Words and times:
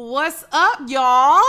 What's 0.00 0.44
up, 0.52 0.80
y'all? 0.88 1.40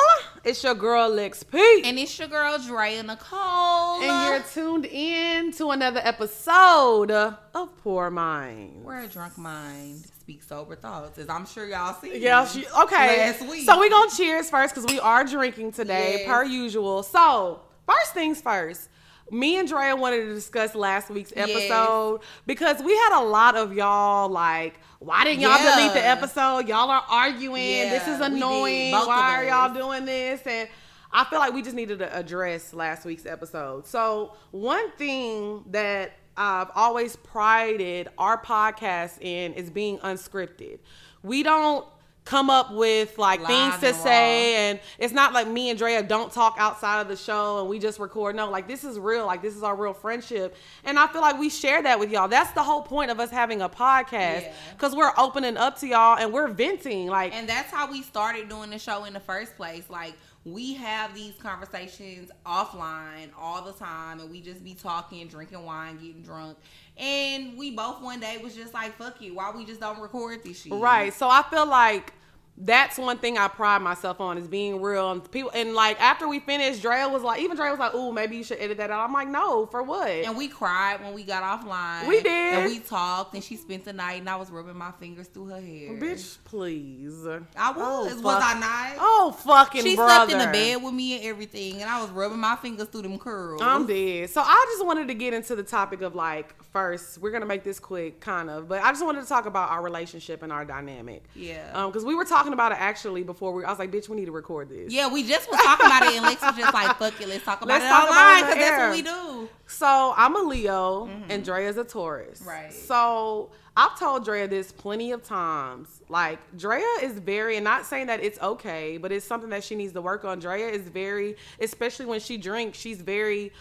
It's 0.46 0.64
your 0.64 0.74
girl 0.74 1.10
Lex 1.10 1.44
P. 1.44 1.82
And 1.84 2.00
it's 2.00 2.18
your 2.18 2.30
girl 2.30 2.58
Drea 2.58 3.04
Nicole. 3.04 4.02
And 4.02 4.05
you're 4.05 4.39
tuned 4.54 4.86
in 4.86 5.52
to 5.52 5.71
another 5.71 6.00
episode 6.02 7.12
of 7.12 7.38
Pour 7.84 8.10
Mind. 8.10 8.86
Where 8.86 9.02
a 9.02 9.07
drunk 9.07 9.38
mind 9.38 10.05
speaks 10.18 10.48
sober 10.48 10.78
thoughts, 10.78 11.18
as 11.18 11.28
I'm 11.28 11.46
sure 11.46 11.66
y'all 11.68 11.94
see. 11.96 12.20
Yeah, 12.20 12.48
she, 12.48 12.66
okay. 12.84 13.32
Last 13.32 13.46
week. 13.50 13.66
So 13.66 13.78
we're 13.78 13.89
gonna 13.89 14.12
cheers 14.16 14.50
first 14.50 14.73
because 14.73 14.89
we 14.89 14.98
are 15.02 15.25
drinking 15.25 15.73
today, 15.73 16.20
Yes. 16.20 16.27
per 16.27 16.45
usual. 16.45 17.04
So 17.04 17.64
first 17.86 18.14
things 18.14 18.39
first. 18.39 18.88
Me 19.32 19.57
and 19.57 19.68
Drea 19.68 19.96
wanted 19.96 20.25
to 20.25 20.34
discuss 20.34 20.73
last 20.75 21.09
week's 21.09 21.34
Yes. 21.36 21.50
episode 21.50 22.21
because 22.46 22.81
we 22.81 22.94
had 22.95 23.20
a 23.20 23.23
lot 23.23 23.55
of 23.55 23.73
y'all 23.73 24.30
like, 24.30 24.80
why 25.00 25.23
didn't 25.23 25.41
y'all 25.41 25.58
Yeah. 25.58 25.76
delete 25.76 25.94
the 25.94 26.05
episode? 26.05 26.67
Y'all 26.67 26.90
are 26.90 27.03
arguing. 27.09 27.90
this 27.90 28.08
is 28.08 28.20
annoying. 28.22 28.91
Why 28.94 29.36
are 29.38 29.44
y'all 29.45 29.73
doing 29.73 30.05
this? 30.05 30.41
And 30.45 30.70
I 31.12 31.23
feel 31.26 31.40
like 31.40 31.53
we 31.53 31.62
just 31.62 31.76
needed 31.76 32.00
to 32.00 32.16
address 32.17 32.73
last 32.73 33.05
week's 33.05 33.26
episode. 33.26 33.86
So 33.86 34.34
one 34.52 34.91
thing 34.91 35.64
that 35.72 36.14
I've 36.36 36.70
always 36.75 37.16
prided 37.16 38.09
our 38.17 38.41
podcast 38.41 39.22
in 39.22 39.53
is 39.53 39.70
being 39.70 39.98
unscripted. 40.00 40.80
We 41.23 41.44
don't 41.44 41.86
come 42.27 42.49
up 42.49 42.73
with 42.73 43.17
like 43.17 43.45
things 43.45 43.77
to 43.77 43.94
say 43.94 44.55
and 44.55 44.81
it's 44.99 45.13
not 45.13 45.31
like 45.31 45.48
me 45.48 45.70
and 45.70 45.80
Drea 45.80 46.04
don't 46.04 46.30
talk 46.30 46.55
outside 46.59 47.00
of 47.00 47.08
the 47.08 47.16
show 47.16 47.62
and 47.62 47.70
we 47.70 47.80
just 47.80 48.00
record. 48.00 48.36
No, 48.36 48.50
like 48.50 48.67
this 48.67 48.84
is 48.84 49.00
real. 49.00 49.26
Like 49.26 49.41
this 49.41 49.55
is 49.55 49.63
our 49.63 49.76
real 49.77 49.94
friendship. 49.94 50.55
And 50.84 51.00
I 51.00 51.08
feel 51.08 51.22
like 51.22 51.40
we 51.40 51.50
share 51.50 51.81
that 51.84 51.98
with 51.98 52.12
y'all. 52.12 52.27
That's 52.27 52.52
the 52.52 52.63
whole 52.63 52.81
point 52.81 53.12
of 53.12 53.22
us 53.22 53.31
having 53.31 53.62
a 53.62 53.70
podcast. 53.70 54.41
Yeah. 54.41 54.53
Cause 54.78 54.94
we're 54.94 55.14
opening 55.17 55.55
up 55.55 55.80
to 55.80 55.88
y'all 55.88 56.17
and 56.17 56.33
we're 56.33 56.50
venting. 56.50 57.08
Like 57.08 57.33
And 57.33 57.48
that's 57.48 57.72
how 57.72 57.89
we 57.89 58.02
started 58.02 58.50
doing 58.50 58.72
the 58.72 58.80
show 58.80 59.05
in 59.05 59.14
the 59.14 59.22
first 59.22 59.55
place. 59.55 59.86
Like 59.89 60.14
we 60.53 60.73
have 60.76 61.14
these 61.14 61.34
conversations 61.36 62.31
offline 62.45 63.30
all 63.38 63.62
the 63.62 63.73
time, 63.73 64.20
and 64.20 64.31
we 64.31 64.40
just 64.40 64.64
be 64.64 64.73
talking, 64.73 65.28
drinking 65.28 65.64
wine, 65.66 65.98
getting 65.98 66.22
drunk. 66.22 66.58
And 66.98 67.58
we 67.58 67.72
both 67.72 68.02
one 68.02 68.20
day 68.20 68.38
was 68.38 68.56
just 68.56 68.73
like, 68.73 68.98
"Fuck 68.98 69.22
you! 69.22 69.36
Why 69.36 69.52
we 69.52 69.66
just 69.66 69.81
don't 69.81 70.00
record 70.00 70.44
this 70.44 70.62
shit?" 70.62 70.72
Right. 70.72 71.14
So 71.14 71.30
I 71.30 71.44
feel 71.44 71.66
like 71.66 72.14
that's 72.59 72.97
one 72.97 73.19
thing 73.19 73.38
I 73.38 73.47
pride 73.47 73.81
myself 73.81 74.19
on 74.19 74.38
is 74.38 74.47
being 74.47 74.81
real. 74.81 75.11
And 75.11 75.31
people 75.31 75.52
and 75.53 75.73
like 75.73 76.02
after 76.02 76.27
we 76.27 76.39
finished, 76.39 76.81
Drea 76.81 77.08
was 77.08 77.22
like, 77.22 77.39
even 77.41 77.55
Drea 77.55 77.69
was 77.69 77.80
like, 77.80 77.94
"Ooh, 77.94 78.11
maybe 78.11 78.36
you 78.36 78.44
should 78.44 78.59
edit 78.59 78.77
that 78.77 78.89
out." 78.89 79.08
I'm 79.08 79.14
like, 79.14 79.27
"No, 79.27 79.67
for 79.67 79.83
what?" 79.83 80.09
And 80.09 80.36
we 80.36 80.47
cried 80.47 81.03
when 81.03 81.14
we 81.14 81.23
got 81.23 81.44
offline. 81.44 82.08
We 82.08 82.22
did. 82.22 82.53
And 82.55 82.66
we 82.66 82.80
talked, 82.80 83.36
and 83.36 83.44
she 83.44 83.58
spent 83.58 83.86
the 83.86 83.94
night, 83.94 84.19
and 84.22 84.30
I 84.30 84.36
was 84.38 84.49
rubbing 84.49 84.77
my 84.77 84.91
fingers 84.99 85.27
through 85.27 85.47
her 85.47 85.61
hair. 85.61 85.99
Bitch, 85.99 86.38
please. 86.45 87.27
I 87.55 87.72
was. 87.72 88.14
Oh, 88.14 88.22
was. 88.22 88.44
I 88.44 88.59
not? 88.59 88.97
Oh 88.99 89.36
fucking 89.38 89.83
she 89.83 89.95
brother. 89.95 90.31
slept 90.31 90.31
in 90.31 90.39
the 90.39 90.52
bed 90.52 90.83
with 90.83 90.94
me 90.94 91.17
and 91.17 91.25
everything, 91.25 91.81
and 91.81 91.89
I 91.89 92.02
was 92.02 92.09
rubbing 92.09 92.39
my 92.39 92.55
fingers 92.55 92.88
through 92.88 93.03
them 93.03 93.19
curls. 93.19 93.61
I'm 93.61 93.86
dead. 93.86 94.30
So 94.31 94.42
I 94.42 94.66
just 94.73 94.86
wanted 94.86 95.08
to 95.09 95.14
get 95.14 95.33
into 95.33 95.55
the 95.55 95.64
topic 95.64 96.02
of 96.02 96.16
like 96.16 96.55
first, 96.77 97.17
we're 97.19 97.31
gonna 97.31 97.45
make 97.45 97.64
this 97.64 97.80
quick, 97.80 98.19
kind 98.19 98.49
of, 98.49 98.67
but 98.67 98.83
I 98.83 98.92
just 98.92 99.03
wanted 99.03 99.21
to 99.21 99.27
talk 99.27 99.45
about 99.47 99.71
our 99.71 99.81
relationship 99.81 100.44
and 100.44 100.52
our 100.52 100.64
dynamic. 100.64 101.23
Yeah. 101.36 101.71
Um, 101.73 101.89
because 101.89 102.05
we 102.05 102.14
were 102.14 102.25
talking 102.25 102.47
about 102.53 102.72
it 102.72 102.80
actually 102.80 103.23
before 103.23 103.53
we. 103.53 103.64
I 103.64 103.70
was 103.70 103.80
like, 103.80 103.92
bitch, 103.92 104.09
we 104.09 104.17
need 104.17 104.26
to 104.26 104.31
record 104.31 104.70
this. 104.70 104.92
Yeah, 104.92 105.08
we 105.08 105.28
just 105.28 105.50
was 105.50 105.59
talking 105.62 105.86
about 105.86 106.03
it, 106.03 106.16
and 106.16 106.23
Lex 106.23 106.42
was 106.42 106.56
just 106.56 106.73
like, 106.73 106.98
"Fuck 106.98 107.20
it, 107.22 107.28
let's 107.28 107.44
talk 107.44 107.62
about 107.62 107.80
Let's 107.80 107.86
it 107.86 107.89
talk 107.89 108.09
online 108.09 108.44
because 108.44 108.70
that's 108.70 108.81
what 108.81 108.92
we 108.92 109.02
do." 109.02 109.50
So 109.67 110.14
I'm 110.16 110.36
a 110.36 110.39
Leo 110.39 111.09
and 111.30 111.44
Drea's 111.44 111.78
a 111.78 111.84
Taurus. 111.84 112.39
Mm-hmm. 112.39 112.50
Right. 112.50 112.73
So 112.73 113.52
I've 113.76 113.98
told 114.00 114.26
Drea 114.26 114.48
this 114.48 114.72
plenty 114.72 115.12
of 115.12 115.23
times. 115.23 116.02
Like 116.09 116.39
Drea 116.58 116.88
is 117.04 117.20
very, 117.20 117.58
and 117.58 117.64
not 117.64 117.86
saying 117.86 118.08
that 118.08 118.23
it's 118.23 118.39
okay, 118.42 118.98
but 118.98 119.11
it's 119.11 119.26
something 119.26 119.52
that 119.52 119.64
she 119.64 119.76
needs 119.76 119.94
to 119.94 120.02
work 120.02 120.26
on. 120.26 120.39
Drea 120.39 120.67
is 120.67 120.82
very, 120.82 121.36
especially 121.60 122.08
when 122.08 122.20
she 122.20 122.38
drinks, 122.38 122.80
she's 122.80 123.02
very 123.02 123.52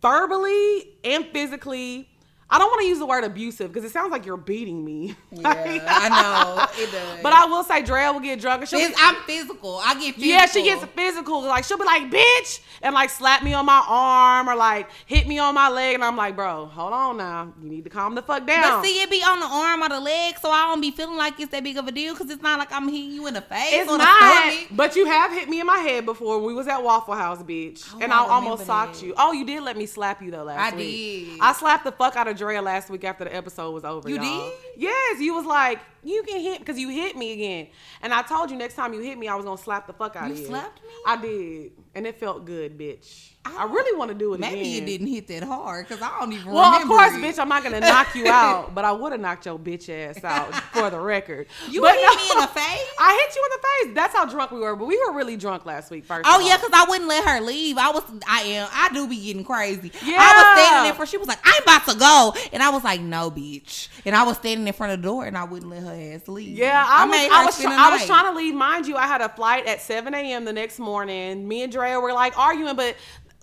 verbally 0.00 0.96
and 1.04 1.26
physically. 1.26 2.08
I 2.48 2.58
don't 2.58 2.68
want 2.68 2.80
to 2.82 2.86
use 2.86 3.00
the 3.00 3.06
word 3.06 3.24
abusive 3.24 3.72
because 3.72 3.84
it 3.88 3.92
sounds 3.92 4.12
like 4.12 4.24
you're 4.24 4.36
beating 4.36 4.84
me. 4.84 5.16
Yeah, 5.32 5.82
I 5.86 6.08
know 6.08 6.82
it 6.82 6.90
does. 6.92 7.18
But 7.22 7.32
I 7.32 7.44
will 7.46 7.62
say 7.64 7.82
Drea 7.82 8.12
will 8.12 8.20
get 8.20 8.40
drunk 8.40 8.60
and 8.62 8.68
she'll 8.68 8.78
be, 8.78 8.84
It's- 8.86 8.98
I'm 9.02 9.16
physical. 9.24 9.76
I 9.84 9.94
get 9.94 10.14
physical. 10.14 10.24
yeah, 10.24 10.46
she 10.46 10.62
gets 10.64 10.84
physical. 10.94 11.42
Like 11.42 11.64
she'll 11.64 11.76
be 11.76 11.84
like, 11.84 12.10
"Bitch," 12.10 12.60
and 12.82 12.94
like 12.94 13.10
slap 13.10 13.42
me 13.42 13.52
on 13.52 13.66
my 13.66 13.84
arm 13.86 14.48
or 14.48 14.54
like 14.56 14.88
hit 15.06 15.26
me 15.26 15.38
on 15.38 15.54
my 15.54 15.68
leg, 15.68 15.94
and 15.96 16.04
I'm 16.04 16.16
like, 16.16 16.36
"Bro, 16.36 16.66
hold 16.66 16.92
on 16.92 17.16
now. 17.18 17.52
You 17.62 17.68
need 17.68 17.84
to 17.84 17.90
calm 17.90 18.14
the 18.14 18.22
fuck 18.22 18.46
down." 18.46 18.62
But 18.62 18.84
see, 18.84 19.02
it 19.02 19.10
be 19.10 19.22
on 19.22 19.40
the 19.40 19.46
arm 19.46 19.82
or 19.82 19.88
the 19.88 20.00
leg, 20.00 20.36
so 20.40 20.50
I 20.50 20.62
don't 20.68 20.80
be 20.80 20.90
feeling 20.92 21.16
like 21.16 21.38
it's 21.40 21.50
that 21.52 21.62
big 21.64 21.76
of 21.76 21.86
a 21.86 21.92
deal 21.92 22.14
because 22.14 22.30
it's 22.30 22.42
not 22.42 22.58
like 22.58 22.72
I'm 22.72 22.88
hitting 22.88 23.10
you 23.12 23.26
in 23.26 23.34
the 23.34 23.42
face 23.42 23.68
it's 23.72 23.90
not. 23.90 24.54
But 24.70 24.96
you 24.96 25.04
have 25.06 25.32
hit 25.32 25.48
me 25.48 25.60
in 25.60 25.66
my 25.66 25.78
head 25.78 26.06
before. 26.06 26.40
We 26.40 26.54
was 26.54 26.66
at 26.68 26.82
Waffle 26.82 27.14
House, 27.14 27.42
bitch, 27.42 27.84
Oh, 27.94 27.98
and 28.00 28.12
I 28.12 28.24
I, 28.24 28.28
almost 28.28 28.64
socked 28.66 29.02
you. 29.02 29.12
Oh, 29.18 29.32
you 29.32 29.44
did 29.44 29.62
let 29.62 29.76
me 29.76 29.86
slap 29.86 30.22
you 30.22 30.30
though 30.30 30.44
last 30.44 30.72
I 30.72 30.76
week. 30.76 31.26
did. 31.32 31.38
I 31.40 31.52
slapped 31.52 31.84
the 31.84 31.92
fuck 31.92 32.16
out 32.16 32.28
of 32.28 32.35
Drea 32.36 32.62
last 32.62 32.90
week 32.90 33.04
after 33.04 33.24
the 33.24 33.34
episode 33.34 33.72
was 33.72 33.84
over. 33.84 34.08
You 34.08 34.16
y'all. 34.16 34.24
did? 34.24 34.52
Yes, 34.76 35.20
you 35.20 35.34
was 35.34 35.44
like, 35.46 35.78
you 36.06 36.22
can 36.22 36.40
hit 36.40 36.58
because 36.60 36.78
you 36.78 36.88
hit 36.88 37.16
me 37.16 37.32
again, 37.32 37.66
and 38.02 38.12
I 38.14 38.22
told 38.22 38.50
you 38.50 38.56
next 38.56 38.74
time 38.74 38.94
you 38.94 39.00
hit 39.00 39.18
me, 39.18 39.28
I 39.28 39.34
was 39.34 39.44
gonna 39.44 39.58
slap 39.58 39.86
the 39.86 39.92
fuck 39.92 40.16
out 40.16 40.26
You 40.28 40.32
of 40.32 40.36
you. 40.38 40.42
You 40.44 40.48
slapped 40.50 40.82
me? 40.82 40.88
I 41.06 41.16
did, 41.20 41.72
and 41.94 42.06
it 42.06 42.18
felt 42.18 42.44
good, 42.44 42.78
bitch. 42.78 43.30
I, 43.44 43.58
I- 43.58 43.64
really 43.64 43.96
want 43.96 44.10
to 44.10 44.14
do 44.16 44.32
it 44.34 44.38
again. 44.40 44.52
Maybe 44.54 44.70
again. 44.78 44.82
it 44.82 44.86
didn't 44.86 45.06
hit 45.06 45.26
that 45.28 45.42
hard 45.44 45.86
because 45.86 46.02
I 46.02 46.18
don't 46.18 46.32
even 46.32 46.52
Well, 46.52 46.74
of 46.82 46.86
course, 46.88 47.12
it. 47.14 47.20
bitch, 47.22 47.38
I'm 47.38 47.48
not 47.48 47.62
gonna 47.62 47.78
knock 47.80 48.14
you 48.14 48.26
out, 48.30 48.74
but 48.74 48.84
I 48.84 48.90
would 48.92 49.12
have 49.12 49.20
knocked 49.20 49.46
your 49.46 49.58
bitch 49.58 49.88
ass 49.88 50.22
out 50.24 50.52
for 50.72 50.90
the 50.90 50.98
record. 51.00 51.46
You 51.70 51.80
but 51.82 51.94
hit 51.94 52.02
no, 52.04 52.14
me 52.16 52.30
in 52.32 52.40
the 52.40 52.46
face. 52.48 52.86
I 52.98 53.24
hit 53.26 53.36
you 53.36 53.44
in 53.44 53.50
the 53.60 53.66
face. 53.92 53.94
That's 53.94 54.14
how 54.14 54.24
drunk 54.26 54.50
we 54.52 54.60
were, 54.60 54.74
but 54.76 54.86
we 54.86 54.98
were 55.06 55.12
really 55.12 55.36
drunk 55.36 55.64
last 55.66 55.90
week. 55.90 56.04
First, 56.04 56.22
Oh 56.28 56.40
yeah, 56.46 56.56
because 56.56 56.70
I 56.72 56.84
wouldn't 56.88 57.08
let 57.08 57.24
her 57.24 57.40
leave. 57.40 57.76
I 57.78 57.90
was, 57.90 58.02
I 58.28 58.40
am, 58.42 58.68
I 58.72 58.88
do 58.92 59.06
be 59.08 59.20
getting 59.22 59.44
crazy. 59.44 59.92
Yeah. 60.04 60.16
I 60.18 60.32
was 60.36 60.60
standing 60.60 60.84
there 60.84 60.94
for. 60.94 61.06
She 61.06 61.16
was 61.18 61.28
like, 61.28 61.38
"I'm 61.44 61.62
about 61.62 61.86
to 61.88 61.96
go," 61.98 62.34
and 62.52 62.62
I 62.62 62.70
was 62.70 62.82
like, 62.84 63.00
"No, 63.00 63.30
bitch." 63.30 63.88
And 64.04 64.14
I 64.16 64.22
was 64.24 64.36
standing 64.38 64.66
in 64.66 64.72
front 64.72 64.92
of 64.92 65.00
the 65.02 65.06
door, 65.06 65.24
and 65.24 65.36
I 65.38 65.44
wouldn't 65.44 65.70
let 65.70 65.82
her 65.82 65.94
ass 65.96 66.28
leave. 66.28 66.56
Yeah, 66.56 66.84
I, 66.86 67.06
was. 67.06 67.16
I 67.16 67.44
was, 67.44 67.54
spend 67.54 67.68
try- 67.68 67.76
the 67.76 67.82
I 67.82 67.90
was 67.90 68.06
trying 68.06 68.32
to 68.32 68.36
leave. 68.36 68.54
Mind 68.54 68.86
you, 68.86 68.96
I 68.96 69.06
had 69.06 69.20
a 69.20 69.28
flight 69.28 69.66
at 69.66 69.80
7 69.80 70.12
a.m. 70.14 70.44
the 70.44 70.52
next 70.52 70.78
morning. 70.78 71.46
Me 71.46 71.62
and 71.62 71.72
Drea 71.72 71.98
were 72.00 72.12
like 72.12 72.38
arguing, 72.38 72.76
but 72.76 72.96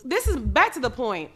this 0.04 0.28
is 0.28 0.38
back 0.38 0.74
to 0.74 0.80
the 0.80 0.90
point. 0.90 1.32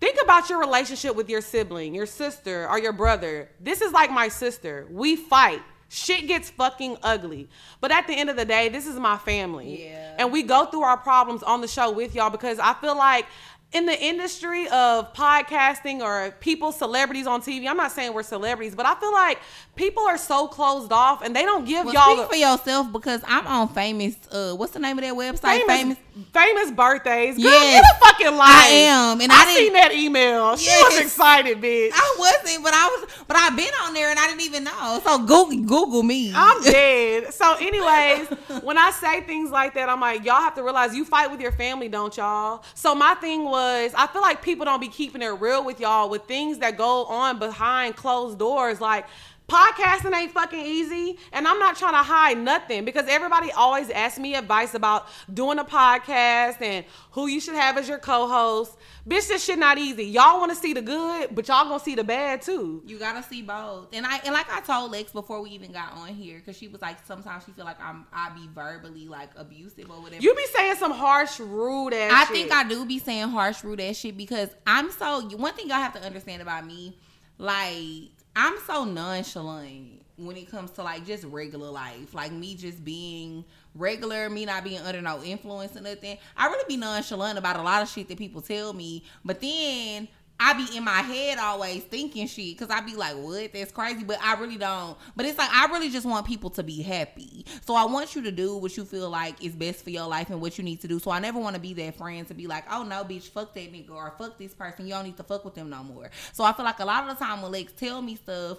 Think 0.00 0.18
about 0.22 0.48
your 0.48 0.60
relationship 0.60 1.16
with 1.16 1.28
your 1.28 1.40
sibling, 1.40 1.94
your 1.94 2.06
sister, 2.06 2.68
or 2.68 2.78
your 2.78 2.92
brother. 2.92 3.50
This 3.60 3.80
is 3.80 3.92
like 3.92 4.10
my 4.10 4.28
sister. 4.28 4.86
We 4.90 5.16
fight. 5.16 5.60
Shit 5.88 6.28
gets 6.28 6.50
fucking 6.50 6.98
ugly. 7.02 7.48
But 7.80 7.90
at 7.90 8.06
the 8.06 8.12
end 8.12 8.28
of 8.30 8.36
the 8.36 8.44
day, 8.44 8.68
this 8.68 8.86
is 8.86 8.96
my 8.96 9.16
family. 9.16 9.86
Yeah. 9.88 10.16
And 10.18 10.30
we 10.30 10.42
go 10.42 10.66
through 10.66 10.82
our 10.82 10.98
problems 10.98 11.42
on 11.42 11.62
the 11.62 11.68
show 11.68 11.90
with 11.90 12.14
y'all 12.14 12.30
because 12.30 12.58
I 12.58 12.74
feel 12.74 12.96
like 12.96 13.26
in 13.70 13.84
the 13.84 14.02
industry 14.02 14.66
of 14.68 15.12
podcasting 15.12 16.00
or 16.00 16.30
people, 16.40 16.72
celebrities 16.72 17.26
on 17.26 17.42
TV, 17.42 17.68
I'm 17.68 17.76
not 17.76 17.92
saying 17.92 18.14
we're 18.14 18.22
celebrities, 18.22 18.74
but 18.74 18.86
I 18.86 18.94
feel 18.94 19.12
like 19.12 19.38
people 19.76 20.04
are 20.04 20.16
so 20.16 20.46
closed 20.48 20.90
off 20.90 21.22
and 21.22 21.36
they 21.36 21.42
don't 21.42 21.66
give 21.66 21.84
Well, 21.84 21.92
y'all 21.94 22.16
speak 22.16 22.30
for 22.30 22.36
yourself 22.36 22.90
because 22.90 23.20
I'm 23.26 23.46
on 23.46 23.68
famous. 23.68 24.16
Uh, 24.32 24.54
what's 24.54 24.72
the 24.72 24.78
name 24.78 24.98
of 24.98 25.04
that 25.04 25.12
website? 25.12 25.66
famous, 25.66 25.98
famous 26.32 26.70
birthdays. 26.70 27.36
Girl, 27.36 27.44
Yes. 27.52 27.84
a 27.94 28.06
fucking 28.06 28.36
lie. 28.36 28.46
I 28.48 28.68
am, 28.70 29.20
and 29.20 29.30
I 29.30 29.44
didn't- 29.44 29.56
seen 29.58 29.72
that 29.74 29.92
email. 29.92 30.56
She 30.56 30.64
Yes. 30.64 30.90
was 30.94 31.00
excited, 31.02 31.60
bitch. 31.60 31.90
I 31.94 32.16
wasn't, 32.18 32.64
but 32.64 32.72
I 32.72 32.86
was, 32.86 33.10
but 33.28 33.36
I've 33.36 33.54
been 33.54 33.70
on 33.84 33.92
there 33.92 34.08
and 34.10 34.18
I 34.18 34.28
didn't 34.28 34.40
even 34.42 34.64
know. 34.64 35.00
So 35.04 35.18
Google, 35.18 35.58
Google 35.66 36.02
me. 36.02 36.32
I'm 36.34 36.62
dead. 36.62 37.34
So, 37.34 37.52
anyways, 37.60 38.28
when 38.62 38.78
I 38.78 38.90
say 38.92 39.20
things 39.20 39.50
like 39.50 39.74
that, 39.74 39.90
I'm 39.90 40.00
like, 40.00 40.24
y'all 40.24 40.40
have 40.40 40.54
to 40.54 40.62
realize 40.62 40.94
you 40.94 41.04
fight 41.04 41.30
with 41.30 41.40
your 41.42 41.52
family, 41.52 41.88
don't 41.88 42.16
y'all? 42.16 42.62
So, 42.74 42.94
my 42.94 43.14
thing 43.16 43.44
was, 43.44 43.57
I 43.58 44.08
feel 44.12 44.22
like 44.22 44.42
people 44.42 44.64
don't 44.64 44.80
be 44.80 44.88
keeping 44.88 45.22
it 45.22 45.26
real 45.26 45.64
with 45.64 45.80
y'all 45.80 46.08
with 46.08 46.24
things 46.24 46.58
that 46.58 46.76
go 46.76 47.04
on 47.06 47.38
behind 47.38 47.96
closed 47.96 48.38
doors. 48.38 48.80
Like, 48.80 49.06
podcasting 49.48 50.14
ain't 50.14 50.32
fucking 50.32 50.60
easy. 50.60 51.18
And 51.32 51.48
I'm 51.48 51.58
not 51.58 51.76
trying 51.76 51.94
to 51.94 52.02
hide 52.02 52.38
nothing 52.38 52.84
because 52.84 53.06
everybody 53.08 53.50
always 53.52 53.90
asks 53.90 54.18
me 54.18 54.34
advice 54.34 54.74
about 54.74 55.08
doing 55.32 55.58
a 55.58 55.64
podcast 55.64 56.60
and 56.60 56.84
who 57.12 57.26
you 57.26 57.40
should 57.40 57.54
have 57.54 57.76
as 57.78 57.88
your 57.88 57.98
co 57.98 58.28
host. 58.28 58.76
Bitch, 59.08 59.28
this 59.28 59.44
shit 59.44 59.58
not 59.58 59.78
easy. 59.78 60.04
Y'all 60.04 60.38
want 60.38 60.50
to 60.50 60.56
see 60.56 60.74
the 60.74 60.82
good, 60.82 61.34
but 61.34 61.48
y'all 61.48 61.64
gonna 61.64 61.80
see 61.80 61.94
the 61.94 62.04
bad 62.04 62.42
too. 62.42 62.82
You 62.84 62.98
gotta 62.98 63.22
see 63.22 63.40
both, 63.40 63.88
and 63.94 64.06
I 64.06 64.18
and 64.18 64.34
like 64.34 64.52
I 64.52 64.60
told 64.60 64.92
Lex 64.92 65.12
before 65.12 65.40
we 65.40 65.50
even 65.50 65.72
got 65.72 65.94
on 65.94 66.08
here, 66.08 66.38
because 66.38 66.58
she 66.58 66.68
was 66.68 66.82
like, 66.82 66.98
sometimes 67.06 67.44
she 67.46 67.52
feel 67.52 67.64
like 67.64 67.80
I'm 67.82 68.06
I 68.12 68.30
be 68.30 68.48
verbally 68.54 69.08
like 69.08 69.30
abusive 69.34 69.90
or 69.90 70.02
whatever. 70.02 70.22
You 70.22 70.34
be 70.34 70.44
saying 70.54 70.76
some 70.76 70.92
harsh, 70.92 71.40
rude 71.40 71.94
ass 71.94 72.10
shit. 72.10 72.12
I 72.12 72.24
shit. 72.24 72.32
think 72.34 72.52
I 72.52 72.68
do 72.68 72.84
be 72.84 72.98
saying 72.98 73.28
harsh, 73.28 73.64
rude 73.64 73.80
ass 73.80 73.96
shit 73.96 74.16
because 74.16 74.50
I'm 74.66 74.90
so. 74.90 75.22
One 75.38 75.54
thing 75.54 75.68
y'all 75.68 75.78
have 75.78 75.94
to 75.94 76.02
understand 76.04 76.42
about 76.42 76.66
me, 76.66 76.98
like 77.38 78.10
I'm 78.40 78.54
so 78.68 78.84
nonchalant 78.84 80.00
when 80.16 80.36
it 80.36 80.48
comes 80.48 80.70
to 80.72 80.84
like 80.84 81.04
just 81.04 81.24
regular 81.24 81.70
life, 81.70 82.14
like 82.14 82.30
me 82.30 82.54
just 82.54 82.84
being 82.84 83.44
regular, 83.74 84.30
me 84.30 84.44
not 84.44 84.62
being 84.62 84.78
under 84.78 85.02
no 85.02 85.20
influence 85.24 85.76
or 85.76 85.80
nothing. 85.80 86.18
I 86.36 86.46
really 86.46 86.64
be 86.68 86.76
nonchalant 86.76 87.36
about 87.36 87.56
a 87.56 87.62
lot 87.62 87.82
of 87.82 87.88
shit 87.88 88.08
that 88.08 88.16
people 88.16 88.40
tell 88.40 88.72
me, 88.72 89.02
but 89.24 89.40
then 89.40 90.06
I 90.40 90.52
be 90.52 90.76
in 90.76 90.84
my 90.84 91.00
head 91.02 91.38
always 91.38 91.82
thinking 91.82 92.26
shit 92.28 92.56
because 92.56 92.74
I 92.74 92.80
be 92.80 92.94
like, 92.94 93.16
what? 93.16 93.52
That's 93.52 93.72
crazy. 93.72 94.04
But 94.04 94.18
I 94.22 94.34
really 94.34 94.56
don't. 94.56 94.96
But 95.16 95.26
it's 95.26 95.36
like, 95.36 95.50
I 95.52 95.66
really 95.66 95.90
just 95.90 96.06
want 96.06 96.26
people 96.26 96.50
to 96.50 96.62
be 96.62 96.80
happy. 96.80 97.44
So 97.66 97.74
I 97.74 97.84
want 97.86 98.14
you 98.14 98.22
to 98.22 98.30
do 98.30 98.56
what 98.56 98.76
you 98.76 98.84
feel 98.84 99.10
like 99.10 99.42
is 99.42 99.54
best 99.54 99.82
for 99.82 99.90
your 99.90 100.06
life 100.06 100.30
and 100.30 100.40
what 100.40 100.56
you 100.56 100.62
need 100.62 100.80
to 100.82 100.88
do. 100.88 101.00
So 101.00 101.10
I 101.10 101.18
never 101.18 101.40
want 101.40 101.56
to 101.56 101.60
be 101.60 101.74
that 101.74 101.96
friend 101.96 102.26
to 102.28 102.34
be 102.34 102.46
like, 102.46 102.64
oh 102.70 102.84
no, 102.84 103.02
bitch, 103.04 103.28
fuck 103.30 103.52
that 103.54 103.72
nigga 103.72 103.90
or 103.90 104.14
fuck 104.16 104.38
this 104.38 104.54
person. 104.54 104.86
You 104.86 104.92
don't 104.94 105.04
need 105.04 105.16
to 105.16 105.24
fuck 105.24 105.44
with 105.44 105.54
them 105.54 105.70
no 105.70 105.82
more. 105.82 106.10
So 106.32 106.44
I 106.44 106.52
feel 106.52 106.64
like 106.64 106.78
a 106.78 106.84
lot 106.84 107.08
of 107.08 107.18
the 107.18 107.24
time 107.24 107.42
when 107.42 107.50
Lex 107.50 107.72
tell 107.72 108.00
me 108.00 108.14
stuff, 108.14 108.58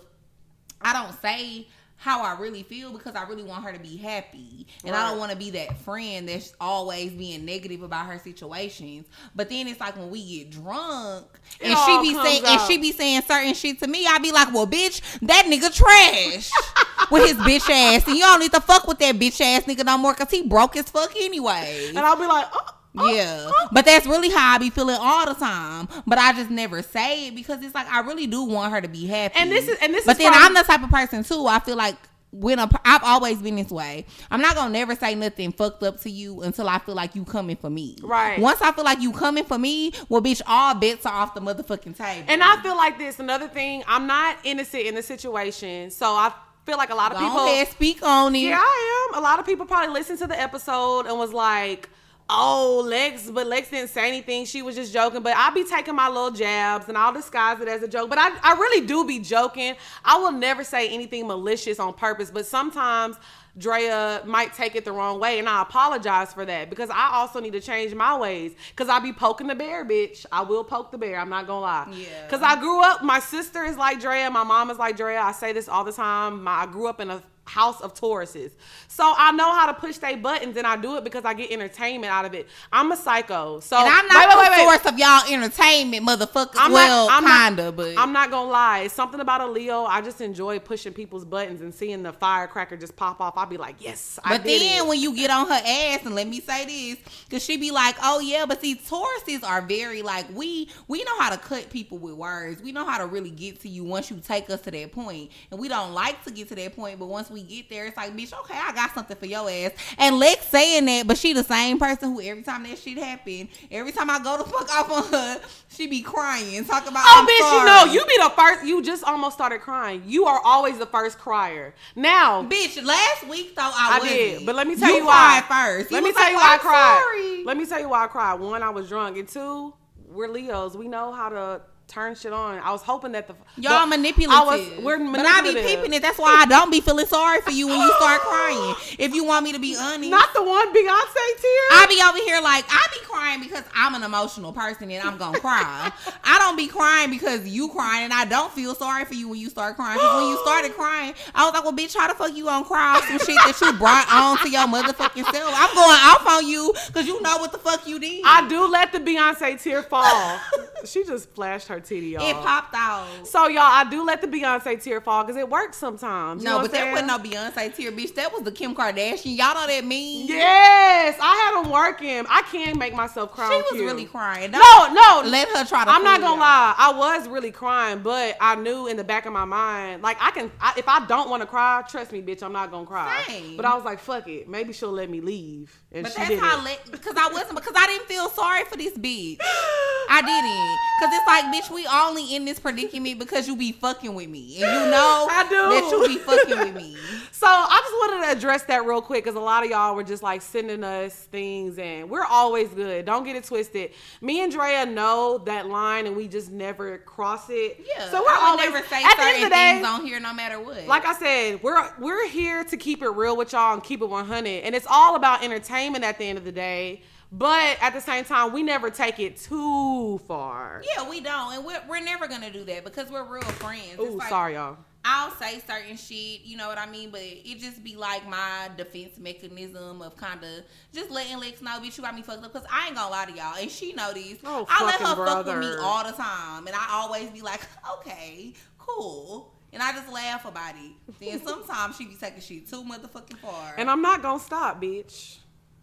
I 0.81 0.93
don't 0.93 1.21
say 1.21 1.67
how 1.99 2.23
I 2.23 2.39
really 2.39 2.63
feel 2.63 2.93
because 2.93 3.13
I 3.13 3.23
really 3.23 3.43
want 3.43 3.65
her 3.65 3.73
to 3.73 3.79
be 3.79 3.97
happy. 3.97 4.65
And 4.85 4.93
right. 4.93 5.01
I 5.01 5.09
don't 5.09 5.19
want 5.19 5.31
to 5.31 5.37
be 5.37 5.51
that 5.51 5.77
friend 5.79 6.29
that's 6.29 6.53
always 6.59 7.11
being 7.11 7.43
negative 7.43 7.83
about 7.83 8.05
her 8.05 8.17
situations. 8.19 9.05
But 9.35 9.49
then 9.49 9.67
it's 9.67 9.81
like 9.81 9.97
when 9.97 10.09
we 10.09 10.37
get 10.37 10.49
drunk 10.49 11.27
and 11.61 11.77
she 11.77 12.01
be 12.01 12.13
saying 12.13 12.43
and 12.45 12.61
she 12.61 12.77
be 12.77 12.93
saying 12.93 13.23
certain 13.23 13.53
shit 13.53 13.79
to 13.79 13.87
me, 13.87 14.07
I 14.07 14.17
be 14.19 14.31
like, 14.31 14.53
Well, 14.53 14.65
bitch, 14.65 15.01
that 15.27 15.43
nigga 15.45 15.75
trash 15.75 16.49
with 17.11 17.27
his 17.27 17.37
bitch 17.37 17.69
ass. 17.69 18.07
And 18.07 18.15
you 18.15 18.23
don't 18.23 18.39
need 18.39 18.53
to 18.53 18.61
fuck 18.61 18.87
with 18.87 18.99
that 18.99 19.15
bitch 19.15 19.41
ass 19.41 19.65
nigga 19.65 19.83
no 19.83 19.97
more 19.97 20.13
because 20.13 20.31
he 20.31 20.43
broke 20.43 20.75
his 20.75 20.89
fuck 20.89 21.13
anyway. 21.17 21.89
And 21.89 21.99
I'll 21.99 22.15
be 22.15 22.25
like, 22.25 22.47
oh. 22.53 22.75
Oh, 22.97 23.13
yeah, 23.13 23.45
oh. 23.47 23.68
but 23.71 23.86
that's 23.86 24.07
really 24.07 24.30
how 24.30 24.56
I 24.56 24.57
be 24.57 24.69
feeling 24.69 24.97
all 25.00 25.25
the 25.27 25.36
time. 25.36 25.88
But 26.07 26.18
I 26.18 26.33
just 26.33 26.50
never 26.50 26.81
say 26.81 27.27
it 27.27 27.36
because 27.36 27.63
it's 27.63 27.75
like 27.75 27.88
I 27.88 28.01
really 28.01 28.25
do 28.25 28.44
want 28.44 28.74
her 28.74 28.81
to 28.81 28.88
be 28.88 29.06
happy. 29.06 29.36
And 29.38 29.51
this 29.51 29.68
is 29.68 29.77
and 29.81 29.94
this. 29.94 30.01
Is 30.01 30.07
But 30.07 30.18
then 30.18 30.33
I'm 30.33 30.53
the 30.53 30.63
type 30.63 30.83
of 30.83 30.89
person 30.89 31.24
too. 31.24 31.45
I 31.47 31.59
feel 31.59 31.75
like 31.75 31.95
when 32.31 32.59
I've 32.59 33.03
always 33.03 33.41
been 33.41 33.56
this 33.56 33.69
way. 33.69 34.06
I'm 34.30 34.41
not 34.41 34.56
gonna 34.56 34.71
never 34.71 34.95
say 34.95 35.15
nothing 35.15 35.51
fucked 35.51 35.83
up 35.83 36.00
to 36.01 36.09
you 36.09 36.41
until 36.41 36.69
I 36.69 36.80
feel 36.80 36.95
like 36.95 37.15
you 37.15 37.25
coming 37.25 37.56
for 37.56 37.69
me. 37.69 37.97
Right. 38.01 38.39
Once 38.39 38.62
I 38.62 38.71
feel 38.71 38.86
like 38.86 39.01
you 39.01 39.12
coming 39.12 39.44
for 39.44 39.57
me, 39.57 39.94
well, 40.09 40.21
bitch, 40.21 40.42
all 40.45 40.75
bets 40.75 41.06
are 41.06 41.13
off 41.13 41.33
the 41.33 41.42
motherfucking 41.42 41.97
table. 41.97 42.25
And 42.27 42.44
I 42.44 42.62
feel 42.62 42.75
like 42.75 42.97
this. 42.97 43.19
Another 43.19 43.47
thing, 43.47 43.83
I'm 43.88 44.06
not 44.06 44.38
innocent 44.44 44.83
in 44.83 44.95
the 44.95 45.03
situation, 45.03 45.89
so 45.92 46.07
I 46.07 46.31
feel 46.65 46.77
like 46.77 46.92
a 46.92 46.95
lot 46.95 47.12
of 47.12 47.18
Go 47.18 47.25
people 47.25 47.45
ahead, 47.45 47.68
speak 47.69 48.03
on 48.03 48.35
it. 48.35 48.39
Yeah, 48.39 48.59
I 48.62 49.09
am. 49.09 49.19
A 49.19 49.21
lot 49.21 49.39
of 49.39 49.45
people 49.45 49.65
probably 49.65 49.94
listened 49.94 50.19
to 50.19 50.27
the 50.27 50.39
episode 50.39 51.07
and 51.07 51.18
was 51.18 51.33
like 51.33 51.89
oh 52.29 52.83
Lex, 52.85 53.29
but 53.29 53.47
Lex 53.47 53.69
didn't 53.69 53.89
say 53.89 54.07
anything. 54.07 54.45
She 54.45 54.61
was 54.61 54.75
just 54.75 54.93
joking. 54.93 55.21
But 55.21 55.35
I'll 55.35 55.53
be 55.53 55.63
taking 55.63 55.95
my 55.95 56.07
little 56.07 56.31
jabs 56.31 56.87
and 56.87 56.97
I'll 56.97 57.13
disguise 57.13 57.59
it 57.59 57.67
as 57.67 57.83
a 57.83 57.87
joke. 57.87 58.09
But 58.09 58.19
I, 58.19 58.29
I 58.43 58.53
really 58.53 58.85
do 58.85 59.05
be 59.05 59.19
joking. 59.19 59.75
I 60.05 60.17
will 60.19 60.31
never 60.31 60.63
say 60.63 60.89
anything 60.89 61.27
malicious 61.27 61.79
on 61.79 61.93
purpose. 61.93 62.31
But 62.31 62.45
sometimes 62.45 63.17
Drea 63.57 64.21
might 64.25 64.53
take 64.53 64.75
it 64.75 64.85
the 64.85 64.91
wrong 64.91 65.19
way, 65.19 65.39
and 65.39 65.49
I 65.49 65.61
apologize 65.61 66.33
for 66.33 66.45
that 66.45 66.69
because 66.69 66.89
I 66.89 67.11
also 67.13 67.39
need 67.39 67.53
to 67.53 67.59
change 67.59 67.93
my 67.93 68.17
ways. 68.17 68.53
Cause 68.75 68.87
I 68.87 68.99
be 68.99 69.11
poking 69.11 69.47
the 69.47 69.55
bear, 69.55 69.83
bitch. 69.85 70.25
I 70.31 70.41
will 70.41 70.63
poke 70.63 70.91
the 70.91 70.97
bear. 70.97 71.19
I'm 71.19 71.29
not 71.29 71.47
gonna 71.47 71.61
lie. 71.61 71.87
Yeah. 71.91 72.27
Cause 72.29 72.41
I 72.41 72.59
grew 72.59 72.81
up. 72.81 73.03
My 73.03 73.19
sister 73.19 73.63
is 73.65 73.75
like 73.75 73.99
Drea. 73.99 74.29
My 74.29 74.43
mom 74.43 74.69
is 74.69 74.77
like 74.77 74.95
Drea. 74.95 75.19
I 75.19 75.31
say 75.33 75.51
this 75.51 75.67
all 75.67 75.83
the 75.83 75.91
time. 75.91 76.43
My, 76.43 76.61
I 76.61 76.65
grew 76.67 76.87
up 76.87 77.01
in 77.01 77.09
a 77.09 77.21
house 77.49 77.81
of 77.81 77.93
Tauruses. 77.93 78.51
So 78.87 79.13
I 79.17 79.31
know 79.31 79.51
how 79.53 79.65
to 79.65 79.73
push 79.73 79.97
their 79.97 80.15
buttons 80.17 80.55
and 80.55 80.65
I 80.65 80.77
do 80.77 80.97
it 80.97 81.03
because 81.03 81.25
I 81.25 81.33
get 81.33 81.51
entertainment 81.51 82.11
out 82.13 82.25
of 82.25 82.33
it. 82.33 82.47
I'm 82.71 82.91
a 82.91 82.95
psycho. 82.95 83.59
So 83.59 83.77
and 83.77 83.87
I'm 83.87 84.07
not 84.07 84.29
wait, 84.29 84.37
wait, 84.37 84.49
wait, 84.49 84.57
the 84.57 84.63
source 84.63 84.93
of 84.93 84.99
y'all 84.99 85.33
entertainment, 85.33 86.05
motherfuckers. 86.05 86.55
I'm 86.57 86.71
well, 86.71 87.07
not, 87.07 87.23
I'm 87.23 87.47
kinda, 87.55 87.63
not, 87.65 87.75
but 87.75 87.97
I'm 87.97 88.13
not 88.13 88.29
gonna 88.29 88.49
lie. 88.49 88.79
It's 88.79 88.93
something 88.93 89.19
about 89.19 89.41
a 89.41 89.47
Leo. 89.47 89.85
I 89.85 90.01
just 90.01 90.21
enjoy 90.21 90.59
pushing 90.59 90.93
people's 90.93 91.25
buttons 91.25 91.61
and 91.61 91.73
seeing 91.73 92.03
the 92.03 92.13
firecracker 92.13 92.77
just 92.77 92.95
pop 92.95 93.19
off. 93.19 93.33
I'll 93.37 93.45
be 93.45 93.57
like, 93.57 93.77
yes, 93.79 94.19
I 94.23 94.37
But 94.37 94.45
then 94.45 94.85
it. 94.85 94.87
when 94.87 94.99
you 94.99 95.15
get 95.15 95.31
on 95.31 95.47
her 95.47 95.61
ass 95.65 96.05
and 96.05 96.13
let 96.15 96.27
me 96.27 96.39
say 96.39 96.65
this, 96.65 96.97
because 97.25 97.43
she 97.43 97.57
be 97.57 97.71
like, 97.71 97.95
oh 98.03 98.19
yeah, 98.19 98.45
but 98.45 98.61
see, 98.61 98.75
Tauruses 98.75 99.43
are 99.43 99.61
very 99.61 100.01
like 100.01 100.25
we 100.33 100.69
we 100.87 101.03
know 101.03 101.19
how 101.19 101.31
to 101.31 101.37
cut 101.37 101.69
people 101.69 101.97
with 101.97 102.13
words. 102.13 102.61
We 102.61 102.71
know 102.71 102.85
how 102.85 102.99
to 102.99 103.07
really 103.07 103.31
get 103.31 103.59
to 103.61 103.69
you 103.69 103.83
once 103.83 104.11
you 104.11 104.19
take 104.19 104.49
us 104.49 104.61
to 104.61 104.71
that 104.71 104.91
point, 104.91 105.31
and 105.51 105.59
we 105.59 105.67
don't 105.67 105.93
like 105.93 106.23
to 106.25 106.31
get 106.31 106.49
to 106.49 106.55
that 106.55 106.75
point, 106.75 106.99
but 106.99 107.07
once 107.07 107.29
we 107.29 107.38
get 107.44 107.69
there, 107.69 107.86
it's 107.86 107.97
like 107.97 108.15
bitch, 108.15 108.38
okay, 108.41 108.57
I 108.57 108.74
got 108.74 108.94
something 108.94 109.15
for 109.15 109.25
your 109.25 109.50
ass. 109.50 109.71
And 109.97 110.18
Lex 110.19 110.45
saying 110.47 110.86
that, 110.86 111.07
but 111.07 111.18
she 111.18 111.33
the 111.33 111.44
same 111.44 111.80
person 111.80 112.13
who 112.13 112.21
every 112.21 112.44
time 112.44 112.63
that 112.63 112.77
shit 112.77 112.97
happen, 112.97 113.50
every 113.71 113.91
time 113.91 114.09
I 114.09 114.19
go 114.19 114.38
to 114.38 114.44
fuck 114.44 114.69
off 114.74 114.91
on 114.91 115.12
her, 115.12 115.41
she 115.69 115.88
be 115.88 116.01
crying, 116.01 116.63
talk 116.65 116.83
about. 116.88 117.03
Oh, 117.06 117.25
bitch, 117.27 117.39
sorry. 117.39 117.59
you 117.59 117.65
know, 117.65 117.94
you 117.94 118.06
be 118.06 118.18
the 118.21 118.30
first. 118.30 118.65
You 118.65 118.81
just 118.81 119.03
almost 119.03 119.36
started 119.36 119.62
crying. 119.62 120.03
You 120.06 120.25
are 120.25 120.41
always 120.44 120.77
the 120.77 120.86
first 120.86 121.18
crier. 121.18 121.74
Now, 121.95 122.44
bitch, 122.44 122.83
last 122.83 123.27
week 123.27 123.56
though 123.56 123.62
I, 123.63 124.00
I 124.01 124.07
did, 124.07 124.45
but 124.45 124.56
let 124.56 124.68
me 124.68 124.75
tell 124.75 124.89
you, 124.89 124.97
you 124.97 125.06
why. 125.06 125.44
First, 125.47 125.92
let 125.92 126.03
me 126.03 126.12
tell 126.12 126.24
like, 126.24 126.31
you 126.31 126.38
why 126.38 126.56
I 126.56 126.57
cried. 126.57 127.01
Sorry. 127.01 127.44
Let 127.45 127.57
me 127.57 127.65
tell 127.65 127.80
you 127.80 127.89
why 127.89 128.03
I 128.06 128.07
cried. 128.07 128.39
One, 128.39 128.63
I 128.63 128.69
was 128.69 128.89
drunk, 128.89 129.18
and 129.18 129.27
two, 129.27 129.74
we're 130.07 130.27
Leos. 130.27 130.75
We 130.75 130.88
know 130.88 131.12
how 131.12 131.30
to 131.30 131.62
turn 131.89 132.15
shit 132.15 132.31
on. 132.31 132.59
I 132.59 132.71
was 132.71 132.81
hoping 132.81 133.12
that 133.13 133.27
the 133.27 133.36
y'all 133.57 133.81
the, 133.81 133.97
manipulative. 133.97 134.38
I 134.38 134.45
was, 134.45 134.83
we're 134.83 134.97
manipulative. 134.97 135.13
But 135.13 135.25
I 135.25 135.41
be 135.41 135.75
peeping 135.75 135.94
it. 135.94 136.01
That's 136.01 136.18
why 136.18 136.36
I 136.39 136.45
don't 136.45 136.71
be 136.71 136.81
feeling 136.81 137.07
sorry 137.07 137.41
for 137.41 137.51
you 137.51 137.68
when 137.68 137.80
you 137.80 137.91
start 137.97 138.21
crying. 138.21 138.75
If 138.97 139.13
you 139.13 139.25
want 139.25 139.44
me 139.44 139.51
to 139.53 139.59
be 139.59 139.75
honest, 139.77 140.09
not 140.09 140.33
the 140.33 140.44
one 140.44 140.69
Beyonce 140.69 141.25
tear. 141.41 141.65
I 141.71 141.86
be 141.89 142.01
over 142.01 142.24
here 142.24 142.41
like 142.41 142.65
I 142.69 142.88
be 142.94 143.06
crying 143.06 143.41
because 143.41 143.63
I'm 143.75 143.95
an 143.95 144.03
emotional 144.03 144.53
person 144.53 144.89
and 144.91 145.07
I'm 145.07 145.18
gonna 145.18 145.39
cry. 145.39 145.91
I 146.24 146.39
don't 146.39 146.56
be 146.56 146.68
crying 146.68 147.09
because 147.09 147.47
you 147.47 147.69
crying 147.69 148.06
and 148.06 148.13
I 148.13 148.25
don't 148.25 148.51
feel 148.51 148.75
sorry 148.75 149.06
for 149.06 149.15
you 149.15 149.27
when 149.30 149.39
you 149.39 149.50
start 149.50 149.75
crying. 149.75 149.97
Because 149.97 150.21
when 150.21 150.30
you 150.30 150.39
started 150.44 150.74
crying, 150.74 151.13
I 151.33 151.45
was 151.45 151.53
like, 151.53 151.63
well, 151.63 151.74
bitch, 151.74 151.95
how 151.95 152.07
the 152.07 152.13
fuck 152.13 152.35
you 152.35 152.45
gonna 152.45 152.65
cry 152.65 152.97
off 152.97 153.07
some 153.07 153.19
shit 153.19 153.38
that 153.45 153.57
you 153.62 153.74
brought 153.74 154.07
on 154.12 154.38
to 154.39 154.50
your 154.50 154.68
motherfucking 154.68 155.25
self? 155.31 155.53
I'm 155.56 155.74
going 155.75 156.00
off 156.00 156.27
on 156.27 156.47
you 156.47 156.74
because 156.88 157.07
you 157.07 157.21
know 157.21 157.38
what 157.38 157.51
the 157.51 157.57
fuck 157.57 157.88
you 157.88 158.00
did. 158.00 158.21
I 158.25 158.47
do 158.47 158.68
let 158.68 158.92
the 158.92 159.00
Beyonce 159.00 159.62
tear 159.62 159.83
fall. 159.83 160.39
she 160.85 161.03
just 161.03 161.29
flashed 161.35 161.67
her 161.67 161.79
titty, 161.79 162.07
y'all. 162.07 162.29
It 162.29 162.33
popped 162.35 162.73
out. 162.75 163.27
So 163.27 163.47
y'all, 163.47 163.61
I 163.63 163.87
do 163.89 164.03
let 164.05 164.21
the 164.21 164.27
Beyonce 164.27 164.81
tear 164.81 165.01
fall 165.01 165.23
because 165.23 165.37
it 165.37 165.49
works 165.49 165.77
sometimes. 165.77 166.43
no, 166.43 166.59
but 166.59 166.71
that 166.71 166.91
wasn't 166.91 167.07
no 167.07 167.17
Beyonce 167.19 167.75
tear, 167.75 167.91
bitch. 167.91 168.15
That 168.15 168.31
was 168.33 168.43
the 168.43 168.51
Kim 168.51 168.75
Kardashian. 168.75 169.37
Y'all 169.37 169.53
know 169.55 169.67
that 169.67 169.85
mean? 169.85 170.27
Yes, 170.27 171.17
I 171.21 171.35
had 171.35 171.63
them 171.63 171.71
working. 171.71 172.25
I 172.29 172.41
can't 172.51 172.77
make 172.77 172.93
myself 172.93 173.31
cry. 173.31 173.49
She 173.69 173.75
was 173.75 173.83
really 173.83 174.05
crying. 174.05 174.51
No, 174.51 174.59
no, 174.59 175.23
let 175.25 175.47
her 175.49 175.65
try 175.65 175.85
to. 175.85 175.91
I'm 175.91 176.03
not 176.03 176.21
gonna 176.21 176.39
lie. 176.39 176.75
I 176.77 176.93
was 176.95 177.27
really 177.27 177.51
crying, 177.51 177.99
but 177.99 178.35
I 178.39 178.55
knew 178.55 178.87
in 178.87 178.97
the 178.97 179.03
back 179.03 179.25
of 179.25 179.33
my 179.33 179.45
mind, 179.45 180.01
like 180.01 180.17
I 180.21 180.31
can, 180.31 180.51
I, 180.59 180.73
if 180.77 180.87
I 180.87 181.05
don't 181.05 181.29
want 181.29 181.41
to 181.41 181.47
cry, 181.47 181.83
trust 181.87 182.11
me, 182.11 182.21
bitch, 182.21 182.43
I'm 182.43 182.53
not 182.53 182.71
gonna 182.71 182.85
cry. 182.85 183.23
Same. 183.27 183.55
But 183.57 183.65
I 183.65 183.75
was 183.75 183.83
like, 183.83 183.99
fuck 183.99 184.27
it, 184.27 184.47
maybe 184.47 184.73
she'll 184.73 184.91
let 184.91 185.09
me 185.09 185.21
leave. 185.21 185.81
And 185.91 186.03
but 186.03 186.11
she 186.11 186.17
that's 186.17 186.29
didn't. 186.29 186.43
how 186.43 186.63
let 186.63 186.91
because 186.91 187.15
I 187.17 187.29
wasn't 187.31 187.55
because 187.55 187.73
I 187.75 187.87
didn't 187.87 188.05
feel 188.07 188.29
sorry 188.29 188.65
for 188.65 188.77
this 188.77 188.97
bitch. 188.97 189.37
I 190.11 190.21
didn't 190.21 190.69
because 191.00 191.13
it's 191.13 191.27
like 191.27 191.45
bitch, 191.45 191.74
we 191.74 191.88
only 191.88 192.36
in 192.36 192.45
this 192.45 192.60
predicament 192.60 193.19
because 193.19 193.48
you 193.48 193.56
be 193.56 193.71
fucking 193.71 194.14
with 194.14 194.30
me 194.30 194.61
and 194.61 194.85
you 194.85 194.92
know 194.92 195.28
I 195.31 195.44
do. 195.49 195.56
that 195.56 195.90
you 195.92 196.07
be 196.07 196.18
fucking 196.18 196.59
with 196.59 196.76
me. 196.76 196.95
So 197.40 197.47
I 197.47 197.80
just 197.81 197.94
wanted 197.94 198.26
to 198.26 198.38
address 198.38 198.64
that 198.64 198.83
real 198.85 199.02
quick 199.02 199.23
because 199.23 199.38
a 199.38 199.40
lot 199.40 199.64
of 199.64 199.69
y'all 199.69 199.95
were 199.95 200.04
just 200.04 200.21
like 200.21 200.42
sending 200.42 200.83
us 200.83 201.14
things 201.31 201.78
and 201.80 202.09
we're 202.09 202.26
always 202.26 202.68
good. 202.68 203.06
Don't 203.06 203.23
get 203.23 203.38
it 203.38 203.45
twisted. 203.45 203.92
Me 204.19 204.44
and 204.44 204.52
Drea 204.52 204.85
know 204.85 205.38
that 205.45 205.68
line 205.68 206.06
and 206.06 206.18
we 206.18 206.28
just 206.28 206.52
never 206.52 206.97
cross 206.97 207.45
it. 207.49 207.85
Yeah. 207.88 208.09
So 208.11 208.21
we're 208.21 208.35
always 208.35 208.69
never 208.71 208.85
say 208.88 209.02
at 209.02 209.11
certain 209.11 209.23
the 209.23 209.23
end 209.23 209.44
of 209.45 209.49
the 209.52 209.56
day, 209.56 209.71
things 209.76 209.88
on 209.88 210.06
here 210.06 210.19
no 210.19 210.33
matter 210.33 210.59
what. 210.59 210.85
Like 210.85 211.06
I 211.06 211.14
said, 211.14 211.64
we're 211.64 211.81
we're 211.97 212.28
here 212.28 212.66
to 212.66 212.76
keep 212.76 213.02
it 213.02 213.09
real 213.09 213.38
with 213.38 213.54
y'all 213.54 213.73
and 213.73 213.81
keep 213.81 214.02
it 214.02 214.09
100 214.09 214.45
and 214.45 214.76
it's 214.76 214.88
all 214.90 215.16
about 215.16 215.42
entertainment 215.42 216.04
at 216.04 216.18
the 216.18 216.26
end 216.26 216.38
of 216.38 216.44
the 216.44 216.52
day. 216.52 217.02
But 217.31 217.78
at 217.81 217.94
the 217.94 218.02
same 218.02 218.26
time, 218.26 218.54
we 218.54 218.64
never 218.64 218.90
take 218.90 219.19
it 219.19 219.38
too 219.38 220.18
far. 220.28 220.81
Yeah, 220.95 221.07
we 221.07 221.21
don't, 221.21 221.54
and 221.54 221.66
we're, 221.66 221.81
we're 221.88 222.02
never 222.04 222.28
gonna 222.28 222.52
do 222.52 222.64
that 222.66 222.83
because 222.83 223.12
we're 223.12 223.24
real 223.24 223.44
friends. 223.44 224.00
Ooh, 224.00 224.18
like, 224.18 224.30
sorry, 224.30 224.56
y'all. 224.56 224.78
I'll 225.06 225.31
say 225.31 225.59
certain 225.66 225.95
shit, 225.95 226.42
you 226.44 226.57
know 226.57 226.68
what 226.68 226.78
I 226.78 226.86
mean, 226.86 227.09
but 227.09 227.21
it 227.21 227.59
just 227.59 227.83
be 227.83 227.95
like 227.95 228.28
my 228.28 228.69
defense 228.76 229.18
mechanism 229.18 230.02
of 230.02 230.18
kind 230.18 230.44
of 230.44 230.64
just 230.94 231.09
letting 231.09 231.40
Lex 231.40 231.62
know, 231.62 231.80
bitch, 231.80 231.98
you 231.98 232.04
got 232.04 232.16
me 232.16 232.21
fucked 232.21 232.44
up. 232.44 232.52
Cause 232.52 232.66
I 232.71 232.88
ain't 232.88 232.95
gonna 232.95 233.09
lie 233.09 233.26
to 233.26 233.31
y'all, 233.31 233.56
and 233.59 233.71
she 233.71 233.94
know 233.94 234.12
this. 234.14 234.38
Oh, 234.44 234.66
I 234.69 234.86
let 234.86 235.00
her 235.00 235.16
brother. 235.16 235.52
fuck 235.52 235.62
with 235.62 235.69
me 235.69 235.76
all 235.81 236.04
the 236.04 236.12
time, 236.12 236.68
and 236.68 236.76
I 236.76 236.88
always 236.92 237.30
be 237.30 237.42
like, 237.42 237.62
okay, 238.00 238.54
cool. 238.78 239.54
And 239.71 239.83
I 239.83 239.92
just 239.94 240.12
laugh 240.12 240.45
about 240.45 240.74
it. 240.76 240.92
Then 241.19 241.45
sometimes 241.45 241.95
she 241.95 242.06
be 242.06 242.16
taking 242.16 242.42
shit 242.42 242.68
too 242.68 242.83
motherfucking 242.83 243.38
far. 243.38 243.76
And 243.78 243.90
I'm 243.90 244.02
not 244.02 244.21
gonna 244.21 244.40
stop, 244.40 244.81
bitch. 244.81 245.38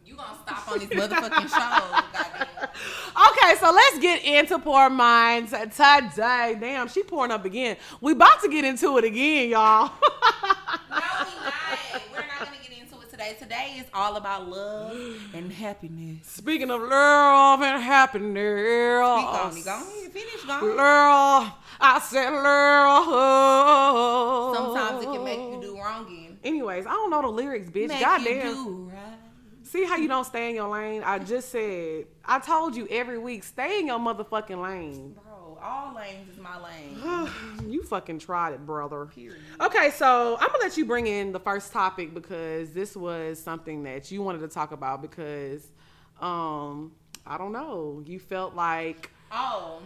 You 0.07 0.15
gonna 0.15 0.39
stop 0.47 0.69
on 0.71 0.79
this 0.79 0.89
motherfucking 0.89 1.49
show, 1.49 2.03
goddamn. 2.13 2.47
Okay, 3.29 3.57
so 3.59 3.73
let's 3.73 3.99
get 3.99 4.23
into 4.25 4.57
Pour 4.61 4.89
Minds 4.89 5.51
today. 5.51 6.57
Damn, 6.61 6.87
she 6.87 7.03
pouring 7.03 7.33
up 7.33 7.45
again. 7.45 7.77
We 8.01 8.13
about 8.13 8.41
to 8.43 8.49
get 8.49 8.65
into 8.65 8.99
it 8.99 9.05
again, 9.05 9.49
y'all. 9.51 9.87
no, 9.91 9.93
we 10.91 10.91
not. 10.91 11.29
We're 12.13 12.21
not 12.21 12.39
gonna 12.39 12.57
get 12.63 12.71
into 12.79 13.01
it 13.01 13.11
today. 13.11 13.35
Today 13.37 13.75
is 13.81 13.87
all 13.93 14.15
about 14.17 14.49
love 14.49 14.97
and 15.35 15.51
happiness. 15.51 16.25
Speaking 16.29 16.71
of 16.71 16.83
love 16.83 17.61
and 17.63 17.83
happiness. 17.83 19.19
Speak 19.19 19.27
on 19.27 19.55
me. 19.57 19.63
Go 19.63 19.75
ahead. 19.75 20.13
Finish. 20.13 20.45
Go 20.45 20.51
ahead. 20.53 20.77
Love. 20.77 21.53
I 21.81 21.99
said 21.99 22.31
love. 22.31 24.55
Sometimes 24.55 25.03
it 25.03 25.07
can 25.07 25.25
make 25.25 25.41
you 25.41 25.59
do 25.61 25.77
wrong. 25.77 26.37
Anyways, 26.45 26.87
I 26.87 26.91
don't 26.91 27.11
know 27.11 27.23
the 27.23 27.29
lyrics, 27.29 27.71
bitch. 27.71 27.89
Make 27.89 28.01
Goddamn. 28.01 28.87
Right. 28.89 28.95
See 29.67 29.85
how 29.85 29.97
you 29.97 30.07
don't 30.07 30.25
stay 30.25 30.49
in 30.51 30.55
your 30.55 30.69
lane? 30.69 31.03
I 31.05 31.19
just 31.19 31.51
said, 31.51 32.07
I 32.25 32.39
told 32.39 32.77
you 32.77 32.87
every 32.89 33.19
week, 33.19 33.43
stay 33.43 33.81
in 33.81 33.89
your 33.89 33.99
motherfucking 33.99 34.63
lane. 34.63 35.17
Bro, 35.25 35.59
All 35.61 35.93
lanes 35.93 36.29
is 36.33 36.39
my 36.39 36.57
lane. 36.63 37.29
you 37.69 37.83
fucking 37.83 38.21
tried 38.21 38.53
it, 38.55 38.65
brother. 38.65 39.07
Period. 39.07 39.41
Okay, 39.61 39.91
so 39.91 40.37
I'm 40.39 40.47
gonna 40.47 40.63
let 40.63 40.77
you 40.77 40.85
bring 40.85 41.09
in 41.09 41.33
the 41.33 41.41
first 41.41 41.73
topic 41.73 42.15
because 42.15 42.71
this 42.73 42.97
was 42.97 43.43
something 43.43 43.83
that 43.83 44.13
you 44.13 44.23
wanted 44.23 44.39
to 44.43 44.49
talk 44.49 44.71
about 44.71 45.03
because, 45.03 45.67
um, 46.21 46.93
I 47.27 47.37
don't 47.37 47.53
know, 47.53 48.03
you 48.07 48.21
felt 48.21 48.55
like 48.55 49.11
Oh, 49.33 49.81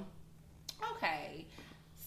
okay. 0.92 1.46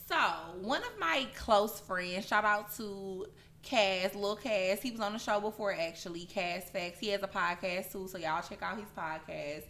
So 0.08 0.16
one 0.62 0.84
of 0.84 1.00
my 1.00 1.26
close 1.36 1.80
friends, 1.80 2.28
shout 2.28 2.46
out 2.46 2.76
to 2.78 3.26
Cass, 3.64 4.14
Lil 4.14 4.36
Cass. 4.36 4.82
He 4.82 4.92
was 4.92 5.00
on 5.00 5.14
the 5.14 5.20
show 5.20 5.40
before 5.40 5.74
actually. 5.74 6.26
Cass 6.26 6.70
Facts. 6.70 7.00
He 7.00 7.08
has 7.10 7.24
a 7.24 7.28
podcast 7.28 7.92
too, 7.92 8.08
so 8.08 8.18
y'all 8.18 8.42
check 8.42 8.62
out 8.62 8.78
his 8.78 8.90
podcast. 8.96 9.64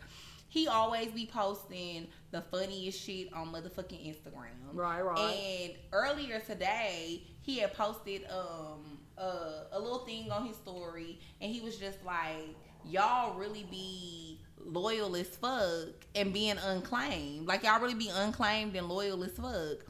He 0.49 0.67
always 0.67 1.07
be 1.07 1.25
posting 1.25 2.07
the 2.31 2.41
funniest 2.41 3.01
shit 3.03 3.33
on 3.33 3.47
motherfucking 3.47 4.07
Instagram. 4.07 4.51
Right, 4.71 5.01
right. 5.01 5.19
And 5.19 5.73
earlier 5.91 6.39
today, 6.39 7.23
he 7.41 7.57
had 7.59 7.73
posted 7.73 8.25
um 8.29 8.99
a, 9.17 9.65
a 9.71 9.79
little 9.79 9.99
thing 9.99 10.31
on 10.31 10.45
his 10.45 10.55
story, 10.55 11.19
and 11.41 11.51
he 11.51 11.61
was 11.61 11.77
just 11.77 12.03
like, 12.03 12.55
"Y'all 12.85 13.35
really 13.37 13.65
be 13.69 14.39
loyal 14.63 15.15
as 15.15 15.27
fuck 15.27 15.89
and 16.15 16.31
being 16.33 16.57
unclaimed. 16.57 17.47
Like 17.47 17.63
y'all 17.63 17.81
really 17.81 17.93
be 17.95 18.09
unclaimed 18.09 18.75
and 18.75 18.87
loyal 18.87 19.23
as 19.23 19.31
fuck." 19.31 19.85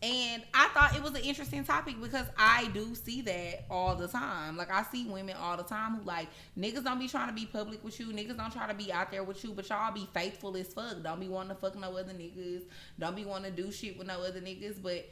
And 0.00 0.44
I 0.54 0.68
thought 0.68 0.94
it 0.94 1.02
was 1.02 1.10
an 1.14 1.22
interesting 1.22 1.64
topic 1.64 2.00
because 2.00 2.26
I 2.36 2.68
do 2.68 2.94
see 2.94 3.20
that 3.22 3.64
all 3.68 3.96
the 3.96 4.06
time. 4.06 4.56
Like 4.56 4.70
I 4.70 4.84
see 4.84 5.06
women 5.06 5.36
all 5.36 5.56
the 5.56 5.64
time 5.64 5.96
who 5.96 6.04
like 6.04 6.28
niggas 6.56 6.84
don't 6.84 7.00
be 7.00 7.08
trying 7.08 7.28
to 7.28 7.34
be 7.34 7.46
public 7.46 7.82
with 7.82 7.98
you. 7.98 8.06
Niggas 8.12 8.36
don't 8.36 8.52
try 8.52 8.68
to 8.68 8.74
be 8.74 8.92
out 8.92 9.10
there 9.10 9.24
with 9.24 9.42
you, 9.42 9.52
but 9.52 9.68
y'all 9.68 9.92
be 9.92 10.08
faithful 10.14 10.56
as 10.56 10.68
fuck. 10.68 11.02
Don't 11.02 11.18
be 11.18 11.28
wanting 11.28 11.48
to 11.48 11.56
fuck 11.56 11.76
no 11.76 11.96
other 11.96 12.12
niggas. 12.12 12.62
Don't 12.98 13.16
be 13.16 13.24
wanting 13.24 13.54
to 13.54 13.62
do 13.62 13.72
shit 13.72 13.98
with 13.98 14.06
no 14.06 14.22
other 14.22 14.40
niggas. 14.40 14.80
But 14.80 15.08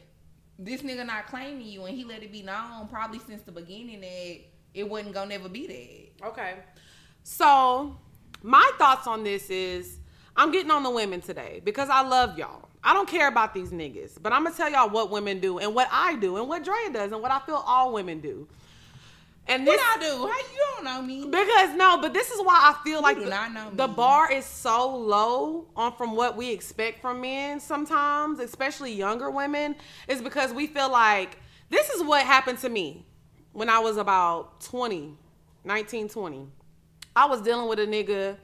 this 0.57 0.83
nigga 0.83 1.05
not 1.05 1.27
claiming 1.27 1.67
you, 1.67 1.85
and 1.85 1.97
he 1.97 2.05
let 2.05 2.23
it 2.23 2.31
be 2.31 2.43
known 2.43 2.87
probably 2.89 3.19
since 3.19 3.43
the 3.43 3.53
beginning 3.53 4.03
that 4.03 4.41
it 4.73 4.89
wasn't 4.89 5.15
gonna 5.15 5.31
never 5.31 5.49
be 5.49 5.67
that. 5.67 6.29
Okay. 6.29 6.55
So, 7.25 7.99
my 8.43 8.71
thoughts 8.79 9.09
on 9.09 9.25
this 9.25 9.51
is 9.51 9.99
I'm 10.37 10.53
getting 10.53 10.71
on 10.71 10.85
the 10.85 10.91
women 10.91 11.21
today 11.21 11.61
because 11.65 11.89
I 11.89 12.03
love 12.03 12.39
y'all. 12.39 12.66
I 12.87 12.93
don't 12.93 13.09
care 13.09 13.27
about 13.27 13.53
these 13.53 13.71
niggas, 13.71 14.13
but 14.23 14.33
I'm 14.33 14.45
gonna 14.45 14.55
tell 14.55 14.71
y'all 14.71 14.89
what 14.89 15.11
women 15.11 15.41
do 15.41 15.59
and 15.59 15.75
what 15.75 15.89
I 15.91 16.15
do 16.15 16.37
and 16.37 16.49
what 16.49 16.63
Drea 16.65 16.91
does 16.93 17.11
and 17.11 17.21
what 17.21 17.33
I 17.33 17.41
feel 17.41 17.63
all 17.67 17.93
women 17.93 18.21
do. 18.21 18.47
And 19.49 19.67
this, 19.67 19.77
What 19.77 19.99
I 19.99 20.03
do? 20.03 20.27
How 20.27 20.39
you 20.39 20.65
don't 20.75 20.85
know 20.85 21.03
me? 21.03 21.25
because 21.25 21.75
no, 21.77 21.99
but 22.01 22.15
this 22.15 22.31
is 22.31 22.41
why 22.41 22.55
I 22.55 22.83
feel 22.85 23.03
like 23.03 23.19
the, 23.19 23.71
the 23.75 23.89
bar 23.89 24.31
is 24.31 24.45
so 24.45 24.97
low 24.97 25.67
on 25.75 25.97
from 25.97 26.15
what 26.15 26.37
we 26.37 26.51
expect 26.51 27.01
from 27.01 27.21
men 27.21 27.59
sometimes, 27.59 28.39
especially 28.39 28.93
younger 28.93 29.31
women, 29.31 29.75
is 30.07 30.23
because 30.23 30.53
we 30.53 30.69
feel 30.69 30.91
like 30.91 31.39
this 31.71 31.91
is 31.91 32.05
what 32.05 32.25
happened 32.25 32.59
to 32.59 32.69
me 32.69 33.05
when 33.53 33.69
I 33.69 33.81
was 33.81 33.97
about 33.97 34.61
20, 34.61 35.15
19, 35.65 36.09
20. 36.09 36.47
I 37.17 37.27
was 37.27 37.41
dealing 37.41 37.69
with 37.69 37.81
a 37.81 37.87
nigga 37.87 38.37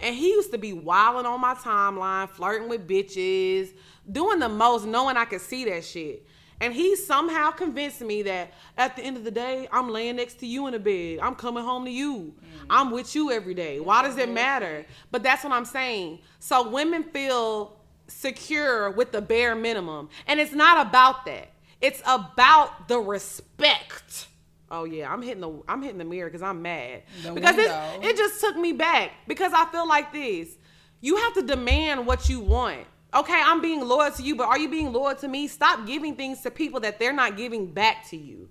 and 0.00 0.14
he 0.14 0.28
used 0.30 0.52
to 0.52 0.58
be 0.58 0.72
wilding 0.72 1.26
on 1.26 1.40
my 1.40 1.54
timeline, 1.54 2.28
flirting 2.28 2.68
with 2.68 2.86
bitches, 2.86 3.70
doing 4.10 4.38
the 4.38 4.48
most, 4.48 4.86
knowing 4.86 5.16
I 5.16 5.24
could 5.24 5.40
see 5.40 5.64
that 5.66 5.84
shit. 5.84 6.26
And 6.60 6.72
he 6.72 6.96
somehow 6.96 7.50
convinced 7.50 8.00
me 8.00 8.22
that 8.22 8.52
at 8.78 8.96
the 8.96 9.02
end 9.02 9.16
of 9.16 9.24
the 9.24 9.30
day, 9.30 9.68
I'm 9.72 9.90
laying 9.90 10.16
next 10.16 10.38
to 10.40 10.46
you 10.46 10.66
in 10.66 10.72
the 10.72 10.78
bed. 10.78 11.18
I'm 11.20 11.34
coming 11.34 11.64
home 11.64 11.84
to 11.84 11.90
you. 11.90 12.34
Mm-hmm. 12.36 12.66
I'm 12.70 12.90
with 12.90 13.14
you 13.14 13.32
every 13.32 13.54
day. 13.54 13.80
Why 13.80 14.02
does 14.02 14.16
it 14.18 14.30
matter? 14.30 14.86
But 15.10 15.22
that's 15.22 15.42
what 15.42 15.52
I'm 15.52 15.64
saying. 15.64 16.20
So 16.38 16.68
women 16.68 17.02
feel 17.02 17.76
secure 18.06 18.90
with 18.90 19.12
the 19.12 19.20
bare 19.20 19.54
minimum. 19.54 20.08
And 20.26 20.38
it's 20.38 20.52
not 20.52 20.86
about 20.86 21.26
that. 21.26 21.50
It's 21.80 22.00
about 22.06 22.88
the 22.88 22.98
respect. 22.98 24.28
Oh 24.74 24.84
yeah, 24.84 25.12
I'm 25.12 25.22
hitting 25.22 25.40
the 25.40 25.62
I'm 25.68 25.82
hitting 25.82 25.98
the 25.98 26.04
mirror 26.04 26.28
because 26.28 26.42
I'm 26.42 26.60
mad 26.60 27.04
The 27.22 27.32
because 27.32 27.56
it, 27.56 27.70
it 28.02 28.16
just 28.16 28.40
took 28.40 28.56
me 28.56 28.72
back 28.72 29.12
because 29.28 29.52
I 29.54 29.66
feel 29.66 29.86
like 29.86 30.12
this. 30.12 30.56
You 31.00 31.16
have 31.16 31.34
to 31.34 31.42
demand 31.42 32.06
what 32.06 32.28
you 32.28 32.40
want. 32.40 32.80
Okay, 33.14 33.40
I'm 33.40 33.60
being 33.60 33.82
loyal 33.82 34.10
to 34.10 34.22
you, 34.22 34.34
but 34.34 34.48
are 34.48 34.58
you 34.58 34.68
being 34.68 34.92
loyal 34.92 35.14
to 35.16 35.28
me? 35.28 35.46
Stop 35.46 35.86
giving 35.86 36.16
things 36.16 36.40
to 36.40 36.50
people 36.50 36.80
that 36.80 36.98
they're 36.98 37.12
not 37.12 37.36
giving 37.36 37.72
back 37.72 38.08
to 38.08 38.16
you. 38.16 38.48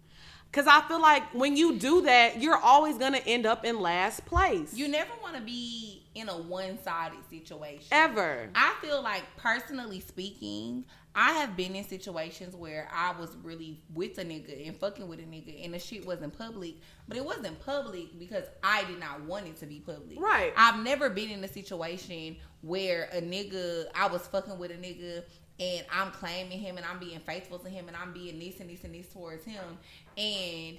Cause 0.54 0.68
I 0.68 0.82
feel 0.88 1.02
like 1.02 1.24
when 1.34 1.58
you 1.58 1.80
do 1.80 2.02
that, 2.04 2.40
you're 2.40 2.58
always 2.58 2.98
gonna 2.98 3.22
end 3.26 3.46
up 3.46 3.66
in 3.66 3.82
last 3.82 4.24
place. 4.26 4.74
You 4.74 4.88
never 4.88 5.12
want 5.22 5.36
to 5.36 5.42
be 5.42 6.04
in 6.16 6.30
a 6.30 6.38
one-sided 6.38 7.18
situation. 7.30 7.88
ever. 7.92 8.50
I 8.54 8.76
feel 8.80 9.02
like 9.02 9.24
personally 9.36 10.00
speaking, 10.00 10.86
I 11.16 11.34
have 11.34 11.56
been 11.56 11.76
in 11.76 11.84
situations 11.84 12.56
where 12.56 12.90
I 12.92 13.14
was 13.20 13.36
really 13.44 13.80
with 13.94 14.18
a 14.18 14.26
nigga 14.26 14.68
and 14.68 14.76
fucking 14.76 15.08
with 15.08 15.20
a 15.20 15.24
nigga 15.24 15.64
and 15.64 15.74
the 15.74 15.80
shit 15.80 16.06
wasn't 16.06 16.38
public, 16.38 16.76
but 17.08 17.18
it 17.18 17.24
wasn't 17.24 17.64
public 17.64 18.18
because 18.18 18.46
I 18.64 18.84
did 18.86 19.00
not 19.00 19.22
want 19.24 19.48
it 19.48 19.58
to 19.58 19.66
be 19.66 19.80
public. 19.80 20.20
Right. 20.20 20.54
I've 20.58 20.84
never 20.84 21.10
been 21.10 21.30
in 21.30 21.44
a 21.44 21.48
situation 21.48 22.38
where 22.62 23.10
a 23.14 23.22
nigga 23.22 23.86
I 23.96 24.08
was 24.08 24.26
fucking 24.28 24.58
with 24.58 24.72
a 24.72 24.76
nigga 24.76 25.24
and 25.60 25.86
I'm 25.92 26.12
claiming 26.12 26.60
him 26.60 26.78
and 26.78 26.86
I'm 26.86 26.98
being 26.98 27.20
faithful 27.20 27.60
to 27.60 27.70
him 27.70 27.88
and 27.88 27.96
I'm 27.96 28.12
being 28.12 28.40
this 28.40 28.60
and 28.60 28.70
this 28.70 28.84
and 28.84 28.96
this 28.96 29.08
towards 29.08 29.46
him 29.46 29.78
and 30.18 30.78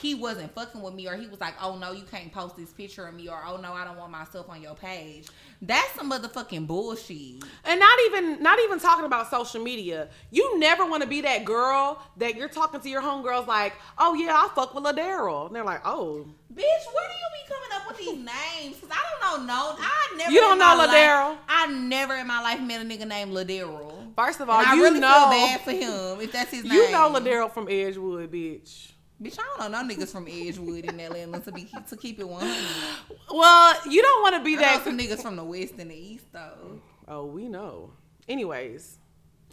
he 0.00 0.14
wasn't 0.14 0.52
fucking 0.54 0.82
with 0.82 0.92
me 0.94 1.06
or 1.08 1.14
he 1.16 1.26
was 1.28 1.40
like, 1.40 1.54
oh 1.62 1.76
no, 1.76 1.92
you 1.92 2.02
can't 2.10 2.32
post 2.32 2.56
this 2.56 2.70
picture 2.72 3.06
of 3.06 3.14
me 3.14 3.28
or 3.28 3.40
oh 3.46 3.56
no, 3.58 3.72
I 3.72 3.84
don't 3.84 3.96
want 3.96 4.10
myself 4.10 4.48
on 4.50 4.60
your 4.60 4.74
page. 4.74 5.26
That's 5.62 5.92
some 5.94 6.10
motherfucking 6.10 6.66
bullshit. 6.66 7.42
And 7.64 7.80
not 7.80 7.98
even 8.06 8.42
not 8.42 8.58
even 8.60 8.78
talking 8.80 9.04
about 9.04 9.30
social 9.30 9.62
media. 9.62 10.08
You 10.30 10.58
never 10.58 10.84
want 10.84 11.02
to 11.04 11.08
be 11.08 11.20
that 11.22 11.44
girl 11.44 12.02
that 12.16 12.34
you're 12.36 12.48
talking 12.48 12.80
to 12.80 12.88
your 12.88 13.02
homegirls 13.02 13.46
like, 13.46 13.74
oh 13.96 14.14
yeah, 14.14 14.34
I 14.34 14.48
fuck 14.54 14.74
with 14.74 14.84
Ladero. 14.84 15.46
And 15.46 15.54
they're 15.56 15.64
like, 15.64 15.80
oh. 15.84 16.26
Bitch, 16.52 16.60
where 16.60 17.08
do 17.08 17.14
you 17.14 17.30
be 17.32 17.48
coming 17.48 17.68
up 17.72 17.88
with 17.88 17.98
these 17.98 18.14
names? 18.14 18.80
Cause 18.80 18.90
I 18.92 19.26
don't 19.28 19.46
know. 19.46 19.54
No, 19.54 19.74
I 19.78 20.14
never. 20.16 20.30
You 20.30 20.40
don't 20.40 20.58
know 20.58 20.76
Ladero? 20.86 21.28
life- 21.30 21.38
I 21.48 21.66
never 21.66 22.14
in 22.14 22.26
my 22.26 22.40
life 22.42 22.60
met 22.60 22.80
a 22.80 22.84
nigga 22.84 23.06
named 23.08 23.32
Ladero. 23.32 24.12
First 24.16 24.40
of 24.40 24.48
all, 24.50 24.58
And 24.60 24.68
I 24.68 24.74
you 24.74 24.82
really 24.82 25.00
know 25.00 25.08
feel 25.12 25.30
bad 25.30 25.60
for 25.62 25.70
him 25.72 26.20
if 26.20 26.30
that's 26.32 26.50
his 26.50 26.64
name. 26.64 26.72
you 26.74 26.90
know 26.92 27.10
Ladero 27.12 27.50
from 27.50 27.68
Edgewood, 27.68 28.30
bitch. 28.30 28.90
Bitch, 29.24 29.38
I 29.38 29.58
don't 29.58 29.72
know 29.72 29.82
no 29.82 29.94
niggas 29.94 30.12
from 30.12 30.28
Edgewood 30.28 30.84
in 30.84 31.00
Atlanta 31.00 31.40
to 31.40 31.50
be 31.52 31.66
to 31.88 31.96
keep 31.96 32.20
it 32.20 32.28
one 32.28 32.42
hundred. 32.42 33.18
Well, 33.30 33.74
you 33.90 34.02
don't 34.02 34.22
want 34.22 34.34
to 34.36 34.44
be 34.44 34.52
I 34.52 34.56
know 34.56 34.60
that. 34.62 34.84
some 34.84 34.98
niggas 34.98 35.22
from 35.22 35.36
the 35.36 35.44
west 35.44 35.74
and 35.78 35.90
the 35.90 35.96
east 35.96 36.26
though. 36.30 36.80
Oh, 37.08 37.24
we 37.24 37.48
know. 37.48 37.90
Anyways, 38.28 38.98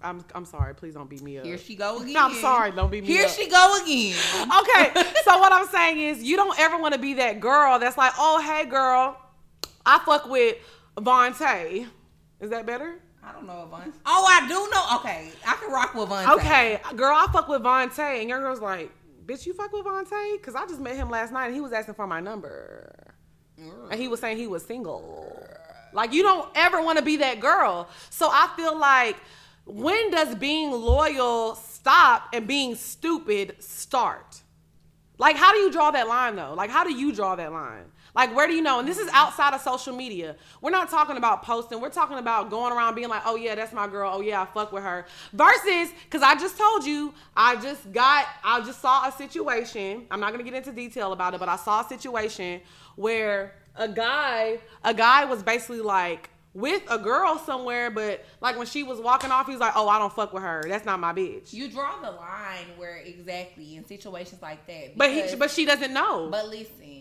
I'm 0.04 0.25
I'm 0.36 0.44
sorry. 0.44 0.75
Please 0.75 0.94
don't 0.94 1.10
beat 1.10 1.22
me 1.22 1.38
up. 1.38 1.46
Here 1.46 1.58
she 1.58 1.75
go 1.75 2.00
again. 2.00 2.13
No, 2.13 2.25
I'm 2.25 2.36
sorry. 2.36 2.72
Don't 2.72 2.92
beat 2.92 3.04
me 3.04 3.08
Here 3.08 3.25
up. 3.25 3.32
she 3.32 3.48
go 3.48 3.78
again. 3.82 4.16
okay, 4.60 5.04
so 5.24 5.40
what 5.40 5.54
I'm 5.54 5.68
saying 5.68 6.00
is, 6.00 6.22
you 6.22 6.36
don't 6.36 6.60
ever 6.60 6.78
want 6.78 6.94
to 6.94 7.00
be 7.00 7.13
that 7.13 7.40
girl 7.40 7.80
that's 7.80 7.98
like, 7.98 8.12
oh, 8.18 8.42
hey, 8.42 8.70
girl, 8.70 9.18
I 9.86 10.00
fuck 10.06 10.28
with 10.28 10.58
Vontae. 10.98 11.88
Is 12.42 12.50
that 12.50 12.66
better? 12.66 13.00
I 13.24 13.32
don't 13.32 13.46
know 13.46 13.63
Avon. 13.68 13.94
Oh, 14.06 14.25
I 14.28 14.48
do 14.48 14.56
know. 14.72 14.98
Okay, 15.00 15.32
I 15.48 15.56
can 15.56 15.72
rock 15.72 15.94
with 15.94 16.10
Von. 16.10 16.30
Okay, 16.40 16.82
girl, 16.96 17.16
I 17.16 17.28
fuck 17.32 17.48
with 17.48 17.62
Vontae, 17.62 18.20
and 18.20 18.30
your 18.30 18.40
girl's 18.40 18.60
like, 18.60 18.92
bitch, 19.32 19.46
you 19.46 19.54
fuck 19.54 19.72
with 19.72 19.86
Vontae? 19.86 20.34
Because 20.34 20.56
I 20.56 20.66
just 20.66 20.82
met 20.82 20.96
him 20.96 21.10
last 21.10 21.32
night, 21.32 21.48
and 21.48 21.56
he 21.56 21.62
was 21.62 21.72
asking 21.72 21.94
for 21.94 22.08
my 22.08 22.20
number, 22.20 23.14
and 23.90 24.00
he 24.00 24.08
was 24.08 24.20
saying 24.20 24.38
he 24.38 24.48
was 24.48 24.66
single. 24.66 25.48
Like, 25.94 26.14
you 26.14 26.24
don't 26.24 26.50
ever 26.56 26.82
want 26.82 26.98
to 26.98 27.04
be 27.04 27.18
that 27.18 27.40
girl. 27.40 27.90
So 28.10 28.30
I 28.32 28.52
feel 28.56 28.78
like, 28.78 29.18
when 29.66 30.12
does 30.12 30.36
being 30.36 30.72
loyal 30.72 31.56
stop 31.56 32.30
and 32.34 32.48
being 32.48 32.76
stupid 32.76 33.62
start? 33.62 34.42
Like, 35.18 35.36
how 35.36 35.52
do 35.52 35.60
you 35.60 35.72
draw 35.72 35.92
that 35.92 36.08
line 36.08 36.36
though? 36.36 36.54
Like, 36.56 36.70
how 36.70 36.84
do 36.84 36.94
you 36.94 37.14
draw 37.14 37.36
that 37.36 37.52
line? 37.52 37.91
Like, 38.13 38.36
where 38.36 38.48
do 38.48 38.53
you 38.53 38.62
know? 38.62 38.80
And 38.80 38.88
this 38.88 38.98
is 38.98 39.10
outside 39.13 39.53
of 39.53 39.62
social 39.62 39.96
media. 39.96 40.36
We're 40.62 40.72
not 40.72 40.89
talking 40.89 41.18
about 41.18 41.44
posting. 41.44 41.80
We're 41.80 41.89
talking 41.89 42.18
about 42.18 42.50
going 42.50 42.74
around 42.74 42.96
being 42.96 43.10
like, 43.10 43.24
oh, 43.25 43.36
yeah, 43.36 43.56
that's 43.56 43.74
my 43.74 43.88
girl. 43.88 44.12
Oh, 44.13 44.22
yeah, 44.22 44.41
I 44.41 44.46
fuck 44.46 44.72
with 44.72 44.84
her. 44.84 45.06
Versus, 45.34 45.94
because 46.03 46.22
I 46.22 46.36
just 46.36 46.58
told 46.58 46.86
you, 46.86 47.13
I 47.36 47.56
just 47.56 47.91
got, 47.91 48.27
I 48.44 48.62
just 48.62 48.82
saw 48.82 49.08
a 49.08 49.12
situation. 49.12 50.06
I'm 50.12 50.20
not 50.20 50.34
going 50.34 50.44
to 50.44 50.50
get 50.50 50.58
into 50.58 50.72
detail 50.72 51.13
about 51.13 51.34
it, 51.34 51.39
but 51.39 51.50
I 51.50 51.56
saw 51.56 51.82
a 51.82 51.88
situation 51.88 52.62
where 52.96 53.56
a 53.75 53.88
guy, 53.88 54.60
a 54.84 54.94
guy 54.94 55.25
was 55.25 55.41
basically 55.41 55.82
like, 55.82 56.30
with 56.53 56.84
a 56.89 56.98
girl 56.98 57.38
somewhere, 57.38 57.89
but 57.89 58.25
like 58.41 58.58
when 58.58 58.68
she 58.68 58.84
was 58.84 59.00
walking 59.00 59.32
off, 59.32 59.48
he's 59.48 59.60
like, 59.60 59.72
"Oh, 59.75 59.88
I 59.88 59.98
don't 60.00 60.13
fuck 60.13 60.34
with 60.34 60.44
her. 60.44 60.63
That's 60.68 60.86
not 60.86 61.00
my 61.00 61.13
bitch." 61.13 61.53
You 61.53 61.70
draw 61.70 62.01
the 62.01 62.12
line 62.12 62.65
where 62.75 62.98
exactly 62.98 63.77
in 63.77 63.86
situations 63.86 64.41
like 64.41 64.68
that. 64.68 64.98
But 64.98 65.12
he, 65.12 65.36
but 65.38 65.50
she 65.50 65.65
doesn't 65.65 65.94
know. 65.94 66.27
But 66.30 66.50
listen, 66.50 67.00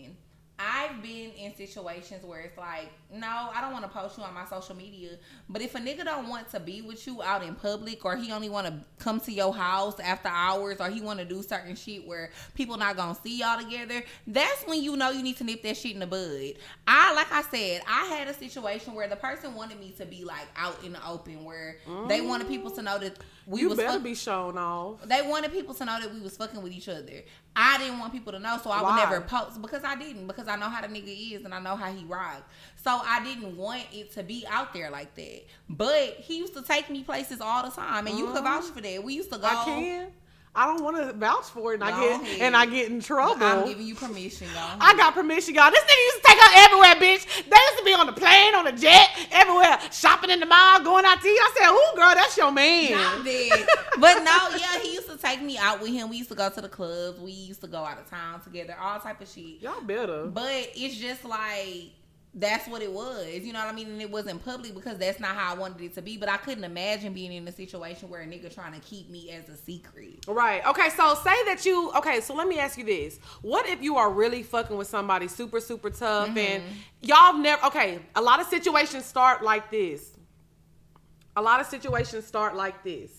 I've 0.61 1.01
been 1.01 1.31
in 1.31 1.55
situations 1.55 2.23
where 2.23 2.41
it's 2.41 2.57
like, 2.57 2.91
no, 3.11 3.49
I 3.53 3.61
don't 3.61 3.71
want 3.73 3.83
to 3.83 3.89
post 3.89 4.17
you 4.17 4.23
on 4.23 4.33
my 4.33 4.45
social 4.45 4.75
media. 4.75 5.11
But 5.49 5.61
if 5.61 5.73
a 5.73 5.79
nigga 5.79 6.05
don't 6.05 6.29
want 6.29 6.49
to 6.51 6.59
be 6.59 6.81
with 6.81 7.07
you 7.07 7.23
out 7.23 7.43
in 7.43 7.55
public, 7.55 8.05
or 8.05 8.15
he 8.15 8.31
only 8.31 8.49
want 8.49 8.67
to 8.67 8.73
come 8.99 9.19
to 9.21 9.31
your 9.31 9.53
house 9.53 9.99
after 9.99 10.29
hours, 10.29 10.77
or 10.79 10.89
he 10.89 11.01
want 11.01 11.19
to 11.19 11.25
do 11.25 11.41
certain 11.41 11.75
shit 11.75 12.07
where 12.07 12.29
people 12.53 12.77
not 12.77 12.95
gonna 12.95 13.17
see 13.23 13.39
y'all 13.39 13.59
together, 13.59 14.03
that's 14.27 14.63
when 14.67 14.83
you 14.83 14.95
know 14.95 15.09
you 15.09 15.23
need 15.23 15.37
to 15.37 15.43
nip 15.43 15.63
that 15.63 15.77
shit 15.77 15.93
in 15.93 15.99
the 15.99 16.07
bud. 16.07 16.53
I, 16.87 17.13
like 17.13 17.31
I 17.31 17.41
said, 17.49 17.81
I 17.87 18.05
had 18.05 18.27
a 18.27 18.33
situation 18.33 18.93
where 18.93 19.07
the 19.07 19.15
person 19.15 19.55
wanted 19.55 19.79
me 19.79 19.93
to 19.97 20.05
be 20.05 20.23
like 20.23 20.47
out 20.55 20.83
in 20.83 20.93
the 20.93 21.07
open, 21.07 21.43
where 21.43 21.77
mm. 21.87 22.07
they 22.07 22.21
wanted 22.21 22.47
people 22.47 22.69
to 22.71 22.81
know 22.81 22.99
that 22.99 23.17
we 23.51 23.61
you 23.61 23.69
was 23.69 23.77
better 23.77 23.93
fuck- 23.93 24.03
be 24.03 24.15
shown 24.15 24.57
off. 24.57 25.01
They 25.05 25.21
wanted 25.21 25.51
people 25.51 25.73
to 25.73 25.85
know 25.85 25.99
that 25.99 26.13
we 26.13 26.21
was 26.21 26.37
fucking 26.37 26.61
with 26.61 26.71
each 26.71 26.87
other. 26.87 27.23
I 27.55 27.77
didn't 27.77 27.99
want 27.99 28.13
people 28.13 28.31
to 28.31 28.39
know, 28.39 28.57
so 28.63 28.69
I 28.69 28.81
Why? 28.81 28.95
would 28.95 29.09
never 29.09 29.21
post 29.21 29.61
because 29.61 29.83
I 29.83 29.95
didn't 29.95 30.25
because 30.25 30.47
I 30.47 30.55
know 30.55 30.69
how 30.69 30.81
the 30.81 30.87
nigga 30.87 31.33
is 31.33 31.43
and 31.43 31.53
I 31.53 31.59
know 31.59 31.75
how 31.75 31.91
he 31.91 32.05
rocks. 32.05 32.43
So 32.77 33.01
I 33.03 33.23
didn't 33.23 33.57
want 33.57 33.83
it 33.91 34.11
to 34.13 34.23
be 34.23 34.45
out 34.49 34.73
there 34.73 34.89
like 34.89 35.13
that. 35.15 35.43
But 35.69 36.15
he 36.19 36.37
used 36.37 36.53
to 36.53 36.61
take 36.61 36.89
me 36.89 37.03
places 37.03 37.41
all 37.41 37.63
the 37.63 37.71
time, 37.71 38.07
and 38.07 38.15
mm-hmm. 38.15 38.25
you 38.25 38.33
could 38.33 38.43
vouch 38.43 38.63
for 38.65 38.81
that. 38.81 39.03
We 39.03 39.15
used 39.15 39.31
to 39.31 39.37
go. 39.37 39.47
I 39.47 39.63
can. 39.65 40.11
I 40.53 40.65
don't 40.65 40.83
want 40.83 40.97
to 40.97 41.13
vouch 41.13 41.45
for 41.45 41.71
it, 41.71 41.75
and 41.75 41.83
I 41.85 41.97
get 41.97 42.21
ahead. 42.21 42.41
and 42.41 42.57
I 42.57 42.65
get 42.65 42.89
in 42.91 42.99
trouble. 42.99 43.41
I'm 43.45 43.65
giving 43.65 43.87
you 43.87 43.95
permission, 43.95 44.47
y'all. 44.53 44.77
I 44.81 44.93
got 44.97 45.13
permission, 45.13 45.55
y'all. 45.55 45.71
This 45.71 45.81
nigga 45.81 46.05
used 46.05 46.17
to 46.17 46.23
take 46.27 46.39
her 46.39 46.51
everywhere, 46.65 46.95
bitch. 46.95 47.25
They 47.49 47.55
used 47.55 47.77
to 47.77 47.83
be 47.85 47.93
on 47.93 48.05
the 48.05 48.11
plane, 48.11 48.53
on 48.55 48.65
the 48.65 48.73
jet, 48.73 49.07
everywhere, 49.31 49.79
shopping 49.93 50.29
in 50.29 50.41
the 50.41 50.45
mall, 50.45 50.81
going 50.83 51.05
out 51.05 51.21
to 51.21 51.27
eat. 51.27 51.39
I 51.39 51.53
said, 51.57 51.69
"Ooh, 51.71 51.95
girl, 51.95 52.13
that's 52.15 52.35
your 52.35 52.51
man." 52.51 52.91
Not 52.91 53.23
dead. 53.23 53.65
but 53.99 54.23
no, 54.23 54.37
yeah, 54.57 54.79
he 54.81 54.93
used 54.93 55.09
to 55.09 55.15
take 55.17 55.41
me 55.41 55.57
out 55.57 55.79
with 55.79 55.91
him. 55.91 56.09
We 56.09 56.17
used 56.17 56.29
to 56.31 56.35
go 56.35 56.49
to 56.49 56.59
the 56.61 56.69
clubs. 56.69 57.17
We 57.21 57.31
used 57.31 57.61
to 57.61 57.67
go 57.67 57.85
out 57.85 57.97
of 57.99 58.09
town 58.09 58.41
together, 58.41 58.75
all 58.77 58.99
type 58.99 59.21
of 59.21 59.29
shit. 59.29 59.61
Y'all 59.61 59.81
better. 59.81 60.25
But 60.25 60.69
it's 60.75 60.97
just 60.97 61.23
like 61.23 61.91
that's 62.33 62.67
what 62.67 62.81
it 62.81 62.91
was. 62.91 63.39
You 63.39 63.51
know 63.51 63.59
what 63.59 63.67
I 63.67 63.73
mean? 63.73 63.89
And 63.89 64.01
it 64.01 64.09
wasn't 64.09 64.43
public 64.43 64.73
because 64.73 64.97
that's 64.97 65.19
not 65.19 65.35
how 65.35 65.53
I 65.53 65.57
wanted 65.57 65.81
it 65.81 65.93
to 65.95 66.01
be. 66.01 66.15
But 66.15 66.29
I 66.29 66.37
couldn't 66.37 66.63
imagine 66.63 67.13
being 67.13 67.33
in 67.33 67.47
a 67.47 67.51
situation 67.51 68.09
where 68.09 68.21
a 68.21 68.25
nigga 68.25 68.53
trying 68.53 68.73
to 68.73 68.79
keep 68.79 69.09
me 69.09 69.31
as 69.31 69.49
a 69.49 69.57
secret. 69.57 70.25
Right. 70.27 70.65
Okay. 70.65 70.89
So 70.89 71.15
say 71.15 71.43
that 71.45 71.65
you. 71.65 71.91
Okay. 71.97 72.21
So 72.21 72.33
let 72.33 72.47
me 72.47 72.57
ask 72.59 72.77
you 72.77 72.85
this: 72.85 73.19
What 73.41 73.67
if 73.67 73.81
you 73.81 73.97
are 73.97 74.09
really 74.09 74.43
fucking 74.43 74.77
with 74.77 74.87
somebody 74.87 75.27
super 75.27 75.59
super 75.59 75.89
tough 75.89 76.29
mm-hmm. 76.29 76.37
and 76.37 76.63
y'all 77.01 77.37
never? 77.37 77.65
Okay. 77.65 77.99
A 78.15 78.21
lot 78.21 78.39
of 78.39 78.47
situations 78.47 79.05
start 79.05 79.43
like 79.43 79.69
this. 79.69 80.17
A 81.35 81.41
lot 81.41 81.59
of 81.59 81.67
situations 81.67 82.25
start 82.25 82.55
like 82.55 82.83
this. 82.83 83.11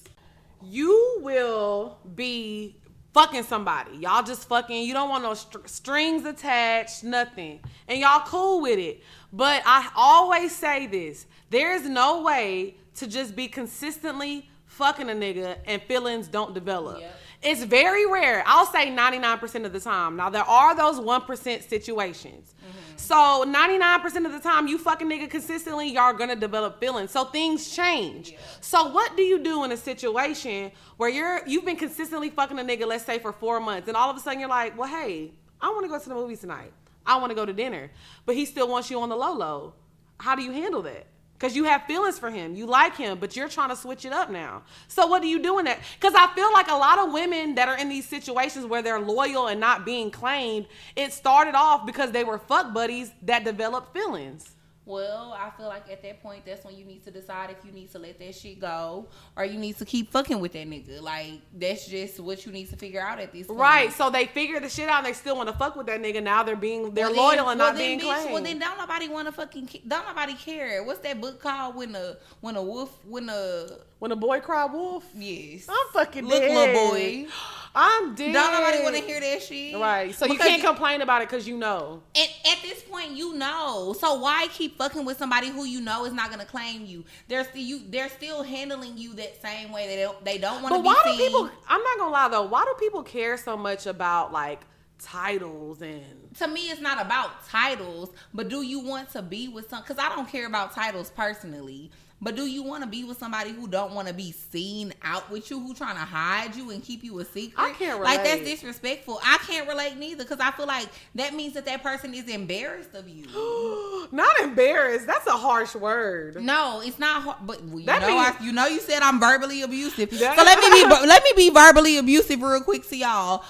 You 0.62 1.18
will 1.22 1.98
be 2.14 2.81
fucking 3.12 3.42
somebody. 3.44 3.96
Y'all 3.96 4.22
just 4.22 4.48
fucking. 4.48 4.82
You 4.84 4.94
don't 4.94 5.08
want 5.08 5.22
no 5.22 5.34
str- 5.34 5.66
strings 5.66 6.24
attached, 6.24 7.04
nothing. 7.04 7.60
And 7.88 8.00
y'all 8.00 8.26
cool 8.26 8.60
with 8.60 8.78
it. 8.78 9.02
But 9.32 9.62
I 9.64 9.90
always 9.96 10.54
say 10.54 10.86
this 10.86 11.26
there 11.50 11.74
is 11.74 11.88
no 11.88 12.22
way 12.22 12.76
to 12.96 13.06
just 13.06 13.36
be 13.36 13.48
consistently 13.48 14.48
fucking 14.66 15.10
a 15.10 15.12
nigga 15.12 15.56
and 15.66 15.82
feelings 15.82 16.28
don't 16.28 16.54
develop. 16.54 17.00
Yep. 17.00 17.14
It's 17.42 17.64
very 17.64 18.06
rare. 18.06 18.44
I'll 18.46 18.66
say 18.66 18.88
99% 18.90 19.66
of 19.66 19.72
the 19.72 19.80
time. 19.80 20.16
Now, 20.16 20.30
there 20.30 20.44
are 20.44 20.76
those 20.76 21.00
1% 21.00 21.68
situations. 21.68 22.54
Mm-hmm. 22.60 22.78
So, 22.96 23.44
99% 23.46 24.26
of 24.26 24.32
the 24.32 24.40
time, 24.40 24.66
you 24.66 24.78
fucking 24.78 25.08
nigga 25.08 25.28
consistently, 25.28 25.88
y'all 25.90 26.12
gonna 26.12 26.36
develop 26.36 26.80
feelings. 26.80 27.10
So, 27.10 27.24
things 27.24 27.74
change. 27.74 28.34
So, 28.60 28.88
what 28.88 29.16
do 29.16 29.22
you 29.22 29.38
do 29.38 29.64
in 29.64 29.72
a 29.72 29.76
situation 29.76 30.72
where 30.96 31.08
you're, 31.08 31.40
you've 31.46 31.64
been 31.64 31.76
consistently 31.76 32.30
fucking 32.30 32.58
a 32.58 32.62
nigga, 32.62 32.86
let's 32.86 33.04
say 33.04 33.18
for 33.18 33.32
four 33.32 33.60
months, 33.60 33.88
and 33.88 33.96
all 33.96 34.10
of 34.10 34.16
a 34.16 34.20
sudden 34.20 34.40
you're 34.40 34.48
like, 34.48 34.78
well, 34.78 34.88
hey, 34.88 35.32
I 35.60 35.70
wanna 35.70 35.88
go 35.88 35.98
to 35.98 36.08
the 36.08 36.14
movies 36.14 36.40
tonight. 36.40 36.72
I 37.04 37.18
wanna 37.18 37.34
go 37.34 37.46
to 37.46 37.52
dinner. 37.52 37.90
But 38.26 38.36
he 38.36 38.44
still 38.44 38.68
wants 38.68 38.90
you 38.90 39.00
on 39.00 39.08
the 39.08 39.16
low 39.16 39.32
low. 39.32 39.74
How 40.18 40.34
do 40.34 40.42
you 40.42 40.52
handle 40.52 40.82
that? 40.82 41.06
Because 41.42 41.56
you 41.56 41.64
have 41.64 41.82
feelings 41.86 42.20
for 42.20 42.30
him. 42.30 42.54
You 42.54 42.66
like 42.66 42.96
him, 42.96 43.18
but 43.18 43.34
you're 43.34 43.48
trying 43.48 43.70
to 43.70 43.74
switch 43.74 44.04
it 44.04 44.12
up 44.12 44.30
now. 44.30 44.62
So 44.86 45.08
what 45.08 45.22
do 45.22 45.26
you 45.26 45.42
do 45.42 45.58
in 45.58 45.64
that? 45.64 45.80
Because 46.00 46.14
I 46.14 46.32
feel 46.36 46.52
like 46.52 46.70
a 46.70 46.76
lot 46.76 47.00
of 47.00 47.12
women 47.12 47.56
that 47.56 47.68
are 47.68 47.76
in 47.76 47.88
these 47.88 48.06
situations 48.06 48.64
where 48.64 48.80
they're 48.80 49.00
loyal 49.00 49.48
and 49.48 49.58
not 49.58 49.84
being 49.84 50.12
claimed, 50.12 50.66
it 50.94 51.12
started 51.12 51.56
off 51.56 51.84
because 51.84 52.12
they 52.12 52.22
were 52.22 52.38
fuck 52.38 52.72
buddies 52.72 53.10
that 53.22 53.42
developed 53.42 53.92
feelings. 53.92 54.54
Well, 54.92 55.34
I 55.38 55.48
feel 55.56 55.68
like 55.68 55.90
at 55.90 56.02
that 56.02 56.22
point, 56.22 56.44
that's 56.44 56.64
when 56.66 56.76
you 56.76 56.84
need 56.84 57.02
to 57.04 57.10
decide 57.10 57.48
if 57.48 57.64
you 57.64 57.72
need 57.72 57.90
to 57.92 57.98
let 57.98 58.18
that 58.18 58.34
shit 58.34 58.60
go 58.60 59.08
or 59.36 59.44
you 59.46 59.58
need 59.58 59.78
to 59.78 59.86
keep 59.86 60.10
fucking 60.10 60.38
with 60.38 60.52
that 60.52 60.68
nigga. 60.68 61.00
Like 61.00 61.40
that's 61.58 61.86
just 61.86 62.20
what 62.20 62.44
you 62.44 62.52
need 62.52 62.68
to 62.68 62.76
figure 62.76 63.00
out 63.00 63.18
at 63.18 63.32
this 63.32 63.46
point. 63.46 63.58
Right. 63.58 63.92
So 63.92 64.10
they 64.10 64.26
figure 64.26 64.60
the 64.60 64.68
shit 64.68 64.90
out. 64.90 64.98
and 64.98 65.06
They 65.06 65.14
still 65.14 65.36
want 65.36 65.48
to 65.48 65.54
fuck 65.54 65.76
with 65.76 65.86
that 65.86 66.02
nigga. 66.02 66.22
Now 66.22 66.42
they're 66.42 66.56
being 66.56 66.92
they're 66.92 67.06
well, 67.06 67.16
loyal 67.16 67.30
then, 67.30 67.38
and 67.38 67.46
well, 67.46 67.68
not 67.72 67.76
being 67.76 68.00
bitch, 68.00 68.02
claimed. 68.02 68.32
Well, 68.34 68.42
then 68.42 68.58
don't 68.58 68.76
nobody 68.76 69.08
want 69.08 69.28
to 69.28 69.32
fucking 69.32 69.68
don't 69.88 70.06
nobody 70.06 70.34
care. 70.34 70.84
What's 70.84 71.00
that 71.00 71.20
book 71.20 71.40
called? 71.40 71.74
When 71.74 71.94
a 71.94 72.16
when 72.42 72.56
a 72.56 72.62
wolf 72.62 72.98
when 73.06 73.30
a 73.30 73.68
when 73.98 74.12
a 74.12 74.16
boy 74.16 74.40
cry 74.40 74.66
wolf. 74.66 75.04
Yes. 75.14 75.66
I'm 75.70 75.92
fucking 75.94 76.26
Look, 76.26 76.42
dead. 76.42 76.54
little 76.54 76.90
boy. 76.90 77.26
I'm 77.74 78.14
dead. 78.14 78.32
Don't 78.32 78.52
nobody 78.52 78.82
want 78.82 78.96
to 78.96 79.02
hear 79.02 79.20
that 79.20 79.42
shit. 79.42 79.74
Right. 79.74 80.14
So 80.14 80.26
because 80.26 80.44
you 80.44 80.50
can't 80.50 80.62
complain 80.62 81.00
about 81.00 81.22
it 81.22 81.28
because 81.28 81.48
you 81.48 81.56
know. 81.56 82.02
And 82.14 82.28
at 82.50 82.62
this 82.62 82.82
point, 82.82 83.12
you 83.12 83.34
know. 83.34 83.94
So 83.98 84.14
why 84.14 84.48
keep 84.50 84.76
fucking 84.76 85.04
with 85.04 85.18
somebody 85.18 85.48
who 85.48 85.64
you 85.64 85.80
know 85.80 86.04
is 86.04 86.12
not 86.12 86.30
gonna 86.30 86.44
claim 86.44 86.84
you? 86.84 87.04
They're 87.28 87.44
still 87.44 87.62
you. 87.62 87.80
They're 87.88 88.10
still 88.10 88.42
handling 88.42 88.98
you 88.98 89.14
that 89.14 89.40
same 89.40 89.72
way. 89.72 89.86
They 89.86 90.02
don't. 90.02 90.24
They 90.24 90.38
don't 90.38 90.62
want 90.62 90.74
to 90.74 90.82
be 90.82 90.86
why 90.86 91.02
seen. 91.04 91.18
Do 91.18 91.24
people, 91.24 91.50
I'm 91.68 91.82
not 91.82 91.98
gonna 91.98 92.12
lie 92.12 92.28
though. 92.28 92.46
Why 92.46 92.64
do 92.64 92.74
people 92.78 93.02
care 93.02 93.36
so 93.36 93.56
much 93.56 93.86
about 93.86 94.32
like? 94.32 94.60
titles 95.02 95.82
and 95.82 96.32
to 96.38 96.46
me 96.46 96.70
it's 96.70 96.80
not 96.80 97.04
about 97.04 97.44
titles 97.48 98.10
but 98.32 98.48
do 98.48 98.62
you 98.62 98.78
want 98.78 99.10
to 99.10 99.20
be 99.20 99.48
with 99.48 99.68
some 99.68 99.82
because 99.82 99.98
i 99.98 100.08
don't 100.08 100.28
care 100.28 100.46
about 100.46 100.72
titles 100.72 101.10
personally 101.10 101.90
but 102.22 102.36
do 102.36 102.46
you 102.46 102.62
want 102.62 102.84
to 102.84 102.88
be 102.88 103.02
with 103.02 103.18
somebody 103.18 103.50
who 103.50 103.66
don't 103.66 103.94
want 103.94 104.06
to 104.06 104.14
be 104.14 104.30
seen 104.30 104.94
out 105.02 105.28
with 105.28 105.50
you, 105.50 105.58
who 105.58 105.74
trying 105.74 105.96
to 105.96 106.02
hide 106.02 106.54
you 106.54 106.70
and 106.70 106.80
keep 106.80 107.02
you 107.02 107.18
a 107.18 107.24
secret? 107.24 107.54
I 107.56 107.72
can't 107.72 107.98
relate. 107.98 108.16
Like 108.16 108.24
that's 108.24 108.42
disrespectful. 108.42 109.18
I 109.24 109.38
can't 109.38 109.68
relate 109.68 109.96
neither 109.96 110.22
because 110.22 110.38
I 110.38 110.52
feel 110.52 110.66
like 110.66 110.86
that 111.16 111.34
means 111.34 111.54
that 111.54 111.64
that 111.64 111.82
person 111.82 112.14
is 112.14 112.28
embarrassed 112.28 112.94
of 112.94 113.08
you. 113.08 113.26
not 114.12 114.38
embarrassed. 114.38 115.08
That's 115.08 115.26
a 115.26 115.32
harsh 115.32 115.74
word. 115.74 116.40
No, 116.40 116.80
it's 116.84 117.00
not. 117.00 117.44
But 117.44 117.60
you 117.64 117.86
that 117.86 118.02
know, 118.02 118.08
means, 118.08 118.36
I, 118.40 118.44
you 118.44 118.52
know, 118.52 118.66
you 118.66 118.78
said 118.78 119.02
I'm 119.02 119.18
verbally 119.18 119.62
abusive. 119.62 120.12
so 120.12 120.16
let 120.24 120.58
me 120.60 120.70
be 120.70 120.88
let 121.06 121.24
me 121.24 121.32
be 121.36 121.50
verbally 121.50 121.98
abusive 121.98 122.40
real 122.40 122.60
quick 122.60 122.88
to 122.88 122.96
y'all 122.96 123.44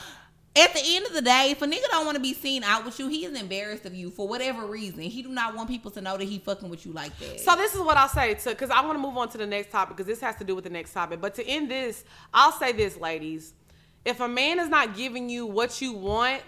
at 0.55 0.75
the 0.75 0.83
end 0.85 1.07
of 1.07 1.15
the 1.15 1.23
day, 1.23 1.49
if 1.51 1.62
a 1.62 1.67
nigga 1.67 1.88
don't 1.91 2.05
want 2.05 2.17
to 2.17 2.23
be 2.23 2.35
seen 2.35 2.62
out 2.62 2.85
with 2.85 2.99
you, 2.99 3.09
he 3.09 3.25
is 3.25 3.38
embarrassed 3.41 3.87
of 3.87 3.95
you 3.95 4.11
for 4.11 4.29
whatever 4.29 4.67
reason. 4.67 5.01
He 5.01 5.23
do 5.23 5.31
not 5.31 5.57
want 5.57 5.69
people 5.69 5.91
to 5.93 6.01
know 6.03 6.19
that 6.19 6.25
he 6.25 6.38
fucking 6.38 6.69
with 6.69 6.85
you 6.85 6.93
like 6.93 7.19
that. 7.21 7.41
So 7.41 7.57
this 7.57 7.75
is 7.75 7.81
what 7.81 7.97
I'll 7.97 8.09
say 8.09 8.35
to 8.35 8.51
because 8.51 8.69
I 8.69 8.83
want 8.83 8.99
to 8.99 9.03
move 9.03 9.17
on 9.17 9.31
to 9.31 9.38
the 9.38 9.47
next 9.47 9.71
topic 9.71 9.97
because 9.97 10.07
this 10.07 10.21
has 10.21 10.37
to 10.37 10.45
do 10.45 10.55
with 10.55 10.65
the 10.65 10.71
next 10.71 10.93
topic. 10.93 11.23
But 11.23 11.35
to 11.37 11.47
end 11.47 11.71
this, 11.71 12.05
I'll 12.35 12.53
say 12.53 12.73
this, 12.73 12.99
ladies: 12.99 13.55
if 14.05 14.21
a 14.21 14.29
man 14.29 14.59
is 14.59 14.69
not 14.69 14.95
giving 14.95 15.31
you 15.31 15.47
what 15.47 15.81
you 15.81 15.95
want, 15.95 16.43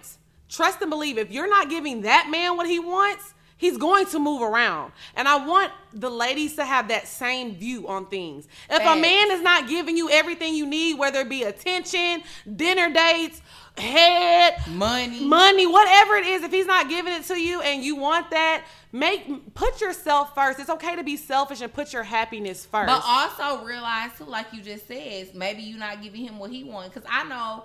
trust 0.50 0.82
and 0.82 0.90
believe. 0.90 1.16
If 1.16 1.30
you're 1.30 1.48
not 1.48 1.70
giving 1.70 2.02
that 2.02 2.28
man 2.30 2.58
what 2.58 2.66
he 2.66 2.78
wants, 2.78 3.32
He's 3.56 3.78
going 3.78 4.06
to 4.06 4.18
move 4.18 4.42
around. 4.42 4.92
And 5.16 5.28
I 5.28 5.46
want 5.46 5.72
the 5.92 6.10
ladies 6.10 6.56
to 6.56 6.64
have 6.64 6.88
that 6.88 7.06
same 7.06 7.54
view 7.54 7.86
on 7.88 8.06
things. 8.06 8.48
If 8.68 8.82
a 8.82 9.00
man 9.00 9.30
is 9.30 9.40
not 9.40 9.68
giving 9.68 9.96
you 9.96 10.10
everything 10.10 10.54
you 10.54 10.66
need, 10.66 10.98
whether 10.98 11.20
it 11.20 11.28
be 11.28 11.44
attention, 11.44 12.22
dinner 12.56 12.92
dates, 12.92 13.40
head, 13.76 14.54
money, 14.68 15.24
money, 15.24 15.66
whatever 15.66 16.16
it 16.16 16.26
is, 16.26 16.42
if 16.42 16.52
he's 16.52 16.66
not 16.66 16.88
giving 16.88 17.12
it 17.12 17.24
to 17.24 17.34
you 17.40 17.60
and 17.60 17.82
you 17.82 17.96
want 17.96 18.30
that, 18.30 18.64
make 18.92 19.54
put 19.54 19.80
yourself 19.80 20.34
first. 20.34 20.60
It's 20.60 20.70
okay 20.70 20.96
to 20.96 21.02
be 21.02 21.16
selfish 21.16 21.60
and 21.60 21.72
put 21.72 21.92
your 21.92 22.04
happiness 22.04 22.64
first. 22.64 22.86
But 22.86 23.02
also 23.04 23.64
realize 23.64 24.10
too, 24.16 24.24
like 24.24 24.52
you 24.52 24.62
just 24.62 24.86
said, 24.86 25.34
maybe 25.34 25.62
you're 25.62 25.78
not 25.78 26.02
giving 26.02 26.24
him 26.24 26.38
what 26.38 26.50
he 26.50 26.64
wants. 26.64 26.94
Because 26.94 27.08
I 27.10 27.24
know 27.24 27.64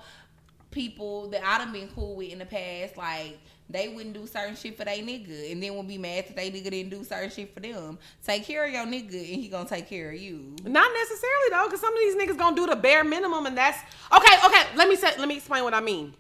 people 0.71 1.29
that 1.29 1.43
I've 1.45 1.71
been 1.71 1.89
cool 1.89 2.15
with 2.15 2.31
in 2.31 2.39
the 2.39 2.45
past, 2.45 2.97
like 2.97 3.39
they 3.69 3.87
wouldn't 3.87 4.13
do 4.13 4.25
certain 4.25 4.55
shit 4.55 4.77
for 4.77 4.85
their 4.85 4.97
nigga, 4.97 5.51
and 5.51 5.61
then 5.61 5.73
we'll 5.73 5.83
be 5.83 5.97
mad 5.97 6.27
that 6.27 6.35
they 6.35 6.49
nigga 6.49 6.71
didn't 6.71 6.89
do 6.89 7.03
certain 7.03 7.29
shit 7.29 7.53
for 7.53 7.59
them. 7.59 7.99
Take 8.25 8.43
care 8.45 8.65
of 8.65 8.71
your 8.71 8.85
nigga, 8.85 9.13
and 9.13 9.41
he 9.41 9.47
gonna 9.47 9.69
take 9.69 9.87
care 9.87 10.09
of 10.11 10.19
you. 10.19 10.55
Not 10.63 10.91
necessarily 10.93 11.49
though, 11.51 11.65
because 11.65 11.81
some 11.81 11.93
of 11.93 11.99
these 11.99 12.15
niggas 12.15 12.37
gonna 12.37 12.55
do 12.55 12.65
the 12.65 12.75
bare 12.75 13.03
minimum, 13.03 13.45
and 13.45 13.57
that's 13.57 13.79
okay. 14.11 14.35
Okay, 14.45 14.63
let 14.75 14.89
me 14.89 14.95
say, 14.95 15.11
let 15.17 15.27
me 15.27 15.37
explain 15.37 15.63
what 15.63 15.73
I 15.73 15.81
mean. 15.81 16.13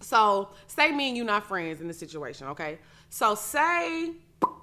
So, 0.00 0.50
say 0.66 0.92
me 0.92 1.08
and 1.08 1.16
you 1.16 1.24
not 1.24 1.46
friends 1.46 1.80
in 1.80 1.88
this 1.88 1.98
situation, 1.98 2.48
okay? 2.48 2.78
So, 3.08 3.34
say 3.34 4.12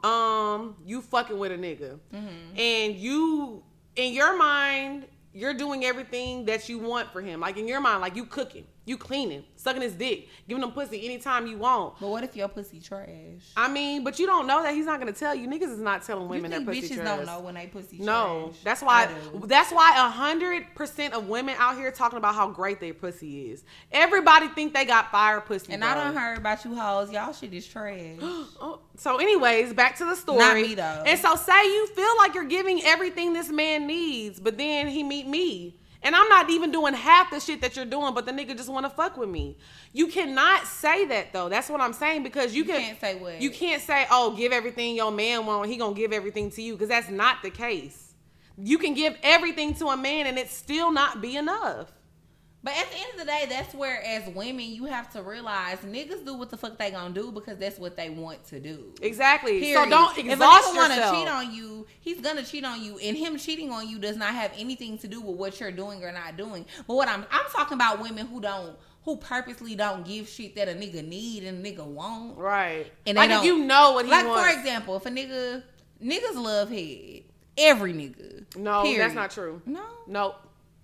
um 0.03 0.75
you 0.85 1.01
fucking 1.01 1.37
with 1.37 1.51
a 1.51 1.57
nigga, 1.57 1.99
mm-hmm. 2.13 2.57
and 2.57 2.95
you 2.95 3.63
in 3.95 4.13
your 4.13 4.37
mind 4.37 5.05
you're 5.33 5.53
doing 5.53 5.85
everything 5.85 6.45
that 6.45 6.67
you 6.67 6.79
want 6.79 7.11
for 7.11 7.21
him. 7.21 7.39
Like 7.39 7.57
in 7.57 7.67
your 7.67 7.79
mind, 7.79 8.01
like 8.01 8.15
you 8.15 8.25
cooking. 8.25 8.65
You 8.85 8.97
cleaning, 8.97 9.43
sucking 9.61 9.81
his 9.81 9.93
dick, 9.93 10.27
giving 10.47 10.63
him 10.63 10.71
pussy 10.71 11.05
anytime 11.05 11.47
you 11.47 11.57
want. 11.57 11.99
But 11.99 12.09
what 12.09 12.23
if 12.23 12.35
your 12.35 12.47
pussy 12.47 12.79
trash? 12.79 13.07
I 13.55 13.67
mean, 13.67 14.03
but 14.03 14.19
you 14.19 14.25
don't 14.25 14.47
know 14.47 14.63
that 14.63 14.73
he's 14.73 14.85
not 14.85 14.99
gonna 14.99 15.11
tell 15.13 15.35
you. 15.35 15.47
Niggas 15.47 15.71
is 15.73 15.79
not 15.79 16.03
telling 16.03 16.23
You 16.23 16.29
women 16.29 16.51
think 16.51 16.65
that 16.65 16.71
pussy 16.73 16.89
bitches 16.95 16.95
trash. 16.95 17.17
don't 17.17 17.25
know 17.25 17.39
when 17.39 17.55
they 17.55 17.67
pussy 17.67 17.99
No, 17.99 18.49
trash? 18.53 18.63
that's 18.63 18.81
why. 18.81 19.09
That's 19.45 19.71
why 19.71 19.93
a 19.97 20.09
hundred 20.09 20.73
percent 20.75 21.13
of 21.13 21.27
women 21.27 21.55
out 21.57 21.77
here 21.77 21.91
talking 21.91 22.17
about 22.17 22.35
how 22.35 22.47
great 22.49 22.79
their 22.79 22.93
pussy 22.93 23.51
is. 23.51 23.63
Everybody 23.91 24.47
think 24.49 24.73
they 24.73 24.85
got 24.85 25.11
fire 25.11 25.41
pussy. 25.41 25.73
And 25.73 25.83
I 25.83 25.93
bro. 25.93 26.03
don't 26.05 26.15
heard 26.15 26.37
about 26.37 26.63
you 26.65 26.75
hoes. 26.75 27.11
Y'all 27.11 27.33
shit 27.33 27.53
is 27.53 27.67
trash. 27.67 28.17
Oh, 28.63 28.79
so, 28.95 29.17
anyways, 29.17 29.73
back 29.73 29.97
to 29.97 30.05
the 30.05 30.15
story. 30.15 30.37
Not 30.39 30.55
me, 30.55 30.75
though. 30.75 31.03
And 31.05 31.19
so, 31.19 31.35
say 31.35 31.63
you 31.65 31.87
feel 31.87 32.15
like 32.17 32.35
you're 32.35 32.43
giving 32.45 32.81
everything 32.83 33.33
this 33.33 33.49
man 33.49 33.87
needs, 33.87 34.39
but 34.39 34.57
then 34.57 34.87
he 34.87 35.01
meet 35.03 35.27
me, 35.27 35.79
and 36.03 36.15
I'm 36.15 36.27
not 36.29 36.49
even 36.49 36.71
doing 36.71 36.93
half 36.93 37.29
the 37.29 37.39
shit 37.39 37.61
that 37.61 37.75
you're 37.75 37.85
doing, 37.85 38.13
but 38.13 38.25
the 38.25 38.31
nigga 38.31 38.57
just 38.57 38.69
want 38.69 38.85
to 38.85 38.89
fuck 38.89 39.17
with 39.17 39.29
me. 39.29 39.57
You 39.93 40.07
cannot 40.07 40.65
say 40.65 41.05
that 41.05 41.31
though. 41.31 41.49
That's 41.49 41.69
what 41.69 41.81
I'm 41.81 41.93
saying 41.93 42.23
because 42.23 42.55
you, 42.55 42.63
You 42.63 42.71
can, 42.71 42.81
can't 42.81 42.99
say 42.99 43.15
what? 43.19 43.41
You 43.41 43.51
can't 43.51 43.81
say, 43.81 44.07
"Oh, 44.09 44.35
give 44.35 44.51
everything 44.51 44.95
your 44.95 45.11
man 45.11 45.45
want. 45.45 45.69
He 45.69 45.77
gonna 45.77 45.95
give 45.95 46.11
everything 46.11 46.49
to 46.51 46.61
you," 46.61 46.73
because 46.73 46.89
that's 46.89 47.09
not 47.09 47.43
the 47.43 47.51
case. 47.51 48.13
You 48.57 48.77
can 48.77 48.93
give 48.93 49.15
everything 49.23 49.73
to 49.75 49.87
a 49.87 49.97
man, 49.97 50.27
and 50.27 50.37
it 50.37 50.49
still 50.49 50.91
not 50.91 51.21
be 51.21 51.37
enough. 51.37 51.91
But 52.63 52.73
at 52.77 52.91
the 52.91 52.97
end 52.97 53.11
of 53.13 53.19
the 53.19 53.25
day, 53.25 53.45
that's 53.49 53.73
where 53.73 54.03
as 54.03 54.27
women 54.35 54.65
you 54.65 54.85
have 54.85 55.11
to 55.13 55.23
realize 55.23 55.79
niggas 55.79 56.23
do 56.23 56.35
what 56.35 56.51
the 56.51 56.57
fuck 56.57 56.77
they 56.77 56.91
gonna 56.91 57.13
do 57.13 57.31
because 57.31 57.57
that's 57.57 57.79
what 57.79 57.97
they 57.97 58.11
want 58.11 58.43
to 58.45 58.59
do. 58.59 58.93
Exactly. 59.01 59.59
Period. 59.59 59.83
So 59.83 59.89
don't 59.89 60.17
exhaust 60.17 60.69
if 60.69 60.75
a 60.75 60.77
nigga 60.77 60.77
wanna 60.77 61.17
cheat 61.17 61.27
on 61.27 61.53
you, 61.53 61.87
he's 62.01 62.21
gonna 62.21 62.43
cheat 62.43 62.63
on 62.63 62.83
you, 62.83 62.99
and 62.99 63.17
him 63.17 63.37
cheating 63.37 63.71
on 63.71 63.89
you 63.89 63.97
does 63.97 64.15
not 64.15 64.33
have 64.35 64.51
anything 64.57 64.99
to 64.99 65.07
do 65.07 65.19
with 65.21 65.37
what 65.37 65.59
you're 65.59 65.71
doing 65.71 66.03
or 66.03 66.11
not 66.11 66.37
doing. 66.37 66.65
But 66.85 66.95
what 66.95 67.07
I'm 67.07 67.25
I'm 67.31 67.49
talking 67.51 67.75
about 67.75 67.99
women 67.99 68.27
who 68.27 68.39
don't 68.39 68.75
who 69.05 69.17
purposely 69.17 69.73
don't 69.75 70.05
give 70.05 70.29
shit 70.29 70.55
that 70.55 70.67
a 70.69 70.73
nigga 70.73 71.03
need 71.07 71.43
and 71.43 71.65
a 71.65 71.71
nigga 71.71 71.83
want. 71.83 72.37
right. 72.37 72.91
And 73.07 73.17
they 73.17 73.27
like 73.27 73.39
if 73.39 73.45
you 73.45 73.57
know 73.65 73.93
what 73.93 74.05
he 74.05 74.11
like 74.11 74.27
wants. 74.27 74.43
for 74.43 74.59
example, 74.59 74.95
if 74.97 75.05
a 75.07 75.09
nigga 75.09 75.63
niggas 76.03 76.35
love 76.35 76.69
head, 76.69 77.23
every 77.57 77.93
nigga. 77.93 78.55
No, 78.55 78.83
Period. 78.83 79.01
that's 79.01 79.15
not 79.15 79.31
true. 79.31 79.61
No. 79.65 79.83
Nope. 80.05 80.35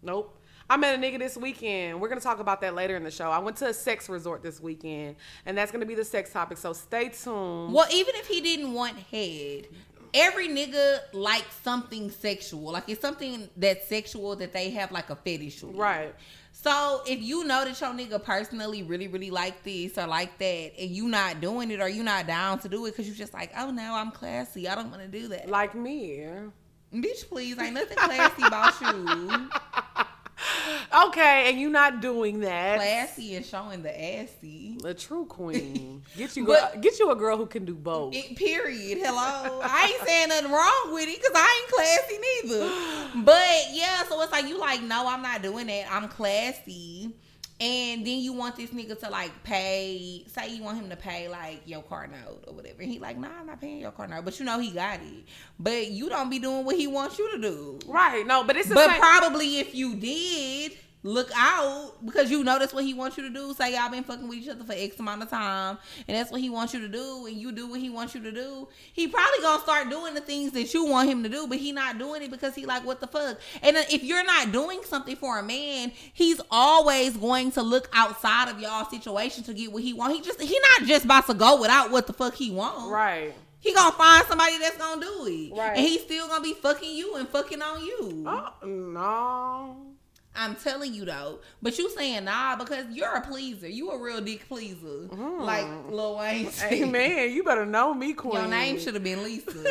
Nope. 0.02 0.37
I 0.70 0.76
met 0.76 0.96
a 0.96 1.02
nigga 1.02 1.20
this 1.20 1.38
weekend. 1.38 2.00
We're 2.02 2.10
gonna 2.10 2.20
talk 2.20 2.40
about 2.40 2.62
that 2.62 2.76
later 2.76 2.96
in 2.98 3.04
the 3.04 3.12
show. 3.12 3.32
I 3.32 3.40
went 3.40 3.58
to 3.58 3.68
a 3.68 3.74
sex 3.74 4.10
resort 4.10 4.44
this 4.44 4.60
weekend, 4.60 5.16
and 5.46 5.58
that's 5.58 5.72
gonna 5.72 5.86
be 5.86 5.96
the 5.96 6.04
sex 6.04 6.32
topic. 6.32 6.58
So 6.58 6.74
stay 6.74 7.10
tuned. 7.10 7.74
Well, 7.74 7.88
even 7.92 8.16
if 8.16 8.28
he 8.28 8.42
didn't 8.42 8.74
want 8.74 8.98
head, 8.98 9.68
every 10.14 10.50
nigga 10.50 11.00
likes 11.14 11.56
something 11.64 12.12
sexual. 12.12 12.74
Like 12.74 12.90
it's 12.90 13.02
something 13.02 13.50
that's 13.56 13.88
sexual 13.88 14.36
that 14.38 14.52
they 14.52 14.70
have 14.72 14.92
like 14.92 15.10
a 15.10 15.16
fetish 15.16 15.64
with. 15.64 15.76
Right. 15.76 16.14
So 16.52 17.02
if 17.06 17.22
you 17.22 17.44
know 17.46 17.64
that 17.64 17.80
your 17.80 17.92
nigga 17.92 18.22
personally 18.22 18.84
really, 18.84 19.08
really 19.08 19.32
like 19.32 19.64
this 19.64 19.98
or 19.98 20.08
like 20.08 20.38
that, 20.40 20.72
and 20.78 20.90
you 20.90 21.08
not 21.08 21.40
doing 21.40 21.72
it 21.72 21.80
or 21.80 21.88
you 21.88 22.04
not 22.04 22.28
down 22.28 22.60
to 22.60 22.68
do 22.68 22.86
it 22.88 22.92
because 22.92 23.08
you're 23.08 23.16
just 23.16 23.34
like, 23.34 23.52
oh 23.58 23.72
no, 23.72 23.94
I'm 23.94 24.12
classy. 24.12 24.68
I 24.68 24.76
don't 24.76 24.90
want 24.90 25.02
to 25.04 25.08
do 25.08 25.30
that. 25.30 25.50
Like 25.50 25.76
me. 25.76 26.26
Bitch, 26.94 27.28
please, 27.30 27.60
ain't 27.60 27.74
nothing 27.74 27.98
classy 27.98 28.44
about 28.44 28.82
you. 28.82 29.50
Okay, 31.08 31.50
and 31.50 31.60
you're 31.60 31.70
not 31.72 32.00
doing 32.02 32.42
that. 32.42 32.78
Classy 32.78 33.36
and 33.36 33.46
showing 33.46 33.82
the 33.82 33.90
assy. 34.20 34.78
The 34.82 34.94
true 34.94 35.26
queen. 35.26 36.04
Get 36.18 36.36
you 36.36 36.46
But- 36.46 36.82
get 36.82 37.00
you 37.00 37.12
a 37.12 37.16
girl 37.16 37.38
who 37.38 37.46
can 37.46 37.66
do 37.66 37.74
both. 37.76 38.16
It, 38.16 38.36
period. 38.36 39.00
Hello. 39.02 39.60
I 39.64 39.94
ain't 39.98 40.08
saying 40.08 40.30
nothing 40.30 40.52
wrong 40.52 40.94
with 40.94 41.08
it 41.08 41.18
because 41.18 41.32
I 41.36 41.62
ain't 41.62 41.72
classy 41.72 42.18
neither. 42.44 43.24
But 43.26 43.48
yeah, 43.74 44.04
so 44.08 44.22
it's 44.22 44.32
like 44.32 44.48
you 44.48 44.60
like, 44.60 44.82
no, 44.84 45.08
I'm 45.08 45.22
not 45.22 45.42
doing 45.42 45.68
that. 45.68 45.86
I'm 45.92 46.08
classy. 46.08 47.14
And 47.60 48.06
then 48.06 48.20
you 48.20 48.34
want 48.34 48.56
this 48.56 48.70
nigga 48.70 49.00
to 49.00 49.10
like 49.10 49.32
pay, 49.44 50.24
say 50.28 50.54
you 50.54 50.62
want 50.62 50.78
him 50.80 50.90
to 50.92 50.96
pay 50.96 51.28
like 51.28 51.62
your 51.66 51.82
car 51.82 52.06
note 52.08 52.44
or 52.48 52.54
whatever. 52.54 52.84
And 52.84 52.92
he 52.92 53.00
like, 53.00 53.18
nah, 53.18 53.30
I'm 53.40 53.48
not 53.48 53.60
paying 53.60 53.80
your 53.80 53.90
car 53.92 54.08
note. 54.08 54.26
But 54.26 54.40
you 54.40 54.46
know 54.46 54.60
he 54.60 54.70
got 54.70 55.00
it. 55.00 55.26
But 55.60 55.88
you 55.90 56.08
don't 56.08 56.30
be 56.30 56.38
doing 56.38 56.66
what 56.66 56.76
he 56.76 56.86
wants 56.86 57.18
you 57.18 57.32
to 57.32 57.42
do. 57.42 57.80
right. 57.88 58.26
No, 58.28 58.44
but 58.44 58.58
it's 58.58 58.70
But 58.72 58.92
same. 58.92 59.00
probably 59.00 59.58
if 59.60 59.74
you 59.74 59.96
did, 59.96 60.74
look 61.04 61.30
out 61.36 61.94
because 62.06 62.30
you 62.30 62.44
know 62.44 62.60
that's 62.60 62.74
what 62.74 62.84
he 62.84 62.94
wants 62.94 63.18
you 63.18 63.24
to 63.24 63.30
do. 63.30 63.54
Say 63.54 63.74
y'all 63.76 63.90
been 63.90 64.04
fucking 64.04 64.28
with 64.28 64.40
each 64.40 64.50
other 64.50 64.64
for 64.64 64.74
X 64.76 65.00
amount 65.00 65.24
of 65.24 65.30
time, 65.30 65.78
and 66.08 66.18
that's 66.18 66.32
what 66.32 66.42
he 66.42 66.50
wants 66.50 66.74
you 66.74 66.80
to 66.82 66.88
do, 66.88 67.26
and 67.28 67.38
you 67.38 67.52
do 67.52 67.68
what 67.68 67.80
he 67.80 67.90
wants 67.90 68.14
you 68.16 68.22
to 68.22 68.32
do. 68.32 68.68
He 68.94 69.08
probably 69.08 69.40
gonna 69.42 69.62
start 69.62 69.90
doing 69.90 70.14
the 70.16 70.22
things 70.22 70.52
that 70.54 70.74
you 70.74 70.86
want 70.86 71.10
him 71.10 71.24
to 71.24 71.30
do, 71.30 71.48
but 71.48 71.58
he 71.60 71.72
not 71.72 71.98
doing 71.98 72.24
it 72.24 72.32
because 72.32 72.56
he 72.56 72.66
like 72.66 72.86
what 72.86 73.00
the 73.00 73.08
fuck. 73.08 73.40
And 73.62 73.78
if 73.78 74.04
you're 74.04 74.26
not 74.26 74.52
doing 74.52 74.82
something 74.84 75.16
for 75.16 75.40
a 75.40 75.44
man, 75.44 75.92
he's 76.14 76.42
always 76.52 77.16
going 77.16 77.52
to 77.52 77.62
look 77.62 77.90
outside 77.94 78.50
of 78.50 78.60
y'all 78.60 78.90
situation 78.90 79.44
to 79.46 79.54
get 79.54 79.72
what 79.72 79.84
he 79.84 79.94
want. 79.94 80.14
He 80.14 80.22
just 80.22 80.42
he 80.42 80.60
not 80.78 80.88
just 80.88 81.06
about 81.06 81.28
to 81.28 81.34
go 81.34 81.62
without 81.62 81.92
what 81.92 82.08
the 82.08 82.14
fuck 82.14 82.36
he 82.36 82.52
want. 82.52 82.92
right. 82.92 83.34
He 83.60 83.74
gonna 83.74 83.92
find 83.96 84.26
somebody 84.28 84.58
that's 84.60 84.78
gonna 84.78 85.02
do 85.02 85.26
it, 85.26 85.52
Right. 85.58 85.78
and 85.78 85.80
he's 85.80 86.02
still 86.02 86.28
gonna 86.28 86.44
be 86.44 86.54
fucking 86.54 86.94
you 86.94 87.16
and 87.16 87.28
fucking 87.28 87.62
on 87.62 87.82
you. 87.84 88.24
Oh 88.28 88.54
no. 88.66 89.78
I'm 90.38 90.56
telling 90.56 90.94
you 90.94 91.06
though, 91.06 91.40
but 91.62 91.78
you 91.78 91.90
saying 91.90 92.26
nah 92.26 92.56
because 92.56 92.86
you're 92.92 93.16
a 93.16 93.22
pleaser. 93.22 93.68
You 93.68 93.92
a 93.92 93.98
real 94.00 94.22
dick 94.22 94.48
pleaser, 94.48 95.08
like 95.40 95.68
Lil 95.90 96.18
Wayne. 96.18 96.46
Hey 96.52 96.86
man, 96.86 97.32
you 97.32 97.44
better 97.44 97.66
know 97.66 97.94
me, 97.94 98.14
queen. 98.14 98.34
Your 98.36 98.48
name 98.48 98.80
should 98.80 98.94
have 98.94 99.04
been 99.04 99.24
Lisa, 99.24 99.52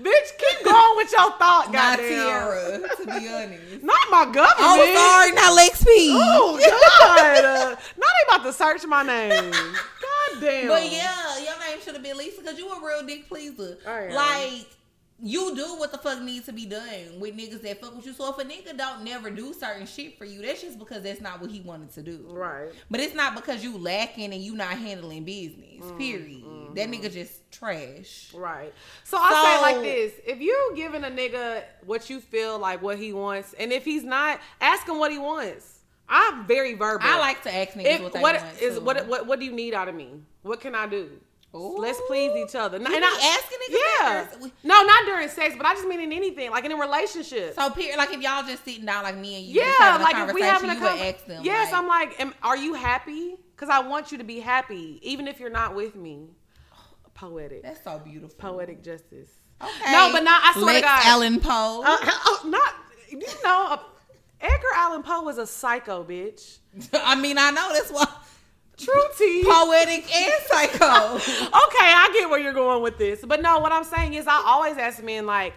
Bitch, 0.00 0.30
keep 0.38 0.64
going 0.64 0.96
with 0.98 1.10
your 1.10 1.32
thought, 1.38 1.72
not 1.72 1.98
goddamn. 1.98 2.08
Tiara. 2.08 2.80
To 2.98 3.06
be 3.06 3.28
honest. 3.28 3.82
Not 3.82 4.10
my 4.10 4.24
government. 4.24 4.56
Oh, 4.58 4.94
sorry, 4.94 5.32
not 5.32 5.54
Lex 5.54 5.82
P. 5.82 6.10
Oh 6.12 6.58
God! 7.00 7.44
Uh, 7.44 7.76
now 7.96 8.06
they 8.06 8.34
about 8.34 8.44
to 8.44 8.52
search 8.52 8.84
my 8.86 9.02
name. 9.02 9.50
God 9.52 10.40
damn. 10.40 10.68
But 10.68 10.92
yeah, 10.92 11.38
your 11.38 11.58
name 11.60 11.80
should 11.82 11.94
have 11.94 12.02
been 12.02 12.18
Lisa 12.18 12.42
because 12.42 12.58
you 12.58 12.70
a 12.70 12.86
real 12.86 13.06
dick 13.06 13.26
pleaser. 13.26 13.78
I 13.86 14.00
am. 14.02 14.12
Like 14.12 14.66
you 15.22 15.54
do 15.56 15.78
what 15.78 15.92
the 15.92 15.98
fuck 15.98 16.20
needs 16.20 16.44
to 16.46 16.52
be 16.52 16.66
done 16.66 17.18
with 17.18 17.34
niggas 17.34 17.62
that 17.62 17.80
fuck 17.80 17.96
with 17.96 18.04
you. 18.04 18.12
So 18.12 18.28
if 18.28 18.38
a 18.38 18.44
nigga 18.44 18.76
don't 18.76 19.02
never 19.02 19.30
do 19.30 19.54
certain 19.54 19.86
shit 19.86 20.18
for 20.18 20.26
you, 20.26 20.42
that's 20.42 20.60
just 20.60 20.78
because 20.78 21.02
that's 21.02 21.22
not 21.22 21.40
what 21.40 21.50
he 21.50 21.60
wanted 21.60 21.90
to 21.92 22.02
do. 22.02 22.26
Right. 22.28 22.68
But 22.90 23.00
it's 23.00 23.14
not 23.14 23.34
because 23.34 23.64
you 23.64 23.78
lacking 23.78 24.32
and 24.32 24.42
you 24.42 24.54
not 24.54 24.72
handling 24.72 25.24
business. 25.24 25.80
Mm, 25.80 25.98
period. 25.98 26.44
That 26.74 26.90
nigga 26.90 27.10
just 27.10 27.50
trash. 27.50 28.30
Right. 28.34 28.74
So 29.04 29.16
I 29.18 29.62
say 29.64 29.74
like 29.74 29.82
this: 29.82 30.12
if 30.26 30.40
you 30.40 30.72
giving 30.76 31.04
a 31.04 31.10
nigga 31.10 31.62
what 31.86 32.10
you 32.10 32.20
feel 32.20 32.58
like 32.58 32.82
what 32.82 32.98
he 32.98 33.14
wants, 33.14 33.54
and 33.54 33.72
if 33.72 33.84
he's 33.84 34.04
not, 34.04 34.40
ask 34.60 34.86
him 34.86 34.98
what 34.98 35.10
he 35.10 35.18
wants. 35.18 35.72
I'm 36.08 36.46
very 36.46 36.74
verbal. 36.74 37.06
I 37.08 37.18
like 37.18 37.42
to 37.44 37.54
ask 37.54 37.72
niggas 37.72 37.86
if 37.86 38.02
what 38.02 38.12
they 38.12 38.20
what 38.20 38.42
want. 38.42 38.62
is 38.62 38.78
what 38.78 39.06
what 39.08 39.26
what 39.26 39.40
do 39.40 39.46
you 39.46 39.52
need 39.52 39.72
out 39.72 39.88
of 39.88 39.94
me? 39.94 40.20
What 40.42 40.60
can 40.60 40.74
I 40.74 40.86
do? 40.86 41.10
Ooh. 41.56 41.76
Let's 41.78 42.00
please 42.06 42.32
each 42.36 42.54
other. 42.54 42.78
You 42.78 42.84
And 42.84 43.04
I- 43.04 43.38
asking 43.38 43.58
Yeah. 43.70 44.48
No, 44.62 44.82
not 44.82 45.04
during 45.06 45.28
sex, 45.28 45.54
but 45.56 45.66
I 45.66 45.74
just 45.74 45.86
mean 45.86 46.00
in 46.00 46.12
anything, 46.12 46.50
like 46.50 46.64
in 46.64 46.72
a 46.72 46.76
relationship. 46.76 47.54
So, 47.54 47.70
period, 47.70 47.96
like 47.96 48.12
if 48.12 48.20
y'all 48.20 48.46
just 48.46 48.64
sitting 48.64 48.84
down 48.84 49.02
like 49.04 49.16
me 49.16 49.36
and 49.36 49.46
you, 49.46 49.60
yeah, 49.62 49.72
having 49.78 50.02
like 50.04 50.16
a 50.16 50.28
if 50.28 50.34
we 50.34 50.42
having 50.42 50.70
a 50.70 50.76
conversation. 50.76 51.40
Yes, 51.42 51.72
like, 51.72 51.80
I'm 51.80 51.88
like, 51.88 52.20
am, 52.20 52.34
are 52.42 52.56
you 52.56 52.74
happy? 52.74 53.36
Because 53.54 53.70
I 53.70 53.80
want 53.80 54.12
you 54.12 54.18
to 54.18 54.24
be 54.24 54.38
happy, 54.40 54.98
even 55.02 55.26
if 55.26 55.40
you're 55.40 55.50
not 55.50 55.74
with 55.74 55.96
me. 55.96 56.28
Poetic, 57.14 57.62
That's 57.62 57.82
so 57.82 57.98
beautiful. 57.98 58.36
poetic 58.36 58.82
justice. 58.82 59.30
Okay. 59.62 59.92
No, 59.92 60.10
but 60.12 60.22
not. 60.22 60.42
I 60.44 60.52
swear 60.52 60.66
Lex 60.66 60.78
to 60.80 60.82
God. 60.82 61.02
Allan 61.06 61.40
Poe. 61.40 61.82
Uh, 61.82 61.96
oh, 62.02 62.42
not 62.44 62.74
you 63.08 63.18
know, 63.42 63.66
uh, 63.70 63.78
Edgar 64.40 64.66
Allan 64.74 65.02
Poe 65.02 65.22
was 65.22 65.38
a 65.38 65.46
psycho 65.46 66.04
bitch. 66.04 66.58
I 66.92 67.14
mean, 67.14 67.38
I 67.38 67.50
know 67.50 67.70
that's 67.72 67.90
why. 67.90 68.06
True 68.78 69.02
T. 69.16 69.42
Poetic 69.44 70.14
and 70.14 70.32
psycho. 70.46 71.14
okay, 71.16 71.50
I 71.50 72.10
get 72.12 72.28
where 72.28 72.38
you're 72.40 72.52
going 72.52 72.82
with 72.82 72.98
this, 72.98 73.24
but 73.26 73.40
no, 73.42 73.58
what 73.58 73.72
I'm 73.72 73.84
saying 73.84 74.14
is, 74.14 74.26
I 74.26 74.42
always 74.46 74.76
ask 74.76 75.02
men 75.02 75.24
like, 75.26 75.54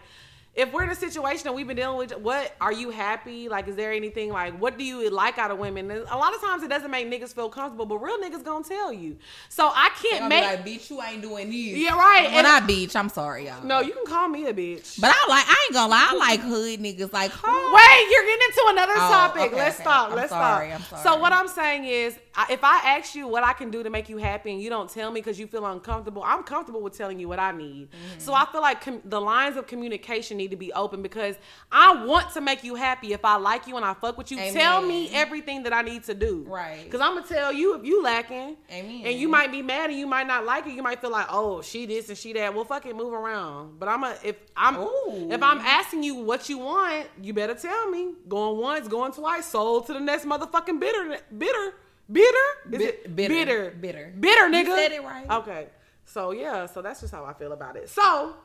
if 0.55 0.73
we're 0.73 0.83
in 0.83 0.89
a 0.89 0.95
situation 0.95 1.43
that 1.45 1.53
we've 1.53 1.67
been 1.67 1.77
dealing 1.77 1.97
with, 1.97 2.11
what 2.17 2.53
are 2.59 2.73
you 2.73 2.89
happy? 2.89 3.47
Like, 3.47 3.67
is 3.69 3.75
there 3.77 3.93
anything 3.93 4.29
like, 4.29 4.59
what 4.59 4.77
do 4.77 4.83
you 4.83 5.09
like 5.09 5.37
out 5.37 5.51
of 5.51 5.59
women? 5.59 5.89
And 5.89 6.05
a 6.09 6.17
lot 6.17 6.33
of 6.35 6.41
times 6.41 6.63
it 6.63 6.69
doesn't 6.69 6.89
make 6.91 7.07
niggas 7.09 7.33
feel 7.33 7.49
comfortable, 7.49 7.85
but 7.85 7.99
real 7.99 8.17
niggas 8.17 8.43
gonna 8.43 8.63
tell 8.65 8.91
you. 8.91 9.15
So 9.47 9.67
I 9.73 9.89
can't 10.01 10.27
make. 10.27 10.43
like, 10.43 10.65
bitch, 10.65 10.89
you 10.89 11.01
ain't 11.01 11.21
doing 11.21 11.49
this. 11.49 11.55
Yeah, 11.55 11.95
right, 11.97 12.25
When 12.25 12.45
and- 12.45 12.47
I 12.47 12.59
bitch, 12.61 12.93
I'm 12.95 13.07
sorry, 13.09 13.45
y'all. 13.45 13.63
no, 13.63 13.79
you 13.79 13.93
can 13.93 14.05
call 14.05 14.27
me 14.27 14.47
a 14.47 14.53
bitch. 14.53 14.99
But 14.99 15.11
I 15.15 15.27
like, 15.29 15.45
I 15.47 15.65
ain't 15.67 15.73
gonna 15.75 15.91
lie, 15.91 16.07
I 16.11 16.15
like 16.17 16.39
hood 16.41 16.79
niggas. 16.81 17.13
Like, 17.13 17.31
huh? 17.33 17.75
Wait, 17.75 18.11
you're 18.11 18.25
getting 18.25 18.47
into 18.47 18.63
another 18.69 18.93
Oh, 18.95 19.11
topic. 19.11 19.41
okay, 19.43 19.55
Let's 19.55 19.75
okay. 19.75 19.83
stop. 19.83 20.09
I'm 20.09 20.15
Let's 20.15 20.29
sorry, 20.31 20.69
stop. 20.69 20.79
I'm 20.81 20.85
sorry. 20.87 21.03
So 21.03 21.21
what 21.21 21.31
I'm 21.31 21.47
saying 21.47 21.85
is, 21.85 22.17
if 22.49 22.63
I 22.63 22.97
ask 22.97 23.15
you 23.15 23.27
what 23.27 23.43
I 23.43 23.53
can 23.53 23.71
do 23.71 23.83
to 23.83 23.89
make 23.89 24.09
you 24.09 24.17
happy 24.17 24.51
and 24.51 24.61
you 24.61 24.69
don't 24.69 24.89
tell 24.89 25.11
me 25.11 25.19
because 25.19 25.39
you 25.39 25.47
feel 25.47 25.65
uncomfortable, 25.65 26.23
I'm 26.25 26.43
comfortable 26.43 26.81
with 26.81 26.97
telling 26.97 27.19
you 27.19 27.27
what 27.27 27.39
I 27.39 27.51
need. 27.51 27.89
Mm-hmm. 27.89 28.19
So 28.19 28.33
I 28.33 28.45
feel 28.51 28.61
like 28.61 28.81
com- 28.81 29.01
the 29.03 29.19
lines 29.19 29.57
of 29.57 29.67
communication 29.67 30.37
need 30.37 30.51
to 30.51 30.57
be 30.57 30.71
open 30.73 31.01
because 31.01 31.35
I 31.71 32.05
want 32.05 32.31
to 32.33 32.41
make 32.41 32.63
you 32.63 32.75
happy. 32.75 33.13
If 33.13 33.25
I 33.25 33.37
like 33.37 33.67
you 33.67 33.75
and 33.75 33.85
I 33.85 33.93
fuck 33.93 34.17
with 34.17 34.31
you, 34.31 34.37
Amen. 34.39 34.53
tell 34.53 34.81
me 34.81 35.09
everything 35.13 35.63
that 35.63 35.73
I 35.73 35.81
need 35.81 36.03
to 36.05 36.13
do. 36.13 36.45
Right. 36.47 36.83
Because 36.83 37.01
I'm 37.01 37.15
gonna 37.15 37.27
tell 37.27 37.51
you 37.51 37.75
if 37.75 37.85
you 37.85 38.01
lacking. 38.03 38.57
Amen. 38.71 39.01
And 39.05 39.19
you 39.19 39.27
might 39.27 39.51
be 39.51 39.61
mad 39.61 39.89
and 39.89 39.99
you 39.99 40.07
might 40.07 40.27
not 40.27 40.45
like 40.45 40.67
it. 40.67 40.73
You 40.73 40.83
might 40.83 41.01
feel 41.01 41.11
like, 41.11 41.27
oh, 41.29 41.61
she 41.61 41.85
this 41.85 42.09
and 42.09 42.17
she 42.17 42.33
that. 42.33 42.53
Well, 42.53 42.65
fucking 42.65 42.95
move 42.95 43.13
around. 43.13 43.79
But 43.79 43.89
I'm 43.89 44.03
a 44.03 44.15
if 44.23 44.35
I'm 44.55 44.77
Ooh. 44.77 45.31
if 45.31 45.41
I'm 45.41 45.59
asking 45.59 46.03
you 46.03 46.15
what 46.15 46.47
you 46.47 46.59
want, 46.59 47.07
you 47.21 47.33
better 47.33 47.55
tell 47.55 47.89
me. 47.89 48.13
Going 48.27 48.59
once, 48.59 48.87
going 48.87 49.11
twice, 49.11 49.45
sold 49.47 49.87
to 49.87 49.93
the 49.93 49.99
next 49.99 50.25
motherfucking 50.25 50.79
bitter, 50.79 51.17
bitter, 51.37 51.73
bitter, 52.11 52.37
Is 52.71 52.77
Bi- 52.79 52.83
it 52.85 53.15
bitter. 53.15 53.33
bitter, 53.33 53.71
Bitter. 53.79 54.13
bitter, 54.19 54.47
You 54.47 54.53
nigga. 54.65 54.75
said 54.75 54.91
it 54.91 55.03
right. 55.03 55.29
Okay, 55.29 55.67
so 56.05 56.31
yeah, 56.31 56.65
so 56.65 56.81
that's 56.81 57.01
just 57.01 57.13
how 57.13 57.25
I 57.25 57.33
feel 57.33 57.51
about 57.53 57.75
it. 57.75 57.89
So 57.89 58.35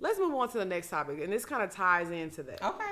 let's 0.00 0.18
move 0.18 0.34
on 0.34 0.48
to 0.50 0.58
the 0.58 0.64
next 0.64 0.90
topic, 0.90 1.20
and 1.22 1.32
this 1.32 1.44
kind 1.44 1.62
of 1.62 1.70
ties 1.70 2.10
into 2.10 2.42
that. 2.44 2.62
Okay. 2.62 2.84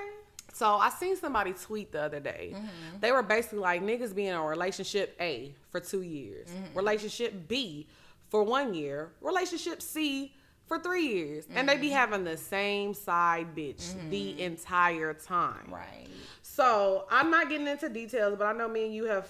So 0.52 0.66
I 0.66 0.88
seen 0.90 1.14
somebody 1.16 1.52
tweet 1.52 1.92
the 1.92 2.02
other 2.02 2.18
day. 2.20 2.52
Mm-hmm. 2.54 3.00
They 3.00 3.12
were 3.12 3.22
basically 3.22 3.58
like 3.60 3.82
niggas 3.82 4.14
being 4.14 4.28
in 4.28 4.34
a 4.34 4.42
relationship 4.42 5.14
A 5.20 5.54
for 5.70 5.78
two 5.80 6.02
years, 6.02 6.48
Mm-hmm. 6.48 6.76
relationship 6.76 7.48
B 7.48 7.86
for 8.28 8.42
one 8.42 8.74
year, 8.74 9.12
relationship 9.20 9.80
C 9.82 10.34
for 10.66 10.78
three 10.80 11.06
years, 11.06 11.46
and 11.54 11.68
they 11.68 11.74
Mm-hmm. 11.74 11.80
be 11.82 11.90
having 11.90 12.24
the 12.24 12.36
same 12.36 12.92
side 12.92 13.54
bitch 13.54 13.94
the 14.10 14.40
entire 14.42 15.14
time. 15.14 15.68
Right. 15.70 16.08
So 16.42 17.06
I'm 17.10 17.30
not 17.30 17.48
getting 17.50 17.68
into 17.68 17.88
details, 17.88 18.36
but 18.36 18.46
I 18.46 18.52
know 18.52 18.68
me 18.68 18.86
and 18.86 18.94
you 18.94 19.04
have 19.04 19.28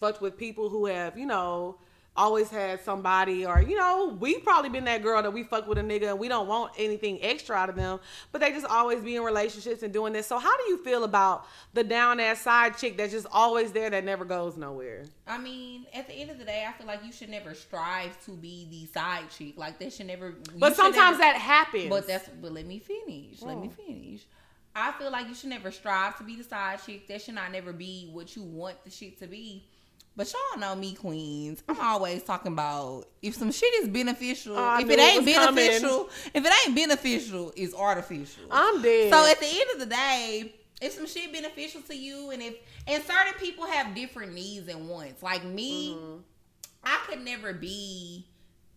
fucked 0.00 0.20
with 0.20 0.36
people 0.36 0.68
who 0.68 0.86
have, 0.86 1.18
you 1.18 1.26
know, 1.26 1.78
always 2.18 2.50
had 2.50 2.82
somebody, 2.84 3.46
or 3.46 3.62
you 3.62 3.76
know, 3.76 4.16
we 4.20 4.38
probably 4.40 4.68
been 4.68 4.84
that 4.84 5.02
girl 5.02 5.22
that 5.22 5.32
we 5.32 5.44
fuck 5.44 5.68
with 5.68 5.78
a 5.78 5.82
nigga 5.82 6.10
and 6.10 6.18
we 6.18 6.26
don't 6.28 6.48
want 6.48 6.72
anything 6.76 7.22
extra 7.22 7.56
out 7.56 7.70
of 7.70 7.76
them, 7.76 8.00
but 8.32 8.40
they 8.40 8.50
just 8.50 8.66
always 8.66 9.02
be 9.02 9.14
in 9.16 9.22
relationships 9.22 9.82
and 9.82 9.92
doing 9.92 10.12
this. 10.12 10.26
So 10.26 10.38
how 10.38 10.54
do 10.56 10.64
you 10.64 10.82
feel 10.82 11.04
about 11.04 11.46
the 11.72 11.84
down 11.84 12.18
ass 12.18 12.40
side 12.40 12.76
chick 12.76 12.96
that's 12.96 13.12
just 13.12 13.26
always 13.32 13.70
there 13.72 13.88
that 13.88 14.04
never 14.04 14.24
goes 14.24 14.56
nowhere? 14.56 15.04
I 15.26 15.38
mean, 15.38 15.86
at 15.94 16.08
the 16.08 16.14
end 16.14 16.30
of 16.30 16.38
the 16.38 16.44
day, 16.44 16.66
I 16.68 16.72
feel 16.72 16.86
like 16.86 17.04
you 17.04 17.12
should 17.12 17.30
never 17.30 17.54
strive 17.54 18.20
to 18.24 18.32
be 18.32 18.66
the 18.70 18.86
side 18.92 19.30
chick. 19.30 19.56
Like 19.56 19.78
that 19.78 19.92
should 19.92 20.06
never. 20.06 20.34
But 20.56 20.74
sometimes 20.74 21.18
never- 21.18 21.32
that 21.32 21.36
happens. 21.36 21.88
But 21.88 22.06
that's. 22.06 22.28
But 22.28 22.52
let 22.52 22.66
me 22.66 22.80
finish. 22.80 23.40
Let 23.40 23.58
me 23.58 23.68
mm. 23.68 23.72
finish. 23.72 24.26
I 24.74 24.92
feel 24.92 25.10
like 25.10 25.28
you 25.28 25.34
should 25.34 25.50
never 25.50 25.70
strive 25.70 26.16
to 26.18 26.24
be 26.24 26.36
the 26.36 26.44
side 26.44 26.80
chick. 26.84 27.08
That 27.08 27.22
should 27.22 27.34
not 27.34 27.50
never 27.50 27.72
be 27.72 28.10
what 28.12 28.36
you 28.36 28.42
want 28.42 28.84
the 28.84 28.90
shit 28.90 29.18
to 29.20 29.26
be. 29.26 29.64
But 30.18 30.32
y'all 30.32 30.60
know 30.60 30.74
me, 30.74 30.94
queens. 30.94 31.62
I'm 31.68 31.78
always 31.78 32.24
talking 32.24 32.52
about 32.52 33.04
if 33.22 33.36
some 33.36 33.52
shit 33.52 33.72
is 33.74 33.88
beneficial. 33.88 34.56
Oh, 34.58 34.78
if 34.80 34.90
it 34.90 34.98
it 34.98 35.00
ain't 35.00 35.24
coming. 35.32 35.64
beneficial, 35.64 36.10
if 36.34 36.44
it 36.44 36.52
ain't 36.66 36.74
beneficial, 36.76 37.52
it's 37.56 37.72
artificial. 37.72 38.42
I'm 38.50 38.82
dead. 38.82 39.12
So 39.12 39.24
at 39.30 39.38
the 39.38 39.46
end 39.46 39.70
of 39.74 39.78
the 39.78 39.86
day, 39.86 40.54
if 40.82 40.92
some 40.94 41.06
shit 41.06 41.32
beneficial 41.32 41.82
to 41.82 41.96
you, 41.96 42.30
and 42.32 42.42
if 42.42 42.56
and 42.88 43.00
certain 43.04 43.34
people 43.38 43.64
have 43.66 43.94
different 43.94 44.34
needs 44.34 44.66
and 44.66 44.88
wants. 44.88 45.22
Like 45.22 45.44
me, 45.44 45.94
Mm-hmm. 45.94 46.16
I 46.82 46.98
could 47.08 47.24
never 47.24 47.52
be 47.52 48.26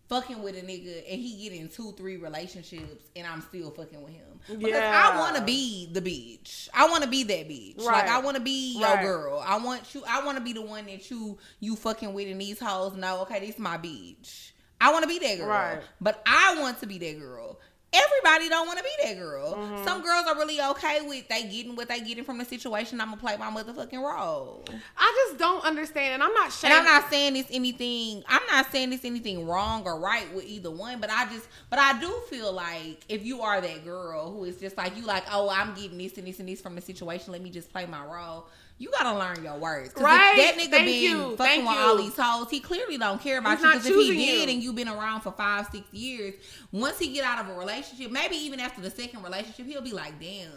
fucking 0.08 0.42
with 0.42 0.56
a 0.56 0.60
nigga 0.60 1.02
and 1.10 1.20
he 1.20 1.48
get 1.48 1.58
in 1.58 1.68
two, 1.68 1.92
three 1.92 2.16
relationships 2.16 3.04
and 3.16 3.26
I'm 3.26 3.40
still 3.40 3.70
fucking 3.70 4.02
with 4.02 4.12
him. 4.12 4.40
Because 4.46 4.68
Yeah. 4.80 5.10
I 5.14 5.18
want 5.18 5.36
to 5.36 5.42
be 5.42 5.88
the 5.92 6.02
bitch. 6.02 6.68
I 6.74 6.88
want 6.88 7.02
to 7.04 7.08
be 7.08 7.22
that 7.24 7.48
bitch. 7.48 7.78
Right. 7.78 8.04
Like 8.04 8.08
I 8.08 8.18
want 8.20 8.36
to 8.36 8.42
be 8.42 8.78
your 8.78 8.88
Right. 8.88 9.02
girl. 9.02 9.42
I 9.44 9.56
want 9.58 9.94
you. 9.94 10.02
I 10.06 10.24
want 10.24 10.36
to 10.38 10.44
be 10.44 10.52
the 10.52 10.62
one 10.62 10.86
that 10.86 11.10
you 11.10 11.38
you 11.60 11.76
fucking 11.76 12.12
with 12.12 12.28
in 12.28 12.38
these 12.38 12.58
hoes 12.60 12.94
No, 12.96 13.22
Okay, 13.22 13.40
this 13.46 13.58
my 13.58 13.78
bitch. 13.78 14.50
I 14.80 14.90
want 14.92 15.04
to 15.04 15.08
be 15.08 15.18
that 15.20 15.38
girl. 15.38 15.46
Right. 15.48 15.80
But 16.00 16.22
I 16.26 16.60
want 16.60 16.80
to 16.80 16.86
be 16.86 16.98
that 16.98 17.18
girl. 17.20 17.60
Everybody 17.92 18.48
don't 18.48 18.66
want 18.66 18.78
to 18.78 18.84
be 18.84 18.90
that 19.06 19.18
girl. 19.18 19.54
Mm-hmm. 19.54 19.84
Some 19.84 20.02
girls 20.02 20.26
are 20.26 20.34
really 20.36 20.60
okay 20.60 21.00
with 21.02 21.28
they 21.28 21.42
getting 21.42 21.76
what 21.76 21.88
they 21.88 22.00
getting 22.00 22.24
from 22.24 22.38
the 22.38 22.44
situation. 22.44 23.00
I'm 23.00 23.08
gonna 23.08 23.20
play 23.20 23.36
my 23.36 23.50
motherfucking 23.50 24.02
role. 24.02 24.64
I 24.96 25.26
just 25.28 25.38
don't 25.38 25.64
understand, 25.64 26.14
and 26.14 26.22
I'm 26.22 26.32
not 26.32 26.52
And. 26.64 26.72
I'm 26.72 26.84
not 26.84 27.10
saying 27.10 27.34
this 27.34 27.46
anything. 27.50 28.24
I'm 28.28 28.42
not 28.50 28.70
saying 28.72 28.90
this 28.90 29.04
anything 29.04 29.46
wrong 29.46 29.82
or 29.84 30.00
right 30.00 30.32
with 30.34 30.46
either 30.46 30.70
one. 30.70 31.00
But 31.00 31.10
I 31.10 31.30
just, 31.30 31.46
but 31.68 31.78
I 31.78 32.00
do 32.00 32.10
feel 32.30 32.52
like 32.52 33.04
if 33.08 33.24
you 33.24 33.42
are 33.42 33.60
that 33.60 33.84
girl 33.84 34.32
who 34.32 34.44
is 34.44 34.56
just 34.56 34.76
like 34.76 34.96
you, 34.96 35.04
like, 35.04 35.24
oh, 35.30 35.50
I'm 35.50 35.74
getting 35.74 35.98
this 35.98 36.16
and 36.16 36.26
this 36.26 36.40
and 36.40 36.48
this 36.48 36.60
from 36.60 36.74
the 36.74 36.80
situation. 36.80 37.32
Let 37.32 37.42
me 37.42 37.50
just 37.50 37.70
play 37.70 37.86
my 37.86 38.04
role. 38.04 38.46
You 38.82 38.90
gotta 38.90 39.16
learn 39.16 39.44
your 39.44 39.58
words, 39.58 39.92
Right. 39.96 40.34
That 40.36 40.54
nigga 40.56 40.70
Thank 40.70 40.86
been 40.86 41.02
you. 41.02 41.18
fucking 41.18 41.36
Thank 41.36 41.68
with 41.68 41.76
you. 41.76 41.80
all 41.82 41.96
these 41.98 42.16
hoes. 42.18 42.50
He 42.50 42.58
clearly 42.58 42.98
don't 42.98 43.22
care 43.22 43.38
about 43.38 43.58
He's 43.58 43.64
you. 43.64 43.72
Because 43.74 43.86
if 43.86 43.94
he 44.16 44.26
did, 44.26 44.48
you. 44.48 44.54
and 44.54 44.62
you've 44.62 44.74
been 44.74 44.88
around 44.88 45.20
for 45.20 45.30
five, 45.30 45.68
six 45.70 45.84
years, 45.92 46.34
once 46.72 46.98
he 46.98 47.12
get 47.12 47.24
out 47.24 47.44
of 47.44 47.54
a 47.54 47.58
relationship, 47.58 48.10
maybe 48.10 48.34
even 48.34 48.58
after 48.58 48.80
the 48.80 48.90
second 48.90 49.22
relationship, 49.22 49.66
he'll 49.66 49.82
be 49.82 49.92
like, 49.92 50.18
damn. 50.18 50.50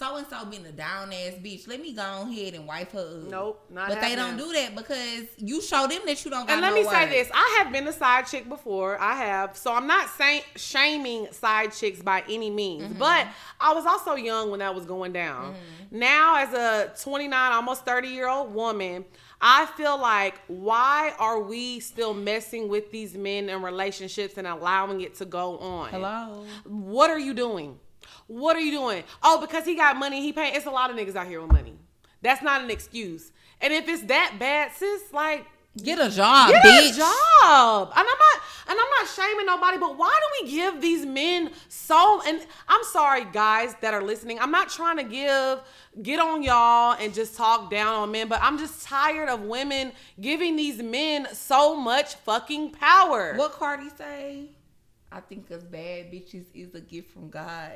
So 0.00 0.16
and 0.16 0.26
so 0.28 0.46
being 0.46 0.64
a 0.64 0.72
down 0.72 1.12
ass 1.12 1.34
bitch. 1.34 1.68
Let 1.68 1.78
me 1.78 1.92
go 1.92 2.26
ahead 2.26 2.54
and 2.54 2.66
wipe 2.66 2.92
her 2.92 3.00
up. 3.00 3.30
Nope, 3.30 3.66
not 3.68 3.90
But 3.90 4.00
they 4.00 4.16
don't 4.16 4.38
do 4.38 4.50
that 4.54 4.74
because 4.74 5.26
you 5.36 5.60
show 5.60 5.86
them 5.86 6.00
that 6.06 6.24
you 6.24 6.30
don't 6.30 6.46
got 6.46 6.54
And 6.54 6.62
let 6.62 6.70
no 6.70 6.76
me 6.76 6.88
say 6.88 7.06
this: 7.06 7.30
I 7.34 7.58
have 7.58 7.70
been 7.70 7.86
a 7.86 7.92
side 7.92 8.26
chick 8.26 8.48
before. 8.48 8.98
I 8.98 9.14
have, 9.16 9.58
so 9.58 9.74
I'm 9.74 9.86
not 9.86 10.08
saying 10.08 10.40
shaming 10.56 11.30
side 11.32 11.74
chicks 11.74 12.00
by 12.00 12.24
any 12.30 12.48
means. 12.48 12.84
Mm-hmm. 12.84 12.98
But 12.98 13.26
I 13.60 13.74
was 13.74 13.84
also 13.84 14.14
young 14.14 14.50
when 14.50 14.60
that 14.60 14.74
was 14.74 14.86
going 14.86 15.12
down. 15.12 15.52
Mm-hmm. 15.52 15.98
Now, 15.98 16.36
as 16.36 16.54
a 16.54 16.94
29, 17.02 17.52
almost 17.52 17.84
30 17.84 18.08
year 18.08 18.26
old 18.26 18.54
woman, 18.54 19.04
I 19.38 19.66
feel 19.66 20.00
like 20.00 20.40
why 20.46 21.12
are 21.18 21.42
we 21.42 21.78
still 21.78 22.14
messing 22.14 22.70
with 22.70 22.90
these 22.90 23.18
men 23.18 23.50
in 23.50 23.60
relationships 23.60 24.38
and 24.38 24.46
allowing 24.46 25.02
it 25.02 25.16
to 25.16 25.26
go 25.26 25.58
on? 25.58 25.90
Hello. 25.90 26.46
What 26.64 27.10
are 27.10 27.18
you 27.18 27.34
doing? 27.34 27.78
What 28.30 28.56
are 28.56 28.60
you 28.60 28.70
doing? 28.70 29.02
Oh, 29.24 29.40
because 29.40 29.64
he 29.64 29.74
got 29.74 29.96
money, 29.96 30.22
he 30.22 30.32
paying. 30.32 30.54
It's 30.54 30.66
a 30.66 30.70
lot 30.70 30.88
of 30.90 30.96
niggas 30.96 31.16
out 31.16 31.26
here 31.26 31.40
with 31.40 31.50
money. 31.50 31.74
That's 32.22 32.42
not 32.42 32.62
an 32.62 32.70
excuse. 32.70 33.32
And 33.60 33.72
if 33.72 33.88
it's 33.88 34.02
that 34.02 34.36
bad, 34.38 34.72
sis, 34.72 35.12
like 35.12 35.46
Get 35.76 36.00
a 36.00 36.10
job, 36.10 36.50
Get 36.50 36.64
bitch. 36.64 36.94
a 36.94 36.96
job. 36.96 37.92
And 37.96 37.98
I'm 37.98 38.04
not 38.06 38.42
and 38.68 38.78
I'm 38.78 38.90
not 38.98 39.08
shaming 39.08 39.46
nobody, 39.46 39.78
but 39.78 39.96
why 39.96 40.12
do 40.20 40.44
we 40.44 40.50
give 40.50 40.80
these 40.80 41.06
men 41.06 41.50
so 41.68 42.20
and 42.26 42.40
I'm 42.68 42.82
sorry 42.84 43.24
guys 43.24 43.74
that 43.80 43.94
are 43.94 44.02
listening. 44.02 44.38
I'm 44.40 44.50
not 44.50 44.68
trying 44.68 44.96
to 44.96 45.04
give 45.04 45.60
get 46.02 46.18
on 46.18 46.42
y'all 46.42 46.96
and 47.00 47.14
just 47.14 47.36
talk 47.36 47.70
down 47.70 47.94
on 47.94 48.10
men, 48.10 48.28
but 48.28 48.40
I'm 48.42 48.58
just 48.58 48.84
tired 48.84 49.28
of 49.28 49.42
women 49.42 49.92
giving 50.20 50.56
these 50.56 50.82
men 50.82 51.28
so 51.32 51.76
much 51.76 52.16
fucking 52.16 52.72
power. 52.72 53.34
What 53.36 53.52
Cardi 53.52 53.90
say? 53.96 54.50
I 55.12 55.20
think 55.20 55.50
us 55.52 55.62
bad 55.62 56.12
bitches 56.12 56.46
is 56.52 56.74
a 56.74 56.80
gift 56.80 57.12
from 57.12 57.30
God. 57.30 57.72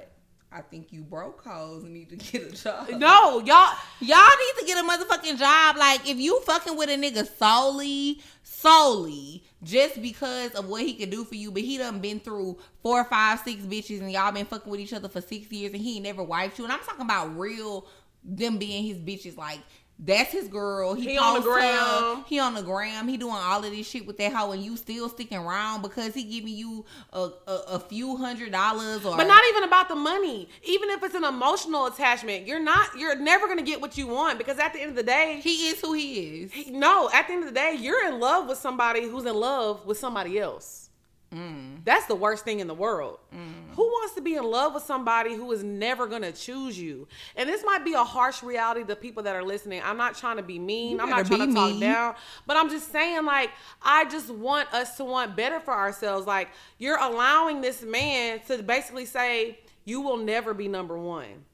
I 0.55 0.61
think 0.61 0.93
you 0.93 1.03
broke 1.03 1.43
hoes 1.45 1.83
and 1.83 1.93
need 1.93 2.11
to 2.11 2.17
get 2.17 2.53
a 2.53 2.53
job. 2.53 2.88
No, 2.90 3.40
y'all 3.40 3.75
Y'all 4.01 4.19
need 4.19 4.61
to 4.61 4.67
get 4.67 4.79
a 4.79 4.87
motherfucking 4.87 5.38
job. 5.38 5.77
Like, 5.77 6.07
if 6.07 6.19
you 6.19 6.38
fucking 6.40 6.77
with 6.77 6.90
a 6.90 6.93
nigga 6.93 7.27
solely, 7.38 8.21
solely, 8.43 9.45
just 9.62 10.03
because 10.03 10.51
of 10.53 10.69
what 10.69 10.83
he 10.83 10.93
could 10.95 11.11
do 11.11 11.25
for 11.25 11.37
you, 11.37 11.51
but 11.51 11.62
he 11.62 11.79
done 11.79 12.01
been 12.01 12.21
through 12.21 12.59
four, 12.83 13.03
five, 13.05 13.40
six 13.40 13.62
bitches 13.62 14.01
and 14.01 14.12
y'all 14.12 14.31
been 14.31 14.45
fucking 14.45 14.71
with 14.71 14.81
each 14.81 14.93
other 14.93 15.09
for 15.09 15.21
six 15.23 15.51
years 15.51 15.73
and 15.73 15.81
he 15.81 16.01
never 16.01 16.23
wiped 16.23 16.59
you. 16.59 16.64
And 16.64 16.73
I'm 16.73 16.81
talking 16.81 17.05
about 17.05 17.38
real, 17.38 17.87
them 18.23 18.59
being 18.59 18.85
his 18.85 18.99
bitches. 18.99 19.38
Like, 19.38 19.61
that's 19.98 20.33
his 20.33 20.48
girl. 20.48 20.94
He, 20.94 21.11
He 21.12 21.18
on 21.18 21.35
the 21.35 21.40
posts 21.40 21.54
her. 21.54 22.00
gram. 22.11 22.24
He 22.26 22.38
on 22.40 22.54
the 22.54 22.62
gram. 22.62 23.07
He 23.09 23.16
doing 23.16 23.35
all 23.35 23.64
of 23.64 23.70
this 23.70 23.88
shit 23.88 24.07
with 24.07 24.18
that 24.18 24.33
hoe, 24.33 24.52
and 24.52 24.62
you 24.62 24.76
still 24.76 25.09
sticking 25.09 25.38
around 25.38 25.83
because 25.83 26.14
he 26.14 26.24
giving 26.24 26.54
you 26.54 26.85
a, 27.12 27.30
a, 27.46 27.52
a 27.68 27.78
few 27.80 28.16
hundred 28.16 28.50
dollars 28.52 29.04
or 29.04 29.16
But 29.16 29.26
not 29.28 29.42
even 29.50 29.62
about 29.64 29.88
the 29.88 29.94
money. 29.94 30.48
Even 30.64 30.90
if 30.90 31.02
it's 31.02 31.14
an 31.14 31.24
emotional 31.24 31.87
attachment, 31.87 32.46
you're 32.46 32.62
not 32.62 32.88
you're 32.98 33.16
never 33.16 33.46
gonna 33.46 33.62
get 33.62 33.80
what 33.80 33.96
you 33.96 34.07
want 34.09 34.38
because 34.38 34.59
at 34.59 34.72
the 34.72 34.80
end 34.80 34.90
of 34.90 34.96
the 34.96 35.02
day, 35.02 35.40
he 35.42 35.68
is 35.68 35.80
who 35.80 35.92
he 35.92 36.42
is. 36.42 36.52
no, 36.70 37.09
at 37.14 37.26
the 37.28 37.33
end 37.35 37.44
of 37.44 37.48
the 37.48 37.54
day, 37.54 37.76
you're 37.78 38.07
in 38.09 38.18
love 38.20 38.48
with 38.48 38.59
somebody 38.59 39.09
who's 39.09 39.24
in 39.26 39.35
love 39.35 39.87
with 39.87 39.96
somebody 39.98 40.38
else. 40.38 40.90
Mm. 41.33 41.85
That's 41.85 42.07
the 42.07 42.14
worst 42.14 42.44
thing 42.44 42.61
in 42.61 42.68
the 42.68 42.74
world. 42.74 43.18
Who 43.33 43.83
wants 44.05 44.14
to 44.17 44.21
be 44.21 44.35
in 44.35 44.45
love 44.45 44.75
with 44.75 44.83
somebody 44.83 45.35
who 45.35 45.51
is 45.53 45.64
never 45.64 46.07
gonna 46.07 46.31
choose 46.33 46.79
you? 46.79 47.09
And 47.37 47.49
this 47.49 47.64
might 47.64 47.85
be 47.85 47.95
a 47.95 48.05
harsh 48.05 48.43
reality 48.43 48.85
to 48.85 48.97
people 48.97 49.23
that 49.23 49.35
are 49.35 49.43
listening. 49.43 49.81
I'm 49.83 49.97
not 49.97 50.14
trying 50.14 50.37
to 50.37 50.43
be 50.43 50.59
mean. 50.59 50.97
You 50.97 51.01
I'm 51.01 51.09
not 51.09 51.27
trying 51.27 51.49
to 51.49 51.55
talk 51.55 51.71
mean. 51.71 51.81
down. 51.81 52.14
But 52.47 52.57
I'm 52.59 52.69
just 52.69 52.93
saying, 52.93 53.25
like, 53.25 53.51
I 53.83 54.05
just 54.05 54.29
want 54.31 54.73
us 54.75 54.97
to 54.99 55.05
want 55.05 55.37
better 55.37 55.59
for 55.59 55.73
ourselves. 55.73 56.27
Like, 56.27 56.51
you're 56.79 56.99
allowing 56.99 57.62
this 57.62 57.83
man 57.83 58.40
to 58.49 58.62
basically 58.62 59.07
say, 59.07 59.59
you 59.87 60.03
will 60.03 60.19
never 60.19 60.53
be 60.53 60.69
number 60.69 60.99
one. 60.99 61.45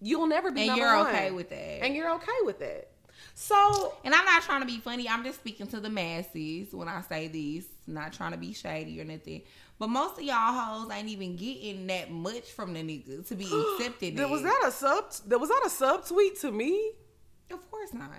You'll 0.00 0.26
never 0.26 0.50
be 0.50 0.62
And 0.62 0.68
number 0.68 0.84
you're 0.84 0.96
one. 0.96 1.06
okay 1.08 1.30
with 1.32 1.50
that. 1.50 1.84
And 1.84 1.94
you're 1.96 2.10
okay 2.14 2.32
with 2.44 2.58
that. 2.60 2.88
So 3.34 3.94
And 4.04 4.14
I'm 4.14 4.24
not 4.24 4.42
trying 4.42 4.60
to 4.60 4.66
be 4.66 4.78
funny. 4.78 5.08
I'm 5.08 5.24
just 5.24 5.38
speaking 5.38 5.66
to 5.68 5.80
the 5.80 5.88
masses 5.90 6.72
when 6.72 6.88
I 6.88 7.00
say 7.02 7.28
this. 7.28 7.66
Not 7.86 8.12
trying 8.12 8.32
to 8.32 8.38
be 8.38 8.52
shady 8.52 9.00
or 9.00 9.04
nothing. 9.04 9.42
But 9.78 9.88
most 9.88 10.18
of 10.18 10.24
y'all 10.24 10.52
hoes 10.52 10.90
ain't 10.92 11.08
even 11.08 11.36
getting 11.36 11.86
that 11.88 12.10
much 12.10 12.50
from 12.52 12.72
the 12.72 12.80
nigga 12.80 13.26
to 13.28 13.34
be 13.34 13.44
accepted. 13.78 14.18
Was 14.30 14.42
that 14.42 14.62
a 14.66 14.70
sub? 14.70 15.04
Was 15.40 15.48
that 15.48 15.62
a 15.66 15.70
sub 15.70 16.06
tweet 16.06 16.40
to 16.40 16.52
me? 16.52 16.92
Of 17.50 17.68
course 17.70 17.92
not. 17.92 18.10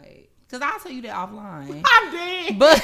Cause 0.49 0.61
I'll 0.61 0.79
tell 0.79 0.91
you 0.91 1.01
that 1.03 1.15
offline. 1.15 1.81
I'm 1.85 2.11
dead. 2.11 2.59
but 2.59 2.79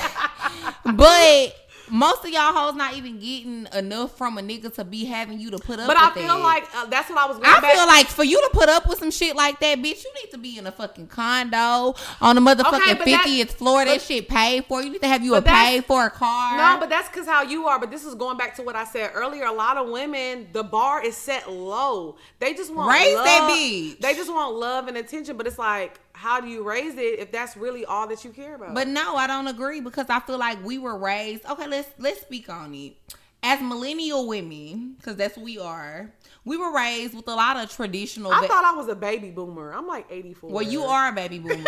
but 0.95 1.55
most 1.91 2.23
of 2.23 2.29
y'all 2.31 2.53
hoes 2.53 2.75
not 2.75 2.95
even 2.95 3.19
getting 3.19 3.67
enough 3.73 4.17
from 4.17 4.37
a 4.37 4.41
nigga 4.41 4.73
to 4.75 4.83
be 4.83 5.05
having 5.05 5.39
you 5.39 5.51
to 5.51 5.57
put 5.57 5.79
up. 5.79 5.87
But 5.87 5.97
I 5.97 6.11
feel 6.11 6.27
that. 6.37 6.43
like 6.43 6.63
uh, 6.75 6.85
that's 6.87 7.09
what 7.09 7.17
I 7.19 7.25
was. 7.27 7.37
Going 7.37 7.49
I 7.49 7.59
back- 7.59 7.73
feel 7.73 7.87
like 7.87 8.07
for 8.07 8.23
you 8.23 8.39
to 8.41 8.49
put 8.53 8.69
up 8.69 8.87
with 8.87 8.99
some 8.99 9.11
shit 9.11 9.35
like 9.35 9.59
that, 9.59 9.79
bitch, 9.79 10.03
you 10.03 10.11
need 10.21 10.31
to 10.31 10.37
be 10.37 10.57
in 10.57 10.67
a 10.67 10.71
fucking 10.71 11.07
condo 11.07 11.95
on 12.21 12.35
the 12.35 12.41
motherfucking 12.41 12.95
Okay, 13.01 13.11
fiftieth 13.15 13.53
floor. 13.53 13.85
That 13.85 13.95
but- 13.95 14.01
shit 14.01 14.27
paid 14.27 14.65
for. 14.65 14.81
You 14.81 14.91
need 14.91 15.01
to 15.01 15.07
have 15.07 15.23
you 15.23 15.35
a 15.35 15.41
paid 15.41 15.85
for 15.85 16.05
a 16.05 16.09
car. 16.09 16.57
No, 16.57 16.79
but 16.79 16.89
that's 16.89 17.07
because 17.09 17.25
how 17.27 17.43
you 17.43 17.67
are. 17.67 17.79
But 17.79 17.91
this 17.91 18.05
is 18.05 18.15
going 18.15 18.37
back 18.37 18.55
to 18.55 18.63
what 18.63 18.75
I 18.75 18.83
said 18.83 19.11
earlier. 19.13 19.45
A 19.45 19.51
lot 19.51 19.77
of 19.77 19.89
women, 19.89 20.47
the 20.53 20.63
bar 20.63 21.03
is 21.03 21.15
set 21.17 21.51
low. 21.51 22.17
They 22.39 22.53
just 22.53 22.73
want 22.73 22.91
Raise 22.91 23.15
love. 23.15 23.25
that 23.25 23.49
bitch. 23.51 23.99
They 23.99 24.13
just 24.15 24.31
want 24.31 24.55
love 24.55 24.87
and 24.87 24.97
attention. 24.97 25.37
But 25.37 25.47
it's 25.47 25.57
like, 25.59 25.99
how 26.19 26.41
do 26.41 26.47
you 26.47 26.63
raise 26.63 26.95
it 26.97 27.19
if 27.19 27.31
that's 27.31 27.55
really 27.55 27.85
all 27.85 28.05
that 28.07 28.25
you 28.25 28.31
care 28.31 28.55
about? 28.55 28.75
But 28.75 28.87
no, 28.89 29.15
I 29.15 29.25
don't 29.25 29.47
agree 29.47 29.79
because 29.79 30.07
I 30.09 30.19
feel 30.19 30.37
like 30.37 30.63
we 30.65 30.77
were 30.77 30.97
raised. 30.97 31.45
Okay, 31.45 31.65
let's 31.65 31.89
let's 31.97 32.19
speak 32.21 32.49
on 32.49 32.75
it. 32.75 32.97
As 33.41 33.61
millennial 33.61 34.27
women, 34.27 34.95
because 34.97 35.15
that's 35.15 35.37
what 35.37 35.45
we 35.45 35.57
are. 35.57 36.11
We 36.43 36.57
were 36.57 36.73
raised 36.75 37.13
with 37.15 37.25
a 37.29 37.35
lot 37.35 37.55
of 37.55 37.73
traditional. 37.73 38.33
I 38.33 38.41
va- 38.41 38.47
thought 38.47 38.65
I 38.65 38.75
was 38.75 38.89
a 38.89 38.95
baby 38.95 39.29
boomer. 39.29 39.71
I'm 39.73 39.87
like 39.87 40.07
84. 40.09 40.49
well, 40.49 40.61
you 40.61 40.83
are 40.83 41.07
a 41.07 41.13
baby 41.13 41.39
boomer, 41.45 41.55
Girl, 41.55 41.63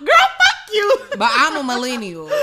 fuck 0.00 0.74
you. 0.74 0.98
but 1.16 1.30
I'm 1.32 1.56
a 1.56 1.62
millennial. 1.62 2.28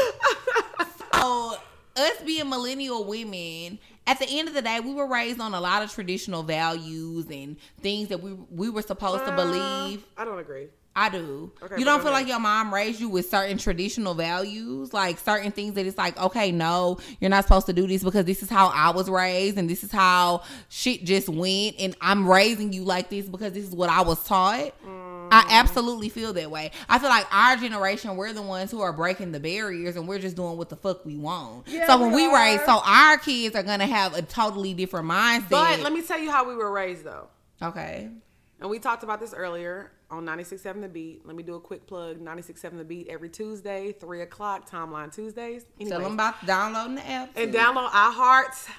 So 1.15 1.56
us 1.95 2.17
being 2.25 2.49
millennial 2.49 3.06
women, 3.06 3.79
at 4.08 4.19
the 4.19 4.25
end 4.27 4.47
of 4.49 4.53
the 4.53 4.62
day, 4.62 4.79
we 4.79 4.93
were 4.93 5.08
raised 5.08 5.39
on 5.39 5.53
a 5.53 5.62
lot 5.62 5.84
of 5.84 5.91
traditional 5.91 6.43
values 6.43 7.27
and 7.29 7.56
things 7.82 8.10
that 8.10 8.21
we 8.21 8.34
we 8.34 8.69
were 8.69 8.82
supposed 8.82 9.23
to 9.25 9.32
believe. 9.36 10.06
I 10.17 10.25
don't 10.25 10.39
agree. 10.39 10.67
I 10.95 11.10
do. 11.10 11.51
Okay, 11.62 11.79
you 11.79 11.86
don't 11.86 12.01
feel 12.03 12.12
like 12.12 12.27
your 12.27 12.39
mom 12.39 12.73
raised 12.73 12.99
you 12.99 13.10
with 13.10 13.29
certain 13.29 13.58
traditional 13.58 14.13
values, 14.13 14.93
like 14.93 15.17
certain 15.17 15.51
things 15.51 15.73
that 15.73 15.86
it's 15.86 15.97
like, 15.97 16.19
okay, 16.21 16.51
no, 16.51 16.99
you're 17.19 17.29
not 17.29 17.43
supposed 17.45 17.65
to 17.65 17.73
do 17.73 17.88
this 17.88 18.03
because 18.03 18.25
this 18.25 18.43
is 18.43 18.49
how 18.49 18.67
I 18.67 18.91
was 18.91 19.10
raised 19.10 19.58
and 19.58 19.69
this 19.69 19.84
is 19.84 19.91
how 19.91 20.43
shit 20.69 21.03
just 21.03 21.29
went, 21.29 21.75
and 21.79 21.95
I'm 21.99 22.29
raising 22.29 22.73
you 22.73 22.84
like 22.84 23.10
this 23.10 23.27
because 23.27 23.53
this 23.53 23.65
is 23.65 23.73
what 23.73 23.89
I 23.89 24.01
was 24.01 24.23
taught. 24.23 24.73
Mm. 24.86 25.29
I 25.32 25.45
absolutely 25.49 26.10
feel 26.10 26.32
that 26.34 26.51
way. 26.51 26.69
I 26.88 26.99
feel 26.99 27.10
like 27.10 27.25
our 27.34 27.56
generation, 27.58 28.15
we're 28.15 28.34
the 28.34 28.43
ones 28.43 28.69
who 28.69 28.82
are 28.82 28.93
breaking 28.93 29.32
the 29.32 29.39
barriers 29.39 29.95
and 29.95 30.08
we're 30.08 30.19
just 30.19 30.36
doing 30.36 30.58
what 30.58 30.69
the 30.69 30.75
fuck 30.75 31.03
we 31.06 31.15
want. 31.15 31.67
Yeah, 31.67 31.88
so 31.88 31.97
when 31.99 32.12
we 32.12 32.27
we 32.27 32.34
raise, 32.36 32.60
so 32.65 32.82
our 32.84 33.17
kids 33.17 33.56
are 33.56 33.63
gonna 33.63 33.88
have 33.88 34.15
a 34.15 34.21
totally 34.21 34.75
different 34.75 35.08
mindset. 35.08 35.49
But 35.49 35.79
let 35.79 35.91
me 35.91 36.03
tell 36.03 36.19
you 36.19 36.29
how 36.29 36.47
we 36.47 36.56
were 36.56 36.71
raised, 36.71 37.03
though. 37.03 37.29
okay. 37.62 38.10
And 38.63 38.69
we 38.69 38.80
talked 38.80 39.04
about 39.04 39.19
this 39.19 39.34
earlier 39.34 39.91
on 40.10 40.26
96.7 40.26 40.80
The 40.80 40.88
Beat. 40.88 41.28
Let 41.28 41.36
me 41.36 41.43
do 41.43 41.56
a 41.56 41.60
quick 41.60 41.86
plug. 41.86 42.21
96.7 42.21 42.78
The 42.78 42.86
Beat 42.86 43.10
every 43.10 43.28
Tuesday, 43.28 43.91
3 43.91 44.21
o'clock, 44.21 44.69
Timeline 44.69 45.13
Tuesdays. 45.13 45.63
Tell 45.63 45.71
Anyways. 45.82 46.04
them 46.04 46.13
about 46.13 46.45
downloading 46.45 46.95
the 46.95 47.06
app. 47.06 47.32
and 47.36 47.52
too. 47.52 47.60
download 47.60 47.89
iHeart 47.89 48.69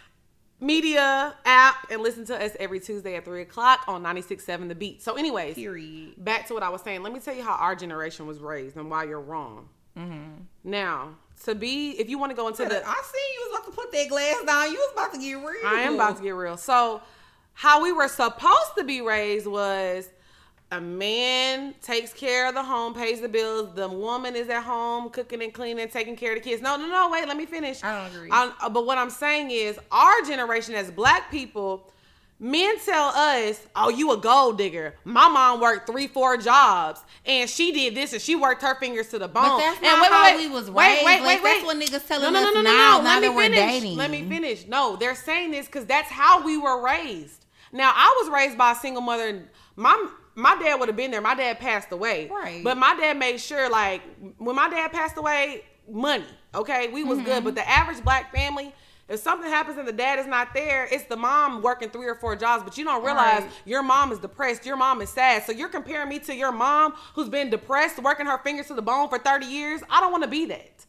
Media 0.59 1.35
app 1.44 1.90
and 1.90 2.01
listen 2.01 2.25
to 2.25 2.42
us 2.42 2.53
every 2.59 2.81
Tuesday 2.81 3.16
at 3.16 3.27
3 3.27 3.42
o'clock 3.42 3.81
on 3.87 4.03
96.7 4.03 4.68
The 4.68 4.75
Beat. 4.75 5.03
So, 5.03 5.16
anyways, 5.16 5.55
Period. 5.57 6.14
back 6.16 6.47
to 6.47 6.55
what 6.55 6.62
I 6.62 6.70
was 6.70 6.81
saying. 6.81 7.03
Let 7.03 7.12
me 7.12 7.20
tell 7.20 7.35
you 7.35 7.42
how 7.42 7.57
our 7.57 7.77
generation 7.77 8.27
was 8.27 8.38
raised 8.38 8.79
and 8.79 8.90
why 8.90 9.05
you're 9.05 9.20
wrong. 9.20 9.68
Mm-hmm. 9.99 10.44
Now, 10.64 11.11
to 11.44 11.55
be, 11.55 11.90
if 11.90 12.09
you 12.09 12.18
want 12.18 12.31
to 12.31 12.37
go 12.37 12.49
into 12.49 12.64
the, 12.64 12.83
I 12.88 13.03
see 13.05 13.35
you 13.35 13.51
was 13.51 13.59
about 13.59 13.70
to 13.70 13.77
put 13.77 13.92
that 13.92 14.09
glass 14.09 14.37
down. 14.47 14.73
You 14.73 14.79
was 14.79 14.92
about 14.94 15.12
to 15.12 15.18
get 15.18 15.35
real. 15.35 15.66
I 15.66 15.83
am 15.83 15.97
about 15.97 16.16
to 16.16 16.23
get 16.23 16.31
real. 16.31 16.57
So, 16.57 17.03
how 17.55 17.83
we 17.83 17.93
were 17.93 18.09
supposed 18.09 18.73
to 18.79 18.85
be 18.85 19.01
raised 19.01 19.47
was 19.47 20.09
a 20.73 20.81
man 20.81 21.75
takes 21.83 22.12
care 22.12 22.49
of 22.49 22.55
the 22.55 22.62
home, 22.62 22.95
pays 22.95 23.21
the 23.21 23.29
bills. 23.29 23.75
The 23.75 23.88
woman 23.88 24.35
is 24.35 24.49
at 24.49 24.62
home 24.64 25.09
cooking 25.11 25.43
and 25.43 25.53
cleaning, 25.55 25.88
taking 25.88 26.17
care 26.17 26.35
of 26.37 26.43
the 26.43 26.49
kids. 26.51 26.61
No, 26.62 26.77
no, 26.77 26.88
no. 26.88 27.11
Wait, 27.11 27.29
let 27.29 27.37
me 27.37 27.47
finish. 27.47 27.83
I 27.85 27.97
don't 28.03 28.14
agree. 28.17 28.29
I- 28.33 28.53
uh, 28.61 28.69
but 28.71 28.85
what 28.87 28.99
I'm 28.99 29.11
saying 29.11 29.51
is, 29.51 29.79
our 29.93 30.23
generation 30.23 30.75
as 30.75 30.90
black 30.90 31.31
people, 31.31 31.93
men 32.40 32.77
tell 32.81 33.09
us, 33.11 33.61
"Oh, 33.77 33.88
you 33.88 34.11
a 34.11 34.17
gold 34.17 34.59
digger." 34.59 34.97
My 35.05 35.29
mom 35.29 35.61
worked 35.61 35.87
three, 35.87 36.09
four 36.09 36.37
jobs, 36.38 37.01
and 37.25 37.49
she 37.49 37.71
did 37.71 37.95
this, 37.95 38.12
and 38.12 38.21
she 38.21 38.35
worked 38.35 38.62
her 38.62 38.75
fingers 38.75 39.09
to 39.11 39.19
the 39.21 39.29
bone. 39.29 39.45
But 39.45 39.59
that's 39.59 39.77
and 39.77 39.85
not 40.01 40.11
how 40.11 40.37
we 40.37 40.49
was 40.49 40.64
raised. 40.64 40.75
Wait, 40.75 41.05
wait, 41.05 41.23
like, 41.23 41.43
wait, 41.45 41.61
that's 41.61 41.64
what 41.64 41.77
niggas 41.77 42.09
telling 42.09 42.35
us 42.35 42.55
now, 42.55 42.62
now 42.62 43.01
Let 43.01 43.21
me 43.23 43.29
that 43.29 43.35
we're 43.37 43.43
finish. 43.43 43.59
dating. 43.61 43.97
Let 43.97 44.11
me 44.11 44.25
finish. 44.29 44.67
No, 44.67 44.97
they're 44.97 45.14
saying 45.14 45.53
this 45.53 45.67
because 45.67 45.87
that's 45.87 46.11
how 46.11 46.43
we 46.45 46.59
were 46.59 46.83
raised. 46.83 47.43
Now, 47.75 47.93
I 47.95 48.19
was 48.23 48.31
raised 48.33 48.57
by 48.57 48.73
a 48.73 48.75
single 48.77 49.03
mother. 49.03 49.47
My 49.77 50.09
my 50.37 50.57
dad 50.57 50.77
would 50.81 50.89
have 50.89 50.97
been 50.97 51.11
there. 51.11 51.21
My 51.21 51.35
dad 51.35 51.59
passed 51.61 51.93
away. 51.93 52.29
Right. 52.29 52.63
But 52.65 52.77
my 52.79 52.97
dad 52.97 53.19
made 53.19 53.39
sure, 53.41 53.69
like, 53.71 54.01
when 54.39 54.57
my 54.57 54.69
dad 54.71 54.91
passed 54.93 55.17
away, 55.17 55.65
money. 55.89 56.25
Okay, 56.55 56.89
we 56.89 57.05
was 57.05 57.19
Mm-hmm. 57.19 57.27
good. 57.27 57.45
But 57.45 57.55
the 57.57 57.69
average 57.69 58.03
black 58.03 58.33
family. 58.35 58.73
If 59.07 59.21
something 59.21 59.51
happens 59.51 59.77
and 59.77 59.87
the 59.87 59.93
dad 59.93 60.19
is 60.19 60.27
not 60.27 60.55
there, 60.55 60.89
it's 60.91 61.05
the 61.05 61.17
mom 61.17 61.61
working 61.61 61.91
three 61.91 62.07
or 62.07 62.15
four 62.15 62.35
jobs, 62.37 62.63
but 62.65 62.79
you 62.79 62.85
don't 62.85 63.05
realize 63.05 63.43
Right. 63.43 63.53
your 63.67 63.83
mom 63.83 64.13
is 64.13 64.19
depressed, 64.19 64.65
your 64.65 64.77
mom 64.77 65.03
is 65.03 65.11
sad. 65.11 65.43
So 65.45 65.53
you're 65.53 65.69
comparing 65.69 66.09
me 66.09 66.21
to 66.21 66.35
your 66.35 66.53
mom 66.53 66.95
who's 67.15 67.29
been 67.29 67.51
depressed, 67.51 67.99
working 67.99 68.25
her 68.25 68.39
fingers 68.39 68.69
to 68.69 68.75
the 68.75 68.81
bone 68.81 69.11
for 69.11 69.19
30 69.19 69.45
years. 69.45 69.83
I 69.91 70.01
don't 70.01 70.11
want 70.11 70.25
to 70.25 70.31
be 70.31 70.47
that. 70.47 70.87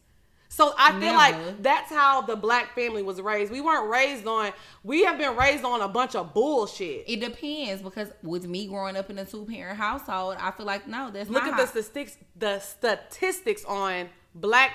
So 0.56 0.72
I 0.78 0.92
feel 0.92 1.00
Never. 1.00 1.16
like 1.18 1.62
that's 1.62 1.90
how 1.92 2.22
the 2.22 2.34
black 2.34 2.74
family 2.74 3.02
was 3.02 3.20
raised. 3.20 3.52
We 3.52 3.60
weren't 3.60 3.90
raised 3.90 4.26
on. 4.26 4.52
We 4.82 5.04
have 5.04 5.18
been 5.18 5.36
raised 5.36 5.64
on 5.64 5.82
a 5.82 5.88
bunch 5.88 6.14
of 6.14 6.32
bullshit. 6.32 7.04
It 7.06 7.20
depends 7.20 7.82
because 7.82 8.08
with 8.22 8.46
me 8.48 8.66
growing 8.66 8.96
up 8.96 9.10
in 9.10 9.18
a 9.18 9.26
two 9.26 9.44
parent 9.44 9.76
household, 9.76 10.36
I 10.40 10.50
feel 10.52 10.64
like 10.64 10.88
no, 10.88 11.10
that's 11.10 11.28
Look 11.28 11.42
at 11.42 11.52
how- 11.52 11.60
the 11.60 11.66
statistics. 11.66 12.16
The 12.36 12.60
statistics 12.60 13.66
on 13.66 14.08
black. 14.34 14.72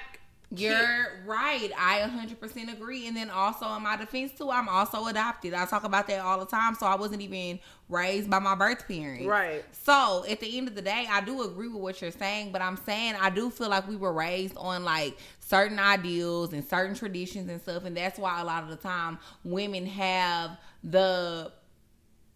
You're 0.53 1.23
right. 1.25 1.71
I 1.79 2.01
100% 2.01 2.73
agree. 2.73 3.07
And 3.07 3.15
then 3.15 3.29
also 3.29 3.73
in 3.75 3.83
my 3.83 3.95
defense 3.95 4.33
too, 4.37 4.51
I'm 4.51 4.67
also 4.67 5.05
adopted. 5.07 5.53
I 5.53 5.65
talk 5.65 5.85
about 5.85 6.07
that 6.09 6.19
all 6.19 6.39
the 6.41 6.45
time. 6.45 6.75
So 6.75 6.85
I 6.85 6.95
wasn't 6.95 7.21
even 7.21 7.57
raised 7.87 8.29
by 8.29 8.39
my 8.39 8.53
birth 8.55 8.85
parents. 8.85 9.25
Right. 9.25 9.63
So 9.71 10.25
at 10.29 10.41
the 10.41 10.57
end 10.57 10.67
of 10.67 10.75
the 10.75 10.81
day, 10.81 11.07
I 11.09 11.21
do 11.21 11.43
agree 11.43 11.69
with 11.69 11.81
what 11.81 12.01
you're 12.01 12.11
saying, 12.11 12.51
but 12.51 12.61
I'm 12.61 12.75
saying 12.75 13.15
I 13.19 13.29
do 13.29 13.49
feel 13.49 13.69
like 13.69 13.87
we 13.87 13.95
were 13.95 14.11
raised 14.11 14.57
on 14.57 14.83
like 14.83 15.17
certain 15.51 15.79
ideals 15.79 16.53
and 16.53 16.63
certain 16.63 16.95
traditions 16.95 17.49
and 17.49 17.61
stuff. 17.61 17.83
And 17.83 17.95
that's 17.95 18.17
why 18.17 18.39
a 18.39 18.45
lot 18.45 18.63
of 18.63 18.69
the 18.69 18.77
time 18.77 19.19
women 19.43 19.85
have 19.85 20.57
the 20.81 21.51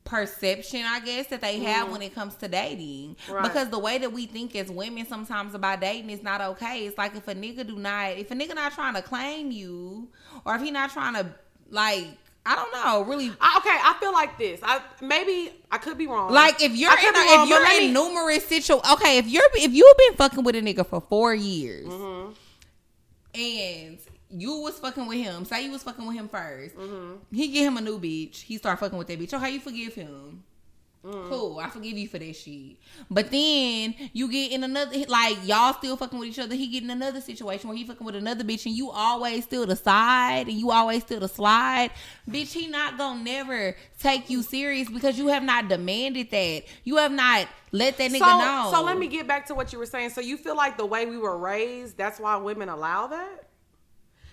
perception, 0.04 0.84
I 0.86 1.00
guess, 1.00 1.28
that 1.28 1.40
they 1.40 1.60
have 1.60 1.92
when 1.92 2.02
it 2.02 2.14
comes 2.14 2.36
to 2.36 2.50
dating. 2.50 3.16
Right. 3.30 3.42
Because 3.42 3.70
the 3.70 3.80
way 3.80 3.98
that 4.00 4.12
we 4.12 4.26
think 4.26 4.54
as 4.58 4.70
women 4.70 5.08
sometimes 5.08 5.56
about 5.56 5.80
dating 5.80 6.10
is 6.10 6.24
not 6.24 6.42
okay. 6.42 6.86
It's 6.86 6.98
like 6.98 7.16
if 7.16 7.26
a 7.30 7.34
nigga 7.34 7.66
do 7.66 7.78
not, 7.78 8.18
if 8.18 8.32
a 8.32 8.36
nigga 8.36 8.54
not 8.54 8.74
trying 8.74 8.96
to 8.96 9.02
claim 9.02 9.50
you, 9.50 10.10
or 10.46 10.56
if 10.56 10.62
he 10.62 10.70
not 10.70 10.92
trying 10.92 11.14
to 11.14 11.34
like, 11.70 12.08
I 12.46 12.56
don't 12.56 12.74
know, 12.74 13.02
really. 13.10 13.32
I, 13.40 13.60
okay, 13.60 13.78
I 13.82 13.96
feel 14.02 14.12
like 14.12 14.38
this. 14.38 14.60
I 14.62 14.82
maybe 15.02 15.54
I 15.72 15.78
could 15.78 15.98
be 15.98 16.06
wrong. 16.06 16.34
Like 16.34 16.62
if 16.62 16.74
you're 16.76 16.92
in, 16.92 17.16
a, 17.16 17.18
wrong, 17.18 17.44
if 17.44 17.50
you're 17.50 17.72
in 17.72 17.88
me- 17.88 17.94
numerous 17.94 18.46
situations, 18.46 18.92
okay, 18.92 19.18
if 19.20 19.28
you're 19.28 19.50
if 19.54 19.74
you've 19.74 19.98
been 19.98 20.16
fucking 20.16 20.44
with 20.44 20.56
a 20.56 20.62
nigga 20.62 20.86
for 20.86 21.00
four 21.00 21.34
years, 21.34 21.88
Mm-hmm. 21.88 22.34
And 23.36 23.98
you 24.30 24.60
was 24.62 24.80
fucking 24.80 25.06
with 25.08 25.18
him, 25.20 25.46
say 25.46 25.66
you 25.66 25.72
was 25.72 25.84
fucking 25.84 26.06
with 26.06 26.16
him 26.16 26.28
1st 26.30 26.74
Mm-hmm. 26.74 27.36
he 27.36 27.48
get 27.50 27.64
him 27.64 27.78
a 27.78 27.82
new 27.82 28.00
bitch, 28.00 28.42
he 28.42 28.58
start 28.58 28.80
fucking 28.80 28.98
with 28.98 29.08
that 29.08 29.20
bitch. 29.20 29.32
how 29.38 29.48
you 29.48 29.60
forgive 29.60 29.94
him. 29.94 30.44
Mm. 31.06 31.30
Cool, 31.30 31.60
I 31.60 31.70
forgive 31.70 31.98
you 31.98 32.08
for 32.08 32.18
that 32.18 32.36
shit. 32.36 32.78
But 33.12 33.30
then 33.30 33.94
you 34.12 34.32
get 34.32 34.52
in 34.52 34.64
another 34.64 34.98
like 35.08 35.38
y'all 35.44 35.74
still 35.74 35.96
fucking 35.98 36.18
with 36.18 36.30
each 36.30 36.40
other. 36.40 36.56
He 36.56 36.66
get 36.68 36.82
in 36.82 36.90
another 36.90 37.22
situation 37.22 37.70
where 37.70 37.78
he 37.78 37.84
fucking 37.84 38.04
with 38.04 38.16
another 38.16 38.44
bitch, 38.44 38.66
and 38.66 38.76
you 38.76 38.90
always 38.90 39.44
still 39.44 39.68
the 39.68 39.76
side, 39.76 40.48
and 40.48 40.58
you 40.58 40.72
always 40.72 41.04
still 41.04 41.20
the 41.20 41.28
slide. 41.28 41.92
Bitch, 42.28 42.52
he 42.52 42.66
not 42.66 42.98
gonna 42.98 43.22
never 43.22 43.76
take 44.00 44.32
you 44.32 44.42
serious 44.42 44.90
because 44.90 45.18
you 45.20 45.28
have 45.28 45.44
not 45.44 45.68
demanded 45.68 46.32
that. 46.32 46.64
You 46.84 46.98
have 46.98 47.12
not 47.12 47.48
let 47.72 47.98
that 47.98 48.10
nigga 48.10 48.20
so, 48.20 48.40
know. 48.40 48.70
So 48.74 48.82
let 48.84 48.98
me 48.98 49.08
get 49.08 49.28
back 49.28 49.46
to 49.48 49.54
what 49.56 49.72
you 49.74 49.78
were 49.78 49.86
saying. 49.86 50.10
So 50.10 50.22
you 50.22 50.38
feel 50.38 50.56
like 50.56 50.76
the 50.76 50.88
way 50.88 51.06
we 51.06 51.20
were 51.20 51.38
raised, 51.38 51.98
that's 51.98 52.20
why 52.20 52.36
women 52.38 52.68
allow 52.68 53.08
that? 53.08 53.48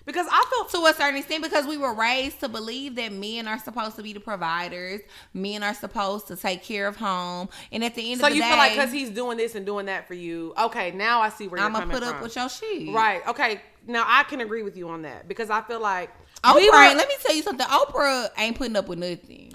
Because 0.05 0.27
I 0.29 0.45
feel 0.49 0.81
to 0.81 0.87
a 0.87 0.93
certain 0.93 1.17
extent 1.17 1.43
because 1.43 1.65
we 1.65 1.77
were 1.77 1.93
raised 1.93 2.41
to 2.41 2.49
believe 2.49 2.95
that 2.95 3.13
men 3.13 3.47
are 3.47 3.57
supposed 3.57 3.95
to 3.95 4.03
be 4.03 4.11
the 4.11 4.19
providers, 4.19 4.99
men 5.33 5.63
are 5.63 5.73
supposed 5.73 6.27
to 6.27 6.35
take 6.35 6.61
care 6.61 6.87
of 6.87 6.97
home, 6.97 7.47
and 7.71 7.83
at 7.83 7.95
the 7.95 8.11
end 8.11 8.19
so 8.19 8.27
of 8.27 8.33
the 8.33 8.39
day, 8.39 8.41
so 8.41 8.45
you 8.45 8.51
feel 8.51 8.57
like 8.57 8.73
because 8.73 8.91
he's 8.91 9.09
doing 9.09 9.37
this 9.37 9.55
and 9.55 9.65
doing 9.65 9.85
that 9.85 10.07
for 10.07 10.13
you. 10.13 10.53
Okay, 10.57 10.91
now 10.91 11.21
I 11.21 11.29
see 11.29 11.47
where 11.47 11.59
you're 11.59 11.65
I'm 11.65 11.73
gonna 11.73 11.87
put 11.87 12.03
from. 12.03 12.15
up 12.15 12.21
with 12.21 12.35
your 12.35 12.49
shit, 12.49 12.93
Right. 12.93 13.25
Okay. 13.27 13.61
Now 13.87 14.05
I 14.07 14.23
can 14.23 14.41
agree 14.41 14.63
with 14.63 14.77
you 14.77 14.89
on 14.89 15.01
that 15.03 15.27
because 15.27 15.49
I 15.49 15.61
feel 15.61 15.79
like 15.81 16.09
Oprah, 16.43 16.55
we 16.55 16.69
were- 16.69 16.75
let 16.75 17.07
me 17.07 17.15
tell 17.21 17.35
you 17.35 17.41
something. 17.43 17.65
Oprah 17.67 18.29
ain't 18.37 18.57
putting 18.57 18.75
up 18.75 18.87
with 18.87 18.99
nothing. 18.99 19.53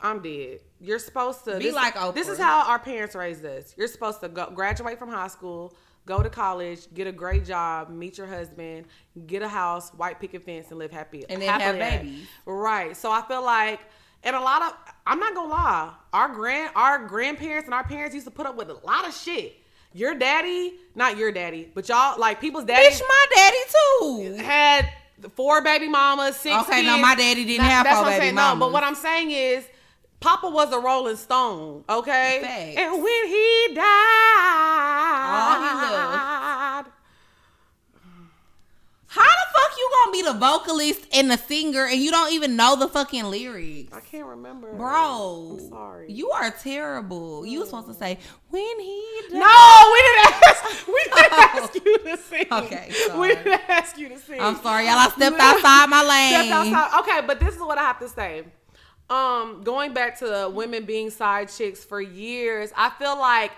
I'm 0.00 0.20
dead. 0.20 0.60
You're 0.80 1.00
supposed 1.00 1.44
to 1.44 1.58
Be 1.58 1.64
this, 1.66 1.74
like 1.74 1.94
Oprah. 1.94 2.14
This 2.14 2.28
is 2.28 2.38
how 2.38 2.62
our 2.68 2.78
parents 2.78 3.14
raised 3.16 3.44
us. 3.44 3.74
You're 3.76 3.88
supposed 3.88 4.20
to 4.20 4.28
go 4.28 4.50
graduate 4.54 4.98
from 4.98 5.10
high 5.10 5.26
school, 5.28 5.74
go 6.08 6.22
to 6.22 6.30
college, 6.30 6.80
get 6.94 7.06
a 7.06 7.12
great 7.12 7.44
job, 7.44 7.90
meet 7.90 8.16
your 8.16 8.26
husband, 8.26 8.86
get 9.26 9.42
a 9.42 9.48
house, 9.48 9.90
white 9.90 10.18
picket 10.18 10.42
fence, 10.42 10.70
and 10.70 10.78
live 10.78 10.90
happy 10.90 11.22
And 11.28 11.40
then 11.42 11.48
have 11.50 11.60
happily 11.60 11.80
babies. 12.08 12.26
Right. 12.46 12.96
So 12.96 13.12
I 13.12 13.20
feel 13.28 13.44
like, 13.44 13.78
and 14.24 14.34
a 14.34 14.40
lot 14.40 14.62
of 14.62 14.72
I'm 15.06 15.20
not 15.20 15.34
gonna 15.34 15.50
lie, 15.50 15.92
our 16.12 16.28
grand 16.30 16.70
our 16.74 17.06
grandparents 17.06 17.66
and 17.66 17.74
our 17.74 17.84
parents 17.84 18.14
used 18.14 18.26
to 18.26 18.32
put 18.32 18.46
up 18.46 18.56
with 18.56 18.70
a 18.70 18.74
lot 18.86 19.06
of 19.06 19.14
shit. 19.14 19.54
Your 19.92 20.14
daddy, 20.14 20.74
not 20.94 21.16
your 21.16 21.30
daddy, 21.30 21.70
but 21.74 21.88
y'all 21.88 22.18
like 22.18 22.40
people's 22.40 22.64
daddy 22.64 22.88
Bitch, 22.88 23.00
my 23.08 23.26
daddy 23.34 24.36
too. 24.38 24.42
had 24.42 24.88
four 25.34 25.62
baby 25.62 25.88
mamas, 25.88 26.36
six. 26.36 26.56
Okay, 26.62 26.82
kids. 26.82 26.86
no, 26.86 26.98
my 26.98 27.14
daddy 27.14 27.44
didn't 27.44 27.64
That- 27.64 27.70
have 27.72 27.84
That's 27.84 27.96
four 27.96 28.04
what 28.04 28.12
I'm 28.12 28.18
baby 28.18 28.24
saying. 28.26 28.34
No, 28.34 28.42
mamas. 28.42 28.60
but 28.60 28.72
what 28.72 28.82
I'm 28.84 28.94
saying 28.94 29.30
is, 29.30 29.64
Papa 30.20 30.48
was 30.50 30.72
a 30.72 30.78
Rolling 30.80 31.16
Stone. 31.16 31.84
Okay, 31.88 32.40
Facts. 32.42 32.76
and 32.76 33.02
when 33.02 33.26
he 33.28 33.68
died, 33.74 33.84
All 35.30 35.62
he. 35.62 36.90
How 39.10 39.22
the 39.22 39.46
fuck 39.58 39.78
you 39.78 39.90
gonna 40.04 40.12
be 40.12 40.22
the 40.22 40.34
vocalist 40.34 41.06
and 41.14 41.30
the 41.30 41.38
singer 41.38 41.86
and 41.86 41.98
you 41.98 42.10
don't 42.10 42.30
even 42.32 42.56
know 42.56 42.76
the 42.76 42.88
fucking 42.88 43.24
lyrics? 43.24 43.90
I 43.92 44.00
can't 44.00 44.26
remember, 44.26 44.74
Bro, 44.74 45.56
I'm 45.60 45.68
sorry. 45.70 46.12
You 46.12 46.30
are 46.30 46.50
terrible. 46.50 47.46
You 47.46 47.60
were 47.60 47.64
supposed 47.64 47.86
to 47.88 47.94
say 47.94 48.18
when 48.50 48.80
he 48.80 49.20
died. 49.30 49.38
No, 49.38 49.92
we 49.92 50.02
didn't 50.02 50.42
ask. 50.44 50.86
We 50.86 51.04
didn't 51.04 51.32
ask 51.32 51.74
you 51.74 51.98
to 51.98 52.16
sing. 52.18 52.46
Okay, 52.52 52.92
we 53.18 53.28
didn't 53.28 53.60
ask 53.68 53.96
you 53.96 54.08
to 54.10 54.18
sing. 54.18 54.40
I'm 54.42 54.56
sorry, 54.56 54.84
y'all. 54.84 54.98
I 54.98 55.08
stepped 55.08 55.40
outside 55.40 55.86
my 55.88 56.02
lane. 56.04 56.44
Stepped 56.44 56.50
outside. 56.74 57.00
Okay, 57.00 57.26
but 57.26 57.40
this 57.40 57.54
is 57.54 57.60
what 57.60 57.78
I 57.78 57.82
have 57.84 57.98
to 58.00 58.08
say. 58.10 58.44
Um, 59.10 59.62
going 59.62 59.94
back 59.94 60.18
to 60.18 60.50
women 60.52 60.84
being 60.84 61.10
side 61.10 61.48
chicks 61.48 61.84
for 61.84 62.00
years, 62.00 62.72
I 62.76 62.90
feel 62.90 63.18
like 63.18 63.52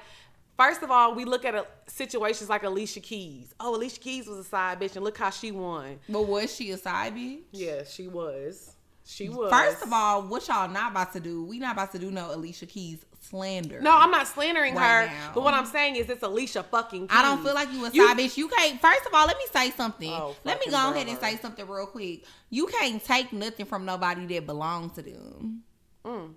first 0.56 0.82
of 0.82 0.90
all, 0.90 1.14
we 1.14 1.24
look 1.24 1.44
at 1.44 1.54
a, 1.54 1.66
situations 1.86 2.50
like 2.50 2.62
Alicia 2.62 3.00
Keys. 3.00 3.54
Oh, 3.58 3.74
Alicia 3.74 3.98
Keys 3.98 4.26
was 4.26 4.38
a 4.38 4.44
side 4.44 4.78
bitch, 4.80 4.94
and 4.94 5.04
look 5.04 5.16
how 5.18 5.30
she 5.30 5.50
won. 5.50 5.98
But 6.08 6.22
was 6.22 6.54
she 6.54 6.70
a 6.70 6.76
side 6.76 7.16
bitch? 7.16 7.40
Yeah, 7.50 7.82
she 7.84 8.06
was. 8.08 8.76
She 9.04 9.28
was. 9.28 9.50
First 9.50 9.82
of 9.82 9.92
all, 9.92 10.22
what 10.22 10.46
y'all 10.46 10.68
not 10.68 10.92
about 10.92 11.12
to 11.14 11.20
do? 11.20 11.44
We 11.44 11.58
not 11.58 11.72
about 11.72 11.92
to 11.92 11.98
do 11.98 12.10
no 12.10 12.32
Alicia 12.34 12.66
Keys 12.66 13.04
slander. 13.30 13.80
no, 13.80 13.96
I'm 13.96 14.10
not 14.10 14.26
slandering 14.26 14.74
Right 14.74 15.02
her, 15.02 15.06
now. 15.06 15.30
but 15.34 15.42
what 15.44 15.54
I'm 15.54 15.66
saying 15.66 15.96
is 15.96 16.10
it's 16.10 16.22
Alicia 16.22 16.64
fucking. 16.64 17.08
Keys. 17.08 17.16
I 17.16 17.22
don't 17.22 17.42
feel 17.44 17.54
like 17.54 17.72
you 17.72 17.84
a 17.86 17.90
You- 17.90 18.06
side 18.06 18.18
bitch. 18.18 18.36
You 18.36 18.48
can't. 18.48 18.80
First 18.80 19.06
of 19.06 19.14
all, 19.14 19.26
let 19.26 19.38
me 19.38 19.44
say 19.52 19.70
something. 19.70 20.10
Oh, 20.12 20.36
let 20.44 20.58
me 20.60 20.66
go 20.70 20.90
ahead 20.92 21.06
and 21.08 21.18
say 21.18 21.36
something 21.36 21.66
real 21.66 21.86
quick. 21.86 22.24
You 22.50 22.66
can't 22.66 23.02
take 23.04 23.32
nothing 23.32 23.66
from 23.66 23.84
nobody 23.84 24.26
that 24.34 24.46
belongs 24.46 24.92
to 24.94 25.02
them. 25.02 25.62
Mm. 26.04 26.34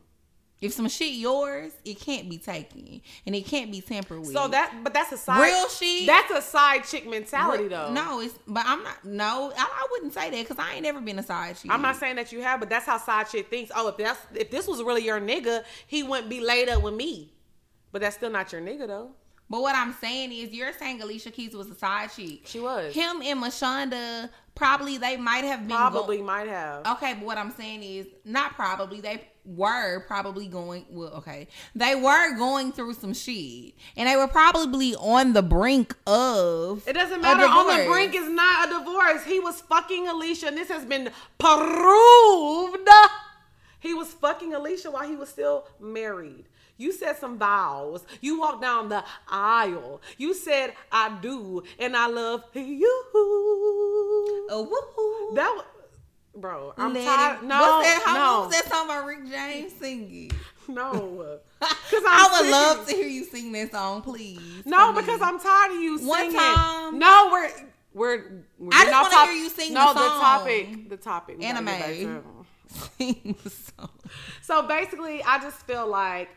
If 0.64 0.72
some 0.72 0.88
shit 0.88 1.12
yours, 1.16 1.74
it 1.84 2.00
can't 2.00 2.30
be 2.30 2.38
taken 2.38 3.02
and 3.26 3.36
it 3.36 3.46
can't 3.46 3.70
be 3.70 3.82
tampered 3.82 4.20
with. 4.20 4.32
So 4.32 4.48
that, 4.48 4.74
but 4.82 4.94
that's 4.94 5.12
a 5.12 5.18
side 5.18 5.44
Real 5.44 5.68
shit? 5.68 6.08
That's 6.08 6.32
a 6.32 6.42
side 6.42 6.86
chick 6.86 7.06
mentality, 7.06 7.68
though. 7.68 7.92
No, 7.92 8.22
it's 8.22 8.40
but 8.48 8.64
I'm 8.66 8.82
not. 8.82 9.04
No, 9.04 9.52
I, 9.58 9.62
I 9.62 9.88
wouldn't 9.92 10.14
say 10.14 10.30
that 10.30 10.40
because 10.48 10.58
I 10.58 10.76
ain't 10.76 10.84
never 10.84 11.02
been 11.02 11.20
a 11.20 11.24
side 11.24 11.58
chick. 11.58 11.70
I'm 11.70 11.82
not 11.82 11.98
saying 11.98 12.16
that 12.16 12.32
you 12.32 12.42
have, 12.42 12.62
but 12.62 12.70
that's 12.70 12.86
how 12.86 12.98
side 12.98 13.28
chick 13.30 13.50
thinks. 13.50 13.74
Oh, 13.76 13.90
if 13.90 13.98
that's 13.98 14.20
if 14.34 14.52
this 14.52 14.66
was 14.66 14.82
really 14.82 15.04
your 15.04 15.20
nigga, 15.20 15.66
he 15.86 16.02
wouldn't 16.02 16.30
be 16.30 16.40
laid 16.40 16.70
up 16.70 16.82
with 16.82 16.94
me. 16.94 17.34
But 17.92 18.02
that's 18.02 18.16
still 18.16 18.32
not 18.32 18.54
your 18.54 18.62
nigga 18.62 18.88
though. 18.88 19.12
But 19.50 19.62
what 19.62 19.76
I'm 19.76 19.94
saying 19.94 20.32
is, 20.32 20.52
you're 20.52 20.72
saying 20.74 21.02
Alicia 21.02 21.30
Keys 21.32 21.54
was 21.54 21.70
a 21.70 21.76
side 21.76 22.10
chick. 22.16 22.42
She 22.46 22.62
was. 22.62 22.94
Him 22.94 23.22
and 23.22 23.44
Mashonda 23.44 24.30
probably 24.56 24.98
they 24.98 25.18
might 25.18 25.44
have 25.44 25.68
been 25.68 25.76
Probably 25.76 26.18
go- 26.18 26.24
might 26.24 26.48
have. 26.48 26.88
Okay, 26.88 27.16
but 27.16 27.26
what 27.26 27.38
I'm 27.38 27.52
saying 27.52 27.84
is 27.84 28.08
not 28.24 28.56
probably. 28.56 29.02
They 29.02 29.28
were 29.46 30.00
probably 30.02 30.48
going 30.48 30.86
well, 30.90 31.10
okay. 31.16 31.48
They 31.76 31.96
were 31.96 32.36
going 32.38 32.72
through 32.72 32.94
some 32.94 33.14
shit. 33.14 33.74
And 33.98 34.08
they 34.08 34.16
were 34.16 34.28
probably 34.28 34.96
on 34.96 35.34
the 35.34 35.42
brink 35.42 35.96
of 36.08 36.88
It 36.88 36.94
doesn't 36.94 37.22
matter. 37.22 37.44
On 37.44 37.68
the 37.78 37.86
brink 37.86 38.16
is 38.16 38.30
not 38.30 38.70
a 38.70 38.80
divorce. 38.80 39.24
He 39.26 39.40
was 39.40 39.62
fucking 39.62 40.08
Alicia, 40.08 40.48
and 40.48 40.58
this 40.58 40.70
has 40.70 40.86
been 40.86 41.10
proved. 41.38 42.90
He 43.80 43.94
was 43.94 44.14
fucking 44.14 44.54
Alicia 44.54 44.92
while 44.92 45.08
he 45.08 45.16
was 45.16 45.30
still 45.30 45.68
married. 45.80 46.46
You 46.78 46.92
said 46.92 47.18
some 47.18 47.38
vows. 47.38 48.04
You 48.20 48.40
walked 48.40 48.62
down 48.62 48.90
the 48.90 49.04
aisle. 49.28 50.02
You 50.18 50.34
said, 50.34 50.74
I 50.92 51.18
do, 51.22 51.64
and 51.78 51.96
I 51.96 52.08
love 52.08 52.44
you. 52.54 53.04
Oh, 54.50 54.68
woo-hoo. 54.70 55.36
That 55.36 55.54
was, 55.56 55.66
bro, 56.36 56.74
I'm 56.78 56.94
Let 56.94 57.02
it- 57.02 57.06
tired. 57.06 57.44
No, 57.44 57.60
What's 57.62 57.88
that, 57.88 58.04
how, 58.06 58.14
no, 58.14 58.40
what 58.40 58.48
was 58.50 58.62
that 58.62 58.72
song 58.72 58.88
by 58.88 58.98
Rick 58.98 59.30
James 59.30 59.74
singing? 59.74 60.32
no. 60.68 61.40
Because 61.60 62.04
I 62.08 62.40
would 62.42 62.52
love 62.52 62.88
to 62.88 62.94
hear 62.96 63.08
you 63.08 63.24
sing 63.24 63.52
that 63.54 63.72
song, 63.72 64.02
please. 64.02 64.40
No, 64.66 64.88
for 64.88 64.94
me. 64.94 65.02
because 65.02 65.22
I'm 65.22 65.40
tired 65.40 65.72
of 65.76 65.82
you 65.82 66.00
One 66.06 66.20
singing. 66.32 66.36
time- 66.38 67.00
No, 67.00 67.30
we're 67.32 67.50
we're. 67.94 68.44
we're 68.60 68.70
I 68.74 68.86
just 68.86 69.12
wanna 69.14 69.32
hear 69.32 69.42
you 69.44 69.50
sing 69.50 69.74
No, 69.74 69.94
the 69.94 70.00
the 70.02 70.08
topic. 70.10 70.90
The 70.90 70.98
topic. 70.98 71.44
Anime. 71.44 71.68
to- 71.68 72.24
sing 72.98 73.36
the 73.44 73.50
song. 73.50 73.90
So 74.42 74.64
basically, 74.64 75.22
I 75.24 75.40
just 75.40 75.58
feel 75.68 75.88
like 75.88 76.30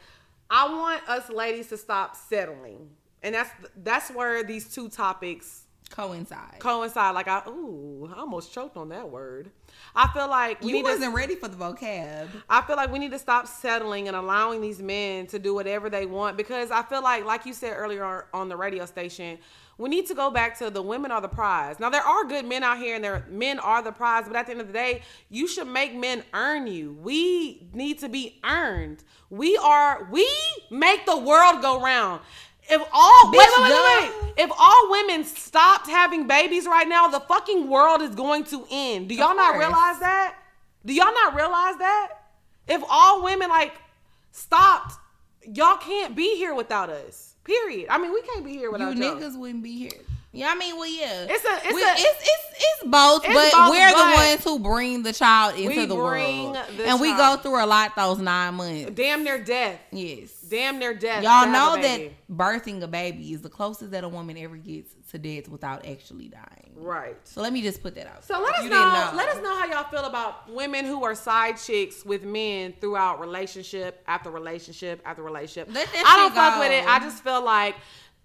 I 0.51 0.69
want 0.69 1.09
us 1.09 1.29
ladies 1.31 1.69
to 1.69 1.77
stop 1.77 2.15
settling, 2.15 2.91
and 3.23 3.35
that's 3.35 3.51
that's 3.83 4.11
where 4.11 4.45
these 4.45 4.73
two 4.73 4.89
topics 4.89 5.63
Coincide. 5.91 6.59
coincide. 6.59 7.15
Like 7.15 7.29
I, 7.29 7.43
ooh, 7.49 8.11
I 8.15 8.19
almost 8.21 8.53
choked 8.53 8.77
on 8.77 8.89
that 8.91 9.09
word. 9.09 9.51
I 9.95 10.09
feel 10.09 10.29
like 10.29 10.61
we 10.61 10.69
you 10.69 10.73
need 10.75 10.83
wasn't 10.83 11.15
ready 11.15 11.37
for 11.37 11.49
the 11.49 11.57
vocab. 11.57 12.29
I 12.51 12.61
feel 12.63 12.77
like 12.77 12.91
we 12.91 12.99
need 12.99 13.13
to 13.13 13.19
stop 13.19 13.47
settling 13.47 14.09
and 14.09 14.17
allowing 14.17 14.61
these 14.61 14.83
men 14.83 15.27
to 15.29 15.39
do 15.39 15.55
whatever 15.55 15.89
they 15.89 16.05
want 16.07 16.37
because 16.37 16.71
I 16.71 16.83
feel 16.83 17.03
like, 17.03 17.25
like 17.25 17.47
you 17.47 17.53
said 17.55 17.75
earlier 17.77 18.27
on 18.35 18.49
the 18.49 18.57
radio 18.57 18.85
station, 18.85 19.39
we 19.79 19.91
need 19.91 20.07
to 20.07 20.15
go 20.15 20.31
back 20.31 20.59
to 20.59 20.71
the 20.71 20.83
women 20.83 21.11
are 21.11 21.21
the 21.21 21.29
prize. 21.29 21.79
Now 21.79 21.91
there 21.91 22.03
are 22.03 22.25
good 22.25 22.47
men 22.47 22.63
out 22.63 22.79
here 22.79 22.95
and 22.95 23.05
there 23.05 23.27
men 23.29 23.59
are 23.59 23.83
the 23.83 23.93
prize, 23.93 24.25
but 24.27 24.35
at 24.37 24.47
the 24.47 24.53
end 24.53 24.61
of 24.61 24.67
the 24.67 24.73
day, 24.73 25.03
you 25.29 25.47
should 25.47 25.69
make 25.69 25.95
men 25.95 26.25
earn 26.33 26.67
you. 26.67 26.93
We 27.03 27.69
need 27.73 27.99
to 28.01 28.09
be 28.09 28.41
earned. 28.45 29.05
We 29.31 29.57
are 29.59 30.09
we 30.11 30.29
make 30.71 31.05
the 31.07 31.19
world 31.19 31.63
go 31.63 31.81
round. 31.81 32.23
If 32.69 32.83
all 32.93 33.31
wait, 33.31 33.39
wait, 33.39 33.71
wait, 33.71 33.71
wait, 33.73 34.35
if 34.39 34.51
all 34.59 34.91
women 34.91 35.25
stopped 35.25 35.89
having 35.89 36.27
babies 36.27 36.67
right 36.67 36.89
now, 36.89 37.07
the 37.09 37.21
fucking 37.21 37.69
world 37.69 38.03
is 38.03 38.15
going 38.15 38.45
to 38.45 38.67
end. 38.71 39.09
Do 39.09 39.15
y'all 39.15 39.37
not 39.37 39.57
realize 39.57 40.01
that? 40.01 40.35
Do 40.85 40.93
y'all 40.93 41.15
not 41.15 41.35
realize 41.35 41.77
that? 41.79 42.09
If 42.69 42.83
all 42.89 43.23
women 43.23 43.49
like 43.49 43.73
stopped, 44.33 44.95
y'all 45.43 45.77
can't 45.77 46.17
be 46.17 46.37
here 46.37 46.55
without 46.55 46.91
us. 46.91 47.35
Period. 47.45 47.87
I 47.91 47.99
mean, 47.99 48.13
we 48.13 48.23
can't 48.23 48.45
be 48.45 48.53
here 48.53 48.63
You 48.63 48.73
without 48.73 48.97
y'all. 48.97 49.15
niggas 49.17 49.39
wouldn't 49.39 49.63
be 49.63 49.79
here. 49.79 50.01
Yeah, 50.37 50.51
I 50.51 50.55
mean, 50.55 50.77
well, 50.77 50.89
yeah. 50.89 51.27
It's 51.29 51.45
a- 51.45 51.67
it's 51.67 51.75
We- 51.75 51.83
a- 51.83 51.93
it's, 51.93 52.03
it's 52.03 52.43
it's 52.59 52.85
both, 52.91 53.23
It's 53.25 53.35
but 53.35 53.53
both, 53.53 53.71
we're 53.71 53.91
but 53.93 54.11
the 54.11 54.15
ones 54.17 54.45
who 54.45 54.59
bring 54.59 55.03
the 55.03 55.13
child 55.13 55.57
into 55.57 55.69
we 55.69 55.85
the 55.87 55.95
bring 55.95 56.53
world, 56.53 56.57
the 56.79 56.87
and 56.87 57.01
we 57.01 57.15
go 57.15 57.37
through 57.37 57.63
a 57.63 57.67
lot 57.67 57.95
those 57.97 58.19
nine 58.19 58.55
months. 58.55 58.93
Damn 58.95 59.25
near 59.25 59.43
death. 59.43 59.79
Yes, 59.93 60.31
Damn 60.49 60.79
near 60.79 60.95
death. 60.95 61.23
y'all 61.23 61.47
know 61.49 61.77
that 61.83 62.11
birthing 62.35 62.83
a 62.83 62.87
baby 62.87 63.33
is 63.35 63.43
the 63.43 63.51
closest 63.51 63.91
that 63.91 64.05
a 64.05 64.09
woman 64.09 64.39
ever 64.39 64.57
gets 64.57 64.91
to 65.11 65.19
death 65.19 65.49
without 65.51 65.87
actually 65.87 66.29
dying. 66.29 66.73
Right. 66.77 67.17
So 67.25 67.43
let 67.43 67.53
me 67.53 67.61
just 67.63 67.83
put 67.83 67.95
that 67.95 68.07
out. 68.07 68.25
So 68.25 68.41
let 68.41 68.55
us 68.55 68.63
know, 68.63 68.69
didn't 68.71 69.17
Let 69.17 69.29
us 69.31 69.43
know 69.43 69.55
how 69.59 69.67
y'all 69.67 69.91
feel 69.91 70.05
about 70.05 70.51
women 70.51 70.85
who 70.87 71.05
are 71.05 71.15
side 71.15 71.59
chicks 71.59 72.05
with 72.07 72.23
men 72.25 72.73
throughout 72.81 73.21
relationship 73.21 74.03
after 74.07 74.31
relationship 74.31 75.01
after 75.05 75.23
relationship. 75.23 75.69
I 75.75 75.85
don't 76.17 76.29
shit 76.31 76.35
fuck 76.37 76.59
with 76.59 76.73
it. 76.73 76.87
I 76.87 76.99
just 77.01 77.23
feel 77.23 77.43
like 77.45 77.77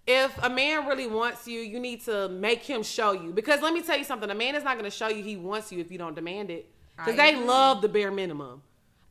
if 0.07 0.37
a 0.43 0.49
man 0.49 0.87
really 0.87 1.07
wants 1.07 1.47
you, 1.47 1.59
you 1.61 1.79
need 1.79 2.01
to 2.05 2.27
make 2.29 2.63
him 2.63 2.83
show 2.83 3.11
you. 3.11 3.31
Because 3.31 3.61
let 3.61 3.73
me 3.73 3.81
tell 3.81 3.97
you 3.97 4.03
something: 4.03 4.29
a 4.29 4.35
man 4.35 4.55
is 4.55 4.63
not 4.63 4.73
going 4.77 4.89
to 4.89 4.95
show 4.95 5.07
you 5.07 5.23
he 5.23 5.37
wants 5.37 5.71
you 5.71 5.79
if 5.79 5.91
you 5.91 5.97
don't 5.97 6.15
demand 6.15 6.49
it. 6.49 6.69
Because 6.97 7.15
they 7.15 7.35
love 7.35 7.81
the 7.81 7.89
bare 7.89 8.11
minimum. 8.11 8.61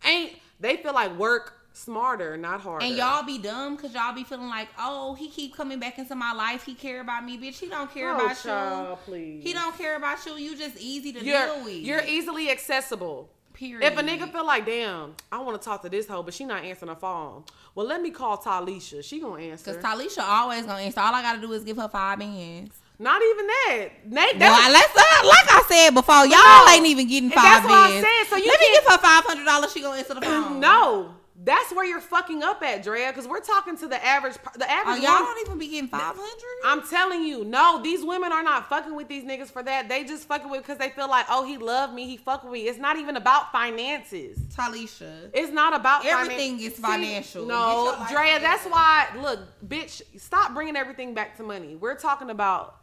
Ain't 0.05 0.32
they 0.61 0.76
feel 0.76 0.93
like 0.95 1.16
work 1.18 1.55
smarter, 1.72 2.36
not 2.36 2.61
harder. 2.61 2.84
And 2.84 2.97
y'all 2.97 3.24
be 3.24 3.38
dumb 3.38 3.76
because 3.76 3.95
y'all 3.95 4.14
be 4.14 4.24
feeling 4.24 4.49
like, 4.49 4.68
oh, 4.78 5.14
he 5.14 5.28
keep 5.28 5.57
coming 5.57 5.78
back 5.78 5.99
into 5.99 6.14
my 6.14 6.32
life. 6.32 6.64
He 6.64 6.74
care 6.74 7.01
about 7.01 7.24
me, 7.24 7.38
bitch. 7.38 7.59
He 7.59 7.68
don't 7.68 7.93
care 7.93 8.11
Oh, 8.12 8.16
about 8.16 8.36
child, 8.36 8.88
you. 8.91 8.97
please. 9.12 9.43
He 9.45 9.53
don't 9.53 9.76
care 9.78 9.97
about 9.97 10.24
you. 10.26 10.34
You 10.34 10.57
just 10.57 10.76
easy 10.78 11.12
to 11.12 11.24
You're 11.24 11.47
deal 11.47 11.64
with. 11.64 11.74
you're 11.74 12.05
easily 12.07 12.51
accessible. 12.51 13.30
Period. 13.61 13.93
If 13.93 13.99
a 13.99 14.03
nigga 14.03 14.33
feel 14.33 14.47
like, 14.47 14.65
damn, 14.65 15.15
I 15.31 15.39
want 15.43 15.61
to 15.61 15.63
talk 15.63 15.83
to 15.83 15.91
this 15.91 16.09
hoe, 16.09 16.23
but 16.23 16.33
she 16.33 16.47
not 16.47 16.65
answering 16.65 16.89
her 16.89 16.95
phone. 16.97 17.45
Well, 17.75 17.87
let 17.87 18.01
me 18.01 18.11
call 18.11 18.39
Talisha. 18.39 19.05
She 19.05 19.21
gonna 19.21 19.43
answer. 19.43 19.75
Because 19.75 19.85
Talisha 19.85 20.23
always 20.27 20.65
gonna 20.65 20.81
answer. 20.81 20.99
All 21.01 21.15
I 21.15 21.21
gotta 21.21 21.43
do 21.43 21.53
is 21.53 21.63
give 21.63 21.77
her 21.77 21.89
five 21.89 22.19
bands. 22.21 22.75
not 22.99 23.21
even 23.23 23.47
that. 23.47 23.89
Nate, 24.07 24.39
Well, 24.41 24.73
that's, 24.73 24.73
let's, 24.73 24.97
uh, 24.97 25.27
like 25.27 25.49
I 25.51 25.63
said 25.69 25.91
before, 25.91 26.25
y'all 26.27 26.67
No. 26.67 26.73
ain't 26.73 26.87
even 26.87 27.07
getting 27.07 27.29
five 27.31 27.43
that's 27.43 27.65
what 27.67 27.75
I 27.75 28.01
said, 28.01 28.31
so 28.31 28.37
you 28.37 28.47
Let 28.49 28.61
me 28.61 28.67
give 28.73 28.85
her 28.85 28.99
five 28.99 29.25
hundred 29.27 29.45
dollars. 29.45 29.73
She 29.75 29.83
gonna 29.83 29.99
answer 29.99 30.15
the 30.15 30.21
phone. 30.23 30.59
no. 30.61 31.15
That's 31.43 31.72
where 31.72 31.86
you're 31.86 32.03
fucking 32.03 32.43
up 32.43 32.62
at, 32.62 32.82
Drea. 32.82 33.09
Because 33.09 33.26
we're 33.26 33.41
talking 33.41 33.74
to 33.78 33.88
the 33.88 34.05
average. 34.05 34.34
The 34.57 34.64
Oh, 34.64 34.68
average. 34.68 35.03
y'all 35.03 35.12
woman- 35.20 35.24
don't 35.34 35.47
even 35.47 35.59
be 35.59 35.68
getting 35.68 35.88
five 35.88 36.14
hundred. 36.14 36.61
I'm 36.66 36.86
telling 36.86 37.22
you, 37.24 37.45
no, 37.45 37.80
these 37.82 38.05
women 38.05 38.30
are 38.30 38.43
not 38.43 38.68
fucking 38.68 38.95
with 38.95 39.09
these 39.09 39.24
niggas 39.24 39.51
for 39.51 39.62
that. 39.62 39.88
They 39.88 40.05
just 40.05 40.28
fucking 40.28 40.51
with 40.51 40.61
because 40.61 40.76
they 40.76 40.91
feel 40.91 41.09
like, 41.09 41.24
oh, 41.30 41.47
he 41.47 41.57
loved 41.57 41.95
me, 41.95 42.07
he 42.07 42.18
fuck 42.18 42.45
with 42.45 42.53
me. 42.53 42.68
It's 42.68 42.78
not 42.78 42.99
even 42.99 43.16
about 43.16 43.53
finances. 43.53 44.38
Talisha. 44.55 45.30
It's 45.32 45.51
not 45.51 45.74
about 45.74 46.05
Everything 46.05 46.59
finan- 46.59 46.61
is 46.66 46.76
See, 46.76 46.82
financial. 46.82 47.47
no, 47.47 47.97
Get 48.01 48.09
Drea, 48.11 48.38
that's 48.41 48.66
why. 48.66 49.07
Look, 49.22 49.41
bitch, 49.66 50.03
stop 50.18 50.53
bringing 50.53 50.76
everything 50.76 51.14
back 51.14 51.38
to 51.38 51.43
money. 51.43 51.74
We're 51.76 51.95
talking 51.97 52.28
about 52.28 52.76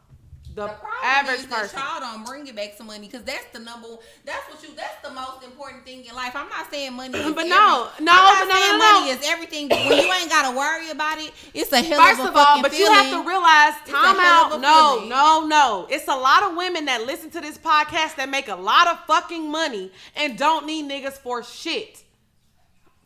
The, 0.58 0.64
The 0.66 0.74
problem 0.74 1.04
average 1.06 1.40
is 1.42 1.46
person. 1.46 1.78
y'all 1.80 2.00
don't 2.00 2.26
bring 2.26 2.48
it 2.48 2.56
back 2.56 2.74
some 2.76 2.88
money 2.88 3.06
because 3.06 3.22
that's 3.24 3.46
the 3.54 3.60
number. 3.60 3.90
That's 4.26 4.42
what 4.50 4.58
you. 4.64 4.70
That's 4.76 5.00
the 5.08 5.12
most 5.14 5.44
important 5.44 5.86
thing 5.86 6.04
in 6.04 6.16
life. 6.16 6.32
I'm 6.36 6.50
not 6.50 6.72
saying 6.72 6.94
money. 6.94 7.16
Is 7.20 7.26
But 7.32 7.46
every- 7.46 7.50
no, 7.52 7.90
no, 8.00 8.12
but 8.12 8.46
no, 8.46 8.56
saying 8.56 8.72
no, 8.74 8.78
no. 8.80 9.00
money 9.00 9.12
is 9.12 9.20
everything. 9.30 9.68
But 9.70 9.78
when 9.86 10.00
you 10.04 10.12
ain't 10.12 10.32
gotta 10.32 10.58
worry 10.58 10.90
about 10.90 11.20
it, 11.20 11.32
it's 11.54 11.72
a 11.72 11.82
hell 11.84 12.02
First 12.04 12.20
of 12.22 12.26
a 12.26 12.30
of 12.30 12.36
all, 12.38 12.62
but 12.64 12.72
feeling. 12.72 12.92
you 12.92 12.92
have 12.92 13.12
to 13.24 13.28
realize, 13.30 13.74
time 13.86 14.18
out. 14.20 14.60
No, 14.60 14.96
feeling. 14.96 15.10
no, 15.10 15.46
no. 15.46 15.88
It's 15.92 16.08
a 16.08 16.16
lot 16.16 16.42
of 16.42 16.58
women 16.58 16.86
that 16.86 17.06
listen 17.06 17.30
to 17.30 17.40
this 17.40 17.60
podcast 17.60 18.16
that 18.16 18.28
make 18.28 18.48
a 18.48 18.56
lot 18.56 18.88
of 18.88 19.00
fucking 19.06 19.52
money 19.52 19.92
and 20.16 20.40
don't 20.40 20.66
need 20.66 20.90
niggas 20.90 21.20
for 21.20 21.44
shit. 21.44 22.04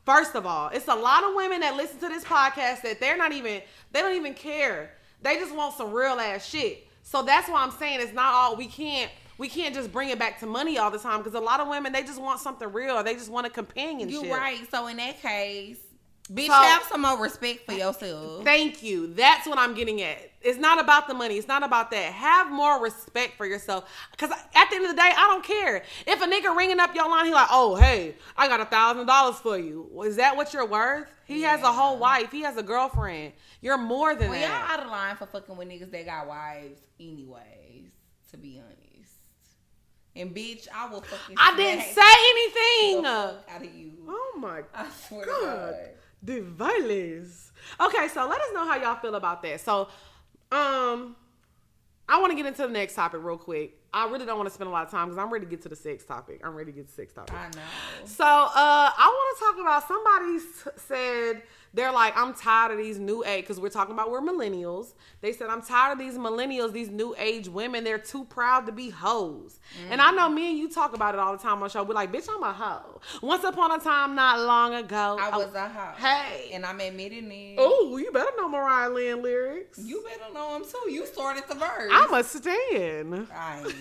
First 0.06 0.36
of 0.36 0.46
all, 0.46 0.70
it's 0.70 0.88
a 0.88 0.96
lot 0.96 1.26
of 1.26 1.36
women 1.36 1.60
that 1.60 1.76
listen 1.76 2.00
to 2.00 2.08
this 2.08 2.24
podcast 2.24 2.82
that 2.84 3.02
they're 3.02 3.18
not 3.18 3.34
even, 3.34 3.62
they 3.92 4.00
don't 4.00 4.16
even 4.16 4.36
care. 4.36 4.92
They 5.22 5.36
just 5.36 5.54
want 5.54 5.76
some 5.76 5.92
real 5.92 6.14
ass 6.20 6.46
shit. 6.48 6.88
So 7.04 7.24
that's 7.24 7.50
why 7.50 7.64
I'm 7.64 7.72
saying 7.72 8.00
it's 8.02 8.14
not 8.14 8.34
all 8.34 8.56
we 8.56 8.68
can't. 8.68 9.12
We 9.38 9.48
can't 9.48 9.74
just 9.74 9.92
bring 9.92 10.10
it 10.10 10.20
back 10.20 10.40
to 10.42 10.46
money 10.46 10.78
all 10.78 10.92
the 10.92 11.00
time 11.00 11.20
because 11.20 11.34
a 11.34 11.40
lot 11.40 11.60
of 11.60 11.68
women 11.68 11.92
they 11.92 12.04
just 12.04 12.22
want 12.22 12.40
something 12.40 12.72
real. 12.72 12.96
Or 12.96 13.04
they 13.04 13.16
just 13.16 13.32
want 13.32 13.48
a 13.48 13.50
companionship. 13.50 14.24
You're 14.24 14.38
right. 14.38 14.70
So 14.70 14.88
in 14.88 14.98
that 14.98 15.22
case, 15.22 15.80
bitch, 16.30 16.48
So- 16.48 16.54
have 16.54 16.84
some 16.84 17.02
more 17.02 17.18
respect 17.18 17.66
for 17.66 17.74
yourself. 17.74 18.44
Thank 18.44 18.84
you. 18.84 19.14
That's 19.14 19.48
what 19.48 19.58
I'm 19.58 19.74
getting 19.74 20.02
at. 20.02 20.30
It's 20.42 20.58
not 20.58 20.80
about 20.80 21.08
the 21.08 21.14
money. 21.14 21.38
It's 21.38 21.48
not 21.48 21.62
about 21.62 21.92
that. 21.92 22.14
Have 22.14 22.52
more 22.52 22.82
respect 22.82 23.38
for 23.38 23.46
yourself. 23.46 23.88
Because 24.12 24.32
at 24.32 24.70
the 24.70 24.76
end 24.76 24.86
of 24.86 24.92
the 24.92 24.98
day, 24.98 25.12
I 25.16 25.28
don't 25.28 25.44
care. 25.44 25.84
If 26.08 26.20
a 26.22 26.26
nigga 26.26 26.56
ringing 26.58 26.80
up 26.80 26.96
your 26.96 27.08
line, 27.08 27.26
he 27.28 27.32
like, 27.32 27.50
oh, 27.52 27.76
hey, 27.76 28.16
I 28.36 28.48
got 28.48 28.60
a 28.60 28.66
thousand 28.66 29.06
dollars 29.06 29.36
for 29.38 29.58
you. 29.58 29.88
Is 30.04 30.16
that 30.16 30.36
what 30.36 30.52
you're 30.54 30.66
worth? 30.66 31.08
He 31.26 31.44
has 31.44 31.62
a 31.62 31.72
whole 31.72 31.98
wife. 32.00 32.32
He 32.32 32.42
has 32.42 32.58
a 32.58 32.64
girlfriend. 32.64 33.34
You're 33.62 33.78
more 33.78 34.16
than 34.16 34.32
Well, 34.32 34.40
that. 34.40 34.50
y'all 34.50 34.80
out 34.80 34.86
of 34.86 34.92
line 34.92 35.16
for 35.16 35.28
fucking 35.28 35.56
with 35.56 35.68
niggas 35.70 35.92
that 35.92 36.06
got 36.08 36.28
wives, 36.28 36.80
anyways. 37.00 37.92
To 38.32 38.38
be 38.38 38.60
honest, 38.60 38.78
and 40.16 40.34
bitch, 40.36 40.68
I 40.74 40.90
will 40.90 41.02
fucking. 41.02 41.36
I 41.40 41.56
didn't 41.56 41.84
say 41.86 42.02
anything. 42.92 43.06
out 43.06 43.44
of 43.58 43.76
you. 43.76 43.92
Oh 44.08 44.34
my 44.38 44.62
I 44.74 44.88
swear 45.08 45.26
to 45.26 45.32
God. 45.32 45.76
The 46.24 46.42
violence. 46.42 47.52
Okay, 47.80 48.08
so 48.08 48.28
let 48.28 48.40
us 48.42 48.48
know 48.54 48.66
how 48.66 48.78
y'all 48.78 48.96
feel 48.96 49.16
about 49.16 49.42
that. 49.44 49.60
So, 49.62 49.88
um, 50.52 51.16
I 52.08 52.20
want 52.20 52.32
to 52.32 52.36
get 52.36 52.46
into 52.46 52.64
the 52.64 52.68
next 52.68 52.96
topic 52.96 53.22
real 53.24 53.38
quick. 53.38 53.78
I 53.94 54.10
really 54.10 54.26
don't 54.26 54.38
want 54.38 54.48
to 54.48 54.54
spend 54.54 54.70
a 54.70 54.72
lot 54.72 54.86
of 54.86 54.92
time 54.92 55.08
because 55.08 55.18
I'm 55.18 55.32
ready 55.32 55.46
to 55.46 55.50
get 55.50 55.62
to 55.64 55.70
the 55.70 55.76
sex 55.76 56.04
topic. 56.04 56.42
I'm 56.44 56.54
ready 56.56 56.72
to 56.72 56.78
get 56.78 56.90
to 56.90 56.96
the 56.96 57.02
sex 57.02 57.14
topic. 57.14 57.34
I 57.34 57.46
know. 57.48 57.62
So, 58.06 58.26
uh, 58.26 58.50
I 58.56 59.08
want 59.08 59.38
to 59.38 59.44
talk 59.46 59.62
about 59.62 59.88
somebody 59.88 60.40
said 60.78 61.44
they're 61.74 61.92
like, 61.92 62.18
I'm 62.18 62.34
tired 62.34 62.74
of 62.74 62.78
these 62.78 63.00
new 63.00 63.24
age 63.24 63.44
because 63.44 63.60
we're 63.60 63.70
talking 63.70 63.94
about 63.94 64.12
we're 64.12 64.22
millennials. 64.22 64.94
They 65.22 65.32
said 65.32 65.50
I'm 65.50 65.62
tired 65.62 65.94
of 65.94 66.00
these 66.00 66.16
millennials, 66.16 66.74
these 66.74 66.90
new 66.90 67.16
age 67.18 67.48
women. 67.48 67.86
They're 67.86 67.98
too 67.98 68.26
proud 68.26 68.66
to 68.66 68.74
be 68.74 68.90
hoes. 68.90 69.60
And 69.90 70.02
I 70.02 70.12
know 70.12 70.28
me 70.30 70.50
and 70.50 70.58
you 70.58 70.70
talk 70.70 70.94
about 70.94 71.16
it 71.16 71.20
all 71.20 71.32
the 71.32 71.42
time 71.42 71.64
on 71.64 71.70
show. 71.70 71.84
We're 71.84 71.94
like, 71.94 72.12
bitch, 72.12 72.28
I'm 72.30 72.44
a 72.44 72.52
hoe. 72.52 72.91
Once 73.22 73.44
upon 73.44 73.72
a 73.72 73.80
time, 73.80 74.16
not 74.16 74.40
long 74.40 74.74
ago, 74.74 75.18
I 75.20 75.38
was 75.38 75.54
a 75.54 75.68
hoe. 75.70 75.94
Hey. 75.98 76.52
and 76.54 76.66
I'm 76.66 76.80
admitting 76.80 77.32
it. 77.32 77.56
Oh, 77.58 77.98
you 77.98 78.12
better 78.12 78.32
know 78.38 78.48
Mariah 78.50 78.90
Lynn 78.90 79.22
lyrics. 79.22 79.80
You 79.80 80.04
better 80.08 80.34
know 80.34 80.56
him 80.56 80.64
too. 80.64 80.92
You 80.92 81.06
started 81.06 81.44
the 81.48 81.56
verse. 81.56 81.92
I'm 81.92 82.14
a 82.14 82.24
stan. 82.24 83.28
I 83.34 83.74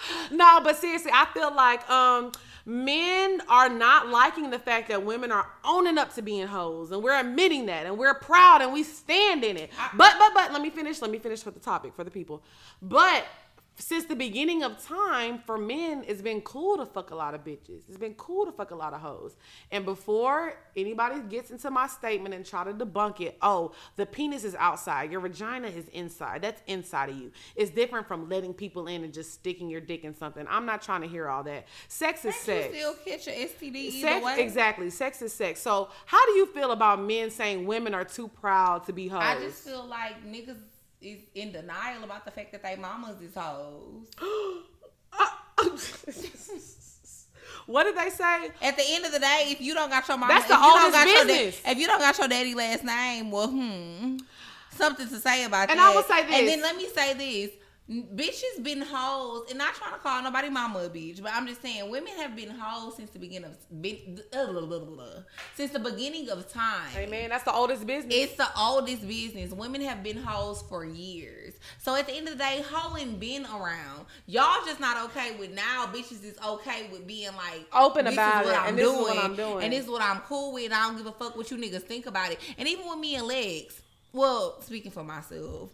no, 0.30 0.60
but 0.62 0.76
seriously, 0.76 1.10
I 1.14 1.26
feel 1.32 1.54
like 1.54 1.88
um 1.90 2.32
men 2.66 3.42
are 3.48 3.68
not 3.68 4.08
liking 4.08 4.50
the 4.50 4.58
fact 4.58 4.88
that 4.88 5.04
women 5.04 5.30
are 5.30 5.46
owning 5.64 5.98
up 5.98 6.14
to 6.14 6.22
being 6.22 6.46
hoes 6.46 6.90
and 6.92 7.02
we're 7.02 7.18
admitting 7.18 7.66
that 7.66 7.84
and 7.84 7.98
we're 7.98 8.14
proud 8.14 8.62
and 8.62 8.72
we 8.72 8.82
stand 8.82 9.44
in 9.44 9.56
it. 9.56 9.70
But 9.94 10.14
but 10.18 10.32
but 10.34 10.52
let 10.52 10.62
me 10.62 10.70
finish, 10.70 11.00
let 11.02 11.10
me 11.10 11.18
finish 11.18 11.44
with 11.44 11.54
the 11.54 11.60
topic 11.60 11.94
for 11.94 12.04
the 12.04 12.10
people. 12.10 12.42
But 12.80 13.24
since 13.76 14.04
the 14.04 14.14
beginning 14.14 14.62
of 14.62 14.80
time, 14.84 15.38
for 15.44 15.58
men, 15.58 16.04
it's 16.06 16.22
been 16.22 16.40
cool 16.42 16.76
to 16.76 16.86
fuck 16.86 17.10
a 17.10 17.14
lot 17.14 17.34
of 17.34 17.42
bitches. 17.44 17.80
It's 17.88 17.98
been 17.98 18.14
cool 18.14 18.46
to 18.46 18.52
fuck 18.52 18.70
a 18.70 18.74
lot 18.76 18.92
of 18.94 19.00
hoes. 19.00 19.36
And 19.72 19.84
before 19.84 20.54
anybody 20.76 21.20
gets 21.28 21.50
into 21.50 21.70
my 21.70 21.88
statement 21.88 22.34
and 22.34 22.46
try 22.46 22.62
to 22.64 22.72
debunk 22.72 23.20
it, 23.20 23.36
oh, 23.42 23.72
the 23.96 24.06
penis 24.06 24.44
is 24.44 24.54
outside, 24.54 25.10
your 25.10 25.20
vagina 25.20 25.66
is 25.68 25.88
inside. 25.88 26.42
That's 26.42 26.62
inside 26.68 27.08
of 27.10 27.16
you. 27.16 27.32
It's 27.56 27.70
different 27.72 28.06
from 28.06 28.28
letting 28.28 28.54
people 28.54 28.86
in 28.86 29.02
and 29.02 29.12
just 29.12 29.32
sticking 29.32 29.68
your 29.68 29.80
dick 29.80 30.04
in 30.04 30.14
something. 30.14 30.46
I'm 30.48 30.66
not 30.66 30.80
trying 30.80 31.00
to 31.00 31.08
hear 31.08 31.28
all 31.28 31.42
that. 31.42 31.66
Sex 31.88 32.24
is 32.24 32.34
Can't 32.34 32.44
sex. 32.44 32.74
you 32.74 32.80
still 32.80 32.94
catch 33.04 33.26
an 33.26 33.34
STD 33.48 34.00
Sex, 34.00 34.24
way? 34.24 34.40
exactly. 34.40 34.88
Sex 34.90 35.20
is 35.20 35.32
sex. 35.32 35.60
So, 35.60 35.88
how 36.06 36.24
do 36.26 36.32
you 36.32 36.46
feel 36.46 36.70
about 36.70 37.02
men 37.02 37.30
saying 37.30 37.66
women 37.66 37.92
are 37.92 38.04
too 38.04 38.28
proud 38.28 38.84
to 38.86 38.92
be 38.92 39.08
hoes? 39.08 39.20
I 39.22 39.40
just 39.40 39.64
feel 39.64 39.84
like 39.84 40.24
niggas 40.24 40.58
is 41.04 41.20
in 41.34 41.52
denial 41.52 42.02
about 42.04 42.24
the 42.24 42.30
fact 42.30 42.52
that 42.52 42.62
they 42.62 42.76
mamas 42.76 43.20
is 43.20 43.34
hoes. 43.34 44.06
what 47.66 47.84
did 47.84 47.96
they 47.96 48.10
say? 48.10 48.50
At 48.62 48.76
the 48.76 48.84
end 48.86 49.04
of 49.06 49.12
the 49.12 49.18
day, 49.18 49.46
if 49.48 49.60
you 49.60 49.74
don't 49.74 49.90
got 49.90 50.06
your 50.08 50.16
mama, 50.18 50.34
That's 50.34 50.48
the 50.48 50.58
oldest 50.58 50.92
got 50.92 51.04
business. 51.04 51.60
da- 51.62 51.70
if 51.72 51.78
you 51.78 51.86
don't 51.86 52.00
got 52.00 52.18
your 52.18 52.28
daddy 52.28 52.54
last 52.54 52.84
name, 52.84 53.30
well, 53.30 53.48
hmm, 53.48 54.16
something 54.70 55.08
to 55.08 55.16
say 55.20 55.44
about 55.44 55.70
And 55.70 55.78
that. 55.78 55.78
And 55.78 55.80
I 55.80 55.94
will 55.94 56.02
say 56.02 56.24
this. 56.26 56.38
And 56.38 56.48
then 56.48 56.62
let 56.62 56.76
me 56.76 56.88
say 56.88 57.14
this. 57.14 57.50
Bitches 57.90 58.62
been 58.62 58.80
hoes, 58.80 59.44
and 59.50 59.58
not 59.58 59.74
trying 59.74 59.92
to 59.92 59.98
call 59.98 60.22
nobody 60.22 60.48
mama 60.48 60.78
a 60.78 60.88
bitch, 60.88 61.22
but 61.22 61.32
I'm 61.34 61.46
just 61.46 61.60
saying 61.60 61.90
women 61.90 62.14
have 62.16 62.34
been 62.34 62.48
hoes 62.48 62.96
since 62.96 63.10
the 63.10 63.18
beginning 63.18 63.50
of 63.50 63.82
been, 63.82 64.22
uh, 64.32 64.46
blah, 64.52 64.62
blah, 64.64 64.78
blah, 64.78 65.04
since 65.54 65.70
the 65.70 65.78
beginning 65.78 66.30
of 66.30 66.50
time. 66.50 66.88
Hey 66.94 67.04
man, 67.04 67.28
that's 67.28 67.44
the 67.44 67.52
oldest 67.52 67.86
business. 67.86 68.14
It's 68.16 68.36
the 68.36 68.48
oldest 68.58 69.06
business. 69.06 69.50
Women 69.50 69.82
have 69.82 70.02
been 70.02 70.16
hoes 70.16 70.62
for 70.66 70.86
years. 70.86 71.52
So 71.78 71.94
at 71.94 72.06
the 72.06 72.14
end 72.14 72.26
of 72.28 72.38
the 72.38 72.42
day, 72.42 72.64
hoeing 72.66 73.18
been 73.18 73.44
around. 73.44 74.06
Y'all 74.26 74.64
just 74.64 74.80
not 74.80 75.10
okay 75.10 75.36
with 75.36 75.52
now. 75.52 75.84
Bitches 75.92 76.24
is 76.24 76.38
okay 76.42 76.88
with 76.90 77.06
being 77.06 77.36
like 77.36 77.66
Open 77.74 78.06
this 78.06 78.14
about 78.14 78.44
is 78.44 78.46
what 78.46 78.54
it, 78.54 78.62
I'm 78.62 78.68
and 78.70 78.78
this 78.78 78.86
is 78.86 78.92
doing, 78.94 79.04
what 79.04 79.24
I'm 79.24 79.36
doing. 79.36 79.62
and 79.62 79.72
this 79.74 79.84
is 79.84 79.90
what 79.90 80.00
I'm 80.00 80.20
cool 80.20 80.54
with. 80.54 80.72
I 80.72 80.86
don't 80.86 80.96
give 80.96 81.06
a 81.06 81.12
fuck 81.12 81.36
what 81.36 81.50
you 81.50 81.58
niggas 81.58 81.82
think 81.82 82.06
about 82.06 82.32
it. 82.32 82.40
And 82.56 82.66
even 82.66 82.88
with 82.88 82.98
me 82.98 83.16
and 83.16 83.26
legs, 83.26 83.82
well, 84.14 84.62
speaking 84.62 84.90
for 84.90 85.04
myself. 85.04 85.68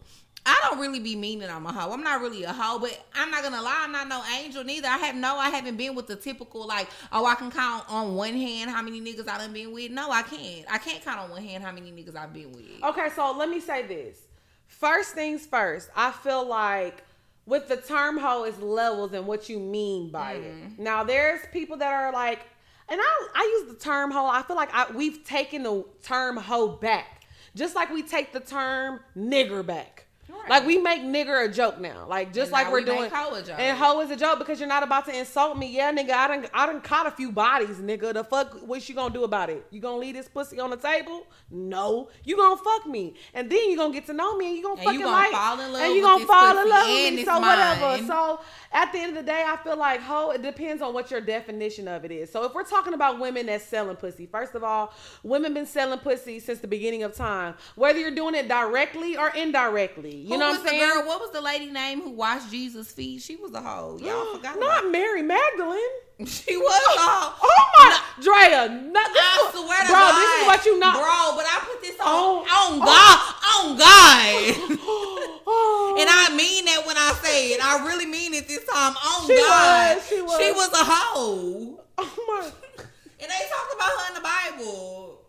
I 0.51 0.69
don't 0.69 0.81
really 0.81 0.99
be 0.99 1.15
meaning 1.15 1.49
I'm 1.49 1.65
a 1.65 1.73
hoe. 1.73 1.93
I'm 1.93 2.03
not 2.03 2.21
really 2.21 2.43
a 2.43 2.53
hoe, 2.53 2.81
but 2.81 2.99
I'm 3.15 3.31
not 3.31 3.45
gonna 3.45 3.63
lie, 3.63 3.83
I'm 3.85 3.93
not 3.93 4.09
no 4.09 4.21
angel 4.37 4.65
neither. 4.65 4.89
I 4.89 4.99
have 4.99 5.15
no, 5.15 5.37
I 5.37 5.49
haven't 5.49 5.77
been 5.77 5.95
with 5.95 6.09
the 6.09 6.17
typical 6.17 6.67
like, 6.67 6.89
oh, 7.13 7.25
I 7.25 7.37
can 7.37 7.53
count 7.53 7.85
on 7.89 8.17
one 8.17 8.35
hand 8.35 8.69
how 8.69 8.83
many 8.83 9.01
niggas 9.01 9.29
I 9.29 9.39
done 9.39 9.53
been 9.53 9.73
with. 9.73 9.93
No, 9.93 10.11
I 10.11 10.23
can't. 10.23 10.67
I 10.69 10.79
can't 10.79 11.05
count 11.05 11.21
on 11.21 11.31
one 11.31 11.43
hand 11.43 11.63
how 11.63 11.71
many 11.71 11.93
niggas 11.93 12.17
I've 12.17 12.33
been 12.33 12.51
with. 12.51 12.83
Okay, 12.83 13.09
so 13.15 13.33
let 13.33 13.49
me 13.49 13.61
say 13.61 13.87
this. 13.87 14.19
First 14.67 15.15
things 15.15 15.47
first, 15.47 15.89
I 15.95 16.11
feel 16.11 16.45
like 16.45 17.05
with 17.47 17.69
the 17.69 17.77
term 17.77 18.19
hoe 18.19 18.43
is 18.45 18.59
levels 18.59 19.13
and 19.13 19.29
what 19.29 19.49
you 19.49 19.61
mean 19.61 20.11
by 20.11 20.33
it. 20.33 20.53
Mm-hmm. 20.53 20.83
Now 20.83 21.05
there's 21.05 21.43
people 21.53 21.77
that 21.77 21.93
are 21.93 22.13
like, 22.13 22.41
and 22.89 23.01
I 23.01 23.29
I 23.37 23.61
use 23.61 23.73
the 23.73 23.79
term 23.79 24.11
hoe. 24.11 24.27
I 24.27 24.43
feel 24.43 24.57
like 24.57 24.75
I, 24.75 24.91
we've 24.91 25.25
taken 25.25 25.63
the 25.63 25.85
term 26.03 26.37
hoe 26.37 26.69
back, 26.69 27.23
just 27.55 27.77
like 27.77 27.91
we 27.93 28.03
take 28.03 28.33
the 28.33 28.41
term 28.41 28.99
nigger 29.17 29.65
back. 29.65 30.00
Right. 30.31 30.49
Like 30.49 30.67
we 30.67 30.79
make 30.79 31.03
nigger 31.03 31.45
a 31.45 31.53
joke 31.53 31.81
now, 31.81 32.07
like 32.09 32.33
just 32.33 32.45
And 32.47 32.53
like 32.53 32.71
we're 32.71 32.81
we 32.81 32.85
doing. 32.87 33.11
hoe 33.11 33.35
a 33.35 33.43
joke. 33.43 33.59
And 33.59 33.77
hoe 33.77 34.01
is 34.01 34.11
a 34.11 34.17
joke 34.17 34.39
because 34.39 34.61
you're 34.61 34.69
not 34.69 34.83
about 34.83 35.07
to 35.07 35.19
insult 35.19 35.59
me. 35.59 35.67
Yeah, 35.75 35.93
nigga, 35.93 36.13
I 36.13 36.29
done 36.29 36.47
I 36.55 36.67
done 36.67 36.81
caught 36.81 37.07
a 37.07 37.11
few 37.11 37.33
bodies, 37.33 37.77
nigga. 37.79 38.15
The 38.15 38.25
fuck, 38.25 38.55
what 38.67 38.89
you 38.89 38.95
gonna 38.95 39.13
do 39.13 39.25
about 39.25 39.51
it? 39.51 39.67
You 39.71 39.81
gonna 39.81 39.99
leave 39.99 40.15
this 40.15 40.29
pussy 40.29 40.61
on 40.61 40.71
the 40.71 40.77
table? 40.77 41.27
No, 41.51 42.09
you 42.25 42.37
gonna 42.37 42.57
fuck 42.57 42.87
me, 42.87 43.15
and 43.35 43.51
then 43.51 43.71
you 43.71 43.77
gonna 43.77 43.93
get 43.93 44.07
to 44.07 44.13
know 44.13 44.37
me, 44.37 44.49
and 44.49 44.57
you 44.57 44.63
gonna 44.63 44.75
And 44.75 44.85
fucking 44.85 45.01
you 45.01 45.07
gonna 45.07 45.17
like, 45.17 45.31
fall 45.33 45.61
in 45.61 45.73
love 45.73 45.83
and 45.83 45.95
you 45.95 46.03
gonna 46.03 46.27
fall 46.27 46.59
in 46.59 46.69
love 46.69 46.87
with 46.89 47.15
me. 47.15 47.25
So 47.25 47.41
whatever. 47.41 48.07
So 48.07 48.41
at 48.73 48.93
the 48.93 48.99
end 48.99 49.17
of 49.17 49.25
the 49.25 49.31
day, 49.31 49.45
I 49.47 49.57
feel 49.57 49.77
like 49.77 50.01
hoe. 50.01 50.31
It 50.31 50.43
depends 50.43 50.81
on 50.83 50.95
what 50.95 51.11
your 51.11 51.21
definition 51.21 51.89
of 51.89 52.05
it 52.05 52.13
is. 52.13 52.31
So 52.31 52.45
if 52.45 52.55
we're 52.55 52.65
talking 52.65 52.95
about 52.95 53.19
women 53.19 53.47
that's 53.47 53.65
selling 53.65 53.97
pussy, 53.97 54.27
first 54.27 54.55
of 54.55 54.63
all, 54.63 54.93
women 55.23 55.55
been 55.55 55.67
selling 55.67 55.99
pussy 55.99 56.39
since 56.41 56.61
the 56.61 56.69
beginning 56.69 57.03
of 57.03 57.15
time. 57.15 57.55
Whether 57.75 57.99
you're 57.99 58.11
doing 58.15 58.35
it 58.35 58.49
directly 58.49 59.17
or 59.17 59.31
indirectly, 59.31 60.15
you 60.23 60.29
Who 60.35 60.39
know 60.39 60.51
what 60.51 60.61
I'm 60.61 60.67
saying? 60.67 60.81
Girl, 60.81 61.07
what 61.07 61.21
was 61.21 61.31
the 61.31 61.41
lady 61.41 61.71
name 61.71 62.03
who 62.03 62.11
washed 62.11 62.51
Jesus' 62.51 62.93
feet? 62.93 63.23
She 63.23 63.37
was 63.37 63.53
a 63.55 63.61
hoe. 63.61 63.99
Y'all 64.01 64.27
mm, 64.27 64.37
forgot 64.37 64.57
about 64.57 64.85
Not 64.85 64.93
Mary 64.93 65.23
Magdalene. 65.23 65.81
She 66.27 66.55
was 66.57 66.83
a 66.97 67.01
hoe. 67.01 67.35
Oh 67.43 67.65
my, 67.79 67.99
Drea, 68.21 68.69
not, 68.69 69.09
this 69.15 69.23
I 69.25 69.51
swear 69.53 69.81
to 69.81 69.89
bro, 69.89 69.97
God. 69.97 70.21
this 70.21 70.31
is 70.41 70.47
what 70.47 70.67
you 70.67 70.79
know. 70.79 70.93
Bro, 70.93 71.37
but 71.37 71.47
I 71.49 71.65
put 71.65 71.81
this 71.81 71.97
on, 71.99 72.05
Oh. 72.05 72.45
on 72.45 72.77
oh. 72.77 72.85
God. 72.85 73.17
On 73.57 73.79
God. 73.79 74.79
Oh. 75.47 75.97
and 76.01 76.09
I 76.11 76.29
oh. 76.31 76.37
mean 76.37 76.67
that 76.67 76.85
when 76.87 76.97
I 76.99 77.13
say 77.23 77.53
it. 77.53 77.65
I 77.65 77.87
really 77.87 78.05
mean 78.05 78.35
it 78.35 78.47
this 78.47 78.65
time. 78.67 78.93
On 78.97 79.27
She 79.27 79.37
God. 79.37 79.97
was, 79.97 80.09
she 80.09 80.21
was. 80.53 80.73
a 80.73 80.85
hoe. 80.85 81.81
oh 81.97 82.15
my. 82.29 82.51
And 83.21 83.29
they 83.31 83.43
talk 83.49 83.69
about 83.75 83.89
her 83.89 84.09
in 84.09 84.15
the 84.15 84.21
Bible. 84.21 85.20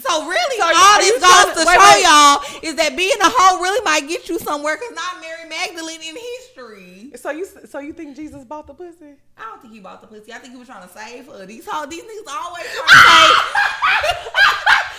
So 0.00 0.26
really, 0.28 0.56
So 0.58 0.64
all 0.74 0.98
this 0.98 1.18
goes 1.20 1.44
to- 1.54 1.60
to, 1.60 1.66
wait, 1.66 1.74
show 1.78 1.92
wait. 1.94 2.02
y'all 2.04 2.42
is 2.62 2.74
that 2.76 2.96
being 2.96 3.18
a 3.20 3.28
hoe 3.28 3.60
really 3.60 3.80
might 3.84 4.06
get 4.08 4.28
you 4.28 4.38
somewhere. 4.38 4.76
Cause 4.76 4.92
not 4.94 5.20
Mary 5.20 5.48
Magdalene 5.48 6.00
in 6.02 6.16
history. 6.16 7.12
So 7.16 7.30
you 7.30 7.46
so 7.70 7.78
you 7.80 7.92
think 7.92 8.16
Jesus 8.16 8.44
bought 8.44 8.66
the 8.66 8.74
pussy? 8.74 9.14
I 9.36 9.42
don't 9.50 9.60
think 9.62 9.72
he 9.74 9.80
bought 9.80 10.00
the 10.00 10.06
pussy. 10.06 10.32
I 10.32 10.38
think 10.38 10.52
he 10.52 10.58
was 10.58 10.68
trying 10.68 10.86
to 10.86 10.92
save 10.92 11.26
her. 11.26 11.46
These 11.46 11.66
hoe, 11.66 11.86
these 11.86 12.02
niggas 12.02 12.28
always 12.30 12.64
trying 12.64 12.86
to 12.86 12.94
save. 12.94 14.28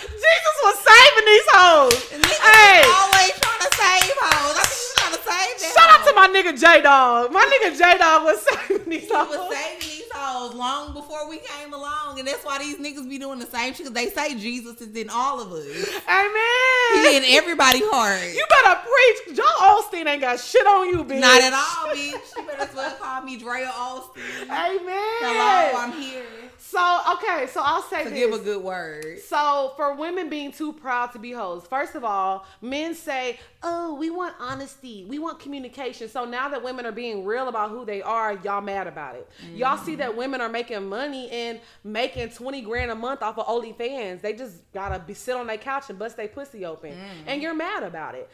Jesus 0.00 0.56
was 0.64 0.76
saving 0.80 1.26
these 1.26 1.48
hoes. 1.52 1.94
Niggas 2.10 2.40
Hey, 2.40 2.82
always 2.88 3.32
trying 3.40 3.62
to 3.62 3.70
save 3.76 4.14
hoes. 4.20 4.56
I 4.56 4.64
think 4.64 4.80
he 4.80 4.86
was 4.88 4.94
trying 4.96 5.12
to 5.14 5.22
save 5.22 5.54
that. 5.60 5.72
shout 5.76 5.90
out 5.92 6.02
to 6.08 6.12
my 6.14 6.28
nigga 6.28 6.52
J 6.58 6.82
Dog. 6.82 7.32
My 7.32 7.44
nigga 7.44 7.76
J 7.76 7.98
Dog 7.98 8.24
was 8.24 8.40
saving 8.68 8.88
these 8.90 9.04
He 9.06 9.12
was 9.12 9.36
hoes. 9.36 9.54
saving 9.54 9.89
long 10.54 10.92
before 10.92 11.28
we 11.28 11.38
came 11.38 11.72
along, 11.72 12.18
and 12.18 12.28
that's 12.28 12.44
why 12.44 12.58
these 12.58 12.76
niggas 12.76 13.08
be 13.08 13.18
doing 13.18 13.38
the 13.38 13.46
same 13.46 13.74
shit. 13.74 13.86
Cause 13.86 13.94
they 13.94 14.08
say 14.08 14.34
Jesus 14.34 14.80
is 14.80 14.94
in 14.94 15.10
all 15.10 15.40
of 15.40 15.52
us. 15.52 15.64
Amen. 16.08 17.04
He 17.04 17.16
in 17.16 17.24
everybody 17.38 17.80
heart. 17.82 18.34
You 18.34 18.44
better 18.48 18.80
preach. 18.80 19.36
Joel 19.36 19.82
Osteen 19.82 20.06
ain't 20.06 20.20
got 20.20 20.38
shit 20.40 20.66
on 20.66 20.88
you, 20.88 21.04
bitch. 21.04 21.20
Not 21.20 21.40
at 21.42 21.52
all, 21.52 21.94
bitch. 21.94 22.36
You 22.36 22.42
better 22.44 22.62
as 22.62 22.74
well 22.74 22.94
call 22.96 23.22
me 23.22 23.36
Drea 23.36 23.70
Austin. 23.74 24.22
Amen. 24.42 25.18
Hello, 25.20 25.78
I'm 25.78 25.92
here 25.92 26.49
So 26.62 27.00
okay, 27.14 27.46
so 27.50 27.62
I'll 27.64 27.82
say 27.82 28.04
to 28.04 28.10
this. 28.10 28.18
give 28.18 28.32
a 28.32 28.38
good 28.38 28.62
word. 28.62 29.18
So 29.20 29.72
for 29.76 29.94
women 29.94 30.28
being 30.28 30.52
too 30.52 30.74
proud 30.74 31.10
to 31.12 31.18
be 31.18 31.32
hoes, 31.32 31.66
first 31.66 31.94
of 31.94 32.04
all, 32.04 32.46
men 32.60 32.94
say, 32.94 33.40
"Oh, 33.62 33.94
we 33.94 34.10
want 34.10 34.34
honesty, 34.38 35.06
we 35.08 35.18
want 35.18 35.40
communication." 35.40 36.10
So 36.10 36.26
now 36.26 36.50
that 36.50 36.62
women 36.62 36.84
are 36.84 36.92
being 36.92 37.24
real 37.24 37.48
about 37.48 37.70
who 37.70 37.86
they 37.86 38.02
are, 38.02 38.38
y'all 38.44 38.60
mad 38.60 38.86
about 38.86 39.16
it. 39.16 39.26
Y'all 39.54 39.78
see 39.78 39.96
that 39.96 40.10
mm-hmm. 40.10 40.18
women 40.18 40.40
are 40.42 40.50
making 40.50 40.86
money 40.86 41.30
and 41.30 41.60
making 41.82 42.28
twenty 42.28 42.60
grand 42.60 42.90
a 42.90 42.94
month 42.94 43.22
off 43.22 43.38
of 43.38 43.46
OnlyFans. 43.46 44.20
They 44.20 44.34
just 44.34 44.70
gotta 44.72 44.98
be 44.98 45.14
sit 45.14 45.36
on 45.36 45.46
their 45.46 45.56
couch 45.56 45.88
and 45.88 45.98
bust 45.98 46.18
their 46.18 46.28
pussy 46.28 46.66
open, 46.66 46.92
and 47.26 47.40
mm. 47.40 47.42
you're 47.42 47.54
mad 47.54 47.84
about 47.84 48.14
it. 48.14 48.28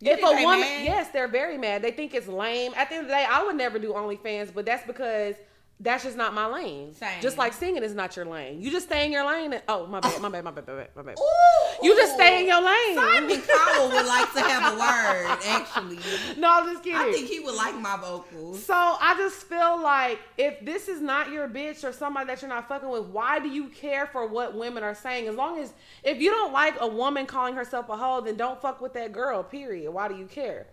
You 0.00 0.12
if 0.12 0.18
a 0.18 0.44
woman, 0.44 0.60
mad? 0.60 0.84
yes, 0.84 1.10
they're 1.12 1.28
very 1.28 1.56
mad. 1.56 1.80
They 1.80 1.92
think 1.92 2.12
it's 2.12 2.28
lame. 2.28 2.72
At 2.76 2.90
the 2.90 2.96
end 2.96 3.04
of 3.04 3.08
the 3.08 3.14
day, 3.14 3.26
I 3.28 3.42
would 3.42 3.56
never 3.56 3.78
do 3.78 3.94
OnlyFans, 3.94 4.52
but 4.52 4.66
that's 4.66 4.86
because. 4.86 5.34
That's 5.82 6.04
just 6.04 6.14
not 6.18 6.34
my 6.34 6.44
lane. 6.44 6.92
Same. 6.92 7.22
Just 7.22 7.38
like 7.38 7.54
singing 7.54 7.82
is 7.82 7.94
not 7.94 8.14
your 8.14 8.26
lane. 8.26 8.60
You 8.60 8.70
just 8.70 8.84
stay 8.86 9.06
in 9.06 9.12
your 9.12 9.26
lane. 9.26 9.54
And, 9.54 9.62
oh, 9.66 9.86
my 9.86 10.00
bad, 10.00 10.20
my 10.20 10.28
bad, 10.28 10.44
my 10.44 10.50
bad, 10.50 10.66
my 10.66 10.74
bad, 10.74 10.88
my 10.94 11.02
bad. 11.02 11.16
Ooh, 11.18 11.82
You 11.86 11.96
just 11.96 12.16
stay 12.16 12.40
in 12.42 12.46
your 12.46 12.60
lane. 12.60 12.96
Simon 12.96 13.40
Cowell 13.40 13.88
would 13.88 14.04
like 14.06 14.30
to 14.34 14.40
have 14.40 14.74
a 14.74 14.76
word, 14.76 15.38
actually. 15.46 15.98
no, 16.38 16.50
I'm 16.52 16.66
just 16.70 16.84
kidding. 16.84 16.98
I 17.00 17.10
think 17.10 17.30
he 17.30 17.40
would 17.40 17.54
like 17.54 17.74
my 17.80 17.96
vocals. 17.96 18.62
so 18.62 18.74
I 18.74 19.14
just 19.16 19.36
feel 19.44 19.80
like 19.82 20.18
if 20.36 20.62
this 20.62 20.86
is 20.88 21.00
not 21.00 21.30
your 21.30 21.48
bitch 21.48 21.82
or 21.82 21.92
somebody 21.94 22.26
that 22.26 22.42
you're 22.42 22.50
not 22.50 22.68
fucking 22.68 22.88
with, 22.90 23.06
why 23.06 23.38
do 23.38 23.48
you 23.48 23.68
care 23.68 24.04
for 24.06 24.26
what 24.26 24.54
women 24.54 24.82
are 24.82 24.94
saying? 24.94 25.28
As 25.28 25.34
long 25.34 25.58
as 25.60 25.72
if 26.04 26.20
you 26.20 26.30
don't 26.30 26.52
like 26.52 26.74
a 26.80 26.88
woman 26.88 27.24
calling 27.24 27.54
herself 27.54 27.88
a 27.88 27.96
hoe, 27.96 28.20
then 28.20 28.36
don't 28.36 28.60
fuck 28.60 28.82
with 28.82 28.92
that 28.92 29.12
girl. 29.12 29.42
Period. 29.42 29.90
Why 29.90 30.08
do 30.08 30.16
you 30.16 30.26
care? 30.26 30.66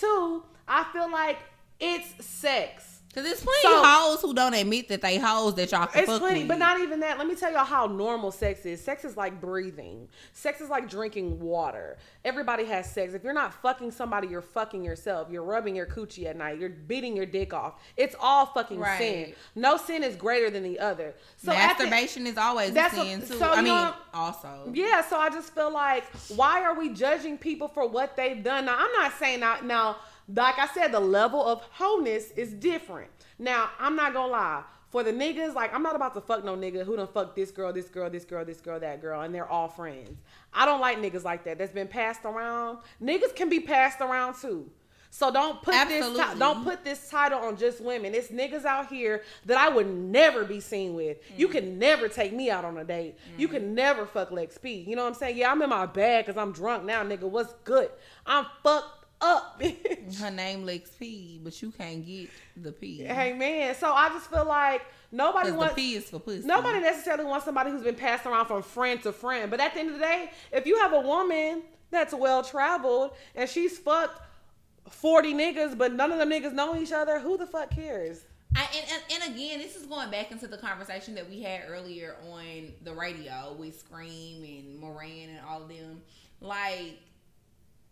Two, 0.00 0.42
I 0.66 0.82
feel 0.92 1.08
like 1.08 1.38
it's 1.78 2.24
sex. 2.24 2.89
Cause 3.12 3.24
there's 3.24 3.42
plenty 3.42 3.62
So- 3.62 3.82
hoes 3.84 4.22
who 4.22 4.32
don't 4.32 4.54
admit 4.54 4.86
that 4.88 5.02
they 5.02 5.18
hoes 5.18 5.56
that 5.56 5.72
y'all 5.72 5.88
can 5.88 6.02
It's 6.02 6.08
fuck 6.08 6.20
plenty, 6.20 6.40
with. 6.40 6.48
but 6.48 6.58
not 6.58 6.78
even 6.80 7.00
that. 7.00 7.18
Let 7.18 7.26
me 7.26 7.34
tell 7.34 7.50
y'all 7.50 7.64
how 7.64 7.86
normal 7.86 8.30
sex 8.30 8.64
is. 8.64 8.80
Sex 8.80 9.04
is 9.04 9.16
like 9.16 9.40
breathing. 9.40 10.08
Sex 10.32 10.60
is 10.60 10.68
like 10.70 10.88
drinking 10.88 11.40
water. 11.40 11.98
Everybody 12.24 12.64
has 12.66 12.88
sex. 12.88 13.12
If 13.12 13.24
you're 13.24 13.32
not 13.32 13.52
fucking 13.52 13.90
somebody, 13.90 14.28
you're 14.28 14.40
fucking 14.40 14.84
yourself. 14.84 15.26
You're 15.28 15.42
rubbing 15.42 15.74
your 15.74 15.86
coochie 15.86 16.26
at 16.26 16.36
night. 16.36 16.60
You're 16.60 16.68
beating 16.68 17.16
your 17.16 17.26
dick 17.26 17.52
off. 17.52 17.80
It's 17.96 18.14
all 18.20 18.46
fucking 18.46 18.78
Right. 18.78 18.98
sin. 18.98 19.34
No 19.56 19.76
sin 19.76 20.04
is 20.04 20.14
greater 20.14 20.48
than 20.48 20.62
the 20.62 20.78
other. 20.78 21.14
So 21.36 21.50
at 21.50 21.78
the- 21.78 21.86
masturbation 21.86 22.28
is 22.28 22.38
always 22.38 22.70
a 22.70 22.74
That's 22.74 22.94
sin 22.94 23.22
too. 23.26 23.38
so 23.38 23.50
I 23.50 23.56
mean, 23.56 23.64
know- 23.74 23.94
also. 24.14 24.70
yeah, 24.72 25.04
so 25.04 25.18
I 25.18 25.30
just 25.30 25.52
feel 25.52 25.72
like 25.72 26.04
why 26.36 26.62
are 26.62 26.74
we 26.74 26.90
judging 26.90 27.38
people 27.38 27.66
for 27.66 27.88
what 27.88 28.14
they've 28.16 28.40
done? 28.40 28.66
Now 28.66 28.76
I'm 28.78 28.92
not 28.92 29.12
saying 29.18 29.40
now 29.40 29.56
now 29.64 29.96
like 30.34 30.58
I 30.58 30.66
said, 30.68 30.92
the 30.92 31.00
level 31.00 31.44
of 31.44 31.62
wholeness 31.72 32.30
is 32.32 32.52
different. 32.52 33.10
Now, 33.38 33.70
I'm 33.78 33.96
not 33.96 34.12
gonna 34.12 34.32
lie. 34.32 34.62
For 34.90 35.04
the 35.04 35.12
niggas, 35.12 35.54
like 35.54 35.72
I'm 35.72 35.84
not 35.84 35.94
about 35.94 36.14
to 36.14 36.20
fuck 36.20 36.44
no 36.44 36.56
nigga 36.56 36.84
who 36.84 36.96
done 36.96 37.06
fuck 37.06 37.36
this 37.36 37.52
girl, 37.52 37.72
this 37.72 37.88
girl, 37.88 38.10
this 38.10 38.24
girl, 38.24 38.44
this 38.44 38.60
girl, 38.60 38.80
that 38.80 39.00
girl, 39.00 39.20
and 39.20 39.32
they're 39.32 39.48
all 39.48 39.68
friends. 39.68 40.18
I 40.52 40.66
don't 40.66 40.80
like 40.80 40.98
niggas 40.98 41.22
like 41.22 41.44
that. 41.44 41.58
That's 41.58 41.70
been 41.72 41.86
passed 41.86 42.24
around. 42.24 42.78
Niggas 43.00 43.36
can 43.36 43.48
be 43.48 43.60
passed 43.60 44.00
around 44.00 44.34
too. 44.34 44.68
So 45.12 45.32
don't 45.32 45.60
put 45.62 45.72
this 45.88 46.04
Absolutely. 46.04 46.24
ti- 46.34 46.38
don't 46.40 46.64
put 46.64 46.84
this 46.84 47.08
title 47.08 47.38
on 47.40 47.56
just 47.56 47.80
women. 47.80 48.14
It's 48.16 48.28
niggas 48.28 48.64
out 48.64 48.88
here 48.88 49.22
that 49.46 49.56
I 49.58 49.68
would 49.68 49.88
never 49.88 50.44
be 50.44 50.58
seen 50.60 50.94
with. 50.94 51.18
You 51.36 51.48
Mm. 51.48 51.52
can 51.52 51.78
never 51.78 52.08
take 52.08 52.32
me 52.32 52.48
out 52.50 52.64
on 52.64 52.76
a 52.78 52.84
date. 52.84 53.16
You 53.36 53.46
can 53.48 53.74
never 53.74 54.06
fuck 54.06 54.30
Lex 54.32 54.58
P. 54.58 54.74
You 54.74 54.94
know 54.96 55.02
what 55.02 55.08
I'm 55.08 55.14
saying? 55.14 55.36
Yeah, 55.36 55.50
I'm 55.52 55.62
in 55.62 55.70
my 55.70 55.86
bag 55.86 56.26
because 56.26 56.40
I'm 56.40 56.52
drunk 56.52 56.84
now, 56.84 57.02
nigga. 57.04 57.22
What's 57.22 57.52
good? 57.64 57.90
I'm 58.26 58.46
fucked 58.64 58.99
up. 59.20 59.60
bitch. 59.60 60.18
Her 60.20 60.30
name 60.30 60.64
Lex 60.64 60.90
P, 60.90 61.40
but 61.42 61.60
you 61.62 61.70
can't 61.70 62.04
get 62.06 62.30
the 62.56 62.72
P. 62.72 62.98
hey 62.98 63.32
man, 63.32 63.74
so 63.74 63.92
I 63.92 64.08
just 64.10 64.30
feel 64.30 64.44
like 64.44 64.82
nobody 65.12 65.46
Because 65.46 65.52
the 65.52 65.58
wants 65.58 65.74
P 65.74 65.94
is 65.94 66.10
for 66.10 66.18
pussy. 66.20 66.46
nobody 66.46 66.80
necessarily 66.80 67.24
wants 67.24 67.44
somebody 67.44 67.70
who's 67.70 67.82
been 67.82 67.94
passed 67.94 68.26
around 68.26 68.46
from 68.46 68.62
friend 68.62 69.02
to 69.02 69.12
friend. 69.12 69.50
But 69.50 69.60
at 69.60 69.74
the 69.74 69.80
end 69.80 69.88
of 69.90 69.94
the 69.94 70.00
day, 70.00 70.30
if 70.52 70.66
you 70.66 70.78
have 70.78 70.92
a 70.92 71.00
woman 71.00 71.62
that's 71.90 72.14
well 72.14 72.42
traveled 72.42 73.12
and 73.34 73.48
she's 73.48 73.78
fucked 73.78 74.20
40 74.88 75.34
niggas, 75.34 75.76
but 75.78 75.92
none 75.92 76.10
of 76.12 76.18
them 76.18 76.30
niggas 76.30 76.52
know 76.52 76.76
each 76.76 76.92
other, 76.92 77.18
who 77.20 77.36
the 77.36 77.46
fuck 77.46 77.70
cares? 77.70 78.24
I, 78.56 78.66
and, 78.74 78.84
and, 78.92 79.22
and 79.22 79.34
again, 79.34 79.60
this 79.60 79.76
is 79.76 79.86
going 79.86 80.10
back 80.10 80.32
into 80.32 80.48
the 80.48 80.56
conversation 80.56 81.14
that 81.14 81.30
we 81.30 81.40
had 81.40 81.62
earlier 81.68 82.16
on 82.32 82.72
the 82.82 82.92
radio 82.92 83.54
with 83.56 83.78
Scream 83.78 84.42
and 84.42 84.76
Moran 84.80 85.28
and 85.30 85.38
all 85.48 85.62
of 85.62 85.68
them. 85.68 86.02
Like, 86.40 86.98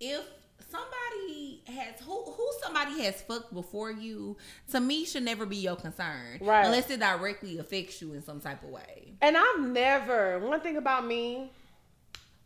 if 0.01 0.23
somebody 0.71 1.63
has 1.67 2.01
who 2.01 2.25
who 2.25 2.49
somebody 2.63 3.03
has 3.03 3.21
fucked 3.23 3.53
before 3.53 3.91
you, 3.91 4.37
to 4.71 4.81
me 4.81 5.05
should 5.05 5.23
never 5.23 5.47
be 5.47 5.57
your 5.57 5.77
concern, 5.77 6.39
Right. 6.41 6.65
Unless 6.67 6.91
it 6.91 7.01
directly 7.01 7.59
affects 7.59 8.01
you 8.01 8.15
in 8.15 8.23
some 8.23 8.41
type 8.41 8.63
of 8.63 8.71
way. 8.71 9.15
And 9.21 9.37
I've 9.37 9.61
never, 9.61 10.39
one 10.41 10.61
thing 10.61 10.77
about 10.77 11.07
me, 11.07 11.53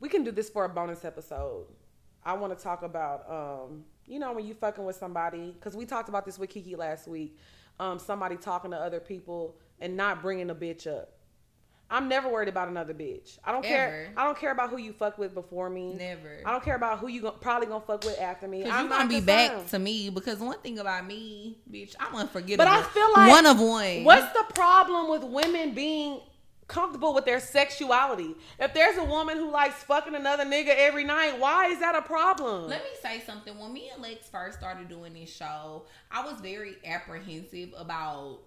we 0.01 0.09
can 0.09 0.25
do 0.25 0.31
this 0.31 0.49
for 0.51 0.65
a 0.65 0.69
bonus 0.69 1.05
episode. 1.05 1.67
I 2.25 2.35
want 2.35 2.57
to 2.57 2.63
talk 2.63 2.83
about, 2.83 3.29
um, 3.31 3.85
you 4.07 4.19
know, 4.19 4.33
when 4.33 4.47
you 4.47 4.55
fucking 4.55 4.85
with 4.85 4.97
somebody, 4.97 5.53
because 5.53 5.77
we 5.77 5.85
talked 5.87 6.09
about 6.09 6.25
this 6.25 6.39
with 6.39 6.51
Kiki 6.51 6.77
last 6.77 7.07
week. 7.09 7.37
Um, 7.81 7.99
somebody 7.99 8.37
talking 8.37 8.71
to 8.73 8.77
other 8.77 9.01
people 9.01 9.57
and 9.81 9.97
not 9.97 10.23
bringing 10.23 10.51
a 10.51 10.55
bitch 10.55 10.87
up. 10.87 11.12
I'm 11.93 12.09
never 12.09 12.31
worried 12.31 12.49
about 12.49 12.69
another 12.69 12.95
bitch. 12.95 13.39
I 13.45 13.53
don't 13.53 13.63
care. 13.63 14.09
I 14.17 14.25
don't 14.25 14.39
care 14.39 14.51
about 14.51 14.71
who 14.71 14.79
you 14.79 14.95
fuck 14.95 15.19
with 15.19 15.35
before 15.35 15.69
me. 15.69 15.93
Never. 15.93 16.41
I 16.45 16.51
don't 16.51 16.65
care 16.65 16.75
about 16.75 16.99
who 17.01 17.09
you 17.09 17.21
go, 17.21 17.33
probably 17.33 17.67
gonna 17.67 17.85
fuck 17.85 18.03
with 18.05 18.19
after 18.19 18.49
me. 18.49 18.65
I'm 18.65 18.85
you 18.85 18.91
gonna 18.91 19.09
be 19.09 19.17
concerned. 19.17 19.27
back 19.27 19.67
to 19.69 19.79
me 19.79 20.09
because 20.09 20.39
one 20.39 20.59
thing 20.61 20.79
about 20.79 21.07
me, 21.07 21.59
bitch, 21.71 21.95
I'm 22.01 22.15
unforgettable. 22.15 22.65
But 22.65 22.69
I 22.69 22.83
feel 22.83 23.13
like 23.13 23.31
one 23.31 23.45
of 23.45 23.61
one. 23.61 24.05
What's 24.05 24.33
the 24.33 24.45
problem 24.55 25.11
with 25.11 25.23
women 25.23 25.75
being 25.75 26.21
comfortable 26.67 27.13
with 27.13 27.27
their 27.27 27.41
sexuality? 27.41 28.37
If 28.59 28.73
there's 28.73 28.97
a 28.97 29.05
woman 29.05 29.37
who 29.37 29.51
likes 29.51 29.83
fucking 29.83 30.15
another 30.15 30.45
nigga 30.45 30.75
every 30.75 31.05
night, 31.05 31.39
why 31.39 31.67
is 31.67 31.81
that 31.81 31.95
a 31.95 32.01
problem? 32.01 32.69
Let 32.69 32.83
me 32.85 32.91
say 33.03 33.23
something. 33.27 33.59
When 33.59 33.71
me 33.71 33.91
and 33.93 34.03
Lex 34.03 34.31
first 34.31 34.59
started 34.59 34.89
doing 34.89 35.13
this 35.13 35.31
show, 35.31 35.85
I 36.11 36.25
was 36.25 36.41
very 36.41 36.77
apprehensive 36.87 37.75
about 37.77 38.39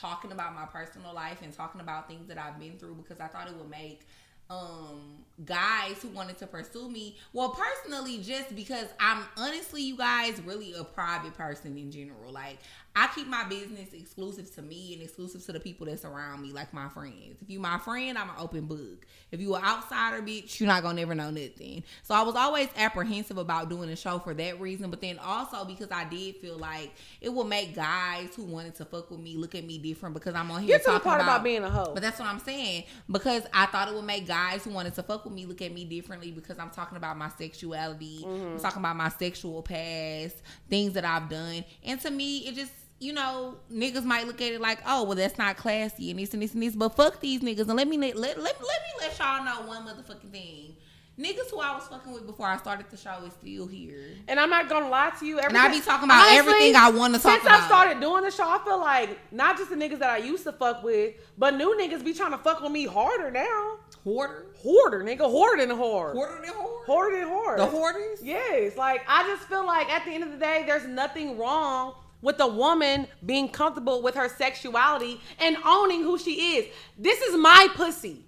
talking 0.00 0.32
about 0.32 0.54
my 0.54 0.64
personal 0.66 1.14
life 1.14 1.42
and 1.42 1.52
talking 1.52 1.80
about 1.80 2.08
things 2.08 2.28
that 2.28 2.38
I've 2.38 2.58
been 2.58 2.78
through 2.78 2.94
because 2.94 3.20
I 3.20 3.26
thought 3.26 3.48
it 3.48 3.56
would 3.56 3.70
make 3.70 4.02
um 4.50 5.18
guys 5.44 6.00
who 6.00 6.08
wanted 6.08 6.38
to 6.38 6.46
pursue 6.46 6.88
me 6.88 7.14
well 7.34 7.50
personally 7.50 8.18
just 8.18 8.56
because 8.56 8.86
i'm 8.98 9.22
honestly 9.36 9.82
you 9.82 9.94
guys 9.94 10.40
really 10.40 10.72
a 10.72 10.82
private 10.82 11.34
person 11.34 11.76
in 11.76 11.90
general. 11.90 12.32
Like 12.32 12.58
i 12.98 13.08
keep 13.14 13.26
my 13.28 13.44
business 13.44 13.92
exclusive 13.92 14.52
to 14.54 14.62
me 14.62 14.92
and 14.94 15.02
exclusive 15.02 15.44
to 15.46 15.52
the 15.52 15.60
people 15.60 15.86
that 15.86 16.00
surround 16.00 16.42
me 16.42 16.50
like 16.52 16.72
my 16.74 16.88
friends. 16.88 17.36
If 17.40 17.48
you 17.50 17.60
my 17.60 17.78
friend 17.78 18.18
i'm 18.18 18.28
an 18.28 18.36
open 18.38 18.66
book. 18.66 19.06
If 19.30 19.40
you 19.40 19.54
an 19.54 19.62
outsider 19.62 20.22
bitch 20.22 20.58
you're 20.58 20.66
not 20.66 20.82
gonna 20.82 21.00
never 21.00 21.14
know 21.14 21.30
nothing. 21.30 21.84
So 22.02 22.14
i 22.14 22.22
was 22.22 22.34
always 22.34 22.68
apprehensive 22.76 23.38
about 23.38 23.68
doing 23.68 23.88
a 23.90 23.96
show 23.96 24.18
for 24.18 24.34
that 24.34 24.60
reason 24.60 24.90
but 24.90 25.00
then 25.00 25.18
also 25.18 25.64
because 25.64 25.88
i 25.92 26.04
did 26.04 26.36
feel 26.36 26.56
like 26.58 26.92
it 27.20 27.32
would 27.32 27.46
make 27.46 27.74
guys 27.74 28.34
who 28.34 28.44
wanted 28.44 28.74
to 28.76 28.84
fuck 28.84 29.10
with 29.10 29.20
me 29.20 29.36
look 29.36 29.54
at 29.54 29.64
me 29.64 29.78
different 29.78 30.14
because 30.14 30.34
i'm 30.34 30.50
on 30.50 30.60
here 30.62 30.76
Get 30.78 30.84
to 30.84 30.86
the 30.86 30.92
talking 30.94 31.04
part 31.10 31.20
about, 31.20 31.36
about 31.36 31.44
being 31.44 31.62
a 31.62 31.70
hoe. 31.70 31.92
but 31.94 32.02
that's 32.02 32.18
what 32.18 32.28
I'm 32.28 32.40
saying. 32.40 32.84
Because 33.10 33.44
I 33.52 33.66
thought 33.66 33.88
it 33.88 33.94
would 33.94 34.04
make 34.04 34.26
guys 34.26 34.64
who 34.64 34.70
wanted 34.70 34.94
to 34.96 35.02
fuck 35.02 35.24
with 35.24 35.32
me 35.34 35.46
look 35.46 35.62
at 35.62 35.72
me 35.72 35.84
differently 35.84 36.30
because 36.30 36.58
I'm 36.58 36.70
talking 36.70 36.96
about 36.96 37.16
my 37.16 37.28
sexuality, 37.30 38.24
Mm-hmm. 38.24 38.54
I'm 38.54 38.60
talking 38.60 38.80
about 38.80 38.96
my 38.96 39.08
sexual 39.10 39.62
past, 39.62 40.36
things 40.68 40.94
that 40.94 41.04
I've 41.04 41.28
done, 41.28 41.64
and 41.84 42.00
to 42.00 42.10
me, 42.10 42.38
it 42.48 42.54
just 42.54 42.72
you 43.00 43.12
know 43.12 43.56
niggas 43.72 44.04
might 44.04 44.26
look 44.26 44.40
at 44.40 44.52
it 44.52 44.60
like, 44.60 44.80
oh 44.86 45.04
well, 45.04 45.14
that's 45.14 45.38
not 45.38 45.56
classy 45.56 46.10
and 46.10 46.18
this 46.18 46.32
and 46.34 46.42
this 46.42 46.54
and 46.54 46.62
this, 46.62 46.74
but 46.74 46.96
fuck 46.96 47.20
these 47.20 47.40
niggas 47.42 47.60
and 47.68 47.74
let 47.76 47.86
me 47.88 47.96
let 47.96 48.16
let, 48.16 48.36
let, 48.38 48.44
let 48.44 48.60
me 48.60 48.92
let 49.00 49.18
y'all 49.18 49.44
know 49.44 49.66
one 49.68 49.86
motherfucking 49.86 50.30
thing. 50.30 50.74
Niggas 51.18 51.50
who 51.50 51.58
I 51.58 51.74
was 51.74 51.82
fucking 51.88 52.12
with 52.12 52.26
before 52.28 52.46
I 52.46 52.56
started 52.58 52.86
the 52.90 52.96
show 52.96 53.18
is 53.26 53.32
still 53.32 53.66
here. 53.66 54.04
and 54.28 54.38
I'm 54.38 54.48
not 54.50 54.68
gonna 54.68 54.88
lie 54.88 55.10
to 55.18 55.26
you. 55.26 55.40
Every 55.40 55.48
And 55.48 55.58
I 55.58 55.68
be 55.68 55.80
talking 55.80 56.04
about 56.04 56.30
everything 56.32 56.76
I 56.76 56.90
wanna 56.90 57.18
talk 57.18 57.40
about. 57.40 57.42
Since 57.42 57.64
I 57.64 57.66
started 57.66 58.00
doing 58.00 58.22
the 58.22 58.30
show, 58.30 58.48
I 58.48 58.60
feel 58.64 58.78
like 58.78 59.18
not 59.32 59.56
just 59.58 59.70
the 59.70 59.74
niggas 59.76 59.98
that 59.98 60.10
I 60.10 60.18
used 60.18 60.44
to 60.44 60.52
fuck 60.52 60.84
with, 60.84 61.14
but 61.36 61.54
new 61.56 61.76
niggas 61.76 62.04
be 62.04 62.14
trying 62.14 62.30
to 62.30 62.38
fuck 62.38 62.62
with 62.62 62.70
me 62.70 62.86
harder 62.86 63.32
now. 63.32 63.78
Hoarder, 64.04 64.46
Hoarder, 64.62 65.02
nigga, 65.02 65.28
hoarder 65.28 65.66
than 65.66 65.76
whore. 65.76 66.12
hoarder 66.12 66.40
than 66.46 66.54
whore, 66.54 66.84
Hoarder 66.86 67.16
than 67.18 67.28
whore. 67.28 67.56
the 67.56 67.66
hoarders. 67.66 68.20
Yes, 68.22 68.76
like 68.76 69.02
I 69.08 69.24
just 69.24 69.42
feel 69.48 69.66
like 69.66 69.88
at 69.90 70.04
the 70.04 70.12
end 70.12 70.22
of 70.22 70.30
the 70.30 70.38
day, 70.38 70.62
there's 70.66 70.86
nothing 70.86 71.36
wrong 71.36 71.94
with 72.20 72.40
a 72.40 72.46
woman 72.46 73.06
being 73.24 73.48
comfortable 73.48 74.02
with 74.02 74.14
her 74.14 74.28
sexuality 74.28 75.20
and 75.38 75.56
owning 75.64 76.02
who 76.02 76.18
she 76.18 76.56
is. 76.56 76.66
This 76.98 77.20
is 77.22 77.36
my 77.36 77.68
pussy. 77.74 78.24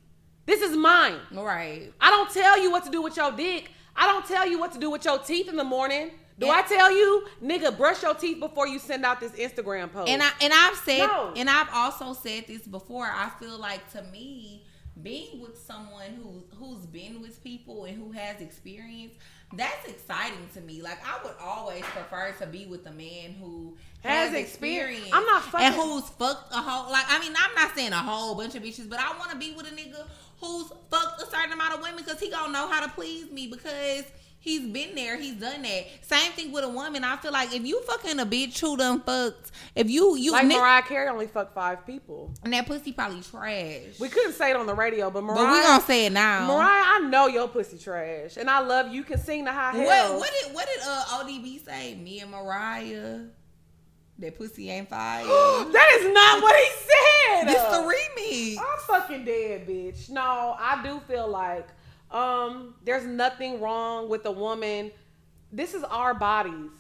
This 0.47 0.63
is 0.63 0.77
mine. 0.77 1.17
Right. 1.33 1.93
I 2.01 2.11
don't 2.11 2.31
tell 2.31 2.61
you 2.61 2.71
what 2.71 2.85
to 2.85 2.91
do 2.91 3.03
with 3.03 3.17
your 3.17 3.33
dick. 3.33 3.71
I 3.97 4.07
don't 4.07 4.25
tell 4.27 4.49
you 4.49 4.59
what 4.59 4.73
to 4.73 4.79
do 4.79 4.91
with 4.91 5.05
your 5.05 5.19
teeth 5.19 5.49
in 5.49 5.57
the 5.57 5.65
morning. 5.65 6.11
Do 6.39 6.47
And- 6.47 6.55
I 6.57 6.63
tell 6.63 6.91
you, 6.91 7.27
nigga, 7.43 7.77
brush 7.77 8.03
your 8.03 8.15
teeth 8.15 8.41
before 8.41 8.67
you 8.67 8.79
send 8.79 9.05
out 9.05 9.21
this 9.21 9.33
Instagram 9.33 9.93
post? 9.93 10.09
And 10.09 10.23
I 10.23 10.31
and 10.41 10.53
I've 10.55 10.77
said 10.77 11.07
No. 11.07 11.33
and 11.37 11.51
I've 11.51 11.69
also 11.73 12.15
said 12.15 12.45
this 12.49 12.63
before. 12.63 13.05
I 13.07 13.29
feel 13.39 13.59
like 13.59 13.91
to 13.93 14.03
me, 14.05 14.65
being 15.03 15.41
with 15.41 15.59
someone 15.59 16.15
who 16.23 16.45
who's 16.57 16.87
been 16.87 17.21
with 17.21 17.43
people 17.45 17.85
and 17.85 17.97
who 17.99 18.13
has 18.13 18.41
experience, 18.41 19.15
that's 19.53 19.89
exciting 19.89 20.49
to 20.55 20.61
me. 20.61 20.81
Like 20.83 20.99
I 21.07 21.23
would 21.25 21.35
always 21.43 21.83
prefer 21.83 22.33
to 22.41 22.47
be 22.47 22.67
with 22.67 22.87
a 22.87 22.93
man 22.93 23.35
who 23.41 23.75
Has 24.03 24.31
has, 24.31 24.35
experience. 24.39 24.99
experience. 24.99 25.11
I'm 25.13 25.25
not 25.27 25.43
fucking- 25.45 25.67
and 25.67 25.75
who's 25.75 26.09
fucked 26.11 26.53
a 26.53 26.59
whole 26.59 26.91
like 26.93 27.05
I 27.09 27.19
mean 27.21 27.33
I'm 27.37 27.55
not 27.55 27.75
saying 27.75 27.93
a 27.93 27.97
whole 27.99 28.35
bunch 28.35 28.55
of 28.55 28.63
bitches, 28.63 28.89
but 28.89 29.01
I 29.01 29.17
want 29.19 29.31
to 29.33 29.37
be 29.37 29.53
with 29.53 29.67
a 29.67 29.75
nigga 29.75 30.07
who's 30.41 30.69
fucked 30.91 31.23
a 31.23 31.27
certain 31.27 31.53
amount 31.53 31.75
of 31.75 31.83
women 31.83 32.03
because 32.05 32.21
he 32.21 32.31
gonna 32.31 32.53
know 32.53 32.69
how 32.69 32.85
to 32.85 32.89
please 32.93 33.31
me 33.31 33.47
because. 33.49 34.05
He's 34.43 34.67
been 34.67 34.95
there. 34.95 35.19
He's 35.19 35.35
done 35.35 35.61
that. 35.63 35.85
Same 36.01 36.33
thing 36.33 36.51
with 36.51 36.65
a 36.65 36.69
woman. 36.69 37.05
I 37.05 37.17
feel 37.19 37.31
like 37.31 37.55
if 37.55 37.63
you 37.67 37.83
fucking 37.83 38.19
a 38.19 38.25
bitch 38.25 38.59
who 38.59 38.75
done 38.75 39.01
fucked, 39.03 39.51
if 39.75 39.91
you 39.91 40.17
you 40.17 40.33
like 40.33 40.47
Nick- 40.47 40.57
Mariah 40.57 40.81
Carey 40.83 41.09
only 41.09 41.27
fucked 41.27 41.55
five 41.55 41.87
people. 41.87 42.33
and 42.43 42.55
that 42.55 42.67
pussy 42.67 42.93
probably 42.93 43.21
trash. 43.21 44.01
We 44.01 44.09
couldn't 44.09 44.33
say 44.33 44.51
it 44.51 44.57
on 44.57 44.65
the 44.65 44.75
radio, 44.75 45.11
but 45.11 45.25
Mariah, 45.25 45.45
but 45.45 45.53
we 45.53 45.63
gonna 45.63 45.83
say 45.85 46.07
it 46.07 46.13
now. 46.13 46.47
Mariah, 46.47 46.83
I 46.87 46.99
know 47.01 47.27
your 47.27 47.49
pussy 47.49 47.77
trash, 47.77 48.39
and 48.39 48.49
I 48.49 48.61
love 48.61 48.91
you. 48.91 49.05
Can 49.05 49.19
sing 49.19 49.45
the 49.45 49.53
high 49.53 49.77
what 49.77 49.87
hell. 49.95 50.19
what 50.19 50.31
did 50.43 50.55
what 50.55 50.67
did 50.75 50.81
uh 50.87 51.05
ODB 51.23 51.63
say? 51.63 51.95
Me 51.97 52.21
and 52.21 52.31
Mariah, 52.31 53.21
that 54.21 54.39
pussy 54.39 54.71
ain't 54.71 54.89
fire. 54.89 55.23
that 55.27 55.99
is 56.01 56.15
not 56.15 56.43
what 56.43 56.57
he 56.57 56.71
said. 56.89 57.47
this 57.47 57.63
the 57.63 57.83
remix. 57.83 58.57
I'm 58.59 58.79
fucking 58.87 59.25
dead, 59.27 59.67
bitch. 59.67 60.09
No, 60.09 60.57
I 60.59 60.81
do 60.83 60.99
feel 61.07 61.29
like 61.29 61.69
um 62.11 62.75
there's 62.85 63.05
nothing 63.05 63.61
wrong 63.61 64.09
with 64.09 64.25
a 64.27 64.33
woman. 64.33 64.91
This 65.53 65.75
is 65.75 65.83
our 65.85 66.15
bodies. 66.15 66.71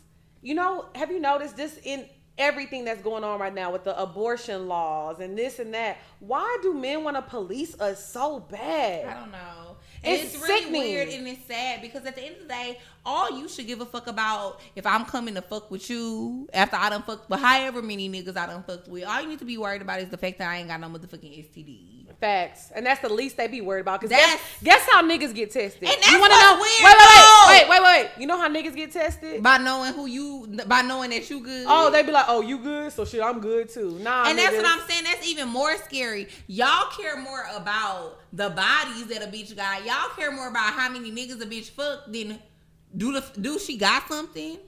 You 0.43 0.55
know, 0.55 0.87
have 0.95 1.11
you 1.11 1.21
noticed 1.21 1.57
this 1.57 1.79
in 1.83 2.09
everything 2.39 2.85
that's 2.85 3.03
going 3.03 3.23
on 3.23 3.39
right 3.39 3.55
now 3.55 3.71
with 3.71 3.85
the 3.85 4.01
abortion 4.01 4.67
laws 4.69 5.21
and 5.21 5.37
this 5.37 5.59
and 5.59 5.75
that? 5.75 5.99
Why 6.21 6.59
do 6.63 6.73
men 6.73 7.05
want 7.05 7.17
to 7.17 7.23
police 7.23 7.79
us 7.79 8.05
so 8.05 8.41
bad? 8.41 9.07
I 9.07 9.21
don't 9.21 9.33
know. 9.33 9.60
And 10.03 10.15
It's 10.15 10.35
it's, 10.35 10.43
really 10.43 10.61
sickening. 10.63 10.81
weird 10.83 11.09
and 11.11 11.29
it's 11.29 11.45
sad 11.47 11.83
because 11.83 12.07
at 12.07 12.15
the 12.17 12.23
end 12.25 12.37
of 12.37 12.43
the 12.43 12.49
day, 12.49 12.79
all 13.05 13.39
you 13.39 13.49
should 13.49 13.67
give 13.67 13.81
a 13.83 13.87
fuck 13.87 14.07
about 14.07 14.59
if 14.75 14.87
I'm 14.87 15.05
coming 15.05 15.35
to 15.35 15.43
fuck 15.43 15.71
with 15.71 15.91
you 15.91 16.49
after 16.55 16.77
I 16.77 16.89
done 16.91 17.03
fucked 17.03 17.29
with 17.29 17.41
however 17.41 17.83
many 17.83 18.09
niggas 18.09 18.37
I 18.37 18.47
done 18.47 18.63
fucked 18.63 18.89
with. 18.89 19.05
All 19.05 19.21
you 19.21 19.29
need 19.29 19.39
to 19.41 19.45
be 19.45 19.59
worried 19.59 19.83
about 19.83 20.01
is 20.01 20.09
the 20.09 20.17
fact 20.17 20.39
that 20.39 20.49
I 20.49 20.57
ain't 20.57 20.69
got 20.69 20.81
no 20.81 20.89
motherfucking 20.89 21.45
STD. 21.51 21.87
Facts, 22.21 22.71
and 22.75 22.85
that's 22.85 23.01
the 23.01 23.09
least 23.09 23.39
they 23.39 23.47
be 23.47 23.63
worried 23.63 23.81
about. 23.81 24.01
Cause 24.03 24.11
That's- 24.11 24.33
guess, 24.63 24.63
guess 24.63 24.89
how 24.91 25.03
niggas 25.03 25.35
get 25.35 25.51
tested. 25.53 25.85
And 25.85 25.91
that's 26.03 26.11
you 26.11 26.21
wanna 26.21 26.35
know? 26.35 26.59
weird, 26.61 26.85
wait, 26.85 26.93
though. 26.93 27.07
wait, 27.17 27.25
wait, 27.49 27.69
wait, 27.69 27.83
wait, 27.83 27.83
wait. 27.83 28.11
You 28.19 28.27
know 28.27 28.39
how 28.39 28.49
niggas 28.49 28.75
get 28.75 28.93
tested? 28.93 29.43
By 29.43 29.59
knowing 29.59 29.93
who 29.95 30.07
you, 30.07 30.47
by 30.67 30.83
knowing 30.83 31.11
that 31.11 31.29
you 31.31 31.41
good. 31.41 31.67
Oh, 31.69 31.91
they 31.91 32.03
be 32.03 32.13
like, 32.13 32.27
"Oh, 32.29 32.41
you 32.41 32.59
good? 32.59 32.93
So 32.93 33.05
shit, 33.05 33.23
I'm 33.23 33.41
good 33.41 33.69
too." 33.69 33.99
Nah, 34.01 34.25
And 34.27 34.39
that's 34.39 34.57
what 34.57 34.67
I'm 34.67 34.81
saying. 34.89 35.05
That's 35.05 35.27
even 35.29 35.49
more 35.49 35.77
scary. 35.79 36.29
Y'all 36.47 36.91
care 36.91 37.17
more 37.17 37.45
about 37.55 38.19
the 38.33 38.51
bodies 38.51 39.07
that 39.07 39.23
a 39.23 39.27
bitch 39.27 39.55
got. 39.57 39.85
Y'all 39.85 40.11
care 40.17 40.31
more 40.31 40.49
about 40.49 40.73
how 40.73 40.89
many 40.89 41.11
niggas 41.11 41.41
a 41.41 41.47
bitch 41.47 41.71
fucked 41.71 42.13
than 42.13 42.39
do 42.97 43.13
the 43.13 43.25
do 43.41 43.59
she 43.59 43.77
got 43.77 44.09
something. 44.09 44.59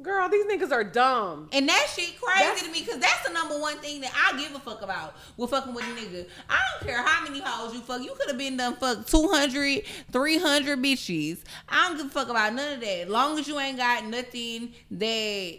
Girl, 0.00 0.28
these 0.28 0.44
niggas 0.46 0.70
are 0.70 0.84
dumb. 0.84 1.48
And 1.52 1.68
that 1.68 1.88
shit 1.92 2.20
crazy 2.20 2.38
That's- 2.44 2.62
to 2.62 2.70
me 2.70 2.82
because 2.84 3.00
that's 3.00 3.26
the 3.26 3.32
number 3.34 3.58
one 3.58 3.78
thing 3.78 4.00
that 4.02 4.12
I 4.14 4.38
give 4.40 4.54
a 4.54 4.60
fuck 4.60 4.82
about 4.82 5.16
with 5.36 5.50
fucking 5.50 5.74
with 5.74 5.84
a 5.84 5.88
nigga. 5.88 6.26
I 6.48 6.60
don't 6.78 6.88
care 6.88 7.02
how 7.02 7.24
many 7.24 7.40
hoes 7.40 7.74
you 7.74 7.80
fuck. 7.80 8.00
You 8.02 8.14
could 8.16 8.28
have 8.28 8.38
been 8.38 8.56
done 8.56 8.76
fuck 8.76 9.06
200, 9.06 9.82
300 10.12 10.78
bitches. 10.80 11.38
I 11.68 11.88
don't 11.88 11.96
give 11.96 12.06
a 12.06 12.10
fuck 12.10 12.28
about 12.28 12.54
none 12.54 12.74
of 12.74 12.80
that. 12.80 13.10
Long 13.10 13.38
as 13.40 13.48
you 13.48 13.58
ain't 13.58 13.76
got 13.78 14.04
nothing 14.04 14.72
that 14.92 15.54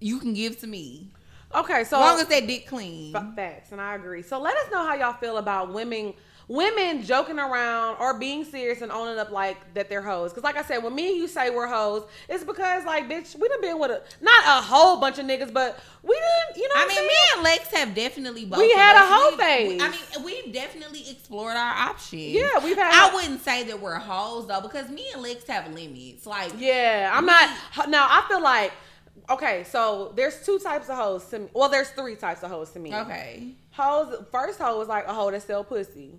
you 0.00 0.18
can 0.18 0.34
give 0.34 0.60
to 0.60 0.66
me. 0.66 1.08
Okay, 1.54 1.84
so 1.84 1.96
As 1.96 2.00
long 2.00 2.20
as 2.20 2.26
that 2.28 2.46
dick 2.46 2.66
clean. 2.66 3.12
Facts, 3.36 3.72
and 3.72 3.80
I 3.80 3.94
agree. 3.94 4.22
So 4.22 4.38
let 4.40 4.56
us 4.56 4.70
know 4.70 4.84
how 4.86 4.94
y'all 4.94 5.12
feel 5.14 5.36
about 5.38 5.72
women, 5.72 6.14
women 6.48 7.02
joking 7.02 7.38
around 7.38 7.96
or 8.00 8.18
being 8.18 8.44
serious 8.44 8.82
and 8.82 8.90
owning 8.92 9.18
up 9.18 9.30
like 9.30 9.74
that 9.74 9.88
they're 9.88 10.02
hoes. 10.02 10.30
Because 10.30 10.44
like 10.44 10.56
I 10.56 10.62
said, 10.62 10.82
when 10.82 10.94
me 10.94 11.08
and 11.08 11.16
you 11.16 11.28
say 11.28 11.50
we're 11.50 11.66
hoes, 11.66 12.04
it's 12.28 12.44
because 12.44 12.84
like 12.84 13.08
bitch, 13.08 13.38
we 13.38 13.48
done 13.48 13.60
been 13.60 13.78
with 13.78 13.90
a 13.90 14.02
not 14.20 14.42
a 14.46 14.62
whole 14.62 14.98
bunch 15.00 15.18
of 15.18 15.26
niggas, 15.26 15.52
but 15.52 15.78
we 16.02 16.14
didn't 16.14 16.56
you 16.62 16.68
know. 16.68 16.74
I 16.76 16.86
mean, 16.88 16.98
I'm 16.98 17.06
me 17.06 17.12
and 17.34 17.42
Lex 17.44 17.68
have 17.74 17.94
definitely 17.94 18.44
both. 18.44 18.58
We 18.58 18.72
had 18.72 18.96
a 18.96 19.06
hoe 19.06 19.36
phase. 19.36 19.80
I 19.82 19.88
mean, 19.90 20.24
we've 20.24 20.52
definitely 20.52 21.08
explored 21.10 21.56
our 21.56 21.74
options. 21.88 22.22
Yeah, 22.32 22.62
we've 22.64 22.76
had- 22.76 23.10
I 23.10 23.14
wouldn't 23.14 23.40
say 23.42 23.64
that 23.64 23.80
we're 23.80 23.94
hoes 23.98 24.46
though, 24.48 24.60
because 24.60 24.88
me 24.90 25.04
and 25.12 25.22
Lex 25.22 25.46
have 25.46 25.72
limits. 25.72 26.26
Like, 26.26 26.52
Yeah, 26.58 27.10
I'm 27.12 27.24
We- 27.24 27.30
not. 27.32 27.88
Now 27.88 28.06
I 28.10 28.24
feel 28.28 28.42
like 28.42 28.72
okay. 29.30 29.64
So 29.64 30.12
there's 30.16 30.44
two 30.44 30.58
types 30.58 30.88
of 30.88 30.96
hoes 30.96 31.24
to 31.26 31.38
me. 31.40 31.48
Well, 31.54 31.68
there's 31.68 31.90
three 31.90 32.16
types 32.16 32.42
of 32.42 32.50
hoes 32.50 32.70
to 32.70 32.78
me. 32.78 32.94
okay, 32.94 33.54
Hoes, 33.74 34.14
first 34.30 34.58
hoe 34.58 34.78
was 34.78 34.86
like 34.86 35.06
a 35.06 35.14
hoe 35.14 35.30
that 35.30 35.42
sell 35.42 35.64
pussy, 35.64 36.18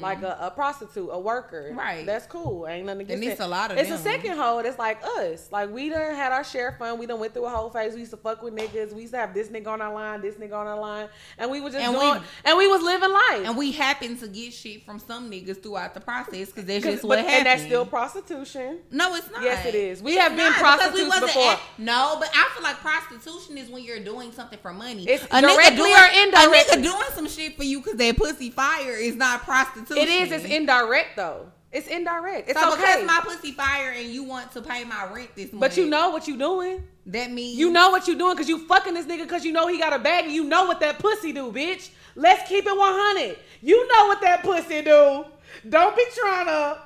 like 0.00 0.22
a, 0.22 0.38
a 0.40 0.50
prostitute, 0.50 1.10
a 1.12 1.18
worker. 1.20 1.66
Mm-hmm. 1.68 1.78
Right. 1.78 2.06
That's 2.06 2.26
cool. 2.26 2.66
Ain't 2.66 2.86
nothing 2.86 3.02
against 3.02 3.22
And 3.22 3.30
it's 3.32 3.40
a 3.42 3.46
lot 3.46 3.70
of 3.70 3.76
It's 3.76 3.90
them. 3.90 3.98
a 3.98 4.02
second 4.02 4.38
hoe 4.38 4.62
that's 4.62 4.78
like 4.78 5.02
us. 5.18 5.52
Like 5.52 5.70
we 5.70 5.90
done 5.90 6.14
had 6.14 6.32
our 6.32 6.42
share 6.42 6.68
of 6.68 6.78
fun. 6.78 6.98
We 6.98 7.04
done 7.04 7.20
went 7.20 7.34
through 7.34 7.44
a 7.44 7.50
whole 7.50 7.68
phase. 7.68 7.92
We 7.92 8.00
used 8.00 8.12
to 8.12 8.16
fuck 8.16 8.42
with 8.42 8.54
niggas. 8.56 8.94
We 8.94 9.02
used 9.02 9.12
to 9.12 9.18
have 9.20 9.34
this 9.34 9.48
nigga 9.48 9.66
on 9.66 9.82
our 9.82 9.92
line, 9.92 10.22
this 10.22 10.36
nigga 10.36 10.54
on 10.54 10.66
our 10.66 10.80
line, 10.80 11.08
and 11.36 11.50
we 11.50 11.60
was 11.60 11.74
just 11.74 11.84
And 11.84 11.94
doing, 11.94 12.14
we- 12.14 12.20
and 12.46 12.56
we 12.56 12.68
was 12.68 12.80
living 12.82 13.10
life. 13.12 13.42
and 13.48 13.56
we 13.58 13.70
happened 13.72 14.18
to 14.20 14.28
get 14.28 14.54
shit 14.54 14.86
from 14.86 14.98
some 14.98 15.30
niggas 15.30 15.62
throughout 15.62 15.92
the 15.92 16.00
process 16.00 16.48
because 16.48 16.64
that's 16.64 16.84
just 16.84 17.02
but- 17.02 17.08
what 17.08 17.18
happened. 17.18 17.36
and 17.36 17.46
that's 17.46 17.62
still 17.64 17.84
prostitution. 17.84 18.78
no, 18.90 19.14
it's 19.14 19.30
not. 19.30 19.42
Yes, 19.42 19.66
it 19.66 19.74
is. 19.74 20.02
We 20.02 20.12
It's 20.12 20.20
have 20.22 20.36
been 20.36 20.52
prostitutes 20.54 21.20
before. 21.20 21.52
act- 21.52 21.60
no, 21.76 22.16
but 22.18 22.30
I 22.34 22.48
feel 22.54 22.62
like 22.62 22.76
prostitution 22.76 23.58
is 23.58 23.68
when 23.68 23.84
you're 23.84 24.00
doing 24.00 24.32
something 24.32 24.58
for 24.62 24.72
money. 24.72 25.04
It's 25.06 25.24
a 25.24 25.28
nigga 25.28 25.40
directly 25.54 25.76
doing, 25.76 25.92
or 25.92 26.22
indirectly. 26.22 26.93
Doing 26.94 27.08
some 27.14 27.28
shit 27.28 27.56
for 27.56 27.64
you 27.64 27.80
because 27.80 27.96
that 27.96 28.16
pussy 28.16 28.50
fire 28.50 28.92
is 28.96 29.16
not 29.16 29.42
prostitution. 29.42 30.02
It 30.02 30.08
is. 30.08 30.32
It's 30.32 30.44
indirect 30.44 31.16
though. 31.16 31.46
It's 31.72 31.88
indirect. 31.88 32.48
It's 32.50 32.60
so 32.60 32.72
okay. 32.72 32.80
because 32.80 33.06
my 33.06 33.20
pussy 33.24 33.50
fire 33.52 33.90
and 33.96 34.08
you 34.08 34.22
want 34.22 34.52
to 34.52 34.62
pay 34.62 34.84
my 34.84 35.12
rent 35.12 35.30
this 35.34 35.52
month, 35.52 35.60
but 35.60 35.76
you 35.76 35.86
know 35.86 36.10
what 36.10 36.28
you 36.28 36.36
doing. 36.38 36.84
that 37.06 37.32
means 37.32 37.58
You 37.58 37.70
know 37.70 37.90
what 37.90 38.06
you 38.06 38.16
doing 38.16 38.34
because 38.34 38.48
you 38.48 38.64
fucking 38.68 38.94
this 38.94 39.06
nigga 39.06 39.22
because 39.24 39.44
you 39.44 39.52
know 39.52 39.66
he 39.66 39.78
got 39.78 39.92
a 39.92 39.98
bag 39.98 40.26
and 40.26 40.32
you 40.32 40.44
know 40.44 40.66
what 40.66 40.78
that 40.80 41.00
pussy 41.00 41.32
do, 41.32 41.50
bitch. 41.50 41.90
Let's 42.14 42.48
keep 42.48 42.64
it 42.64 42.76
100. 42.76 43.36
You 43.60 43.88
know 43.88 44.06
what 44.06 44.20
that 44.20 44.42
pussy 44.44 44.82
do. 44.82 45.24
Don't 45.68 45.96
be 45.96 46.04
trying 46.14 46.46
to. 46.46 46.78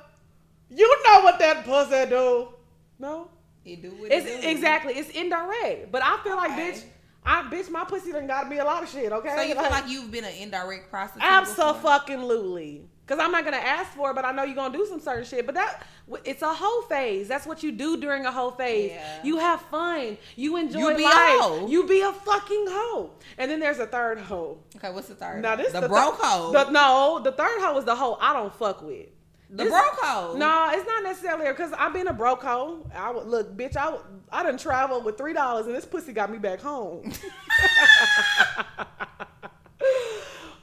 You 0.71 1.03
know 1.05 1.21
what 1.21 1.37
that 1.39 1.65
pussy 1.65 2.09
do. 2.09 2.47
No? 2.97 3.29
it 3.65 3.81
do 3.83 3.91
what 3.91 4.11
It's 4.11 4.25
it 4.25 4.41
do. 4.41 4.47
exactly. 4.47 4.93
It's 4.93 5.09
indirect. 5.11 5.91
But 5.91 6.01
I 6.03 6.17
feel 6.23 6.35
like, 6.35 6.51
Okay. 6.53 6.71
bitch, 6.71 6.83
I 7.29 7.43
bitch, 7.43 7.69
my 7.69 7.83
pussy 7.85 8.11
done 8.11 8.25
got 8.25 8.43
to 8.45 8.49
be 8.49 8.57
a 8.57 8.65
lot 8.65 8.81
of 8.81 8.89
shit. 8.89 9.11
Okay. 9.11 9.33
So 9.35 9.41
you 9.43 9.53
feel 9.53 9.69
like 9.69 9.87
you've 9.87 10.09
been 10.11 10.23
an 10.23 10.33
indirect 10.33 10.89
prostitute? 10.89 11.23
Absolutely. 11.29 12.81
Because 13.05 13.23
I'm 13.23 13.31
not 13.31 13.43
gonna 13.43 13.57
ask 13.57 13.91
for 13.93 14.11
it, 14.11 14.13
but 14.15 14.23
I 14.23 14.31
know 14.31 14.43
you're 14.43 14.55
gonna 14.55 14.75
do 14.77 14.85
some 14.85 14.99
certain 14.99 15.25
shit. 15.25 15.45
But 15.45 15.55
that 15.55 15.83
it's 16.25 16.43
a 16.43 16.53
whole 16.53 16.83
phase. 16.83 17.27
That's 17.27 17.45
what 17.47 17.63
you 17.63 17.71
do 17.71 17.97
during 17.97 18.25
a 18.25 18.31
whole 18.31 18.51
phase. 18.51 18.91
Yeah. 18.91 19.23
You 19.23 19.37
have 19.37 19.61
fun. 19.63 20.17
You 20.35 20.57
enjoy 20.57 20.79
You 20.91 20.95
be 20.97 21.03
a 21.03 21.07
life. 21.07 21.15
hoe. 21.39 21.67
You 21.67 21.87
be 21.87 22.01
a 22.01 22.11
fucking 22.11 22.65
hoe. 22.69 23.11
And 23.39 23.49
then 23.49 23.59
there's 23.59 23.79
a 23.79 23.87
third 23.87 24.19
hoe. 24.19 24.59
Okay, 24.75 24.91
what's 24.91 25.07
the 25.07 25.15
third? 25.15 25.41
Now 25.41 25.55
this 25.55 25.71
the, 25.73 25.81
the 25.81 25.87
broke 25.87 26.17
thir- 26.19 26.27
hoe. 26.27 26.51
The, 26.51 26.69
no, 26.69 27.19
the 27.23 27.31
third 27.31 27.59
hoe 27.61 27.77
is 27.79 27.85
the 27.85 27.95
hoe 27.95 28.17
I 28.21 28.33
don't 28.33 28.53
fuck 28.53 28.81
with. 28.83 29.07
The 29.49 29.63
this- 29.63 29.71
broke 29.71 29.99
hoe. 29.99 30.35
No, 30.37 30.69
it's 30.73 30.87
not 30.87 31.03
necessarily 31.03 31.47
because 31.47 31.73
I've 31.73 31.93
been 31.93 32.07
a 32.07 32.13
broke 32.13 32.43
hoe. 32.43 32.85
I 32.95 33.11
would 33.11 33.27
look, 33.27 33.57
bitch. 33.57 33.75
I 33.75 33.89
would, 33.89 34.01
I 34.31 34.43
done 34.43 34.57
traveled 34.57 35.05
with 35.05 35.17
three 35.17 35.33
dollars, 35.33 35.65
and 35.65 35.75
this 35.75 35.85
pussy 35.85 36.13
got 36.13 36.31
me 36.31 36.37
back 36.37 36.61
home. 36.61 37.11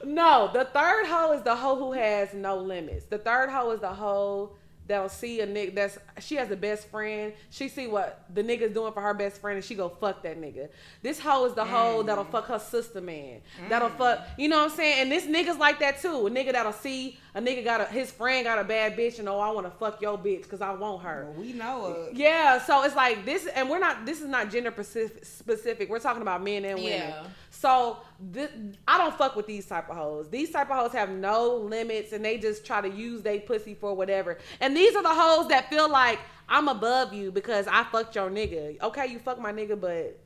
no, 0.05 0.49
the 0.53 0.65
third 0.65 1.05
hoe 1.07 1.33
is 1.33 1.43
the 1.43 1.55
hoe 1.55 1.75
who 1.75 1.91
has 1.91 2.33
no 2.33 2.57
limits. 2.57 3.05
The 3.05 3.17
third 3.17 3.49
hoe 3.49 3.71
is 3.71 3.81
the 3.81 3.93
hoe 3.93 4.55
that'll 4.87 5.09
see 5.09 5.41
a 5.41 5.47
nigga 5.47 5.75
that's 5.75 5.97
she 6.19 6.35
has 6.35 6.49
a 6.49 6.55
best 6.55 6.89
friend. 6.89 7.33
She 7.49 7.67
see 7.67 7.87
what 7.87 8.25
the 8.33 8.43
nigga's 8.43 8.73
doing 8.73 8.93
for 8.93 9.01
her 9.01 9.13
best 9.13 9.41
friend, 9.41 9.57
and 9.57 9.65
she 9.65 9.75
go 9.75 9.89
fuck 9.89 10.23
that 10.23 10.39
nigga. 10.39 10.69
This 11.01 11.19
hoe 11.19 11.45
is 11.45 11.53
the 11.53 11.65
hoe 11.65 12.01
mm. 12.01 12.05
that'll 12.05 12.25
fuck 12.25 12.47
her 12.47 12.59
sister 12.59 13.01
man. 13.01 13.41
That'll 13.69 13.89
fuck, 13.89 14.25
you 14.37 14.47
know 14.47 14.63
what 14.63 14.71
I'm 14.71 14.77
saying? 14.77 15.01
And 15.03 15.11
this 15.11 15.25
nigga's 15.25 15.57
like 15.57 15.79
that 15.79 16.01
too. 16.01 16.27
A 16.27 16.29
nigga 16.29 16.53
that'll 16.53 16.73
see 16.73 17.19
a 17.37 17.39
nigga 17.39 17.63
got 17.63 17.81
a 17.81 17.85
his 17.85 18.09
friend 18.09 18.45
got 18.45 18.57
a 18.57 18.63
bad 18.63 18.97
bitch, 18.97 19.19
and 19.19 19.29
oh, 19.29 19.39
I 19.39 19.51
want 19.51 19.67
to 19.67 19.71
fuck 19.71 20.01
your 20.01 20.17
bitch 20.17 20.41
because 20.41 20.59
I 20.59 20.71
want 20.71 21.03
her. 21.03 21.27
Well, 21.29 21.39
we 21.39 21.53
know 21.53 21.85
it. 21.85 22.15
Yeah, 22.15 22.59
so 22.59 22.81
it's 22.83 22.95
like 22.95 23.25
this, 23.25 23.45
and 23.45 23.69
we're 23.69 23.77
not. 23.77 24.07
This 24.07 24.21
is 24.21 24.27
not 24.27 24.49
gender 24.49 24.71
specific. 24.71 25.23
specific. 25.23 25.89
We're 25.89 25.99
talking 25.99 26.23
about 26.23 26.43
men 26.43 26.65
and 26.65 26.79
women. 26.79 27.09
Yeah. 27.09 27.23
So 27.51 27.99
this, 28.19 28.49
I 28.87 28.97
don't 28.97 29.15
fuck 29.15 29.35
with 29.35 29.45
these 29.45 29.67
type 29.67 29.87
of 29.87 29.95
hoes. 29.95 30.29
These 30.29 30.49
type 30.49 30.71
of 30.71 30.77
hoes 30.77 30.93
have 30.93 31.11
no 31.11 31.57
limits, 31.57 32.11
and 32.11 32.25
they 32.25 32.39
just 32.39 32.65
try 32.65 32.81
to 32.81 32.89
use 32.89 33.21
they 33.21 33.39
pussy 33.39 33.75
for 33.75 33.93
whatever. 33.93 34.39
And 34.59 34.75
these 34.75 34.95
are 34.95 35.03
the 35.03 35.13
hoes 35.13 35.47
that 35.49 35.69
feel 35.69 35.89
like 35.91 36.17
I'm 36.49 36.67
above 36.67 37.13
you 37.13 37.31
because 37.31 37.67
I 37.67 37.83
fucked 37.83 38.15
your 38.15 38.31
nigga. 38.31 38.81
Okay, 38.81 39.05
you 39.05 39.19
fuck 39.19 39.39
my 39.39 39.53
nigga, 39.53 39.79
but 39.79 40.19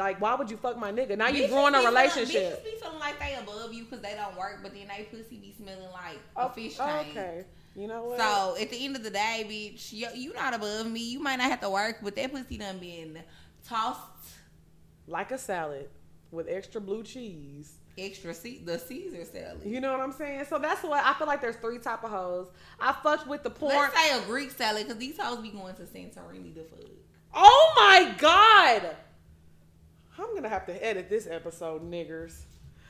like, 0.00 0.20
why 0.20 0.34
would 0.34 0.50
you 0.50 0.56
fuck 0.56 0.76
my 0.76 0.90
nigga? 0.90 1.16
Now 1.16 1.28
you 1.28 1.46
ruin 1.54 1.74
a 1.74 1.78
feeling- 1.78 1.94
relationship. 1.94 2.60
Bitches 2.60 2.64
be 2.64 2.80
feeling 2.80 2.98
like 2.98 3.18
they 3.20 3.34
above 3.34 3.72
you 3.72 3.84
because 3.84 4.00
they 4.00 4.14
don't 4.14 4.36
work, 4.36 4.60
but 4.62 4.74
then 4.74 4.88
they 4.88 5.04
pussy 5.04 5.36
be 5.36 5.54
smelling 5.56 5.90
like 5.92 6.18
a 6.36 6.46
oh, 6.46 6.48
fish 6.48 6.76
tank. 6.76 7.08
Oh, 7.08 7.20
okay. 7.20 7.44
You 7.76 7.86
know 7.86 8.04
what? 8.04 8.18
So 8.18 8.56
at 8.60 8.70
the 8.70 8.84
end 8.84 8.96
of 8.96 9.04
the 9.04 9.10
day, 9.10 9.46
bitch, 9.48 9.92
you, 9.92 10.08
you 10.14 10.32
not 10.34 10.54
above 10.54 10.90
me. 10.90 11.00
You 11.00 11.20
might 11.22 11.36
not 11.36 11.50
have 11.50 11.60
to 11.60 11.70
work, 11.70 11.98
but 12.02 12.16
that 12.16 12.32
pussy 12.32 12.58
done 12.58 12.78
been 12.78 13.22
tossed 13.68 14.00
like 15.06 15.30
a 15.30 15.38
salad 15.38 15.88
with 16.32 16.48
extra 16.48 16.80
blue 16.80 17.02
cheese. 17.04 17.74
extra 17.98 18.32
C- 18.34 18.62
the 18.64 18.78
Caesar 18.78 19.24
salad. 19.24 19.62
You 19.64 19.80
know 19.80 19.92
what 19.92 20.00
I'm 20.00 20.12
saying? 20.12 20.46
So 20.48 20.58
that's 20.58 20.82
what 20.82 21.04
I 21.04 21.12
feel 21.14 21.26
like. 21.26 21.40
There's 21.42 21.56
three 21.56 21.78
type 21.78 22.02
of 22.02 22.10
hoes. 22.10 22.48
I 22.80 22.92
fucked 22.92 23.26
with 23.26 23.42
the 23.42 23.50
porn. 23.50 23.74
Let's 23.76 23.94
say 23.94 24.18
a 24.18 24.22
Greek 24.26 24.50
salad 24.50 24.84
because 24.84 24.98
these 24.98 25.18
hoes 25.18 25.38
be 25.40 25.50
going 25.50 25.74
to 25.74 25.82
Santorini 25.82 26.54
to 26.54 26.64
fuck. 26.64 26.80
Oh 27.34 27.72
my 27.76 28.14
god! 28.18 28.96
I'm 30.20 30.34
gonna 30.34 30.48
have 30.48 30.66
to 30.66 30.84
edit 30.84 31.08
this 31.08 31.26
episode, 31.26 31.90
niggers. 31.90 32.42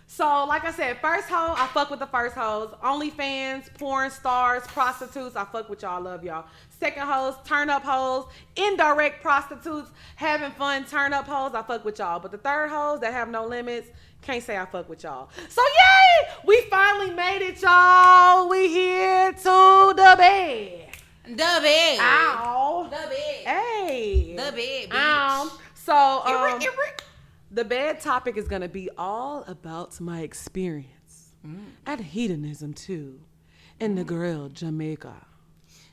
So, 0.07 0.45
like 0.49 0.65
I 0.65 0.73
said, 0.73 0.99
first 1.01 1.29
hoe, 1.29 1.55
I 1.57 1.69
fuck 1.69 1.89
with 1.89 2.01
the 2.01 2.07
first 2.07 2.35
hoes. 2.35 2.75
OnlyFans, 2.83 3.73
porn 3.79 4.11
stars, 4.11 4.65
prostitutes, 4.67 5.37
I 5.37 5.45
fuck 5.45 5.69
with 5.69 5.83
y'all, 5.83 6.03
love 6.03 6.25
y'all. 6.25 6.47
Second 6.81 7.07
hoes, 7.07 7.37
turn 7.45 7.71
up 7.71 7.85
hoes, 7.85 8.27
indirect 8.57 9.23
prostitutes, 9.23 9.93
having 10.17 10.51
fun, 10.51 10.85
turn 10.85 11.13
up 11.13 11.29
hoes, 11.29 11.55
I 11.55 11.63
fuck 11.63 11.85
with 11.85 12.01
y'all. 12.01 12.19
But 12.19 12.33
the 12.33 12.39
third 12.39 12.71
hoes 12.71 12.99
that 13.01 13.13
have 13.13 13.29
no 13.29 13.47
limits, 13.47 13.89
can't 14.21 14.43
say 14.43 14.59
I 14.59 14.67
fuck 14.67 14.89
with 14.89 15.05
y'all. 15.05 15.31
So, 15.49 15.63
yay! 15.63 16.33
We 16.45 16.61
finally 16.63 17.11
made 17.11 17.47
it, 17.47 17.63
y'all. 17.63 18.49
We 18.49 18.69
here 18.69 19.33
to 19.33 19.95
the 19.97 20.15
bed. 20.19 20.89
The 21.25 21.37
bed. 21.37 21.99
Ow. 22.01 22.89
The 22.91 22.97
bed. 22.97 23.47
Hey. 23.47 24.35
The 24.37 24.53
bed, 24.53 24.91
bitch. 24.91 24.93
Um, 24.93 25.51
so 25.75 25.95
um, 25.95 26.51
Eric, 26.51 26.63
Eric. 26.65 27.03
The 27.53 27.65
bed 27.65 28.01
topic 28.01 28.37
is 28.37 28.47
gonna 28.47 28.69
be 28.69 28.89
all 28.97 29.43
about 29.49 30.01
my 30.01 30.21
experience 30.21 31.33
at 31.85 31.99
Hedonism 32.01 32.75
II, 32.89 33.15
in 33.81 33.97
Negril 33.97 34.53
Jamaica. 34.53 35.27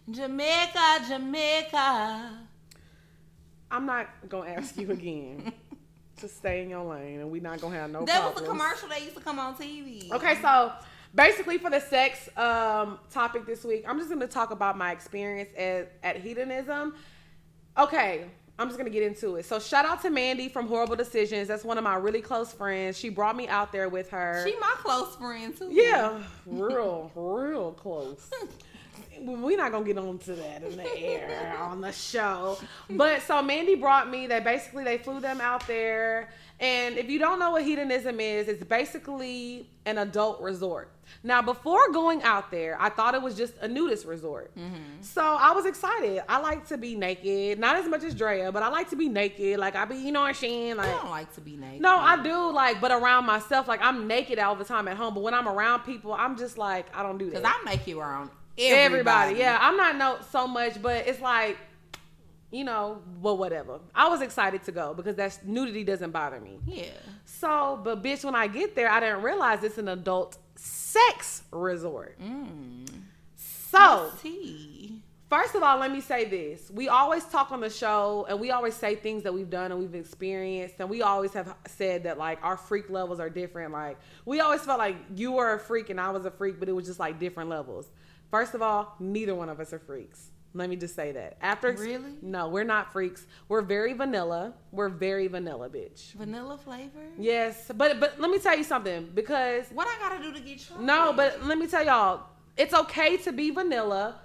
Jamaica, 0.10 1.06
Jamaica. 1.08 2.40
I'm 3.72 3.86
not 3.86 4.08
gonna 4.30 4.52
ask 4.52 4.78
you 4.78 4.92
again 4.92 5.52
to 6.18 6.28
stay 6.28 6.62
in 6.62 6.70
your 6.70 6.86
lane, 6.86 7.22
and 7.22 7.32
we're 7.32 7.42
not 7.42 7.60
gonna 7.60 7.76
have 7.76 7.90
no. 7.90 8.06
That 8.06 8.34
was 8.34 8.44
a 8.44 8.46
commercial 8.46 8.88
that 8.90 9.02
used 9.02 9.16
to 9.16 9.22
come 9.22 9.40
on 9.40 9.56
TV. 9.56 10.12
Okay, 10.12 10.40
so 10.42 10.74
basically 11.16 11.58
for 11.58 11.70
the 11.70 11.80
sex 11.80 12.30
um, 12.38 13.00
topic 13.10 13.46
this 13.48 13.64
week, 13.64 13.84
I'm 13.88 13.98
just 13.98 14.10
gonna 14.10 14.28
talk 14.28 14.52
about 14.52 14.78
my 14.78 14.92
experience 14.92 15.50
at, 15.58 15.92
at 16.04 16.18
Hedonism. 16.18 16.94
Okay, 17.78 18.26
I'm 18.60 18.68
just 18.68 18.78
gonna 18.78 18.90
get 18.90 19.04
into 19.04 19.36
it. 19.36 19.46
So 19.46 19.60
shout 19.60 19.86
out 19.86 20.02
to 20.02 20.10
Mandii 20.10 20.52
from 20.52 20.68
Horrible 20.68 20.96
Decisions. 20.96 21.48
That's 21.48 21.64
one 21.64 21.78
of 21.78 21.84
my 21.84 21.96
really 21.96 22.22
close 22.22 22.52
friends. 22.52 22.98
She 22.98 23.10
brought 23.10 23.36
me 23.36 23.48
out 23.48 23.72
there 23.72 23.88
with 23.88 24.10
her. 24.10 24.44
She 24.48 24.56
my 24.60 24.74
close 24.78 25.16
friend 25.16 25.56
too. 25.56 25.70
yeah, 25.72 26.22
real, 26.46 27.12
real 27.16 27.72
close. 27.74 28.30
We're 29.20 29.58
not 29.58 29.72
gonna 29.72 29.86
get 29.86 29.98
onto 29.98 30.36
that 30.36 30.64
in 30.64 30.78
the 30.78 30.98
air 30.98 31.58
on 31.60 31.82
the 31.82 31.92
show. 31.92 32.60
But 32.90 33.22
so 33.24 33.36
Mandii 33.36 33.80
brought 33.80 34.10
me 34.10 34.28
that 34.28 34.44
basically 34.44 34.84
they 34.84 34.98
flew 34.98 35.20
them 35.20 35.42
out 35.42 35.66
there. 35.68 36.30
And 36.60 36.98
if 36.98 37.10
you 37.10 37.20
don't 37.20 37.40
know 37.40 37.52
what 37.52 37.64
Hedonism 37.64 38.20
is, 38.20 38.48
it's 38.48 38.64
basically 38.64 39.70
an 39.86 40.00
adult 40.00 40.42
resort. 40.42 40.92
Now, 41.24 41.42
before 41.42 41.92
going 41.92 42.24
out 42.24 42.52
there, 42.52 42.78
I 42.80 42.90
thought 42.90 43.16
it 43.16 43.22
was 43.22 43.36
just 43.36 43.54
a 43.62 43.68
nudist 43.68 44.06
resort. 44.06 44.56
Mm-hmm. 44.58 45.02
So 45.02 45.22
I 45.22 45.52
was 45.52 45.66
excited. 45.66 46.22
I 46.30 46.40
like 46.40 46.68
to 46.68 46.78
be 46.78 46.96
naked, 46.96 47.60
not 47.60 47.76
as 47.76 47.88
much 47.88 48.04
as 48.04 48.14
Drea, 48.14 48.52
but 48.52 48.64
I 48.64 48.70
like 48.70 48.90
to 48.92 48.96
be 48.96 49.10
naked. 49.10 49.60
Like 49.60 49.76
I 49.76 49.86
be, 49.86 49.96
you 49.96 50.12
know 50.12 50.22
what 50.22 50.28
I'm 50.28 50.34
saying? 50.36 50.78
Like 50.78 50.88
I 50.88 50.92
don't 50.92 51.10
like 51.10 51.34
to 51.36 51.42
be 51.42 51.58
naked. 51.58 51.82
no, 51.82 51.98
I 51.98 52.22
do 52.22 52.52
like, 52.52 52.80
but 52.82 52.92
around 52.92 53.26
myself, 53.26 53.68
like 53.68 53.82
I'm 53.82 54.08
naked 54.08 54.40
all 54.40 54.56
the 54.56 54.66
time 54.66 54.88
at 54.88 54.98
home. 54.98 55.14
But 55.14 55.24
when 55.24 55.34
I'm 55.34 55.48
around 55.48 55.82
people, 55.82 56.14
I'm 56.14 56.38
just 56.38 56.58
like 56.58 56.96
I 56.96 57.04
don't 57.04 57.18
do 57.18 57.26
that. 57.32 57.42
Because 57.42 57.54
I 57.60 57.64
make 57.66 57.88
you 57.88 58.00
around 58.00 58.30
everybody. 58.58 58.84
everybody. 58.84 59.40
Yeah, 59.40 59.58
I'm 59.62 59.78
not 59.78 59.96
no 59.96 60.18
so 60.32 60.48
much, 60.48 60.82
but 60.82 61.08
it's 61.08 61.22
like, 61.22 61.58
you 62.52 62.64
know, 62.64 63.02
well, 63.22 63.38
whatever. 63.38 63.80
I 63.94 64.08
was 64.08 64.22
excited 64.22 64.64
to 64.64 64.72
go 64.72 64.94
because 64.94 65.16
that's 65.16 65.40
nudity 65.44 65.84
doesn't 65.84 66.12
bother 66.12 66.40
me. 66.40 66.60
Yeah. 66.66 66.86
So, 67.26 67.80
but 67.84 68.02
bitch, 68.02 68.24
when 68.24 68.36
I 68.36 68.48
get 68.48 68.76
there, 68.76 68.90
I 68.90 69.00
didn't 69.00 69.22
realize 69.22 69.64
it's 69.64 69.78
an 69.78 69.90
adult 69.90 70.38
sex 70.58 71.44
resort. 71.52 72.20
Mm. 72.20 72.88
So, 73.36 74.12
First 75.30 75.56
of 75.56 75.64
all, 75.64 75.78
let 75.78 75.92
me 75.92 76.00
say 76.00 76.24
this. 76.24 76.72
We 76.72 76.88
always 76.88 77.26
talk 77.26 77.52
on 77.52 77.60
the 77.60 77.70
show 77.70 78.26
and 78.30 78.40
we 78.40 78.52
always 78.52 78.76
say 78.76 78.96
things 78.96 79.24
that 79.24 79.34
we've 79.34 79.50
done 79.50 79.74
and 79.74 79.80
we've 79.82 79.94
experienced. 79.94 80.76
And 80.80 80.90
we 80.90 81.02
always 81.02 81.34
have 81.34 81.54
said 81.68 82.04
that 82.04 82.18
like 82.18 82.40
our 82.44 82.56
freak 82.56 82.90
levels 82.90 83.20
are 83.20 83.30
different. 83.30 83.74
Like 83.74 83.98
we 84.24 84.40
always 84.40 84.62
felt 84.62 84.80
like 84.80 84.96
you 85.16 85.34
were 85.34 85.54
a 85.54 85.60
freak 85.60 85.90
and 85.90 86.00
I 86.00 86.12
was 86.12 86.26
a 86.26 86.32
freak, 86.32 86.62
but 86.62 86.70
it 86.70 86.72
was 86.72 86.86
just 86.86 87.00
like 87.00 87.20
different 87.20 87.50
levels. 87.50 87.92
First 88.32 88.54
of 88.54 88.62
all, 88.62 88.96
neither 89.02 89.36
one 89.36 89.50
of 89.50 89.60
us 89.60 89.74
are 89.74 89.80
freaks. 89.80 90.32
Let 90.54 90.70
me 90.70 90.76
just 90.76 90.96
say 90.96 91.12
that. 91.12 91.38
After 91.42 91.72
Really? 91.72 92.14
No, 92.22 92.48
we're 92.50 92.64
not 92.64 92.92
freaks. 92.92 93.26
We're 93.48 93.62
very 93.62 93.94
vanilla. 93.94 94.54
We're 94.72 94.90
very 94.90 95.28
vanilla, 95.28 95.70
bitch. 95.70 96.14
Vanilla 96.14 96.58
flavor? 96.58 97.06
Yes, 97.20 97.70
but 97.76 98.00
but 98.00 98.20
let 98.20 98.32
me 98.32 98.40
tell 98.40 98.58
you 98.58 98.64
something 98.64 99.10
because 99.14 99.68
What 99.70 99.88
I 99.88 100.10
gotta 100.10 100.24
do 100.24 100.34
to 100.34 100.40
get 100.40 100.70
you? 100.70 100.78
no, 100.80 101.14
but 101.14 101.44
let 101.46 101.58
me 101.58 101.68
tell 101.68 101.86
y'all, 101.86 102.24
it's 102.56 102.74
okay 102.74 103.18
to 103.18 103.32
be 103.32 103.52
vanilla. 103.52 104.20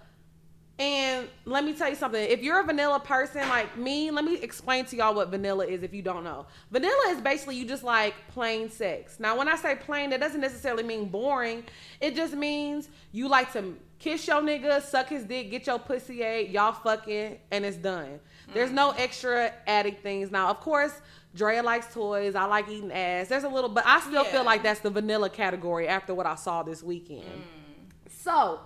And 0.78 1.28
let 1.44 1.64
me 1.64 1.74
tell 1.74 1.90
you 1.90 1.94
something. 1.94 2.20
If 2.20 2.42
you're 2.42 2.58
a 2.58 2.64
vanilla 2.64 2.98
person 2.98 3.46
like 3.48 3.76
me, 3.76 4.10
let 4.10 4.24
me 4.24 4.38
explain 4.38 4.84
to 4.86 4.96
y'all 4.96 5.14
what 5.14 5.28
vanilla 5.28 5.66
is 5.66 5.82
if 5.82 5.92
you 5.92 6.02
don't 6.02 6.24
know. 6.24 6.46
Vanilla 6.70 7.10
is 7.10 7.20
basically 7.20 7.56
you 7.56 7.66
just 7.68 7.84
like 7.84 8.14
plain 8.30 8.70
sex. 8.70 9.20
Now, 9.20 9.36
when 9.36 9.48
I 9.48 9.56
say 9.56 9.76
plain, 9.76 10.10
that 10.10 10.18
doesn't 10.18 10.40
necessarily 10.40 10.82
mean 10.82 11.08
boring. 11.08 11.62
It 12.00 12.16
just 12.16 12.34
means 12.34 12.88
you 13.12 13.28
like 13.28 13.52
to 13.52 13.74
kiss 14.02 14.26
your 14.26 14.40
nigga, 14.42 14.82
suck 14.82 15.08
his 15.08 15.24
dick, 15.24 15.50
get 15.50 15.66
your 15.66 15.78
pussy 15.78 16.22
ate, 16.22 16.50
y'all 16.50 16.72
fucking, 16.72 17.38
and 17.50 17.64
it's 17.64 17.76
done. 17.76 18.18
There's 18.52 18.70
mm. 18.70 18.74
no 18.74 18.90
extra 18.90 19.52
added 19.66 20.02
things. 20.02 20.30
Now, 20.30 20.48
of 20.48 20.60
course, 20.60 20.92
Drea 21.34 21.62
likes 21.62 21.94
toys. 21.94 22.34
I 22.34 22.44
like 22.44 22.68
eating 22.68 22.92
ass. 22.92 23.28
There's 23.28 23.44
a 23.44 23.48
little, 23.48 23.70
but 23.70 23.86
I 23.86 24.00
still 24.00 24.24
Yeah. 24.24 24.32
feel 24.32 24.44
like 24.44 24.62
that's 24.62 24.80
the 24.80 24.90
vanilla 24.90 25.30
category 25.30 25.88
after 25.88 26.14
what 26.14 26.26
I 26.26 26.34
saw 26.34 26.62
this 26.62 26.82
weekend. 26.82 27.24
Mm. 27.24 28.10
So, 28.10 28.60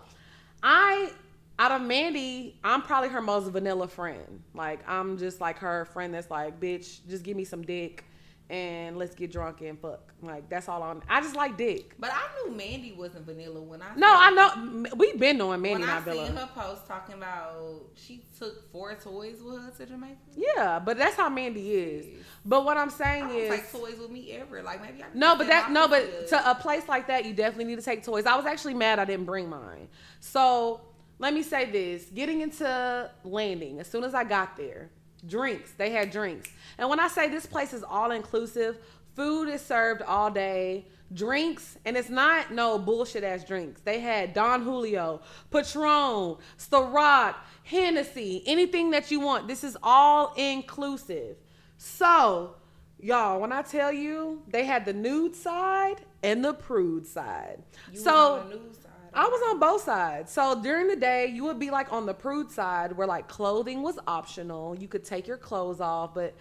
I 0.62 1.12
out 1.58 1.72
of 1.72 1.82
Mandii, 1.82 2.54
I'm 2.64 2.82
probably 2.82 3.08
her 3.10 3.22
most 3.22 3.48
vanilla 3.50 3.88
friend. 3.88 4.42
Like 4.54 4.80
I'm 4.88 5.16
just 5.16 5.40
like 5.40 5.58
her 5.58 5.86
friend 5.86 6.12
that's 6.12 6.30
like, 6.30 6.60
bitch, 6.60 7.00
just 7.08 7.22
give 7.22 7.36
me 7.36 7.44
some 7.44 7.62
dick 7.62 8.04
and 8.48 8.96
let's 8.96 9.14
get 9.14 9.32
drunk 9.32 9.60
and 9.62 9.78
fuck. 9.78 10.12
Like 10.22 10.48
that's 10.48 10.68
all 10.68 10.82
on. 10.82 11.02
I 11.08 11.20
just 11.20 11.34
like 11.36 11.56
dick. 11.56 11.94
But 11.98 12.10
I 12.12 12.48
knew 12.48 12.54
Mandii 12.56 12.96
wasn't 12.96 13.26
vanilla 13.26 13.60
when 13.60 13.82
I 13.82 13.94
No, 13.96 14.06
I 14.08 14.30
know 14.30 14.86
we've 14.96 15.18
been 15.18 15.38
knowing 15.38 15.60
Mandii 15.60 15.72
when 15.80 15.84
I 15.84 16.00
vanilla. 16.00 16.26
seen 16.26 16.36
her 16.36 16.48
post 16.54 16.86
talking 16.86 17.16
about 17.16 17.82
she 17.94 18.22
took 18.38 18.70
four 18.70 18.94
toys 18.94 19.42
with 19.42 19.62
her 19.62 19.70
to 19.78 19.86
Jamaica. 19.86 20.16
Yeah, 20.36 20.78
but 20.78 20.96
that's 20.96 21.16
how 21.16 21.28
Mandii 21.28 21.68
is. 21.70 22.06
But 22.44 22.64
what 22.64 22.76
I'm 22.76 22.88
I 22.88 22.92
saying 22.92 23.28
don't 23.28 23.36
is 23.36 23.50
take 23.50 23.72
toys 23.72 23.98
with 23.98 24.10
me 24.10 24.32
ever. 24.32 24.62
Like 24.62 24.80
maybe 24.80 25.02
I 25.02 25.06
No, 25.12 25.36
but 25.36 25.48
that 25.48 25.70
no, 25.70 25.88
but 25.88 26.28
to 26.28 26.36
to 26.36 26.50
a 26.50 26.54
place 26.54 26.88
like 26.88 27.08
that, 27.08 27.24
you 27.24 27.32
definitely 27.34 27.64
need 27.64 27.78
to 27.78 27.84
take 27.84 28.04
toys. 28.04 28.26
I 28.26 28.36
was 28.36 28.46
actually 28.46 28.74
mad 28.74 28.98
I 28.98 29.04
didn't 29.04 29.26
bring 29.26 29.48
mine. 29.48 29.88
So 30.20 30.80
let 31.18 31.34
me 31.34 31.42
say 31.42 31.70
this: 31.70 32.04
getting 32.06 32.42
into 32.42 33.10
landing, 33.24 33.80
as 33.80 33.88
soon 33.88 34.04
as 34.04 34.14
I 34.14 34.22
got 34.24 34.56
there, 34.56 34.90
drinks. 35.26 35.72
They 35.72 35.90
had 35.90 36.10
drinks, 36.10 36.50
and 36.78 36.88
when 36.88 37.00
I 37.00 37.08
say 37.08 37.28
this 37.28 37.46
place 37.46 37.72
is 37.72 37.82
all 37.82 38.10
inclusive, 38.10 38.78
food 39.14 39.48
is 39.48 39.60
served 39.62 40.02
all 40.02 40.30
day. 40.30 40.86
Drinks, 41.12 41.78
and 41.84 41.96
it's 41.96 42.10
not 42.10 42.52
no 42.52 42.80
bullshit 42.80 43.22
ass 43.22 43.44
drinks. 43.44 43.80
They 43.80 44.00
had 44.00 44.34
Don 44.34 44.62
Julio, 44.62 45.20
Patron, 45.52 46.36
Ciroc, 46.58 47.36
Hennessy, 47.62 48.42
anything 48.44 48.90
that 48.90 49.12
you 49.12 49.20
want. 49.20 49.46
This 49.46 49.62
is 49.62 49.76
all 49.84 50.34
inclusive. 50.36 51.36
So, 51.78 52.56
y'all, 52.98 53.40
when 53.40 53.52
I 53.52 53.62
tell 53.62 53.92
you 53.92 54.42
they 54.48 54.64
had 54.64 54.84
the 54.84 54.92
nude 54.92 55.36
side 55.36 56.00
and 56.24 56.44
the 56.44 56.54
prude 56.54 57.06
side. 57.06 57.62
You 57.92 58.00
so 58.00 58.10
was 58.10 58.42
on 58.42 58.48
the 58.48 58.56
news 58.56 58.76
side. 58.78 58.92
I 59.14 59.28
was 59.28 59.40
on 59.50 59.58
both 59.58 59.82
sides. 59.82 60.30
So 60.32 60.60
during 60.60 60.88
the 60.88 60.96
day, 60.96 61.26
you 61.28 61.44
would 61.44 61.58
be 61.58 61.70
like 61.70 61.92
on 61.92 62.04
the 62.04 62.12
prude 62.12 62.50
side 62.50 62.96
where 62.96 63.06
like 63.06 63.28
clothing 63.28 63.82
was 63.82 63.98
optional. 64.06 64.74
You 64.76 64.88
could 64.88 65.04
take 65.04 65.26
your 65.26 65.38
clothes 65.38 65.80
off, 65.80 66.14
but 66.14 66.34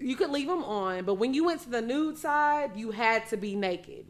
you 0.00 0.16
could 0.16 0.30
leave 0.30 0.48
them 0.48 0.64
on. 0.64 1.04
But 1.04 1.14
when 1.14 1.34
you 1.34 1.44
went 1.44 1.60
to 1.62 1.70
the 1.70 1.82
nude 1.82 2.18
side, 2.18 2.72
you 2.76 2.90
had 2.90 3.26
to 3.28 3.36
be 3.36 3.54
naked. 3.54 4.06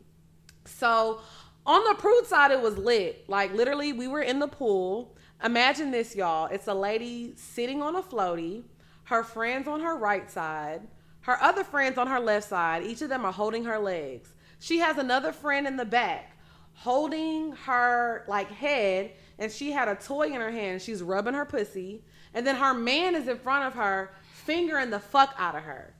So 0.64 1.20
on 1.66 1.84
the 1.84 1.94
prude 1.94 2.26
side, 2.26 2.50
it 2.50 2.60
was 2.60 2.78
lit. 2.78 3.28
Like 3.28 3.52
literally, 3.52 3.92
we 3.92 4.08
were 4.08 4.22
in 4.22 4.38
the 4.38 4.48
pool. 4.48 5.16
Imagine 5.44 5.90
this, 5.90 6.14
y'all. 6.14 6.46
It's 6.46 6.68
a 6.68 6.74
lady 6.74 7.34
sitting 7.36 7.82
on 7.82 7.96
a 7.96 8.02
floaty, 8.02 8.64
her 9.04 9.22
friends 9.22 9.66
on 9.68 9.80
her 9.80 9.96
right 9.96 10.30
side, 10.30 10.82
her 11.22 11.42
other 11.42 11.64
friends 11.64 11.98
on 11.98 12.06
her 12.06 12.20
left 12.20 12.48
side. 12.48 12.82
Each 12.82 13.02
of 13.02 13.08
them 13.08 13.24
are 13.24 13.32
holding 13.32 13.64
her 13.64 13.78
legs. 13.78 14.34
She 14.58 14.78
has 14.78 14.98
another 14.98 15.32
friend 15.32 15.66
in 15.66 15.76
the 15.76 15.84
back 15.84 16.36
holding 16.74 17.52
her 17.52 18.24
like 18.26 18.50
head, 18.50 19.12
and 19.38 19.52
she 19.52 19.70
had 19.70 19.88
a 19.88 19.94
toy 19.94 20.28
in 20.28 20.40
her 20.40 20.50
hand. 20.50 20.80
She's 20.80 21.02
rubbing 21.02 21.34
her 21.34 21.44
pussy, 21.44 22.02
and 22.32 22.46
then 22.46 22.56
her 22.56 22.72
man 22.72 23.14
is 23.14 23.28
in 23.28 23.38
front 23.38 23.66
of 23.66 23.74
her, 23.74 24.12
fingering 24.50 24.90
the 24.90 24.98
fuck 24.98 25.32
out 25.38 25.54
of 25.54 25.62
her. 25.62 25.94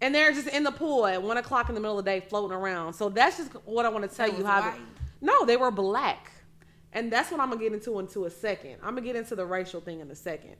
And 0.00 0.14
they're 0.14 0.32
just 0.32 0.46
in 0.46 0.62
the 0.62 0.70
pool 0.70 1.04
at 1.04 1.20
one 1.20 1.36
o'clock 1.36 1.68
in 1.68 1.74
the 1.74 1.80
middle 1.80 1.98
of 1.98 2.04
the 2.04 2.10
day, 2.10 2.20
floating 2.20 2.56
around. 2.56 2.92
So 2.92 3.08
that's 3.08 3.38
just 3.38 3.50
what 3.64 3.84
I 3.84 3.88
want 3.88 4.08
to 4.08 4.16
tell 4.16 4.28
you 4.28 4.44
how. 4.44 4.60
white? 4.60 4.80
No, 5.20 5.44
they 5.44 5.56
were 5.56 5.72
black, 5.72 6.30
And 6.92 7.12
that's 7.12 7.32
what 7.32 7.40
I'm 7.40 7.48
gonna 7.48 7.60
get 7.60 7.72
into 7.72 7.98
into 7.98 8.26
a 8.26 8.30
second. 8.30 8.76
I'm 8.82 8.90
gonna 8.90 9.00
get 9.00 9.16
into 9.16 9.34
the 9.34 9.44
racial 9.44 9.80
thing 9.80 10.00
in 10.00 10.08
a 10.10 10.14
second. 10.14 10.54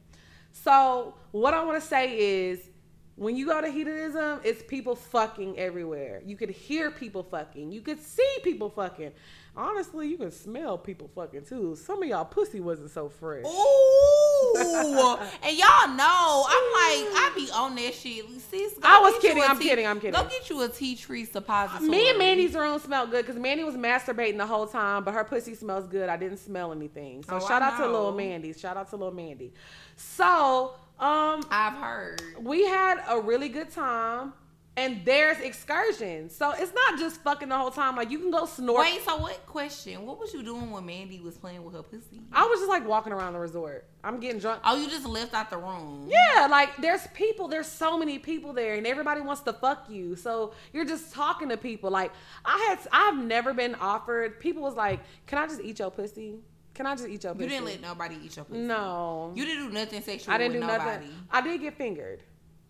So 0.51 1.15
what 1.31 1.55
I 1.55 1.63
want 1.65 1.81
to 1.81 1.87
say 1.87 2.19
is 2.19 2.71
when 3.15 3.37
you 3.37 3.47
go 3.47 3.61
to 3.61 3.71
Hedonism, 3.71 4.41
it's 4.43 4.63
people 4.63 4.97
fucking 4.97 5.59
everywhere. 5.59 6.23
You 6.25 6.37
could 6.37 6.51
hear 6.51 6.91
people 6.91 7.23
fucking. 7.23 7.71
You 7.71 7.83
could 7.83 8.01
see 8.01 8.39
people 8.43 8.69
fucking. 8.71 9.13
Honestly, 9.57 10.09
you 10.09 10.19
can 10.19 10.31
smell 10.31 10.77
people 10.77 11.09
fucking 11.15 11.45
too. 11.45 11.77
Some 11.77 12.03
of 12.03 12.09
y'all 12.09 12.25
pussy 12.25 12.61
wasn't 12.61 12.91
so 12.91 13.09
fresh. 13.09 13.45
Ooh, 13.47 14.26
and 14.61 15.57
y'all 15.57 15.89
know 15.97 16.45
I'm 16.49 16.73
like 16.73 17.13
I 17.15 17.33
be 17.35 17.51
on 17.53 17.75
that 17.77 17.95
shit. 17.95 18.25
Sis, 18.51 18.75
I 18.83 19.01
was 19.01 19.15
kidding, 19.21 19.43
I'm 19.43 19.59
tea- 19.59 19.69
kidding, 19.69 19.87
I'm 19.87 19.99
kidding. 20.01 20.21
Go 20.21 20.27
get 20.29 20.49
you 20.51 20.63
a 20.63 20.69
tea 20.69 20.95
tree 20.97 21.25
suppository. 21.25 21.89
Me 21.89 22.11
and 22.11 22.21
Mandii's 22.21 22.55
room 22.55 22.79
smelled 22.79 23.11
good 23.11 23.27
because 23.27 23.41
Mandii 23.41 23.65
was 23.65 23.75
masturbating 23.75 24.37
the 24.39 24.47
whole 24.47 24.67
time, 24.67 25.03
but 25.05 25.15
her 25.15 25.25
pussy 25.25 25.55
smells 25.55 25.87
good. 25.89 26.09
I 26.09 26.17
didn't 26.17 26.39
smell 26.39 26.73
anything. 26.73 27.23
So 27.25 27.37
Oh, 27.37 27.41
shout 27.47 27.63
out 27.63 27.77
to 27.79 27.87
little. 27.87 28.13
Mandii. 28.13 28.59
Shout 28.59 28.77
out 28.77 28.89
to 28.91 28.97
little 28.97 29.13
Mandii. 29.13 29.51
So 29.97 30.75
um, 31.01 31.43
I've 31.51 31.75
heard. 31.75 32.23
we 32.41 32.65
had 32.67 33.03
a 33.09 33.21
really 33.21 33.49
good 33.49 33.71
time, 33.71 34.33
and 34.77 35.01
there's 35.05 35.39
excursions. 35.41 36.35
So 36.37 36.53
it's 36.53 36.73
not 36.75 36.99
just 36.99 37.23
fucking 37.23 37.49
the 37.49 37.57
whole 37.57 37.71
time. 37.71 37.97
Like 37.97 38.11
you 38.11 38.19
can 38.19 38.31
go 38.31 38.45
snort. 38.47 38.81
Wait, 38.81 39.03
so 39.05 39.17
what 39.17 39.47
question? 39.47 40.05
What 40.05 40.19
was 40.19 40.35
you 40.35 40.43
doing 40.43 40.71
when 40.71 40.85
Mandii 40.85 41.23
was 41.23 41.37
playing 41.39 41.65
with 41.65 41.75
her 41.75 41.83
pussy? 41.83 42.21
I 42.33 42.45
was 42.47 42.61
just 42.61 42.69
like 42.69 42.87
walking 42.87 43.13
around 43.13 43.33
the 43.33 43.39
resort. 43.39 43.87
I'm 44.05 44.21
getting 44.21 44.39
drunk. 44.39 44.61
Oh, 44.65 44.77
you 44.77 44.89
just 44.89 45.07
left 45.07 45.35
out 45.35 45.51
the 45.51 45.57
room. 45.57 46.09
Yeah, 46.09 46.47
like 46.47 46.77
there's 46.77 47.07
people, 47.09 47.49
there's 47.49 47.67
so 47.67 47.99
many 47.99 48.19
people 48.19 48.53
there, 48.53 48.75
and 48.75 48.87
everybody 48.87 49.21
wants 49.21 49.41
to 49.43 49.53
fuck 49.53 49.89
you. 49.91 50.15
So 50.17 50.53
you're 50.73 50.85
just 50.85 51.13
talking 51.13 51.49
to 51.49 51.57
people. 51.57 51.91
Like 51.91 52.13
I 52.45 52.59
had, 52.69 52.79
I've 52.93 53.19
never 53.19 53.55
been 53.55 53.75
offered. 53.77 54.39
People 54.41 54.63
was 54.63 54.75
like, 54.75 55.01
"Can 55.27 55.39
I 55.39 55.47
just 55.47 55.61
eat 55.61 55.79
your 55.79 55.91
pussy? 55.91 56.37
Can 56.75 56.87
I 56.87 56.95
just 56.95 57.09
eat 57.09 57.25
your 57.25 57.33
pussy?" 57.33 57.45
You 57.45 57.49
didn't 57.51 57.65
let 57.65 57.81
nobody 57.81 58.17
eat 58.23 58.37
your 58.37 58.45
pussy. 58.45 58.61
No, 58.61 59.33
You 59.35 59.45
didn't 59.47 59.69
do 59.69 59.73
nothing 59.73 60.03
sexual 60.03 60.35
I 60.35 60.39
didn't 60.39 60.53
do 60.55 60.61
nobody. 60.61 61.07
nothing. 61.07 61.11
I 61.31 61.41
did 61.41 61.61
get 61.63 61.75
fingered. 61.79 62.23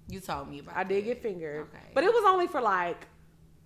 You 0.08 0.20
told 0.20 0.48
me 0.48 0.60
about 0.60 0.76
I 0.76 0.84
did 0.84 1.04
that. 1.04 1.08
get 1.08 1.22
fingered, 1.22 1.62
Okay. 1.62 1.84
but 1.94 2.04
it 2.04 2.12
was 2.12 2.24
only 2.26 2.46
for 2.46 2.60
like 2.60 3.06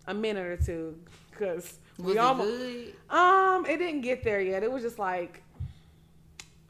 a 0.06 0.14
minute 0.14 0.46
or 0.46 0.56
two 0.56 0.98
because 1.30 1.78
Was 1.98 2.06
we 2.14 2.18
almost. 2.18 2.92
Um, 3.10 3.66
it 3.66 3.76
didn't 3.78 4.00
get 4.00 4.24
there 4.24 4.40
yet. 4.40 4.62
It 4.62 4.72
was 4.72 4.82
just 4.82 4.98
like 4.98 5.42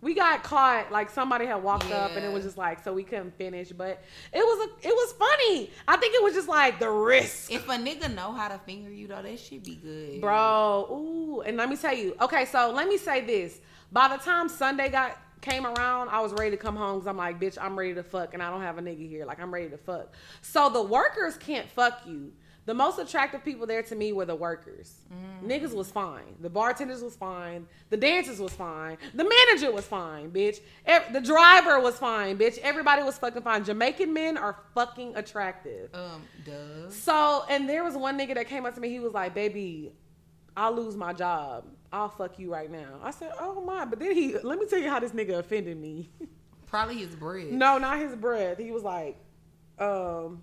we 0.03 0.15
got 0.15 0.43
caught. 0.43 0.91
Like 0.91 1.11
somebody 1.11 1.45
had 1.47 1.63
walked 1.63 1.91
up, 1.93 2.13
and 2.17 2.25
it 2.25 2.33
was 2.33 2.43
just 2.45 2.57
like 2.59 2.83
so 2.83 2.93
we 2.93 3.05
couldn't 3.05 3.37
finish. 3.37 3.71
But 3.71 4.03
it 4.33 4.39
was 4.39 4.69
a, 4.69 4.89
it 4.89 4.93
was 4.95 5.13
funny. 5.13 5.71
I 5.87 5.97
think 5.99 6.15
it 6.15 6.23
was 6.23 6.35
just 6.35 6.49
like 6.49 6.79
the 6.81 6.91
risk, 6.91 7.53
If 7.53 7.69
a 7.69 7.73
nigga 7.73 8.13
know 8.15 8.33
how 8.33 8.49
to 8.49 8.59
finger 8.59 8.91
you 8.91 9.07
though, 9.07 9.23
that 9.23 9.39
should 9.39 9.63
be 9.63 9.77
good. 9.77 10.21
bro. 10.21 10.87
Ooh, 10.91 11.41
and 11.43 11.57
let 11.57 11.69
me 11.69 11.77
tell 11.77 11.95
you. 11.95 12.17
Okay, 12.21 12.45
so 12.47 12.73
let 12.75 12.89
me 12.89 12.97
say 12.97 13.21
this. 13.21 13.61
By 13.93 14.09
the 14.09 14.17
time 14.23 14.49
Sunday 14.49 14.89
got 14.89 15.17
came 15.41 15.67
around, 15.67 16.09
I 16.09 16.21
was 16.21 16.33
ready 16.33 16.51
to 16.53 16.57
come 16.57 16.77
home 16.77 16.99
because 16.99 17.07
I'm 17.09 17.17
like, 17.17 17.41
bitch, 17.41 17.57
I'm 17.61 17.79
ready 17.79 17.95
to 17.95 18.03
fuck, 18.03 18.35
and 18.35 18.43
I 18.43 18.51
don't 18.51 18.63
have 18.63 18.79
a 18.79 18.83
nigga 18.83 19.09
here. 19.09 19.25
Like 19.25 19.41
I'm 19.41 19.53
ready 19.53 19.69
to 19.71 19.79
fuck. 19.79 20.15
So 20.43 20.69
the 20.71 20.83
workers 20.83 21.37
can't 21.37 21.69
fuck 21.71 22.03
you. 22.07 22.33
The 22.67 22.75
most 22.75 22.99
attractive 22.99 23.43
people 23.43 23.67
there 23.67 23.83
to 23.83 23.97
me 23.97 24.13
were 24.13 24.27
the 24.27 24.35
workers. 24.35 24.95
Niggas 25.45 25.75
was 25.75 25.91
fine. 25.91 26.37
The 26.41 26.51
bartenders 26.51 27.03
was 27.03 27.17
fine. 27.17 27.67
The 27.89 27.97
dancers 27.97 28.39
was 28.39 28.53
fine. 28.53 28.99
The 29.15 29.25
manager 29.25 29.73
was 29.73 29.87
fine, 29.87 30.31
bitch. 30.31 30.61
The 31.13 31.21
driver 31.21 31.81
was 31.81 31.97
fine, 31.97 32.37
bitch. 32.37 32.59
Everybody 32.59 33.03
was 33.03 33.19
fucking 33.19 33.43
fine. 33.43 33.65
Jamaican 33.65 34.13
men 34.13 34.37
are 34.37 34.57
fucking 34.75 35.17
attractive. 35.17 35.93
Um, 35.95 36.23
duh. 36.45 36.91
So, 36.91 37.45
and 37.49 37.69
there 37.69 37.83
was 37.83 37.97
one 37.97 38.19
nigga 38.19 38.35
that 38.35 38.47
came 38.47 38.67
up 38.67 38.75
to 38.75 38.81
me. 38.81 38.91
He 38.91 39.01
was 39.01 39.15
like, 39.15 39.35
"Baby, 39.35 39.93
I'll 40.61 40.75
lose 40.75 40.97
my 40.97 41.13
job. 41.13 41.65
I'll 41.93 42.09
fuck 42.09 42.39
you 42.39 42.53
right 42.53 42.71
now." 42.71 43.01
I 43.03 43.11
said, 43.11 43.33
"Oh 43.41 43.61
my!" 43.63 43.85
But 43.85 43.99
then 43.99 44.15
he, 44.15 44.37
let 44.39 44.59
me 44.59 44.67
tell 44.67 44.79
you 44.79 44.91
how 44.91 45.01
this 45.01 45.13
nigga 45.13 45.39
offended 45.39 45.77
me. 45.81 46.11
Probably 46.67 46.97
his 46.99 47.15
bread. 47.17 47.53
no, 47.53 47.79
not 47.79 47.99
his 47.99 48.15
breath. 48.15 48.59
He 48.59 48.71
was 48.71 48.83
like, 48.85 49.17
um, 49.79 50.43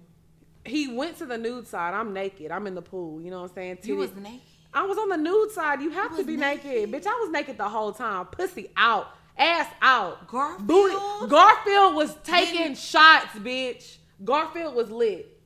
he 0.66 0.88
went 0.94 1.18
to 1.20 1.26
the 1.26 1.38
nude 1.38 1.68
side. 1.68 1.94
I'm 1.94 2.12
naked. 2.14 2.52
I'm 2.52 2.68
in 2.68 2.76
the 2.76 2.82
pool. 2.82 3.22
You 3.22 3.32
know 3.32 3.42
what 3.42 3.52
I'm 3.52 3.56
saying? 3.56 3.78
you 3.84 3.96
was 3.96 4.14
naked. 4.16 4.42
I 4.74 4.86
was 4.86 4.98
on 4.98 5.08
the 5.10 5.18
nude 5.18 5.52
side. 5.52 5.82
You 5.82 5.92
have 5.92 6.18
to 6.18 6.24
be 6.26 6.36
naked. 6.36 6.66
naked? 6.66 6.92
bitch. 6.92 7.08
I 7.08 7.14
was 7.22 7.30
naked 7.32 7.58
the 7.58 7.70
whole 7.70 7.94
time. 7.94 8.26
Pussy 8.26 8.70
out, 8.76 9.08
ass 9.38 9.68
out. 9.82 10.28
Garfield? 10.28 10.68
Booty. 10.68 11.30
Garfield 11.30 11.96
was 11.96 12.14
taking 12.24 12.58
Didn't- 12.64 12.78
shots, 12.78 13.28
bitch. 13.38 13.98
Garfield 14.24 14.76
was 14.76 14.92
lit. 14.92 15.37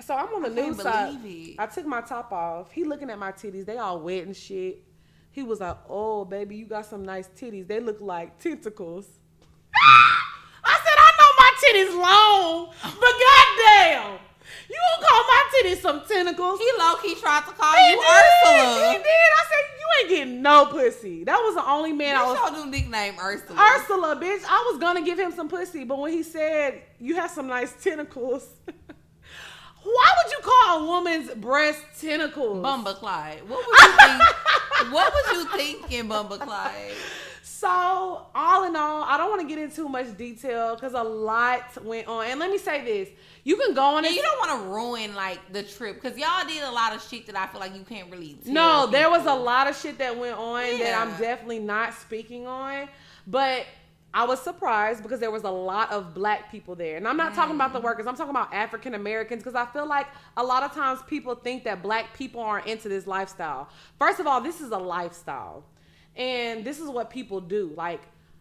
So 0.00 0.14
I'm 0.14 0.26
on 0.34 0.42
the 0.54 0.62
I 0.62 0.72
side. 0.72 1.18
it. 1.24 1.56
I 1.58 1.66
took 1.66 1.86
my 1.86 2.00
top 2.02 2.30
off. 2.32 2.70
He 2.70 2.84
looking 2.84 3.08
at 3.10 3.18
my 3.18 3.32
titties. 3.32 3.64
They 3.64 3.78
all 3.78 4.00
wet 4.00 4.24
and 4.26 4.36
shit. 4.36 4.82
He 5.30 5.42
was 5.42 5.60
like, 5.60 5.76
"Oh, 5.88 6.24
baby, 6.24 6.56
you 6.56 6.66
got 6.66 6.86
some 6.86 7.04
nice 7.04 7.28
titties. 7.28 7.66
They 7.66 7.80
look 7.80 8.00
like 8.00 8.38
tentacles." 8.38 9.06
I 10.64 10.78
said, 10.84 10.98
"I 10.98 11.10
know 11.18 11.30
my 11.38 11.52
titties 11.62 12.02
long, 12.02 12.72
but 12.82 13.14
goddamn, 13.24 14.18
you 14.68 14.76
gonna 14.76 15.06
call 15.08 15.22
my 15.22 15.44
titties 15.54 15.80
some 15.80 16.02
tentacles?" 16.06 16.58
He 16.58 16.70
low 16.78 16.96
key 16.96 17.14
tried 17.14 17.40
to 17.46 17.52
call 17.52 17.74
He 17.74 17.90
you 17.90 17.96
did. 17.96 18.06
Ursula. 18.06 18.90
He 18.92 18.96
did. 18.98 19.06
I 19.06 19.44
said, 19.48 19.64
"You 19.78 19.86
ain't 20.00 20.08
getting 20.10 20.42
no 20.42 20.66
pussy." 20.66 21.24
That 21.24 21.36
was 21.38 21.54
the 21.54 21.68
only 21.70 21.92
man 21.92 22.16
I 22.16 22.22
was. 22.24 22.38
What's 22.38 22.56
your 22.56 22.64
new 22.66 22.70
nickname, 22.70 23.14
Ursula? 23.20 23.58
Ursula, 23.76 24.16
bitch. 24.16 24.42
I 24.48 24.70
was 24.70 24.80
gonna 24.80 25.02
give 25.02 25.18
him 25.18 25.32
some 25.32 25.48
pussy, 25.48 25.84
but 25.84 25.98
when 25.98 26.12
he 26.12 26.22
said 26.22 26.82
you 26.98 27.14
have 27.16 27.30
some 27.30 27.46
nice 27.46 27.72
tentacles, 27.82 28.46
why 29.86 30.12
would 30.24 30.32
you 30.32 30.38
call 30.42 30.82
a 30.82 30.86
woman's 30.86 31.30
breast 31.34 31.80
tentacles? 32.00 32.64
Bumba 32.64 32.94
Clyde. 32.96 33.40
What 33.48 33.64
was 33.66 33.82
you 33.82 33.96
think? 34.06 34.92
what 34.92 35.12
was 35.12 35.32
you 35.32 35.56
thinking, 35.56 36.08
Bumba 36.08 36.38
Clyde? 36.40 36.92
So, 37.42 38.26
all 38.34 38.64
in 38.64 38.76
all, 38.76 39.02
I 39.04 39.16
don't 39.16 39.30
want 39.30 39.40
to 39.40 39.48
get 39.48 39.58
into 39.58 39.76
too 39.76 39.88
much 39.88 40.14
detail 40.18 40.74
because 40.74 40.92
a 40.92 41.02
lot 41.02 41.82
went 41.82 42.06
on. 42.06 42.26
And 42.26 42.38
let 42.38 42.50
me 42.50 42.58
say 42.58 42.84
this: 42.84 43.08
you 43.44 43.56
can 43.56 43.72
go 43.74 43.82
on 43.82 43.98
And 44.04 44.06
it. 44.08 44.14
you 44.14 44.22
don't 44.22 44.38
want 44.38 44.62
to 44.62 44.68
ruin 44.68 45.14
like 45.14 45.40
the 45.52 45.62
trip 45.62 45.94
because 46.02 46.18
y'all 46.18 46.46
did 46.46 46.62
a 46.64 46.70
lot 46.70 46.94
of 46.94 47.02
shit 47.02 47.26
that 47.26 47.36
I 47.36 47.46
feel 47.46 47.60
like 47.60 47.74
you 47.74 47.82
can't 47.84 48.10
really. 48.10 48.36
Tell 48.44 48.52
No, 48.52 48.86
there 48.88 49.08
was 49.08 49.24
a 49.24 49.34
lot 49.34 49.68
of 49.68 49.76
shit 49.76 49.96
that 49.98 50.18
went 50.18 50.36
on 50.36 50.78
that 50.80 51.00
I'm 51.00 51.18
definitely 51.18 51.60
not 51.60 51.94
speaking 51.94 52.46
on. 52.46 52.88
But 53.26 53.64
I 54.16 54.24
was 54.24 54.40
surprised 54.40 55.02
because 55.02 55.20
there 55.20 55.30
was 55.30 55.42
a 55.42 55.50
lot 55.50 55.92
of 55.92 56.14
black 56.14 56.50
people 56.50 56.74
there. 56.74 56.96
And 56.96 57.06
I'm 57.06 57.18
not 57.18 57.34
talking 57.34 57.54
about 57.54 57.74
the 57.74 57.80
mm. 57.80 57.84
workers, 57.84 58.06
I'm 58.06 58.16
talking 58.16 58.30
about 58.30 58.52
African 58.54 58.94
Americans 58.94 59.42
because 59.42 59.54
I 59.54 59.66
feel 59.66 59.86
like 59.86 60.06
a 60.38 60.42
lot 60.42 60.62
of 60.62 60.72
times 60.72 61.00
people 61.06 61.34
think 61.34 61.64
that 61.64 61.82
black 61.82 62.16
people 62.16 62.40
aren't 62.40 62.66
into 62.66 62.88
this 62.88 63.06
lifestyle. 63.06 63.68
First 63.98 64.18
of 64.18 64.26
all, 64.26 64.40
this 64.40 64.62
is 64.62 64.70
a 64.70 64.78
lifestyle. 64.78 65.64
And 66.16 66.64
this 66.64 66.80
is 66.80 66.88
what 66.88 67.10
people 67.10 67.42
do. 67.42 67.74
Like 67.76 68.00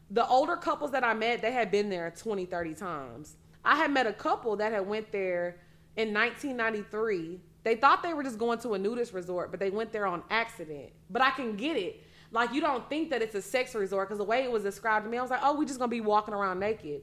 the 0.09 0.25
older 0.25 0.55
couples 0.55 0.91
that 0.91 1.03
I 1.03 1.13
met, 1.13 1.41
they 1.41 1.51
had 1.51 1.71
been 1.71 1.89
there 1.89 2.09
20, 2.09 2.45
30 2.45 2.73
times. 2.73 3.35
I 3.65 3.75
had 3.75 3.91
met 3.91 4.07
a 4.07 4.13
couple 4.13 4.55
that 4.55 4.71
had 4.71 4.87
went 4.87 5.11
there 5.11 5.57
in 5.97 6.13
1993. 6.13 7.41
They 7.65 7.75
thought 7.75 8.01
they 8.01 8.13
were 8.13 8.23
just 8.23 8.39
going 8.39 8.59
to 8.59 8.75
a 8.75 8.79
nudist 8.79 9.11
resort, 9.11 9.51
but 9.51 9.59
they 9.59 9.71
went 9.71 9.91
there 9.91 10.07
on 10.07 10.23
accident. 10.29 10.91
But 11.09 11.21
I 11.21 11.31
can 11.31 11.57
get 11.57 11.75
it. 11.75 12.01
Like 12.35 12.51
you 12.53 12.59
don't 12.59 12.87
think 12.89 13.11
that 13.11 13.21
it's 13.21 13.33
a 13.33 13.41
sex 13.41 13.73
resort 13.73 14.09
because 14.09 14.17
the 14.17 14.25
way 14.25 14.43
it 14.43 14.51
was 14.51 14.61
described 14.61 15.05
to 15.05 15.09
me, 15.09 15.17
I 15.17 15.21
was 15.21 15.31
like, 15.31 15.39
oh, 15.41 15.55
we 15.55 15.65
just 15.65 15.79
gonna 15.79 15.89
be 15.89 16.01
walking 16.01 16.33
around 16.33 16.59
naked. 16.59 17.01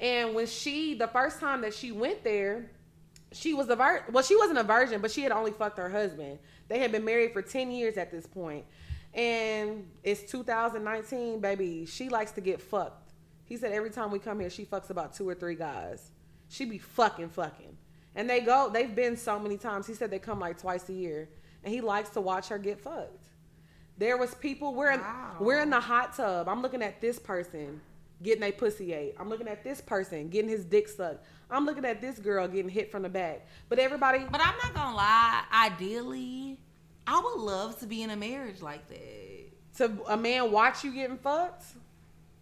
And 0.00 0.34
when 0.34 0.48
she, 0.48 0.94
the 0.94 1.06
first 1.06 1.38
time 1.38 1.60
that 1.60 1.72
she 1.72 1.92
went 1.92 2.24
there, 2.24 2.72
she 3.30 3.54
was 3.54 3.68
a 3.68 3.76
vir- 3.76 4.02
well, 4.10 4.24
she 4.24 4.34
wasn't 4.34 4.58
a 4.58 4.64
virgin, 4.64 5.00
but 5.00 5.12
she 5.12 5.22
had 5.22 5.30
only 5.30 5.52
fucked 5.52 5.78
her 5.78 5.88
husband. 5.88 6.40
They 6.66 6.80
had 6.80 6.90
been 6.90 7.04
married 7.04 7.32
for 7.32 7.40
ten 7.40 7.70
years 7.70 7.96
at 7.96 8.10
this 8.10 8.26
point, 8.26 8.64
and 9.14 9.86
it's 10.02 10.28
2019, 10.28 11.38
baby. 11.38 11.86
She 11.86 12.08
likes 12.08 12.32
to 12.32 12.40
get 12.40 12.60
fucked. 12.60 13.12
He 13.44 13.56
said 13.56 13.70
every 13.70 13.90
time 13.90 14.10
we 14.10 14.18
come 14.18 14.40
here, 14.40 14.50
she 14.50 14.64
fucks 14.64 14.90
about 14.90 15.14
two 15.14 15.28
or 15.28 15.36
three 15.36 15.54
guys. 15.54 16.10
She 16.48 16.64
be 16.64 16.78
fucking 16.78 17.28
fucking, 17.28 17.76
and 18.16 18.28
they 18.28 18.40
go. 18.40 18.70
They've 18.70 18.92
been 18.92 19.16
so 19.16 19.38
many 19.38 19.56
times. 19.56 19.86
He 19.86 19.94
said 19.94 20.10
they 20.10 20.18
come 20.18 20.40
like 20.40 20.60
twice 20.60 20.88
a 20.88 20.94
year, 20.94 21.28
and 21.62 21.72
he 21.72 21.80
likes 21.80 22.08
to 22.10 22.20
watch 22.20 22.48
her 22.48 22.58
get 22.58 22.80
fucked. 22.80 23.26
There 23.98 24.16
was 24.16 24.34
people. 24.34 24.74
We're 24.74 24.90
in 24.92 25.00
Wow. 25.00 25.36
we're 25.40 25.60
in 25.62 25.70
the 25.70 25.80
hot 25.80 26.14
tub. 26.16 26.48
I'm 26.48 26.62
looking 26.62 26.82
at 26.82 27.00
this 27.00 27.18
person 27.18 27.80
getting 28.22 28.42
a 28.42 28.52
pussy 28.52 28.92
ate. 28.92 29.14
I'm 29.18 29.28
looking 29.28 29.48
at 29.48 29.62
this 29.62 29.80
person 29.80 30.28
getting 30.28 30.48
his 30.48 30.64
dick 30.64 30.88
sucked. 30.88 31.24
I'm 31.50 31.64
looking 31.66 31.84
at 31.84 32.00
this 32.00 32.18
girl 32.18 32.48
getting 32.48 32.68
hit 32.70 32.90
from 32.90 33.02
the 33.02 33.08
back. 33.08 33.46
But 33.68 33.78
everybody, 33.78 34.20
But 34.30 34.40
I'm 34.40 34.54
not 34.62 34.74
gonna 34.74 34.96
lie. 34.96 35.42
Ideally, 35.52 36.58
I 37.06 37.20
would 37.20 37.38
love 37.40 37.78
to 37.80 37.86
be 37.86 38.02
in 38.02 38.10
a 38.10 38.16
marriage 38.16 38.62
like 38.62 38.88
that. 38.88 39.00
to 39.76 39.92
a 40.08 40.16
man 40.16 40.50
watch 40.52 40.84
you 40.84 40.92
getting 40.94 41.18
fucked. 41.18 41.64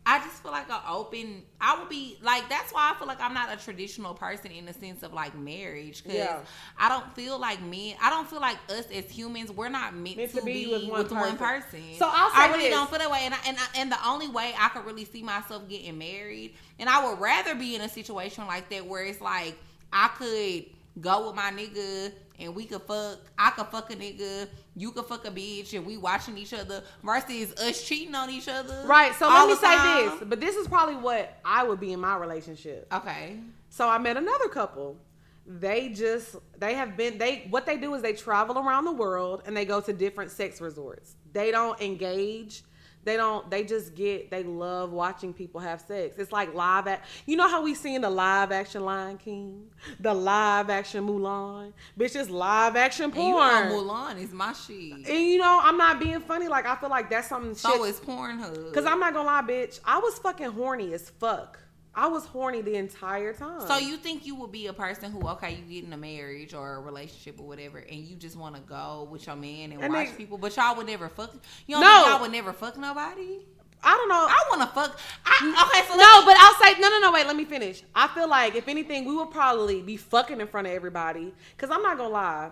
I 0.05 0.19
just 0.19 0.43
feel 0.43 0.51
like 0.51 0.69
an 0.69 0.81
open. 0.89 1.43
I 1.61 1.79
would 1.79 1.89
be 1.89 2.19
like. 2.23 2.49
That's 2.49 2.73
why 2.73 2.93
I 2.93 2.99
feel 2.99 3.07
like 3.07 3.21
I'm 3.21 3.35
not 3.35 3.53
a 3.53 3.63
traditional 3.63 4.15
person 4.15 4.51
in 4.51 4.65
the 4.67 4.73
sense 4.73 5.03
of 5.05 5.13
like 5.13 5.37
marriage. 5.39 6.03
Because 6.03 6.19
Yeah. 6.19 6.41
I 6.77 6.89
don't 6.89 7.15
feel 7.15 7.39
like 7.39 7.63
men. 7.63 7.95
I 8.03 8.11
don't 8.11 8.29
feel 8.29 8.41
like 8.41 8.57
us 8.69 8.87
as 8.93 9.09
humans. 9.09 9.53
We're 9.53 9.69
not 9.69 9.95
meant, 9.95 10.17
to, 10.35 10.43
be, 10.43 10.67
with 10.91 11.13
one, 11.13 11.37
person. 11.37 11.81
So 11.99 12.09
I'll 12.11 12.31
say 12.31 12.37
I 12.37 12.49
really 12.49 12.65
this. 12.65 12.71
don't 12.71 12.91
feel 12.91 12.99
that 12.99 13.11
way. 13.11 13.21
And 13.23 13.35
I, 13.35 13.39
and 13.47 13.57
I, 13.59 13.67
and 13.77 13.93
the 13.93 14.09
only 14.09 14.29
way 14.29 14.53
I 14.59 14.69
could 14.71 14.85
really 14.85 15.05
see 15.05 15.23
myself 15.23 15.69
getting 15.69 15.97
married, 15.99 16.55
and 16.81 16.89
I 16.89 17.09
would 17.09 17.21
rather 17.21 17.55
be 17.55 17.77
in 17.77 17.81
a 17.83 17.89
situation 17.89 18.47
like 18.47 18.69
that 18.71 18.85
where 18.85 19.05
it's 19.05 19.21
like 19.21 19.57
I 19.93 20.09
could 20.09 20.65
go 21.01 21.29
with 21.29 21.37
my 21.37 21.51
nigga 21.53 22.13
and 22.39 22.55
we 22.55 22.65
could 22.65 22.83
fuck. 22.83 23.19
I 23.39 23.51
could 23.51 23.67
fuck 23.67 23.93
a 23.93 23.97
nigga. 23.97 24.49
You 24.75 24.93
could 24.93 25.05
fuck 25.07 25.27
a 25.27 25.31
bitch, 25.31 25.75
and 25.75 25.87
we 25.87 25.97
watching 25.97 26.37
each 26.39 26.53
other 26.53 26.83
versus 27.03 27.53
us 27.55 27.83
cheating 27.83 28.15
on 28.15 28.31
each 28.31 28.49
other. 28.49 28.85
Right. 28.87 29.15
So 29.15 29.29
let 29.29 29.49
me 29.49 29.55
say 29.55 29.77
time. 29.77 30.05
this, 30.05 30.29
but 30.29 30.41
this 30.41 30.57
is 30.57 30.67
probably 30.69 30.97
what 30.97 31.39
I 31.45 31.65
would 31.65 31.81
be 31.81 31.93
in 31.93 32.01
my 32.01 32.17
relationship. 32.17 32.87
Okay. 32.93 33.39
So 33.69 33.89
I 33.89 33.99
met 33.99 34.17
another 34.17 34.49
couple. 34.49 34.97
They 35.47 35.89
just 35.89 36.37
they 36.59 36.75
have 36.75 36.97
been 36.97 37.19
they 37.19 37.47
what 37.51 37.67
they 37.67 37.77
do 37.77 37.95
is 37.95 38.03
they 38.03 38.13
travel 38.13 38.59
around 38.59 38.85
the 38.85 38.93
world 38.93 39.43
and 39.45 39.57
they 39.57 39.65
go 39.65 39.81
to 39.81 39.93
different 39.93 40.31
sex 40.31 40.61
resorts. 40.61 41.17
They 41.33 41.51
don't 41.51 41.81
engage. 41.81 42.63
They 43.05 43.17
don't 43.17 43.51
they 43.51 43.65
just 43.65 43.95
get 43.95 44.31
they 44.31 44.45
love 44.45 44.93
watching 44.93 45.33
people 45.33 45.61
have 45.61 45.81
sex. 45.81 46.17
It's 46.19 46.31
like 46.31 46.55
live 46.55 46.87
at 46.87 47.05
you 47.27 47.37
know 47.37 47.49
how 47.49 47.63
we 47.63 47.75
seen 47.75 48.01
the 48.03 48.11
live 48.11 48.53
action 48.53 48.85
Lion 48.85 49.19
King? 49.19 49.65
The 49.99 50.15
live 50.15 50.71
action 50.71 51.07
Mulan? 51.07 51.73
Bitch 51.99 52.15
it's 52.15 52.31
live 52.31 52.77
action 52.77 53.07
And 53.07 53.15
you 53.17 53.33
porn. 53.33 53.69
Mulan 53.71 54.23
is 54.23 54.33
my 54.33 54.53
shit. 54.53 54.93
and 54.93 55.07
you 55.09 55.39
know, 55.39 55.61
I'm 55.63 55.77
not 55.77 55.99
being 55.99 56.21
funny, 56.21 56.47
like 56.49 56.67
I 56.67 56.77
feel 56.77 56.91
like 56.91 57.11
that's 57.11 57.29
something 57.29 57.55
So 57.55 57.71
shit 57.85 57.95
is 57.95 58.01
Pornhub. 58.01 58.73
Cause 58.73 58.85
I'm 58.85 59.01
not 59.01 59.13
gonna 59.15 59.27
lie, 59.27 59.43
bitch. 59.43 59.81
I 59.85 59.99
was 59.99 60.19
fucking 60.19 60.51
horny 60.53 60.93
as 60.95 61.11
fuck. 61.11 61.59
I 61.95 62.07
was 62.09 62.25
horny 62.25 62.63
the 62.63 62.77
entire 62.77 63.35
time. 63.35 63.67
So 63.67 63.77
you 63.77 63.97
think 63.99 64.25
you 64.27 64.35
would 64.37 64.51
be 64.51 64.67
a 64.69 64.73
person 64.73 65.13
who, 65.13 65.29
okay, 65.29 65.51
you 65.55 65.63
get 65.81 65.85
in 65.87 65.93
a 65.93 65.97
marriage 65.99 66.55
or 66.55 66.77
a 66.77 66.81
relationship 66.81 67.39
or 67.39 67.47
whatever, 67.47 67.79
and 67.79 68.01
you 68.01 68.17
just 68.17 68.35
want 68.37 68.55
to 68.55 68.63
go 68.63 69.07
with 69.11 69.27
your 69.27 69.37
man 69.37 69.73
and, 69.73 69.83
And 69.83 69.93
watch 69.93 70.09
they- 70.11 70.15
people, 70.17 70.39
but 70.39 70.57
y'all 70.57 70.75
would 70.77 70.87
never 70.87 71.09
fuck. 71.11 71.35
You 71.67 71.75
don't 71.77 71.83
No. 71.85 71.93
think 71.97 72.07
y'all 72.09 72.21
would 72.23 72.33
never 72.33 72.53
fuck 72.55 72.79
nobody? 72.79 73.41
I 73.85 73.91
don't 73.97 74.09
know. 74.09 74.27
I 74.29 74.45
want 74.49 74.63
to 74.63 74.69
fuck. 74.75 74.99
I, 75.27 75.67
okay, 75.69 75.89
so 75.89 75.97
no, 75.97 76.25
but 76.25 76.37
I'll 76.39 76.55
say 76.75 76.81
no, 76.81 76.89
no, 76.89 77.01
no. 77.01 77.13
Wait, 77.13 77.27
let 77.27 77.35
me 77.35 77.45
finish. 77.45 77.83
I 77.95 78.07
feel 78.09 78.29
like 78.29 78.55
if 78.55 78.69
anything, 78.69 79.05
we 79.05 79.15
would 79.17 79.33
probably 79.33 79.83
be 79.83 79.97
fucking 79.97 80.41
in 80.41 80.47
front 80.47 80.69
of 80.69 80.73
everybody. 80.73 81.35
Cause 81.59 81.69
I'm 81.69 81.83
not 81.83 81.97
gonna 81.99 82.09
lie, 82.11 82.51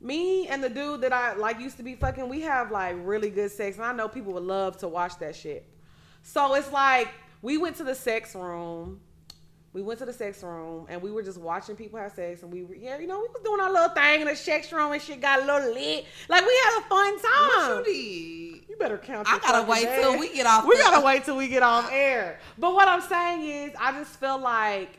me 0.00 0.48
and 0.48 0.62
the 0.62 0.68
dude 0.68 1.02
that 1.02 1.12
I 1.12 1.34
like 1.34 1.60
used 1.60 1.76
to 1.76 1.84
be 1.84 1.94
fucking, 1.94 2.28
we 2.28 2.40
have 2.40 2.72
like 2.72 2.96
really 3.04 3.30
good 3.30 3.52
sex, 3.52 3.76
and 3.76 3.86
I 3.86 3.92
know 3.92 4.08
people 4.08 4.32
would 4.32 4.42
love 4.42 4.76
to 4.78 4.88
watch 4.88 5.16
that 5.20 5.36
shit. 5.36 5.64
So 6.24 6.54
it's 6.56 6.72
like 6.72 7.08
we 7.42 7.58
went 7.58 7.76
to 7.76 7.84
the 7.84 7.94
sex 7.94 8.34
room. 8.34 9.00
We 9.74 9.80
went 9.80 10.00
to 10.00 10.04
the 10.04 10.12
sex 10.12 10.42
room 10.42 10.86
and 10.90 11.00
we 11.00 11.10
were 11.10 11.22
just 11.22 11.38
watching 11.38 11.76
people 11.76 11.98
have 11.98 12.12
sex 12.12 12.42
and 12.42 12.52
we 12.52 12.62
were, 12.62 12.74
yeah, 12.74 12.98
you 12.98 13.06
know, 13.06 13.20
we 13.20 13.28
was 13.28 13.40
doing 13.42 13.58
our 13.58 13.72
little 13.72 13.88
thing 13.88 14.20
in 14.20 14.26
the 14.26 14.36
sex 14.36 14.70
room 14.70 14.92
and 14.92 15.00
shit 15.00 15.18
got 15.22 15.40
a 15.42 15.46
little 15.46 15.72
lit. 15.72 16.04
Like 16.28 16.44
we 16.44 16.60
had 16.64 16.78
a 16.80 16.82
fun 16.88 17.18
time. 17.18 17.76
what 17.76 17.86
you 17.88 17.92
did? 17.94 18.68
You 18.68 18.76
better 18.78 18.98
count. 18.98 19.26
I 19.30 19.38
gotta 19.38 19.66
wait 19.70 19.84
days. 19.84 20.00
till 20.02 20.18
we 20.18 20.34
get 20.34 20.44
off 20.46 20.66
We 20.66 20.76
the- 20.76 20.82
gotta 20.82 21.04
wait 21.04 21.24
till 21.24 21.38
we 21.38 21.48
get 21.48 21.62
off 21.62 21.88
air. 21.92 22.38
But 22.58 22.74
what 22.74 22.86
I'm 22.86 23.00
saying 23.00 23.44
is, 23.46 23.72
I 23.80 23.92
just 23.92 24.20
feel 24.20 24.38
like 24.38 24.98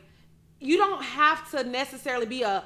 you 0.58 0.76
don't 0.76 1.02
have 1.04 1.48
to 1.52 1.62
necessarily 1.62 2.26
be 2.26 2.42
a 2.42 2.64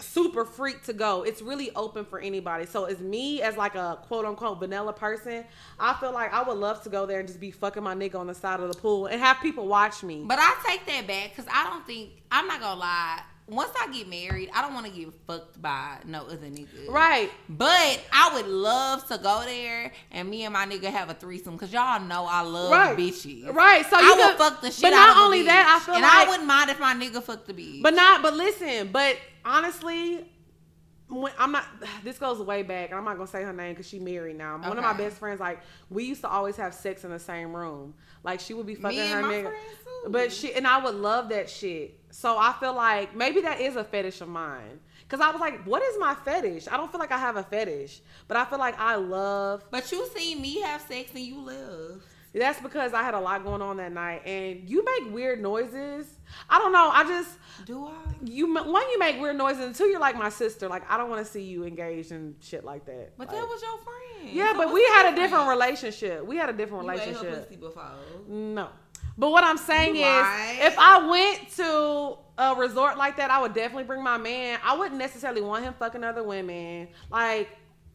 super 0.00 0.44
freak 0.44 0.82
to 0.84 0.92
go. 0.92 1.22
It's 1.24 1.42
really 1.42 1.70
open 1.74 2.04
for 2.04 2.18
anybody. 2.20 2.66
So 2.66 2.84
as 2.84 3.00
me 3.00 3.42
as 3.42 3.56
like 3.56 3.74
a 3.74 3.98
quote 4.06 4.24
unquote 4.24 4.60
vanilla 4.60 4.92
person, 4.92 5.44
I 5.78 5.94
feel 5.94 6.12
like 6.12 6.32
I 6.32 6.42
would 6.42 6.56
love 6.58 6.82
to 6.84 6.88
go 6.88 7.04
there 7.06 7.18
and 7.18 7.26
just 7.28 7.40
be 7.40 7.50
fucking 7.50 7.82
my 7.82 7.94
nigga 7.94 8.16
on 8.16 8.26
the 8.28 8.34
side 8.34 8.60
of 8.60 8.72
the 8.72 8.78
pool 8.78 9.06
and 9.06 9.20
have 9.20 9.38
people 9.40 9.66
watch 9.66 10.02
me. 10.02 10.24
But 10.26 10.38
I 10.40 10.54
take 10.66 10.86
that 10.86 11.06
back 11.06 11.30
because 11.34 11.50
I 11.52 11.64
don't 11.68 11.86
think 11.86 12.10
I'm 12.30 12.46
not 12.46 12.60
gonna 12.60 12.78
lie. 12.80 13.20
Once 13.48 13.70
I 13.80 13.90
get 13.90 14.06
married, 14.10 14.50
I 14.52 14.60
don't 14.60 14.74
want 14.74 14.84
to 14.84 14.92
get 14.92 15.08
fucked 15.26 15.60
by 15.62 15.96
no 16.04 16.24
other 16.26 16.36
nigga. 16.48 16.90
right. 16.90 17.30
But 17.48 17.98
I 18.12 18.32
would 18.34 18.46
love 18.46 19.08
to 19.08 19.16
go 19.16 19.42
there 19.46 19.90
and 20.12 20.28
me 20.28 20.44
and 20.44 20.52
my 20.52 20.66
nigga 20.66 20.90
have 20.92 21.08
a 21.08 21.14
threesome 21.14 21.54
because 21.54 21.72
y'all 21.72 21.98
know 21.98 22.26
I 22.28 22.42
love 22.42 22.70
Right. 22.70 22.94
bitches. 22.94 23.50
Right. 23.54 23.86
So 23.88 23.96
I 23.96 24.02
you 24.02 24.16
would 24.16 24.26
could- 24.26 24.36
fuck 24.36 24.60
the 24.60 24.70
shit 24.70 24.82
But 24.82 24.90
not 24.90 25.16
only 25.16 25.44
that, 25.44 25.66
I 25.80 25.82
feel 25.82 25.94
and 25.94 26.02
like 26.02 26.26
I 26.26 26.30
wouldn't 26.30 26.46
mind 26.46 26.68
if 26.68 26.78
my 26.78 26.92
nigga 26.94 27.22
fucked 27.22 27.46
the 27.46 27.54
bitch. 27.54 27.80
But 27.82 27.94
not, 27.94 28.20
but 28.20 28.34
listen, 28.34 28.90
but 28.92 29.16
honestly, 29.48 30.30
when 31.08 31.32
I'm 31.38 31.52
not. 31.52 31.64
This 32.04 32.18
goes 32.18 32.40
way 32.40 32.62
back, 32.62 32.90
and 32.90 32.98
I'm 32.98 33.04
not 33.04 33.16
gonna 33.16 33.26
say 33.26 33.42
her 33.42 33.52
name 33.52 33.72
because 33.74 33.88
she 33.88 33.98
married 33.98 34.36
now. 34.36 34.58
One 34.58 34.78
of 34.78 34.84
my 34.84 34.92
best 34.92 35.16
friends, 35.16 35.40
like 35.40 35.60
we 35.90 36.04
used 36.04 36.20
to 36.20 36.28
always 36.28 36.56
have 36.56 36.74
sex 36.74 37.04
in 37.04 37.10
the 37.10 37.18
same 37.18 37.54
room. 37.54 37.94
Like 38.22 38.40
she 38.40 38.54
would 38.54 38.66
be 38.66 38.74
fucking 38.74 38.98
her 39.10 39.22
nigga, 39.22 39.52
but 40.08 40.32
she 40.32 40.54
and 40.54 40.66
I 40.66 40.82
would 40.82 40.94
love 40.94 41.28
that 41.30 41.50
shit. 41.50 41.98
So 42.10 42.38
I 42.38 42.54
feel 42.60 42.74
like 42.74 43.14
maybe 43.16 43.40
that 43.42 43.60
is 43.60 43.76
a 43.76 43.84
fetish 43.84 44.20
of 44.20 44.28
mine. 44.28 44.80
Cause 45.08 45.20
I 45.20 45.30
was 45.30 45.40
like, 45.40 45.64
what 45.64 45.82
is 45.82 45.98
my 45.98 46.14
fetish? 46.14 46.68
I 46.70 46.76
don't 46.76 46.90
feel 46.90 47.00
like 47.00 47.12
I 47.12 47.18
have 47.18 47.36
a 47.36 47.42
fetish, 47.42 48.02
but 48.26 48.36
I 48.36 48.44
feel 48.44 48.58
like 48.58 48.78
I 48.78 48.96
love 48.96 49.64
But 49.70 49.90
you 49.90 50.06
see 50.14 50.34
me 50.34 50.60
have 50.60 50.82
sex 50.82 51.10
and 51.14 51.20
you 51.20 51.40
live. 51.40 52.04
That's 52.34 52.60
because 52.60 52.92
I 52.92 53.02
had 53.02 53.14
a 53.14 53.20
lot 53.20 53.42
going 53.44 53.62
on 53.62 53.78
that 53.78 53.92
night, 53.92 54.22
and 54.26 54.68
you 54.68 54.84
make 54.84 55.12
weird 55.12 55.40
noises. 55.40 56.06
I 56.50 56.58
don't 56.58 56.72
know. 56.72 56.90
I 56.92 57.04
just 57.04 57.38
Do 57.64 57.86
I? 57.86 57.92
you 58.24 58.52
one 58.52 58.66
you 58.90 58.98
make 58.98 59.18
weird 59.20 59.36
noises 59.36 59.64
and 59.64 59.74
two 59.74 59.84
you're 59.86 59.98
like 60.00 60.16
my 60.16 60.28
sister 60.28 60.68
like 60.68 60.82
i 60.90 60.96
don't 60.98 61.08
want 61.08 61.24
to 61.24 61.30
see 61.32 61.40
you 61.42 61.64
engaged 61.64 62.10
in 62.12 62.34
shit 62.40 62.64
like 62.64 62.84
that 62.84 63.16
But 63.16 63.28
Like- 63.28 63.36
that 63.36 63.46
was 63.48 63.62
your 63.62 63.78
friend. 63.78 64.34
yeah 64.36 64.52
So 64.52 64.58
but 64.58 64.72
we 64.72 64.82
had 64.94 65.12
a 65.12 65.16
different 65.16 65.48
relationship 65.48 66.26
we 66.26 66.36
had 66.36 66.48
a 66.50 66.52
different 66.52 66.84
You 66.84 66.90
ate 66.90 66.98
her 67.00 67.06
relationship 67.06 67.44
pussy 67.44 67.56
before. 67.56 67.92
no 68.28 68.68
but 69.16 69.30
what 69.30 69.44
i'm 69.44 69.56
saying 69.56 69.94
You 69.96 70.02
is 70.02 70.08
lied. 70.08 70.58
if 70.62 70.78
i 70.78 71.06
went 71.08 71.48
to 71.56 72.18
a 72.38 72.54
resort 72.56 72.98
like 72.98 73.16
that 73.16 73.30
i 73.30 73.40
would 73.40 73.54
definitely 73.54 73.84
bring 73.84 74.02
my 74.02 74.18
man 74.18 74.58
i 74.64 74.76
wouldn't 74.76 74.98
necessarily 74.98 75.40
want 75.40 75.64
him 75.64 75.72
fucking 75.78 76.02
other 76.04 76.22
women 76.24 76.88
like 77.10 77.48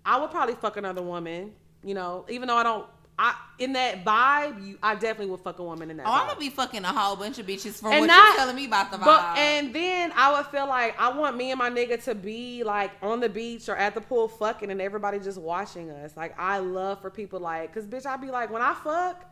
i 0.06 0.18
would 0.20 0.32
probably 0.32 0.56
fuck 0.56 0.78
another 0.78 1.02
woman 1.04 1.52
you 1.84 1.94
know 1.94 2.26
even 2.30 2.48
though 2.48 2.58
i 2.58 2.64
don't 2.64 2.86
I 3.18 3.36
in 3.60 3.74
that 3.74 4.04
vibe, 4.04 4.66
you, 4.66 4.78
I 4.82 4.96
definitely 4.96 5.28
would 5.28 5.42
fuck 5.42 5.60
a 5.60 5.64
woman 5.64 5.92
in 5.92 5.98
that. 5.98 6.08
Oh, 6.08 6.12
I'm 6.12 6.28
gonna 6.28 6.40
be 6.40 6.50
fucking 6.50 6.84
a 6.84 6.92
whole 6.92 7.16
bunch 7.16 7.38
of 7.38 7.46
bitches 7.46 7.80
from 7.80 7.92
And 7.92 8.02
what 8.02 8.08
not- 8.08 8.28
you're 8.30 8.38
telling 8.38 8.56
me 8.56 8.66
about 8.66 8.92
the 8.92 8.98
vibe. 8.98 9.06
But 9.06 9.38
and 9.38 9.74
then 9.74 10.12
I 10.16 10.34
would 10.34 10.48
feel 10.48 10.68
like 10.68 11.00
I 11.00 11.16
want 11.16 11.38
me 11.38 11.52
and 11.52 11.60
my 11.60 11.70
nigga 11.70 12.04
to 12.06 12.16
be 12.16 12.64
like 12.64 12.92
on 13.02 13.20
the 13.20 13.30
beach 13.30 13.70
or 13.70 13.76
at 13.76 13.94
the 13.94 14.02
pool 14.02 14.28
fucking 14.28 14.72
and 14.72 14.82
everybody 14.82 15.20
just 15.20 15.38
watching 15.38 15.92
us. 15.92 16.18
Like 16.18 16.38
I 16.40 16.58
love 16.58 17.02
for 17.02 17.12
people 17.12 17.40
like, 17.40 17.74
cause 17.74 17.86
bitch, 17.86 18.06
I'd 18.06 18.22
be 18.22 18.32
like 18.32 18.52
when 18.52 18.64
I 18.64 18.74
fuck, 18.74 19.24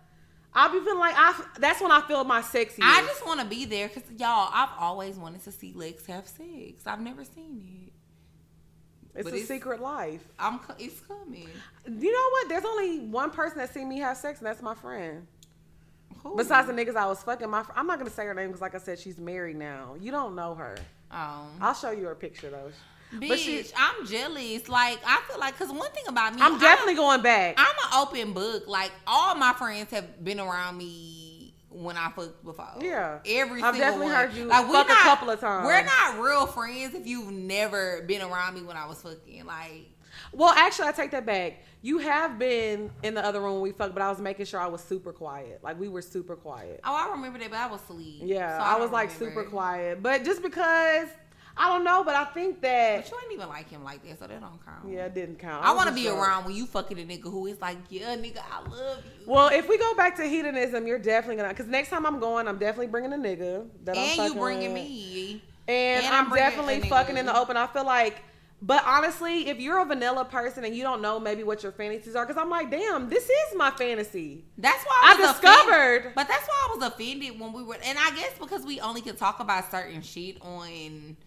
I'll 0.53 0.71
be 0.71 0.79
feeling 0.79 0.99
like 0.99 1.15
I. 1.17 1.43
That's 1.59 1.81
when 1.81 1.91
I 1.91 2.01
feel 2.01 2.23
my 2.23 2.41
sexy. 2.41 2.81
I 2.83 3.01
just 3.07 3.25
want 3.25 3.39
to 3.39 3.45
be 3.45 3.65
there 3.65 3.87
because 3.87 4.03
y'all, 4.17 4.49
I've 4.53 4.69
always 4.79 5.15
wanted 5.15 5.43
to 5.45 5.51
see 5.51 5.71
Lex 5.73 6.05
have 6.05 6.27
sex. 6.27 6.85
I've 6.85 7.01
never 7.01 7.23
seen 7.23 7.87
it. 7.87 7.93
It's 9.15 9.23
but 9.23 9.33
a 9.33 9.35
it's- 9.35 9.47
secret 9.47 9.81
life. 9.81 10.21
I'm. 10.39 10.59
It's 10.79 10.99
coming. 11.01 11.47
You 11.87 12.11
know 12.11 12.29
what? 12.31 12.49
There's 12.49 12.65
only 12.65 12.99
one 12.99 13.31
person 13.31 13.57
that 13.59 13.73
seen 13.73 13.89
me 13.89 13.99
have 13.99 14.17
sex, 14.17 14.39
and 14.39 14.47
that's 14.47 14.61
my 14.61 14.75
friend. 14.75 15.25
Who? 16.23 16.35
Besides 16.37 16.67
the 16.67 16.73
niggas 16.73 16.95
I 16.95 17.07
was 17.07 17.21
fucking, 17.23 17.49
my 17.49 17.63
fr- 17.63 17.71
I'm 17.75 17.87
not 17.87 17.97
gonna 17.97 18.11
say 18.11 18.25
her 18.25 18.33
name 18.33 18.47
because, 18.47 18.61
like 18.61 18.75
I 18.75 18.77
said, 18.77 18.99
she's 18.99 19.17
married 19.17 19.55
now. 19.55 19.95
You 19.99 20.11
don't 20.11 20.35
know 20.35 20.53
her. 20.55 20.77
um, 21.09 21.47
I'll 21.59 21.73
show 21.73 21.91
you 21.91 22.05
her 22.05 22.15
picture 22.15 22.49
though. 22.49 22.71
bitch, 23.17 23.27
but 23.27 23.39
she- 23.39 23.65
I'm 23.75 24.05
jealous. 24.05 24.69
Like 24.69 24.99
I 25.05 25.21
feel 25.27 25.39
like 25.39 25.57
because 25.57 25.73
one 25.73 25.91
thing 25.91 26.03
about 26.07 26.35
me, 26.35 26.41
I'm 26.41 26.59
definitely 26.59 26.95
going 26.95 27.21
back. 27.21 27.55
I'm 27.57 27.65
an 27.67 28.07
open 28.07 28.33
book. 28.33 28.67
Like 28.67 28.91
all 29.07 29.33
my 29.35 29.53
friends 29.53 29.89
have 29.91 30.23
been 30.23 30.39
around 30.39 30.77
me 30.77 31.20
when 31.71 31.97
I 31.97 32.09
fucked 32.11 32.43
before. 32.43 32.67
Yeah. 32.81 33.19
every 33.25 33.61
I've 33.61 33.75
single 33.75 33.79
definitely 33.79 34.05
one. 34.07 34.15
heard 34.15 34.33
you 34.33 34.45
like, 34.45 34.67
we 34.67 34.73
fuck 34.73 34.85
a 34.87 34.89
not- 34.89 35.03
couple 35.03 35.29
of 35.29 35.39
times. 35.39 35.65
We're 35.65 35.83
not 35.83 36.19
real 36.19 36.45
friends 36.47 36.93
if 36.95 37.07
you've 37.07 37.31
never 37.31 38.03
been 38.07 38.21
around 38.21 38.55
me 38.55 38.61
when 38.63 38.77
I 38.77 38.85
was 38.87 39.01
fucking. 39.01 39.45
Like 39.45 39.87
Well, 40.33 40.49
actually, 40.49 40.87
I 40.89 40.91
take 40.91 41.11
that 41.11 41.25
back. 41.25 41.59
You 41.81 41.97
have 41.99 42.37
been 42.37 42.91
in 43.03 43.15
the 43.15 43.25
other 43.25 43.41
room 43.41 43.53
when 43.53 43.61
we 43.61 43.71
fucked, 43.71 43.93
but 43.95 44.03
I 44.03 44.09
was 44.09 44.19
making 44.19 44.45
sure 44.45 44.59
I 44.59 44.67
was 44.67 44.81
super 44.83 45.11
quiet. 45.13 45.61
Like 45.63 45.79
we 45.79 45.87
were 45.87 46.01
super 46.01 46.35
quiet. 46.35 46.79
oh, 46.83 46.93
I 46.95 47.11
remember 47.11 47.39
that, 47.39 47.49
but 47.49 47.57
I 47.59 47.67
was 47.67 47.81
asleep. 47.81 48.21
Yeah, 48.23 48.57
so 48.59 48.63
I, 48.65 48.71
don't 48.73 48.81
was 48.81 48.91
like 48.91 49.09
remember. 49.19 49.41
super 49.41 49.49
quiet. 49.49 50.03
But 50.03 50.23
just 50.23 50.43
because 50.43 51.07
I 51.57 51.67
don't 51.67 51.83
know, 51.83 52.03
but 52.03 52.15
I 52.15 52.25
think 52.25 52.61
that 52.61 53.03
But 53.03 53.11
you 53.11 53.17
ain't 53.23 53.33
even 53.33 53.49
like 53.49 53.69
him 53.69 53.83
like 53.83 54.03
that, 54.07 54.19
so 54.19 54.27
that 54.27 54.39
don't 54.39 54.65
count. 54.65 54.89
yeah, 54.89 55.05
it 55.05 55.13
didn't 55.13 55.37
count. 55.37 55.63
I 55.65 55.71
was 55.71 55.77
want 55.77 55.89
to 55.89 55.95
be 55.95 56.03
drunk. 56.03 56.19
around 56.19 56.45
when 56.45 56.55
you 56.55 56.65
fucking 56.65 56.97
a 56.99 57.03
nigga 57.03 57.23
who 57.23 57.45
is 57.47 57.59
like, 57.61 57.77
yeah, 57.89 58.15
nigga, 58.15 58.39
I 58.51 58.67
love 58.69 59.03
you. 59.19 59.25
Well, 59.31 59.49
if 59.49 59.67
we 59.67 59.77
go 59.77 59.93
back 59.95 60.15
to 60.17 60.23
hedonism, 60.25 60.87
you're 60.87 60.97
definitely 60.99 61.35
gonna. 61.37 61.49
Because 61.49 61.67
next 61.67 61.89
time 61.89 62.05
I'm 62.05 62.19
going, 62.19 62.47
I'm 62.47 62.57
definitely 62.57 62.87
bringing 62.87 63.13
a 63.13 63.17
nigga. 63.17 63.67
That 63.83 63.97
I'm 63.97 64.19
and 64.19 64.33
you 64.33 64.39
bringing 64.39 64.73
with. 64.73 64.81
me. 64.83 65.43
And, 65.67 66.05
And 66.05 66.15
I'm, 66.15 66.31
I'm 66.31 66.35
definitely 66.37 66.81
fucking 66.89 67.17
in 67.17 67.25
the 67.25 67.37
open. 67.37 67.55
I 67.57 67.67
feel 67.67 67.85
like, 67.85 68.23
but 68.63 68.83
honestly, 68.85 69.47
if 69.49 69.59
you're 69.59 69.79
a 69.79 69.85
vanilla 69.85 70.23
person 70.25 70.63
and 70.65 70.75
you 70.75 70.83
don't 70.83 71.01
know 71.01 71.19
maybe 71.19 71.43
what 71.43 71.63
your 71.63 71.71
fantasies 71.71 72.15
are, 72.15 72.25
because 72.25 72.41
I'm 72.41 72.49
like, 72.49 72.71
damn, 72.71 73.09
this 73.09 73.23
is 73.25 73.55
my 73.55 73.71
fantasy. 73.71 74.45
That's 74.57 74.83
why 74.85 75.01
I 75.03 75.13
I, 75.13 75.17
discovered- 75.17 75.71
offended. 75.97 76.11
But 76.15 76.27
that's 76.27 76.47
why 76.47 76.67
I 76.69 76.75
was 76.77 76.87
offended 76.87 77.39
when 77.39 77.53
we 77.53 77.63
were, 77.63 77.75
and 77.83 77.97
I 77.99 78.11
guess 78.15 78.31
because 78.39 78.63
we 78.65 78.79
only 78.79 79.01
can 79.01 79.15
talk 79.15 79.39
about 79.39 79.69
certain 79.69 80.01
shit 80.01 80.41
on 80.41 81.17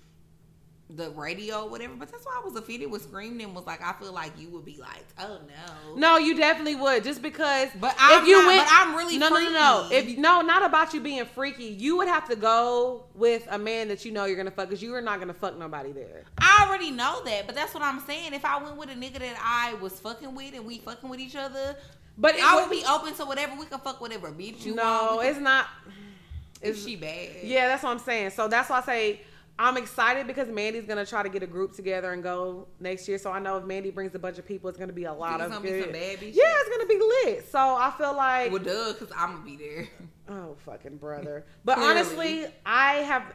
the 0.90 1.10
radio 1.12 1.66
whatever. 1.66 1.94
But 1.94 2.10
that's 2.10 2.24
why 2.26 2.38
I 2.40 2.44
was 2.44 2.54
offended 2.56 2.90
with 2.90 3.02
Screaming 3.02 3.46
and 3.46 3.54
was 3.54 3.64
like, 3.66 3.80
I 3.82 3.94
feel 3.94 4.12
like 4.12 4.32
you 4.38 4.50
would 4.50 4.64
be 4.66 4.76
like, 4.78 5.04
oh 5.18 5.38
no. 5.48 5.94
No, 5.96 6.18
you 6.18 6.36
definitely 6.36 6.76
would. 6.76 7.02
Just 7.04 7.22
because 7.22 7.70
But 7.80 7.96
I'm 7.98 8.22
if 8.22 8.28
you 8.28 8.34
not- 8.42 8.46
went, 8.46 8.68
but 8.68 8.68
I'm 8.70 8.94
really 8.96 9.16
no, 9.18 9.28
no, 9.30 9.38
no, 9.40 9.50
no. 9.50 9.88
If 9.90 10.18
no, 10.18 10.42
not 10.42 10.64
about 10.64 10.92
you 10.92 11.00
being 11.00 11.24
freaky. 11.24 11.64
You 11.64 11.96
would 11.96 12.08
have 12.08 12.28
to 12.28 12.36
go 12.36 13.04
with 13.14 13.46
a 13.50 13.58
man 13.58 13.88
that 13.88 14.04
you 14.04 14.12
know 14.12 14.26
you're 14.26 14.36
gonna 14.36 14.50
fuck, 14.50 14.68
because 14.68 14.82
you 14.82 14.94
are 14.94 15.00
not 15.00 15.20
gonna 15.20 15.32
fuck 15.34 15.58
nobody 15.58 15.92
there. 15.92 16.24
I 16.38 16.66
already 16.68 16.90
know 16.90 17.22
that, 17.24 17.46
but 17.46 17.54
that's 17.54 17.72
what 17.72 17.82
I'm 17.82 18.00
saying. 18.00 18.34
If 18.34 18.44
I 18.44 18.62
went 18.62 18.76
with 18.76 18.90
a 18.90 18.94
nigga 18.94 19.20
that 19.20 19.36
I 19.42 19.74
was 19.80 19.98
fucking 20.00 20.34
with 20.34 20.54
and 20.54 20.66
we 20.66 20.78
fucking 20.78 21.08
with 21.08 21.18
each 21.20 21.34
other, 21.36 21.76
But 22.18 22.36
I 22.40 22.56
would 22.56 22.68
would 22.68 22.70
be 22.78 22.84
open 22.86 23.14
to 23.14 23.24
whatever. 23.24 23.56
We 23.58 23.64
can 23.66 23.78
fuck 23.80 24.00
whatever 24.02 24.30
bitch 24.30 24.64
you 24.66 24.74
no, 24.74 25.16
want. 25.16 25.28
It's 25.28 25.38
not. 25.40 25.66
if 26.60 26.74
It's, 26.76 26.84
she 26.84 26.94
bad. 26.96 27.30
yeah, 27.42 27.68
that's 27.68 27.82
what 27.82 27.90
I'm 27.90 27.98
saying. 27.98 28.30
So 28.30 28.48
that's 28.48 28.68
why 28.68 28.78
I 28.78 28.82
say 28.82 29.20
I'm 29.58 29.76
excited 29.76 30.26
because 30.26 30.48
Mandii's 30.48 30.86
gonna 30.86 31.06
try 31.06 31.22
to 31.22 31.28
get 31.28 31.42
a 31.42 31.46
group 31.46 31.74
together 31.74 32.12
and 32.12 32.22
go 32.22 32.66
next 32.80 33.06
year. 33.06 33.18
So 33.18 33.30
I 33.30 33.38
know 33.38 33.56
if 33.56 33.64
Mandy 33.64 33.90
brings 33.90 34.14
a 34.14 34.18
bunch 34.18 34.38
of 34.38 34.46
people, 34.46 34.68
it's 34.68 34.78
gonna 34.78 34.92
be 34.92 35.04
a 35.04 35.12
lot 35.12 35.40
it's 35.40 35.44
of 35.44 35.62
gonna 35.62 35.72
be 35.72 35.82
some 35.82 35.92
bad 35.92 36.22
yeah, 36.22 36.42
it's 36.44 36.68
gonna 36.76 36.86
be 36.86 37.00
lit. 37.24 37.48
So 37.50 37.58
I 37.58 37.92
feel 37.96 38.16
like 38.16 38.50
Well, 38.50 38.62
duh, 38.62 38.92
because 38.92 39.12
I'm 39.16 39.32
gonna 39.32 39.44
be 39.44 39.56
there. 39.56 39.88
Oh, 40.26 40.56
fucking 40.64 40.96
brother. 40.96 41.44
But 41.66 41.78
honestly, 41.78 42.46
I 42.64 42.94
have 42.94 43.34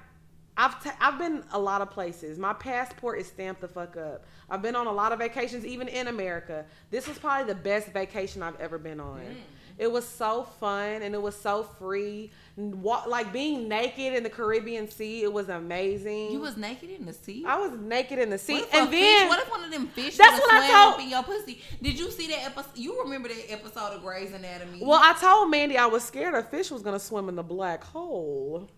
I've 0.57 0.83
t- 0.83 0.89
I've 0.99 1.17
been 1.17 1.43
a 1.51 1.59
lot 1.59 1.81
of 1.81 1.89
places. 1.91 2.37
My 2.37 2.51
passport 2.51 3.19
is 3.19 3.27
stamped 3.27 3.61
the 3.61 3.67
fuck 3.67 3.95
up. 3.95 4.25
I've 4.49 4.61
been 4.61 4.75
on 4.75 4.87
a 4.87 4.91
lot 4.91 5.13
of 5.13 5.19
vacations 5.19 5.65
even 5.65 5.87
in 5.87 6.07
America. 6.07 6.65
This 6.89 7.07
was 7.07 7.17
probably 7.17 7.53
the 7.53 7.59
best 7.59 7.89
vacation 7.93 8.43
I've 8.43 8.59
ever 8.59 8.77
been 8.77 8.99
on. 8.99 9.19
Mm. 9.19 9.35
It 9.79 9.89
was 9.89 10.05
so 10.05 10.43
fun 10.59 11.01
and 11.01 11.15
it 11.15 11.21
was 11.21 11.35
so 11.39 11.63
free. 11.63 12.31
Like 12.57 13.31
being 13.31 13.69
naked 13.69 14.13
in 14.13 14.23
the 14.23 14.29
Caribbean 14.29 14.89
Sea, 14.91 15.23
it 15.23 15.31
was 15.31 15.47
amazing. 15.47 16.33
You 16.33 16.41
was 16.41 16.57
naked 16.57 16.89
in 16.89 17.05
the 17.05 17.13
sea. 17.13 17.45
I 17.47 17.57
was 17.57 17.71
naked 17.79 18.19
in 18.19 18.29
the 18.29 18.37
sea, 18.37 18.65
and 18.73 18.91
then 18.91 19.21
fish, 19.21 19.29
what 19.29 19.39
if 19.39 19.49
one 19.49 19.63
of 19.63 19.71
them 19.71 19.87
fish 19.87 20.17
That's 20.17 20.37
what 20.37 20.53
I 20.53 20.67
told- 20.69 20.93
up 20.95 20.99
in 20.99 21.09
your 21.09 21.23
pussy? 21.23 21.61
Did 21.81 21.97
you 21.97 22.11
see 22.11 22.27
that 22.27 22.43
episode? 22.47 22.71
You 22.75 23.01
remember 23.03 23.29
that 23.29 23.49
episode 23.51 23.93
of 23.95 24.01
Grey's 24.03 24.33
Anatomy? 24.33 24.81
well, 24.83 24.99
I 25.01 25.13
told 25.13 25.53
Mandii 25.53 25.77
I 25.77 25.85
was 25.85 26.03
scared 26.03 26.33
a 26.35 26.43
fish 26.43 26.69
was 26.69 26.81
gonna 26.81 26.99
swim 26.99 27.29
in 27.29 27.35
the 27.35 27.43
black 27.43 27.81
hole, 27.85 28.69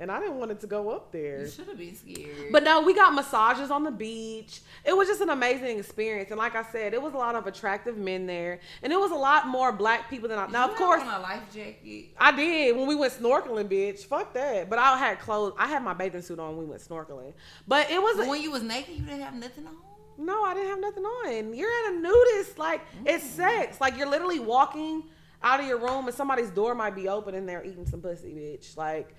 and 0.00 0.10
I 0.10 0.18
didn't 0.18 0.38
want 0.38 0.50
it 0.50 0.60
to 0.60 0.66
go 0.66 0.90
up 0.90 1.12
there. 1.12 1.42
you 1.42 1.48
should 1.48 1.68
have 1.68 1.78
been 1.78 1.94
scared. 1.94 2.50
But 2.50 2.64
no, 2.64 2.82
we 2.82 2.94
got 2.94 3.14
massages 3.14 3.70
on 3.70 3.84
the 3.84 3.92
beach. 3.92 4.60
It 4.84 4.96
was 4.96 5.06
just 5.06 5.20
an 5.20 5.30
amazing 5.30 5.78
experience. 5.78 6.30
And 6.30 6.38
like 6.38 6.56
I 6.56 6.64
said, 6.64 6.94
it 6.94 7.00
was 7.00 7.14
a 7.14 7.16
lot 7.16 7.36
of 7.36 7.46
attractive 7.46 7.96
men 7.96 8.26
there. 8.26 8.58
And 8.82 8.92
it 8.92 8.98
was 8.98 9.12
a 9.12 9.16
lot 9.16 9.46
more 9.46 9.70
black 9.70 10.10
people 10.10 10.28
than 10.28 10.38
I. 10.38 10.46
Did 10.46 10.52
Now, 10.52 10.66
you 10.66 10.72
of 10.72 10.78
course, 10.78 11.02
on 11.02 11.20
a 11.20 11.20
life 11.20 11.42
jacket. 11.54 12.06
I 12.18 12.32
did 12.32 12.76
when 12.76 12.88
we 12.88 12.96
went 12.96 13.12
snorkeling, 13.12 13.68
bitch. 13.68 14.04
Fuck 14.04 14.34
that. 14.34 14.68
But 14.68 14.80
I 14.80 14.98
had 14.98 15.20
clothes. 15.20 15.54
I 15.56 15.68
had 15.68 15.82
my 15.82 15.94
bathing 15.94 16.22
suit 16.22 16.40
on 16.40 16.56
when 16.56 16.58
we 16.58 16.70
went 16.70 16.82
snorkeling. 16.82 17.32
But 17.68 17.88
it 17.90 18.02
was. 18.02 18.16
But 18.16 18.26
when 18.26 18.42
you 18.42 18.50
was 18.50 18.62
naked, 18.62 18.96
you 18.96 19.04
didn't 19.04 19.22
have 19.22 19.34
nothing 19.34 19.66
on. 19.66 19.76
No, 20.18 20.44
I 20.44 20.54
didn't 20.54 20.70
have 20.70 20.80
nothing 20.80 21.04
on. 21.04 21.54
You're 21.54 21.70
at 21.70 21.92
a 21.92 21.96
nudist. 21.96 22.58
Like, 22.58 22.80
it's 23.04 23.24
mm. 23.24 23.36
sex. 23.36 23.80
Like, 23.80 23.96
you're 23.96 24.08
literally 24.08 24.38
walking 24.38 25.04
out 25.42 25.60
of 25.60 25.66
your 25.66 25.78
room 25.78 26.06
and 26.06 26.14
somebody's 26.14 26.50
door 26.50 26.74
might 26.74 26.94
be 26.94 27.08
open 27.08 27.34
and 27.34 27.48
they're 27.48 27.64
eating 27.64 27.86
some 27.86 28.00
pussy, 28.00 28.32
bitch. 28.32 28.76
Like, 28.76 29.14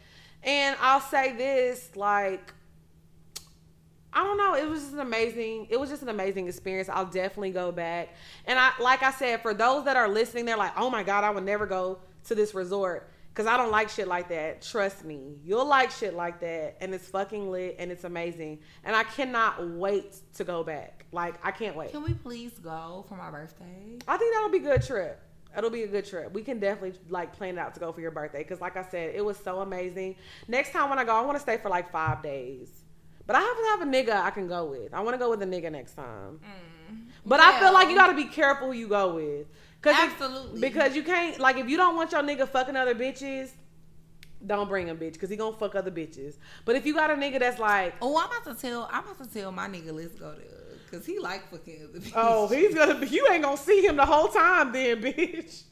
and 0.46 0.78
I'll 0.80 1.02
say 1.02 1.36
this, 1.36 1.90
like, 1.96 2.54
I 4.14 4.24
don't 4.24 4.38
know. 4.38 4.56
It 4.56 4.70
was 4.70 4.82
just 4.82 4.94
an 4.94 5.02
amazing. 5.02 5.68
It 5.70 5.78
was 5.78 5.90
just 5.90 6.02
an 6.02 6.08
amazing 6.08 6.48
experience. 6.48 6.88
I'll 6.88 7.06
definitely 7.06 7.52
go 7.52 7.72
back. 7.74 8.16
And 8.46 8.58
I, 8.58 8.72
like 8.80 9.04
I 9.04 9.12
said, 9.12 9.42
for 9.42 9.54
those 9.54 9.84
that 9.86 9.98
are 9.98 10.08
listening, 10.08 10.46
they're 10.46 10.56
like, 10.56 10.72
"Oh 10.78 10.90
my 10.90 11.04
god, 11.04 11.26
I 11.26 11.32
would 11.32 11.44
never 11.44 11.66
go 11.66 12.00
to 12.26 12.36
this 12.36 12.54
resort 12.54 13.12
because 13.30 13.46
I 13.46 13.58
don't 13.58 13.72
like 13.72 13.90
shit 13.90 14.08
like 14.08 14.30
that." 14.30 14.62
Trust 14.62 15.04
me, 15.04 15.40
you'll 15.44 15.66
like 15.66 15.92
shit 15.92 16.14
like 16.14 16.40
that, 16.40 16.78
and 16.80 16.94
it's 16.94 17.10
fucking 17.10 17.52
lit 17.52 17.76
and 17.78 17.92
it's 17.92 18.06
amazing. 18.06 18.60
And 18.86 18.96
I 18.96 19.04
cannot 19.04 19.68
wait 19.72 20.16
to 20.36 20.46
go 20.46 20.64
back. 20.64 21.06
Like 21.12 21.36
I 21.44 21.52
can't 21.52 21.76
wait. 21.76 21.92
Can 21.92 22.04
we 22.04 22.14
please 22.14 22.54
go 22.60 23.04
for 23.10 23.18
my 23.18 23.30
birthday? 23.30 23.98
I 24.08 24.16
think 24.16 24.34
that'll 24.34 24.50
be 24.50 24.60
a 24.60 24.62
good 24.62 24.82
trip. 24.82 25.25
It'll 25.58 25.70
be 25.70 25.84
a 25.84 25.88
good 25.88 26.06
trip. 26.06 26.34
We 26.34 26.42
can 26.42 26.60
definitely 26.60 27.00
like 27.10 27.34
plan 27.34 27.58
it 27.58 27.60
out 27.60 27.74
to 27.76 27.80
go 27.80 27.92
for 27.92 28.02
your 28.02 28.12
birthday 28.12 28.40
because, 28.40 28.62
like 28.62 28.78
I 28.78 28.84
said, 28.84 29.16
it 29.16 29.24
was 29.24 29.38
so 29.38 29.60
amazing. 29.60 30.16
Next 30.48 30.72
time 30.72 30.90
when 30.90 31.00
I 31.00 31.04
go, 31.04 31.14
I 31.16 31.22
want 31.22 31.36
to 31.36 31.42
stay 31.42 31.58
for 31.58 31.70
like 31.70 31.92
five 31.92 32.22
days. 32.22 32.70
But 33.28 33.36
I 33.36 33.40
have 33.40 33.58
to 33.58 33.64
have 33.64 33.82
a 33.82 33.86
nigga 33.86 34.22
I 34.22 34.30
can 34.30 34.48
go 34.48 34.66
with. 34.66 34.94
I 34.94 35.02
want 35.02 35.16
to 35.16 35.18
go 35.18 35.30
with 35.30 35.42
a 35.42 35.46
nigga 35.46 35.72
next 35.72 35.94
time. 35.94 36.40
Mm. 36.44 37.06
But 37.26 37.40
I 37.40 37.60
feel 37.60 37.74
like 37.74 37.90
you 37.90 37.96
got 37.96 38.08
to 38.08 38.16
be 38.16 38.26
careful 38.26 38.68
who 38.68 38.74
you 38.74 38.88
go 38.88 39.16
with. 39.16 39.48
Cause 39.82 39.96
Absolutely. 39.98 40.62
because 40.62 40.96
you 40.96 41.04
can't 41.04 41.40
like 41.40 41.58
if 41.58 41.70
you 41.70 41.78
don't 41.78 41.96
want 41.96 42.12
your 42.12 42.24
nigga 42.24 42.50
fucking 42.50 42.76
other 42.76 42.96
bitches, 42.96 43.52
don't 44.44 44.68
bring 44.68 44.88
him 44.88 44.98
bitch 44.98 45.14
because 45.14 45.30
he 45.30 45.36
gonna 45.36 45.56
fuck 45.56 45.76
other 45.76 45.92
bitches. 45.92 46.38
But 46.66 46.76
if 46.76 46.88
you 46.88 46.96
got 46.96 47.12
a 47.12 47.14
nigga 47.14 47.40
that's 47.40 47.60
like, 47.60 47.94
Oh, 48.02 48.18
I'm 48.18 48.26
about 48.26 48.56
to 48.56 48.60
tell. 48.60 48.90
I'm 48.92 49.04
about 49.04 49.24
to 49.24 49.32
tell 49.32 49.52
my 49.52 49.68
nigga 49.68 49.94
let's 49.94 50.16
go 50.16 50.34
there 50.34 50.65
because 50.90 51.06
he 51.06 51.20
like 51.20 51.50
fucking 51.50 51.88
other 51.90 52.00
oh, 52.00 52.00
bitches. 52.00 52.12
oh, 52.16 52.48
he's 52.48 52.76
gonna 52.76 52.96
be, 52.96 53.08
you 53.08 53.28
ain't 53.32 53.44
gonna 53.44 53.58
see 53.58 53.86
him 53.86 53.98
the 53.98 54.06
whole 54.06 54.28
time 54.28 54.72
then, 54.72 55.02
bitch. 55.02 55.64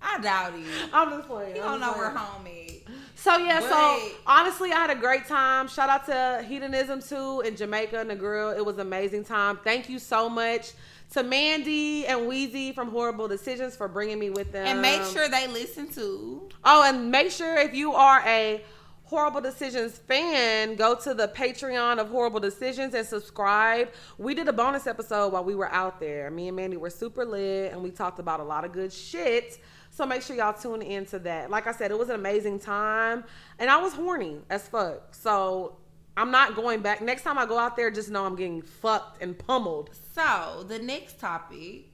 I 0.00 0.20
doubt 0.20 0.54
it. 0.54 0.64
I'm 0.92 1.10
just 1.10 1.28
playing. 1.28 1.56
He 1.56 1.60
I'm 1.60 1.80
don't 1.80 1.80
just 1.80 1.96
know 1.96 1.98
where 1.98 2.10
home 2.10 2.46
is. 2.46 2.82
So 3.16 3.36
yeah, 3.36 3.60
so 3.60 4.12
honestly, 4.26 4.70
I 4.70 4.76
had 4.76 4.90
a 4.90 4.94
great 4.94 5.26
time. 5.26 5.66
Shout 5.66 5.88
out 5.88 6.06
to 6.06 6.44
Hedonism 6.48 7.00
II 7.10 7.48
in 7.48 7.56
Jamaica 7.56 8.00
and 8.00 8.10
Negril. 8.10 8.56
It 8.56 8.64
was 8.64 8.76
an 8.76 8.82
amazing 8.82 9.24
time. 9.24 9.58
Thank 9.64 9.88
you 9.88 9.98
so 9.98 10.28
much 10.28 10.72
to 11.12 11.24
Mandii 11.24 12.04
and 12.08 12.20
Weezy 12.20 12.74
from 12.74 12.90
Horrible 12.90 13.28
Decisions 13.28 13.74
for 13.74 13.88
bringing 13.88 14.18
me 14.18 14.30
with 14.30 14.52
them. 14.52 14.66
And 14.66 14.80
make 14.80 15.02
sure 15.02 15.28
they 15.28 15.48
listen 15.48 15.88
to. 15.94 16.48
Oh, 16.64 16.84
and 16.86 17.10
make 17.10 17.30
sure 17.30 17.56
if 17.56 17.74
you 17.74 17.92
are 17.92 18.22
a 18.24 18.62
Horrible 19.08 19.40
Decisions 19.40 19.96
fan, 19.96 20.74
go 20.74 20.94
to 20.94 21.14
the 21.14 21.28
Patreon 21.28 21.98
of 21.98 22.10
Horrible 22.10 22.40
Decisions 22.40 22.92
and 22.92 23.06
subscribe. 23.06 23.88
We 24.18 24.34
did 24.34 24.48
a 24.48 24.52
bonus 24.52 24.86
episode 24.86 25.32
while 25.32 25.44
we 25.44 25.54
were 25.54 25.72
out 25.72 25.98
there. 25.98 26.30
Me 26.30 26.48
and 26.48 26.58
Mandii 26.58 26.76
were 26.76 26.90
super 26.90 27.24
lit 27.24 27.72
and 27.72 27.82
we 27.82 27.90
talked 27.90 28.18
about 28.18 28.38
a 28.38 28.42
lot 28.42 28.66
of 28.66 28.72
good 28.72 28.92
shit. 28.92 29.60
So 29.90 30.04
make 30.04 30.20
sure 30.20 30.36
y'all 30.36 30.52
tune 30.52 30.82
into 30.82 31.18
that. 31.20 31.48
Like 31.48 31.66
I 31.66 31.72
said, 31.72 31.90
it 31.90 31.98
was 31.98 32.10
an 32.10 32.16
amazing 32.16 32.58
time 32.58 33.24
and 33.58 33.70
I 33.70 33.78
was 33.78 33.94
horny 33.94 34.40
as 34.50 34.68
fuck. 34.68 35.14
So 35.14 35.78
I'm 36.14 36.30
not 36.30 36.54
going 36.54 36.82
back. 36.82 37.00
Next 37.00 37.22
time 37.22 37.38
I 37.38 37.46
go 37.46 37.56
out 37.56 37.76
there, 37.76 37.90
just 37.90 38.10
know 38.10 38.26
I'm 38.26 38.36
getting 38.36 38.60
fucked 38.60 39.22
and 39.22 39.38
pummeled. 39.38 39.88
So 40.14 40.66
the 40.68 40.80
next 40.80 41.18
topic. 41.18 41.87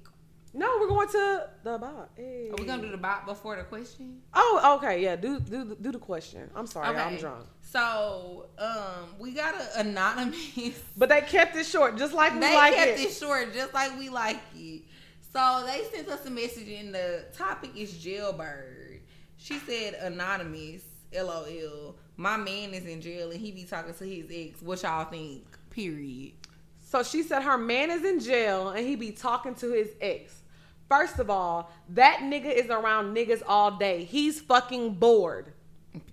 No, 0.57 0.79
we're 0.81 0.87
going 0.87 1.09
to 1.09 1.49
the 1.65 1.79
bot. 1.79 2.11
Hey. 2.15 2.49
Are 2.51 2.57
we 2.57 2.65
gonna 2.65 2.81
do 2.81 2.91
the 2.91 2.97
bot 2.97 3.27
before 3.27 3.57
the 3.57 3.65
question? 3.65 4.21
Oh, 4.33 4.77
okay, 4.79 5.03
yeah. 5.03 5.17
Do 5.17 5.41
do 5.41 5.77
do 5.81 5.91
the 5.91 5.99
question. 5.99 6.49
I'm 6.55 6.69
sorry, 6.69 6.97
I'm 6.97 7.17
drunk. 7.17 7.47
So, 7.63 8.47
um, 8.57 9.17
we 9.19 9.33
got 9.33 9.55
an 9.57 9.89
anonymous. 9.89 10.81
But 10.97 11.09
they 11.09 11.23
kept 11.23 11.57
it 11.57 11.67
short, 11.67 11.99
just 11.99 12.15
like 12.15 12.35
we 12.35 12.41
they 12.41 12.55
like 12.55 12.75
kept 12.75 13.01
it. 13.01 13.09
it 13.09 13.13
short, 13.13 13.53
just 13.53 13.75
like 13.75 13.99
we 13.99 14.09
like 14.09 14.41
it. 14.55 14.83
So 15.33 15.65
they 15.67 15.83
sent 15.93 16.09
us 16.09 16.25
a 16.25 16.31
message, 16.31 16.69
and 16.69 16.95
the 16.95 17.25
topic 17.37 17.73
is 17.77 17.99
jailbird. 17.99 19.01
She 19.37 19.59
said, 19.59 19.95
"Anonymous, 19.95 20.83
lol. 21.13 21.97
My 22.17 22.37
man 22.37 22.75
is 22.75 22.87
in 22.87 23.01
jail, 23.01 23.33
and 23.33 23.41
he 23.41 23.51
be 23.51 23.65
talking 23.65 23.93
to 23.93 24.05
his 24.05 24.27
ex. 24.31 24.63
What 24.63 24.83
y'all 24.85 25.05
think? 25.07 25.45
Period. 25.71 26.35
So 26.79 27.03
she 27.03 27.25
said 27.25 27.43
her 27.43 27.59
man 27.59 27.91
is 27.91 28.05
in 28.05 28.21
jail 28.21 28.69
and 28.69 28.87
he 28.87 28.95
be 28.95 29.11
talking 29.11 29.57
to 29.57 29.73
his 29.73 29.89
ex. 30.01 30.44
First 30.89 31.19
of 31.19 31.31
all, 31.31 31.71
that 31.91 32.19
nigga 32.23 32.53
is 32.53 32.69
around 32.71 33.17
niggas 33.17 33.43
all 33.47 33.79
day. 33.79 34.05
He's 34.05 34.41
fucking 34.41 34.95
bored. 34.95 35.54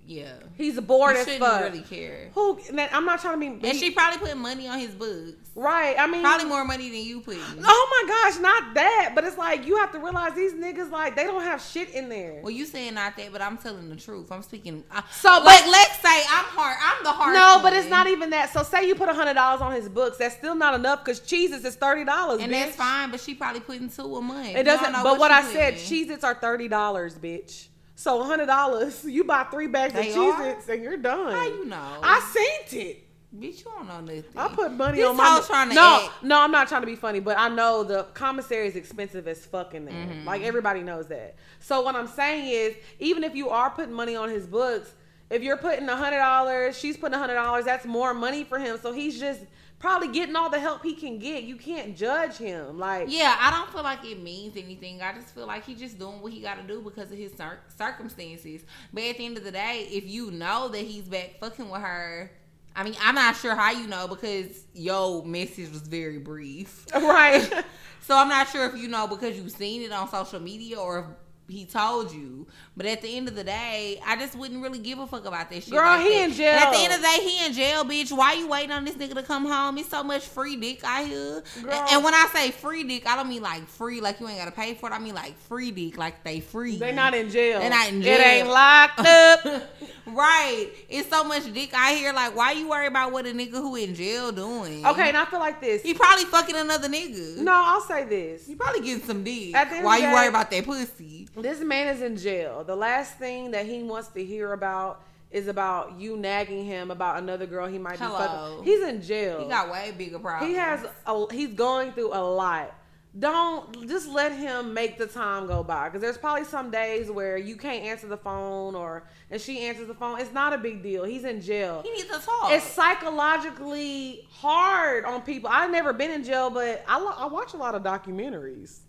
Yeah, 0.05 0.33
He's 0.57 0.77
bored 0.79 1.15
you 1.15 1.21
as 1.21 1.37
fuck. 1.37 1.61
really 1.63 1.81
care. 1.81 2.29
Who? 2.35 2.59
man, 2.73 2.89
I'm 2.91 3.05
not 3.05 3.21
trying 3.21 3.39
to 3.39 3.59
be. 3.59 3.69
And 3.69 3.77
she 3.77 3.91
probably 3.91 4.19
put 4.19 4.35
money 4.37 4.67
on 4.67 4.77
his 4.77 4.91
books. 4.93 5.37
right. 5.55 5.95
I 5.97 6.05
mean, 6.05 6.21
Probably 6.21 6.47
more 6.47 6.65
money 6.65 6.89
than 6.89 6.99
you 6.99 7.21
put. 7.21 7.35
In. 7.35 7.63
Oh 7.65 8.03
my 8.05 8.09
gosh, 8.29 8.41
not 8.41 8.73
that. 8.73 9.13
But 9.15 9.23
it's 9.23 9.37
like 9.37 9.65
you 9.65 9.77
have 9.77 9.91
to 9.93 9.99
realize 9.99 10.33
these 10.35 10.51
niggas 10.53 10.91
like 10.91 11.15
they 11.15 11.23
don't 11.23 11.41
have 11.41 11.61
shit 11.61 11.91
in 11.91 12.09
there. 12.09 12.41
Well, 12.43 12.51
you 12.51 12.65
saying 12.65 12.93
not 12.95 13.15
that, 13.15 13.31
but 13.31 13.41
I'm 13.41 13.57
telling 13.57 13.87
the 13.89 13.95
truth. 13.95 14.31
I'm 14.33 14.41
speaking. 14.43 14.83
I, 14.91 15.01
So, 15.13 15.29
like, 15.29 15.63
but- 15.63 15.71
let's 15.71 15.95
say 16.01 16.19
I'm 16.29 16.45
hard. 16.45 16.77
I'm 16.81 17.03
the 17.05 17.11
hard. 17.11 17.33
No, 17.33 17.59
but 17.63 17.71
it's 17.71 17.89
not 17.89 18.07
even 18.07 18.31
that. 18.31 18.51
So 18.51 18.63
say 18.63 18.85
you 18.87 18.95
put 18.95 19.07
a 19.07 19.13
hundred 19.13 19.35
dollars 19.35 19.61
on 19.61 19.71
his 19.71 19.87
books, 19.87 20.17
that's 20.17 20.35
still 20.35 20.55
not 20.55 20.73
enough 20.75 21.05
because 21.05 21.21
cheeses 21.21 21.63
is 21.63 21.75
thirty 21.75 22.03
dollars. 22.03 22.41
and 22.41 22.51
that's 22.51 22.75
fine. 22.75 23.11
But 23.11 23.21
she 23.21 23.33
probably 23.33 23.61
putting 23.61 23.89
two 23.89 24.15
a 24.17 24.21
month. 24.21 24.55
It 24.57 24.63
doesn't. 24.63 24.91
But 24.91 25.17
what, 25.19 25.31
I 25.31 25.43
said, 25.53 25.75
Cheez-Its 25.75 26.25
are 26.25 26.35
thirty 26.35 26.67
dollars, 26.67 27.15
bitch. 27.17 27.67
So 28.01 28.23
hundred 28.23 28.47
dollars, 28.47 29.05
you 29.05 29.23
buy 29.23 29.43
three 29.43 29.67
bags 29.67 29.93
They 29.93 30.09
of? 30.09 30.15
Cheez-Its 30.15 30.67
and 30.69 30.81
you're 30.81 30.97
done. 30.97 31.33
How 31.33 31.45
you 31.45 31.65
know? 31.65 31.99
I 32.01 32.19
seen 32.33 32.81
it. 32.81 33.03
Bitch, 33.37 33.59
you 33.59 33.65
don't 33.65 33.87
know 33.87 34.01
nothing. 34.01 34.23
I 34.35 34.47
put 34.47 34.71
money 34.71 34.97
This 34.97 35.07
on 35.07 35.17
my. 35.17 35.43
trying 35.45 35.69
to 35.69 35.75
no, 35.75 36.05
act. 36.05 36.23
no, 36.23 36.41
I'm 36.41 36.51
not 36.51 36.67
trying 36.67 36.81
to 36.81 36.87
be 36.87 36.95
funny, 36.95 37.19
but 37.19 37.37
I 37.37 37.47
know 37.47 37.83
the 37.83 38.05
commissary 38.15 38.65
is 38.65 38.75
expensive 38.75 39.27
as 39.27 39.45
fucking 39.45 39.85
there. 39.85 39.93
Mm-hmm. 39.93 40.27
Like 40.27 40.41
everybody 40.41 40.81
knows 40.81 41.09
that. 41.09 41.35
So 41.59 41.81
what 41.81 41.95
I'm 41.95 42.07
saying 42.07 42.49
is, 42.49 42.75
even 42.99 43.23
if 43.23 43.35
you 43.35 43.49
are 43.49 43.69
putting 43.69 43.93
money 43.93 44.15
on 44.15 44.29
his 44.29 44.47
books, 44.47 44.91
if 45.29 45.43
you're 45.43 45.57
putting 45.57 45.87
a 45.87 45.95
hundred 45.95 46.17
dollars, 46.17 46.75
she's 46.75 46.97
putting 46.97 47.13
a 47.13 47.19
hundred 47.19 47.35
dollars. 47.35 47.65
That's 47.65 47.85
more 47.85 48.15
money 48.15 48.43
for 48.43 48.57
him. 48.57 48.79
So 48.81 48.93
he's 48.93 49.19
just 49.19 49.41
probably 49.81 50.09
getting 50.09 50.35
all 50.35 50.49
the 50.49 50.59
help 50.59 50.83
he 50.83 50.93
can 50.93 51.17
get. 51.19 51.43
You 51.43 51.55
can't 51.57 51.97
judge 51.97 52.37
him. 52.37 52.77
Like 52.77 53.07
Yeah, 53.09 53.35
I 53.39 53.51
don't 53.51 53.69
feel 53.71 53.83
like 53.83 54.05
it 54.05 54.21
means 54.21 54.55
anything. 54.55 55.01
I 55.01 55.13
just 55.13 55.33
feel 55.33 55.47
like 55.47 55.65
he's 55.65 55.79
just 55.79 55.99
doing 55.99 56.21
what 56.21 56.31
he 56.31 56.39
got 56.39 56.61
to 56.61 56.63
do 56.63 56.81
because 56.81 57.11
of 57.11 57.17
his 57.17 57.33
cir- 57.33 57.59
circumstances. 57.77 58.61
But 58.93 59.03
at 59.03 59.17
the 59.17 59.25
end 59.25 59.37
of 59.37 59.43
the 59.43 59.51
day, 59.51 59.87
if 59.91 60.05
you 60.05 60.31
know 60.31 60.69
that 60.69 60.81
he's 60.81 61.03
back 61.03 61.39
fucking 61.39 61.69
with 61.69 61.81
her, 61.81 62.31
I 62.75 62.83
mean, 62.83 62.95
I'm 63.01 63.15
not 63.15 63.35
sure 63.35 63.55
how 63.55 63.71
you 63.71 63.87
know 63.87 64.07
because 64.07 64.63
your 64.73 65.25
message 65.25 65.71
was 65.71 65.81
very 65.81 66.19
brief. 66.19 66.85
right. 66.93 67.65
So 68.03 68.17
I'm 68.17 68.29
not 68.29 68.49
sure 68.49 68.65
if 68.65 68.75
you 68.75 68.87
know 68.87 69.07
because 69.07 69.37
you've 69.37 69.51
seen 69.51 69.83
it 69.83 69.91
on 69.91 70.09
social 70.09 70.39
media 70.39 70.77
or 70.77 70.99
if 70.99 71.05
he 71.51 71.65
told 71.65 72.11
you. 72.13 72.47
But 72.77 72.85
at 72.85 73.01
the 73.01 73.15
end 73.15 73.27
of 73.27 73.35
the 73.35 73.43
day, 73.43 73.99
I 74.05 74.15
just 74.15 74.35
wouldn't 74.35 74.63
really 74.63 74.79
give 74.79 74.99
a 74.99 75.05
fuck 75.05 75.25
about 75.25 75.49
that 75.49 75.63
shit. 75.63 75.73
Girl, 75.73 75.81
like 75.83 76.05
he 76.05 76.13
that. 76.13 76.29
in 76.29 76.33
jail. 76.33 76.53
And 76.53 76.63
at 76.63 76.71
the 76.71 76.77
end 76.79 76.93
of 76.93 77.01
the 77.01 77.05
day, 77.05 77.17
he 77.21 77.45
in 77.45 77.53
jail 77.53 77.83
bitch. 77.83 78.15
Why 78.15 78.33
you 78.33 78.47
waiting 78.47 78.71
on 78.71 78.85
this 78.85 78.95
nigga 78.95 79.15
to 79.15 79.23
come 79.23 79.45
home? 79.45 79.77
It's 79.77 79.89
so 79.89 80.03
much 80.03 80.25
free 80.27 80.55
dick 80.55 80.83
out 80.83 81.05
here. 81.05 81.43
Girl. 81.61 81.87
And, 81.91 82.03
when 82.03 82.13
I 82.13 82.27
say 82.33 82.51
free 82.51 82.83
dick, 82.83 83.07
I 83.07 83.15
don't 83.15 83.29
mean 83.29 83.41
like 83.41 83.67
free, 83.67 84.01
like 84.01 84.19
you 84.19 84.27
ain't 84.27 84.39
gotta 84.39 84.51
pay 84.51 84.73
for 84.73 84.89
it. 84.89 84.93
I 84.93 84.99
mean 84.99 85.13
like 85.13 85.37
free 85.37 85.71
dick, 85.71 85.97
like 85.97 86.23
they 86.23 86.39
free. 86.39 86.77
They 86.77 86.93
not 86.93 87.13
in 87.13 87.29
jail. 87.29 87.59
They 87.59 87.69
not 87.69 87.89
in 87.89 88.01
jail. 88.01 88.19
It 88.19 88.23
ain't 88.23 88.47
locked 88.47 88.99
up. 88.99 89.45
right. 90.07 90.69
It's 90.89 91.09
so 91.09 91.23
much 91.23 91.51
dick 91.53 91.71
out 91.73 91.95
here. 91.95 92.13
Like, 92.13 92.35
why 92.35 92.53
you 92.53 92.69
worry 92.69 92.87
about 92.87 93.11
what 93.11 93.25
a 93.25 93.31
nigga 93.31 93.51
who 93.51 93.75
in 93.75 93.93
jail 93.93 94.31
doing? 94.31 94.85
okay, 94.85 95.09
and 95.09 95.17
I 95.17 95.25
feel 95.25 95.39
like 95.39 95.61
this. 95.61 95.81
He 95.83 95.93
probably 95.93 96.25
fucking 96.25 96.55
another 96.55 96.87
nigga. 96.87 97.37
No, 97.37 97.53
I'll 97.53 97.81
say 97.81 98.05
this. 98.05 98.47
He 98.47 98.55
probably 98.55 98.81
getting 98.81 99.03
some 99.03 99.23
dick. 99.23 99.55
At 99.55 99.69
the 99.69 99.75
end 99.77 99.85
Why 99.85 99.97
you 99.97 100.11
worry 100.11 100.27
about 100.27 100.49
that 100.51 100.65
pussy? 100.65 101.27
This 101.41 101.59
man 101.61 101.95
is 101.95 102.01
in 102.01 102.17
jail. 102.17 102.63
The 102.63 102.75
last 102.75 103.17
thing 103.17 103.51
that 103.51 103.65
he 103.65 103.83
wants 103.83 104.09
to 104.09 104.23
hear 104.23 104.53
about 104.53 105.03
is 105.31 105.47
about 105.47 105.99
you 105.99 106.17
nagging 106.17 106.65
him 106.65 106.91
about 106.91 107.17
another 107.17 107.45
girl 107.45 107.65
he 107.67 107.77
might 107.77 107.97
Hello. 107.97 108.17
be 108.17 108.23
fucking. 108.25 108.63
He's 108.65 108.83
in 108.87 109.01
jail. 109.01 109.39
He 109.41 109.47
got 109.47 109.71
way 109.71 109.93
bigger 109.97 110.19
problems. 110.19 110.51
He 110.51 110.57
has 110.57 110.85
a, 111.05 111.33
he's 111.33 111.53
going 111.53 111.93
through 111.93 112.13
a 112.13 112.19
lot. 112.21 112.75
Don't 113.17 113.89
just 113.89 114.07
let 114.07 114.31
him 114.31 114.73
make 114.73 114.97
the 114.97 115.05
time 115.05 115.45
go 115.45 115.63
by 115.63 115.89
because 115.89 116.01
there's 116.01 116.17
probably 116.17 116.45
some 116.45 116.71
days 116.71 117.11
where 117.11 117.37
you 117.37 117.57
can't 117.57 117.83
answer 117.83 118.07
the 118.07 118.15
phone 118.15 118.73
or 118.73 119.03
and 119.29 119.41
she 119.41 119.59
answers 119.59 119.87
the 119.87 119.93
phone. 119.93 120.19
It's 120.21 120.31
not 120.31 120.53
a 120.53 120.57
big 120.57 120.81
deal. 120.81 121.03
He's 121.03 121.25
in 121.25 121.41
jail. 121.41 121.81
He 121.83 121.91
needs 121.91 122.05
to 122.05 122.19
talk. 122.25 122.51
It's 122.51 122.65
psychologically 122.65 124.27
hard 124.31 125.03
on 125.03 125.21
people. 125.23 125.49
I've 125.51 125.71
never 125.71 125.91
been 125.91 126.11
in 126.11 126.23
jail, 126.23 126.49
but 126.49 126.85
I, 126.87 126.99
lo- 126.99 127.15
I 127.17 127.25
watch 127.25 127.53
a 127.53 127.57
lot 127.57 127.75
of 127.75 127.83
documentaries. 127.83 128.79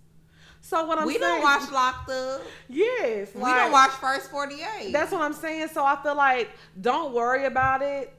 So 0.65 0.87
what 0.87 0.99
I'm 0.99 1.07
we 1.07 1.19
saying, 1.19 1.23
we 1.25 1.29
don't 1.29 1.43
watch 1.43 1.71
Locked 1.73 2.09
Up. 2.11 2.41
yes, 2.69 3.35
we 3.35 3.43
like- 3.43 3.57
don't 3.57 3.73
watch 3.73 3.91
First 3.91 4.31
Forty 4.31 4.57
Eight. 4.81 4.93
that's 4.93 5.13
what 5.13 5.21
I'm 5.21 5.33
saying. 5.35 5.69
So 5.69 5.85
I 5.85 6.01
feel 6.03 6.15
like 6.15 6.51
don't 6.81 7.13
worry 7.13 7.45
about 7.47 7.83
it. 7.83 8.15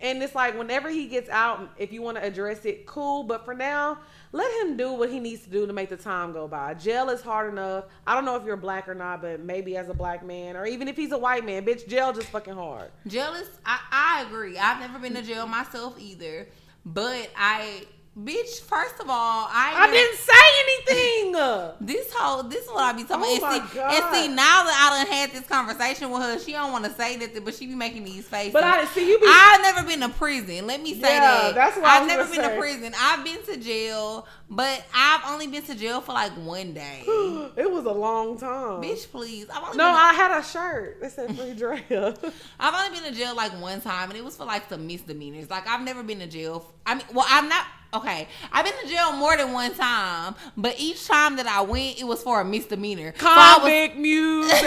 And 0.00 0.20
it's 0.22 0.34
like 0.34 0.58
whenever 0.58 0.90
he 0.90 1.06
gets 1.06 1.30
out, 1.30 1.70
if 1.78 1.92
you 1.92 2.02
want 2.02 2.16
to 2.18 2.22
address 2.24 2.64
it, 2.66 2.84
cool. 2.84 3.22
But 3.22 3.44
for 3.44 3.54
now, 3.54 3.98
let 4.32 4.50
him 4.60 4.76
do 4.76 4.92
what 4.92 5.08
he 5.08 5.20
needs 5.20 5.44
to 5.44 5.50
do 5.50 5.66
to 5.68 5.72
make 5.72 5.88
the 5.88 5.96
time 5.96 6.32
go 6.32 6.48
by. 6.48 6.74
Jail 6.74 7.08
is 7.10 7.22
hard 7.22 7.50
enough. 7.50 7.84
I 8.06 8.14
don't 8.14 8.24
know 8.24 8.34
if 8.36 8.44
you're 8.44 8.56
black 8.56 8.88
or 8.88 8.94
not, 8.94 9.22
but 9.22 9.40
maybe 9.40 9.76
as 9.76 9.88
a 9.88 9.94
black 9.94 10.26
man, 10.26 10.56
or 10.56 10.66
even 10.66 10.88
if 10.88 10.96
he's 10.96 11.12
a 11.12 11.16
white 11.18 11.46
man, 11.46 11.64
bitch, 11.64 11.86
jail 11.88 12.12
just 12.12 12.26
fucking 12.28 12.54
hard. 12.54 12.90
Jealous. 13.06 13.48
I, 13.64 13.78
I 13.92 14.24
agree. 14.26 14.58
I've 14.58 14.80
never 14.80 14.98
been 14.98 15.14
to 15.14 15.22
jail 15.22 15.46
myself 15.46 15.94
either. 15.98 16.48
But 16.84 17.30
I, 17.34 17.84
bitch. 18.18 18.60
First 18.60 19.00
of 19.00 19.08
all, 19.08 19.48
I, 19.50 19.74
I 19.76 19.90
didn't 19.90 20.18
say 20.18 20.32
anything. 20.64 21.34
This 21.80 22.12
whole 22.14 22.42
this 22.44 22.64
is 22.64 22.70
what 22.70 22.82
I 22.82 22.92
be 22.92 23.02
talking 23.04 23.24
Oh 23.26 23.36
about. 23.36 23.52
And 23.60 23.68
see, 23.70 23.76
God. 23.76 23.92
and 23.94 24.14
see, 24.14 24.28
now 24.28 24.64
that 24.64 24.90
I 24.92 25.04
done 25.04 25.12
had 25.12 25.32
this 25.32 25.46
conversation 25.46 26.10
with 26.10 26.22
her, 26.22 26.38
she 26.38 26.52
don't 26.52 26.72
want 26.72 26.84
to 26.84 26.92
say 26.92 27.16
nothing, 27.16 27.44
but 27.44 27.54
she 27.54 27.66
be 27.66 27.74
making 27.74 28.04
these 28.04 28.26
faces. 28.26 28.52
But 28.52 28.64
I 28.64 28.84
see 28.86 29.08
you 29.08 29.18
be. 29.18 29.26
I've 29.28 29.60
never 29.62 29.86
been 29.86 30.00
to 30.00 30.08
prison. 30.10 30.66
Let 30.66 30.80
me 30.82 30.94
say 30.94 31.14
Yeah, 31.16 31.20
that. 31.20 31.54
that's 31.54 31.76
what 31.76 31.84
I 31.86 32.00
I've 32.00 32.06
never 32.06 32.24
been 32.24 32.34
say. 32.42 32.54
to 32.54 32.58
prison. 32.58 32.94
I've 32.98 33.24
been 33.24 33.42
to 33.44 33.56
jail, 33.56 34.26
but 34.48 34.84
I've 34.94 35.22
only 35.32 35.46
been 35.48 35.62
to 35.64 35.74
jail 35.74 36.00
for 36.00 36.12
like 36.12 36.32
one 36.32 36.72
day. 36.72 37.02
it 37.06 37.70
was 37.70 37.84
a 37.84 37.92
long 37.92 38.38
time. 38.38 38.80
Bitch, 38.82 39.10
please. 39.10 39.46
I've 39.52 39.62
only 39.64 39.76
No, 39.76 39.84
been 39.84 39.94
to- 39.94 40.00
I 40.00 40.12
had 40.14 40.38
a 40.40 40.44
shirt 40.44 41.00
that 41.00 41.12
said 41.12 41.36
free 41.36 41.54
Drea. 41.56 42.14
I've 42.60 42.74
only 42.74 42.98
been 43.00 43.12
to 43.12 43.18
jail 43.18 43.34
like 43.34 43.52
one 43.60 43.80
time, 43.80 44.10
and 44.10 44.18
it 44.18 44.24
was 44.24 44.36
for 44.36 44.44
like 44.44 44.68
some 44.68 44.86
misdemeanors. 44.86 45.50
Like 45.50 45.66
I've 45.68 45.82
never 45.82 46.02
been 46.02 46.20
to 46.20 46.26
jail. 46.26 46.72
I 46.86 46.94
mean, 46.94 47.04
well, 47.12 47.26
I'm 47.28 47.48
not 47.48 47.64
okay. 47.94 48.28
I've 48.52 48.64
been 48.64 48.74
to 48.82 48.88
jail 48.88 49.12
more 49.12 49.36
than 49.36 49.52
one 49.52 49.74
time, 49.74 50.34
but 50.56 50.76
each 50.78 51.06
time 51.06 51.36
that 51.36 51.46
I 51.46 51.60
went, 51.62 52.00
it 52.00 52.04
was 52.04 52.22
for 52.22 52.40
a 52.40 52.44
misdemeanor. 52.44 53.14
So 53.18 53.26
was, 53.26 53.34
Comic 53.34 53.96
music. 53.96 54.54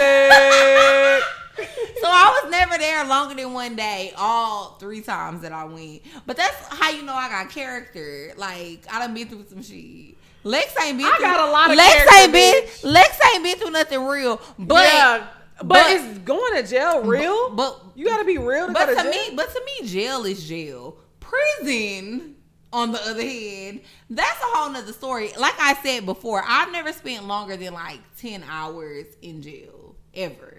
so 2.00 2.06
I 2.06 2.40
was 2.42 2.50
never 2.50 2.78
there 2.78 3.04
longer 3.06 3.34
than 3.34 3.52
one 3.52 3.76
day. 3.76 4.12
All 4.16 4.76
three 4.80 5.00
times 5.00 5.42
that 5.42 5.52
I 5.52 5.64
went, 5.64 6.02
but 6.26 6.36
that's 6.36 6.56
how 6.68 6.90
you 6.90 7.02
know 7.02 7.14
I 7.14 7.28
got 7.28 7.50
character. 7.50 8.32
Like 8.36 8.86
I 8.90 9.00
done 9.00 9.14
been 9.14 9.28
through 9.28 9.46
some 9.48 9.62
shit. 9.62 10.16
Lex 10.44 10.74
ain't 10.82 10.98
been. 10.98 11.06
I 11.06 11.16
through, 11.16 11.26
got 11.26 11.48
a 11.48 11.52
lot 11.52 11.70
of 11.70 11.76
Lex 11.76 12.12
ain't 12.14 12.32
been. 12.32 12.64
bitch. 12.64 12.84
Lex 12.84 13.18
ain't 13.34 13.44
been 13.44 13.58
through 13.58 13.70
nothing 13.70 14.02
real. 14.04 14.40
But 14.58 14.84
yeah, 14.84 15.26
but, 15.58 15.68
but- 15.68 15.90
is 15.90 16.18
going 16.18 16.62
to 16.62 16.68
jail 16.68 17.02
real? 17.02 17.50
but 17.50 17.82
you 17.96 18.06
got 18.06 18.18
to 18.18 18.24
be 18.24 18.38
real 18.38 18.68
to 18.68 18.72
But 18.72 18.86
go 18.86 18.94
to 18.94 19.02
to 19.02 19.10
me, 19.10 19.34
but 19.34 19.52
to 19.52 19.62
me, 19.64 19.88
jail 19.88 20.24
is 20.24 20.46
jail. 20.48 20.96
Prison, 21.20 22.36
on 22.72 22.92
the 22.92 23.00
other 23.02 23.22
hand, 23.22 23.80
that's 24.10 24.40
a 24.40 24.46
whole 24.46 24.70
nother 24.70 24.92
story. 24.92 25.30
Like 25.38 25.58
I 25.58 25.74
said 25.82 26.04
before, 26.06 26.42
I've 26.46 26.70
never 26.72 26.92
spent 26.92 27.26
longer 27.26 27.56
than 27.56 27.72
like 27.74 28.00
ten 28.18 28.44
hours 28.48 29.06
in 29.22 29.42
jail 29.42 29.96
ever, 30.14 30.58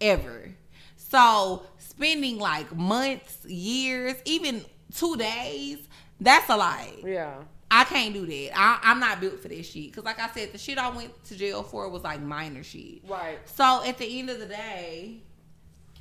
ever. 0.00 0.54
So 0.96 1.64
spending 1.78 2.38
like 2.38 2.74
months, 2.74 3.44
years, 3.44 4.14
even 4.24 4.64
two 4.94 5.16
days, 5.16 5.78
that's 6.20 6.48
a 6.48 6.56
lot. 6.56 6.86
yeah, 7.04 7.34
I 7.70 7.84
can't 7.84 8.14
do 8.14 8.24
that. 8.26 8.50
I, 8.58 8.78
I'm 8.82 9.00
not 9.00 9.20
built 9.20 9.40
for 9.40 9.48
this 9.48 9.68
shit. 9.70 9.92
Cause 9.92 10.04
like 10.04 10.18
I 10.20 10.28
said, 10.30 10.52
the 10.52 10.58
shit 10.58 10.78
I 10.78 10.88
went 10.88 11.22
to 11.24 11.36
jail 11.36 11.62
for 11.62 11.88
was 11.88 12.02
like 12.02 12.20
minor 12.22 12.62
shit. 12.62 13.00
right. 13.08 13.38
So 13.46 13.82
at 13.84 13.98
the 13.98 14.18
end 14.18 14.30
of 14.30 14.38
the 14.40 14.46
day, 14.46 15.18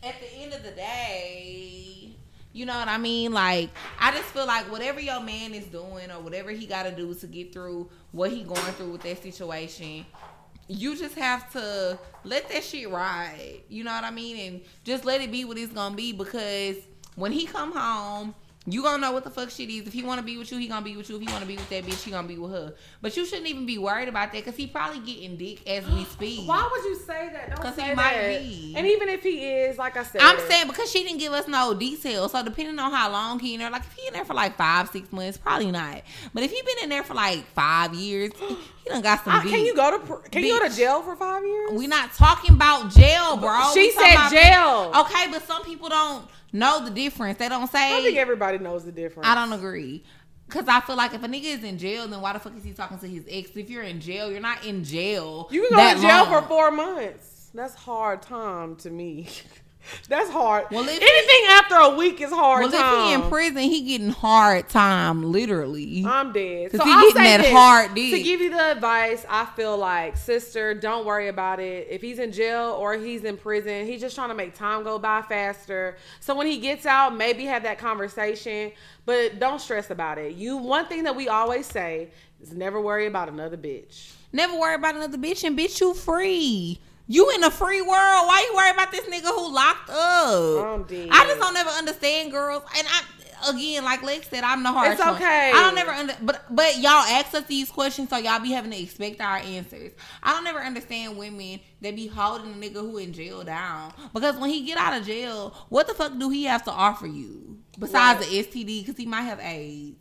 at 0.02 0.16
the 0.22 0.34
end 0.42 0.54
of 0.54 0.64
the 0.64 0.72
day, 0.72 2.12
you 2.52 2.66
know 2.66 2.78
what 2.78 2.88
I 2.88 2.98
mean? 2.98 3.32
Like 3.32 3.70
I 4.00 4.12
just 4.12 4.26
feel 4.26 4.48
like 4.48 4.72
whatever 4.72 5.00
your 5.00 5.22
man 5.22 5.54
is 5.54 5.66
doing 5.66 6.12
or 6.12 6.20
whatever 6.20 6.52
he 6.52 6.66
got 6.66 6.84
to 6.84 6.92
do 6.92 7.14
to 7.14 7.28
get 7.28 7.54
through 7.54 7.90
what 8.12 8.32
he 8.32 8.44
going 8.44 8.60
through 8.74 8.92
with 8.92 9.02
that 9.04 9.22
situation, 9.22 10.06
you 10.68 10.96
just 10.96 11.16
have 11.16 11.52
to 11.54 12.00
let 12.24 12.50
that 12.50 12.64
shit 12.64 12.90
ride. 12.90 13.62
You 13.70 13.84
know 13.84 13.92
what 13.92 14.04
I 14.04 14.12
mean? 14.12 14.54
And 14.54 14.62
just 14.84 15.06
let 15.06 15.22
it 15.22 15.32
be 15.32 15.46
what 15.46 15.58
it's 15.58 15.74
gonna 15.74 15.96
be 15.96 16.12
because 16.12 16.78
when 17.16 17.32
he 17.32 17.46
come 17.46 17.72
home. 17.72 18.36
You 18.72 18.84
gonna 18.84 19.00
know 19.02 19.12
what 19.12 19.24
the 19.24 19.30
fuck 19.30 19.50
shit 19.50 19.70
is. 19.70 19.88
If 19.88 19.94
he 19.94 20.04
wanna 20.04 20.22
be 20.22 20.38
with 20.38 20.52
you, 20.52 20.58
he 20.58 20.68
gonna 20.68 20.84
be 20.86 20.96
with 20.96 21.10
you. 21.10 21.16
If 21.16 21.22
he 21.28 21.32
wanna 21.34 21.46
be 21.46 21.56
with 21.56 21.70
that 21.70 21.84
bitch, 21.86 22.04
he 22.04 22.12
gonna 22.12 22.28
be 22.28 22.38
with 22.38 22.52
her. 22.52 22.74
But 23.02 23.16
you 23.18 23.26
shouldn't 23.26 23.48
even 23.48 23.66
be 23.66 23.78
worried 23.78 24.08
about 24.10 24.32
that 24.34 24.44
because 24.46 24.56
he 24.58 24.68
probably 24.68 25.00
getting 25.00 25.38
dick 25.38 25.68
as 25.68 25.86
we 25.88 26.04
speak. 26.12 26.48
Why 26.48 26.68
would 26.72 26.84
you 26.86 26.96
say 26.96 27.30
that? 27.34 27.50
Don't 27.50 27.62
'Cause 27.62 27.76
he 27.76 27.82
say 27.82 27.96
might 27.96 28.14
that. 28.14 28.40
be. 28.42 28.74
And 28.78 28.86
even 28.88 29.10
if 29.10 29.24
he 29.24 29.44
is, 29.46 29.78
like 29.78 29.98
I 29.98 30.04
said, 30.04 30.22
I'm 30.22 30.40
saying 30.48 30.68
because 30.68 30.92
she 30.92 31.04
didn't 31.04 31.20
give 31.20 31.34
us 31.34 31.48
no 31.48 31.74
details. 31.74 32.32
So 32.32 32.44
depending 32.44 32.78
on 32.80 32.92
how 32.92 33.12
long 33.12 33.40
he 33.40 33.54
in 33.54 33.60
there, 33.60 33.70
like 33.70 33.84
if 33.84 33.94
he 33.94 34.08
in 34.08 34.14
there 34.14 34.26
for 34.26 34.34
like 34.34 34.56
five, 34.58 34.90
six 34.90 35.12
months, 35.12 35.38
probably 35.38 35.72
not. 35.72 36.02
But 36.34 36.44
if 36.44 36.52
he 36.52 36.62
been 36.62 36.84
in 36.84 36.90
there 36.90 37.04
for 37.04 37.14
like 37.14 37.46
five 37.54 37.94
years, 37.94 38.32
he 38.40 38.90
done 38.90 39.02
got 39.02 39.24
some. 39.24 39.42
Can 39.50 39.66
you 39.66 39.76
go 39.76 39.98
to 39.98 40.30
can 40.30 40.44
you 40.44 40.60
go 40.60 40.68
to 40.68 40.76
jail 40.76 41.02
for 41.02 41.16
five 41.16 41.44
years? 41.44 41.72
We 41.74 41.88
not 41.88 42.14
talking 42.14 42.54
about 42.56 42.92
jail, 42.92 43.38
bro. 43.38 43.72
She 43.74 43.80
We 43.88 43.92
said 43.92 44.14
about- 44.14 44.32
jail. 44.32 44.92
Okay, 45.02 45.32
but 45.32 45.46
some 45.48 45.64
people 45.64 45.90
don't 45.90 46.26
know 46.52 46.84
the 46.84 46.92
difference. 46.92 47.38
They 47.38 47.50
don't 47.50 47.70
say. 47.72 47.98
I 47.98 48.02
think 48.02 48.18
everybody 48.18 48.58
knows 48.58 48.86
the 48.86 48.92
difference. 48.92 49.28
I 49.28 49.36
don't 49.36 49.54
agree. 49.54 50.04
Cause 50.50 50.66
I 50.68 50.80
feel 50.80 50.96
like 50.96 51.14
if 51.14 51.24
a 51.24 51.28
nigga 51.28 51.44
is 51.44 51.64
in 51.64 51.78
jail, 51.78 52.08
then 52.08 52.22
why 52.22 52.34
the 52.34 52.40
fuck 52.40 52.58
is 52.58 52.64
he 52.64 52.74
talking 52.74 52.98
to 52.98 53.08
his 53.08 53.24
ex? 53.30 53.52
If 53.56 53.70
you're 53.70 53.84
in 53.84 54.02
jail, 54.02 54.32
you're 54.32 54.42
not 54.42 54.66
in 54.66 54.84
jail. 54.84 55.48
You 55.52 55.68
can 55.68 55.78
go 55.78 55.94
to 55.94 56.02
jail 56.02 56.24
long. 56.24 56.42
for 56.42 56.48
four 56.48 56.72
months. 56.72 57.52
That's 57.54 57.76
hard 57.76 58.24
time 58.24 58.76
to 58.78 58.90
me. 58.90 59.30
That's 60.08 60.30
hard. 60.30 60.66
Well, 60.72 60.88
if 60.88 61.00
he- 61.00 61.08
anything 61.08 61.50
after 61.52 61.76
a 61.76 61.96
week 61.96 62.22
is 62.22 62.32
hard 62.32 62.64
Well, 62.64 62.72
time. 62.72 63.00
if 63.00 63.06
he 63.08 63.14
in 63.26 63.30
prison, 63.30 63.58
he 63.64 63.82
getting 63.82 64.10
hard 64.10 64.68
time, 64.70 65.32
literally. 65.32 66.04
I'm 66.06 66.32
dead. 66.32 66.72
So 66.72 66.84
he 66.84 66.92
I'll 66.92 67.00
getting 67.02 67.16
say 67.16 67.24
that 67.38 67.42
this. 67.44 67.52
hard. 67.52 67.96
To 67.96 68.24
give 68.24 68.42
you 68.42 68.50
the 68.50 68.72
advice, 68.72 69.26
I 69.30 69.46
feel 69.56 69.78
like, 69.78 70.18
sister, 70.18 70.74
don't 70.74 71.06
worry 71.06 71.28
about 71.28 71.60
it. 71.60 71.88
If 71.90 72.02
he's 72.02 72.20
in 72.20 72.32
jail 72.32 72.76
or 72.80 72.94
he's 72.96 73.24
in 73.24 73.38
prison, 73.38 73.86
he's 73.86 74.02
just 74.02 74.16
trying 74.16 74.30
to 74.30 74.36
make 74.36 74.56
time 74.56 74.84
go 74.84 75.00
by 75.00 75.22
faster. 75.22 75.98
So 76.20 76.36
when 76.36 76.48
he 76.48 76.58
gets 76.58 76.86
out, 76.86 77.16
maybe 77.16 77.46
have 77.46 77.64
that 77.64 77.78
conversation, 77.80 78.72
but 79.06 79.40
don't 79.40 79.60
stress 79.60 79.90
about 79.90 80.18
it. 80.18 80.36
You 80.36 80.58
one 80.58 80.86
thing 80.88 81.04
that 81.04 81.16
we 81.16 81.28
always 81.30 81.66
say 81.66 82.10
is 82.42 82.54
never 82.54 82.80
worry 82.80 83.06
about 83.06 83.30
another 83.30 83.58
bitch. 83.58 84.12
Never 84.32 84.58
worry 84.60 84.76
about 84.76 84.96
another 84.96 85.18
bitch 85.18 85.44
and 85.44 85.58
bitch 85.58 85.82
you 85.82 85.94
free. 85.94 86.80
You 87.12 87.32
in 87.32 87.44
a 87.44 87.50
free 87.50 87.82
world. 87.82 87.90
Why 88.28 88.46
you 88.48 88.56
worry 88.56 88.70
about 88.70 88.92
this 88.92 89.02
nigga 89.08 89.26
who 89.34 89.52
locked 89.54 89.90
up? 89.90 90.92
I 90.92 91.26
just 91.28 91.40
don't 91.40 91.58
ever 91.58 91.70
understand 91.72 92.32
girls. 92.32 92.62
And 92.78 92.88
I 92.88 93.50
again, 93.50 93.84
like 93.84 94.04
Lex 94.04 94.28
said, 94.30 94.44
I'm 94.44 94.62
the 94.62 94.70
harsh 94.70 94.92
It's 94.92 95.00
one. 95.00 95.16
okay. 95.16 95.52
I 95.56 95.64
don't 95.64 95.74
never 95.74 95.90
under 95.92 96.14
but 96.22 96.44
but 96.54 96.78
y'all 96.78 96.92
ask 97.04 97.34
us 97.34 97.46
these 97.46 97.72
questions, 97.72 98.10
so 98.12 98.18
y'all 98.18 98.40
be 98.40 98.52
having 98.52 98.70
to 98.72 98.80
expect 98.80 99.22
our 99.22 99.38
answers. 99.38 99.92
I 100.22 100.34
don't 100.34 100.46
ever 100.46 100.60
understand 100.60 101.18
women 101.18 101.60
that 101.82 101.96
be 101.96 102.06
holding 102.08 102.52
a 102.54 102.56
nigga 102.56 102.76
who 102.76 102.98
in 103.00 103.12
jail 103.12 103.44
down 103.44 103.92
because 104.14 104.36
when 104.38 104.52
he 104.52 104.64
get 104.66 104.78
out 104.78 104.94
of 105.00 105.08
jail, 105.08 105.56
what 105.70 105.88
the 105.88 105.96
fuck 105.96 106.16
do 106.20 106.30
he 106.30 106.44
have 106.44 106.64
to 106.66 106.72
offer 106.72 107.08
you 107.08 107.58
besides 107.80 108.20
Right. 108.20 108.30
the 108.30 108.64
STD? 108.64 108.82
Because 108.86 108.98
he 108.98 109.08
might 109.08 109.24
have 109.24 109.40
AIDS. 109.40 109.98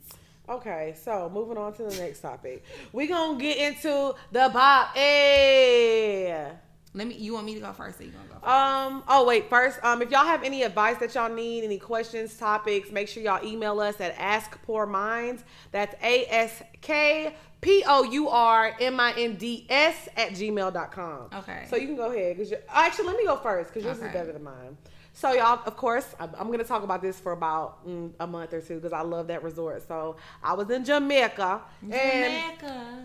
Okay, 0.47 0.95
so 1.03 1.29
moving 1.33 1.57
on 1.57 1.73
to 1.73 1.83
the 1.83 1.95
next 1.95 2.19
topic. 2.21 2.63
we 2.93 3.07
gonna 3.07 3.39
get 3.39 3.57
into 3.57 4.13
the 4.31 4.49
pop. 4.51 4.95
Hey. 4.95 6.51
Let 6.93 7.07
me. 7.07 7.15
You 7.15 7.33
want 7.33 7.45
me 7.45 7.53
to 7.53 7.59
go 7.59 7.71
first? 7.71 7.99
Or 8.01 8.03
you 8.03 8.09
gonna 8.11 8.27
go? 8.27 8.33
First? 8.35 8.47
Um. 8.47 9.03
Oh 9.07 9.25
wait. 9.25 9.49
First, 9.49 9.79
um, 9.83 10.01
if 10.01 10.09
y'all 10.09 10.25
have 10.25 10.43
any 10.43 10.63
advice 10.63 10.97
that 10.97 11.13
y'all 11.13 11.33
need, 11.33 11.63
any 11.63 11.77
questions, 11.77 12.35
topics, 12.35 12.91
make 12.91 13.07
sure 13.07 13.21
y'all 13.21 13.45
email 13.45 13.79
us 13.79 13.99
at 14.01 14.15
Ask 14.17 14.59
Pour 14.63 14.85
Minds. 14.87 15.43
That's 15.71 15.95
A 16.03 16.25
S 16.27 16.63
K 16.81 17.35
P 17.61 17.83
O 17.87 18.03
U 18.03 18.29
R 18.29 18.75
M 18.79 18.99
I 18.99 19.13
N 19.17 19.35
D 19.35 19.67
S 19.69 20.09
at 20.17 20.29
gmail.com. 20.31 21.29
Okay. 21.35 21.65
So 21.69 21.75
you 21.75 21.85
can 21.87 21.95
go 21.95 22.11
ahead 22.11 22.37
because 22.37 22.53
actually 22.69 23.05
let 23.07 23.17
me 23.17 23.25
go 23.25 23.35
first 23.37 23.69
because 23.71 23.83
yours 23.85 23.97
Okay. 23.97 24.07
is 24.07 24.13
better 24.13 24.31
than 24.33 24.43
mine. 24.43 24.77
So 25.13 25.33
y'all, 25.33 25.59
of 25.65 25.75
course, 25.75 26.15
I'm, 26.19 26.29
I'm 26.39 26.49
gonna 26.49 26.63
talk 26.63 26.83
about 26.83 27.01
this 27.01 27.19
for 27.19 27.33
about 27.33 27.85
mm, 27.85 28.11
a 28.21 28.25
month 28.25 28.53
or 28.53 28.61
two 28.61 28.75
because 28.75 28.93
I 28.93 29.01
love 29.01 29.27
that 29.27 29.43
resort. 29.43 29.85
So 29.85 30.15
I 30.41 30.53
was 30.53 30.69
in 30.69 30.85
Jamaica, 30.85 31.61
and 31.91 32.53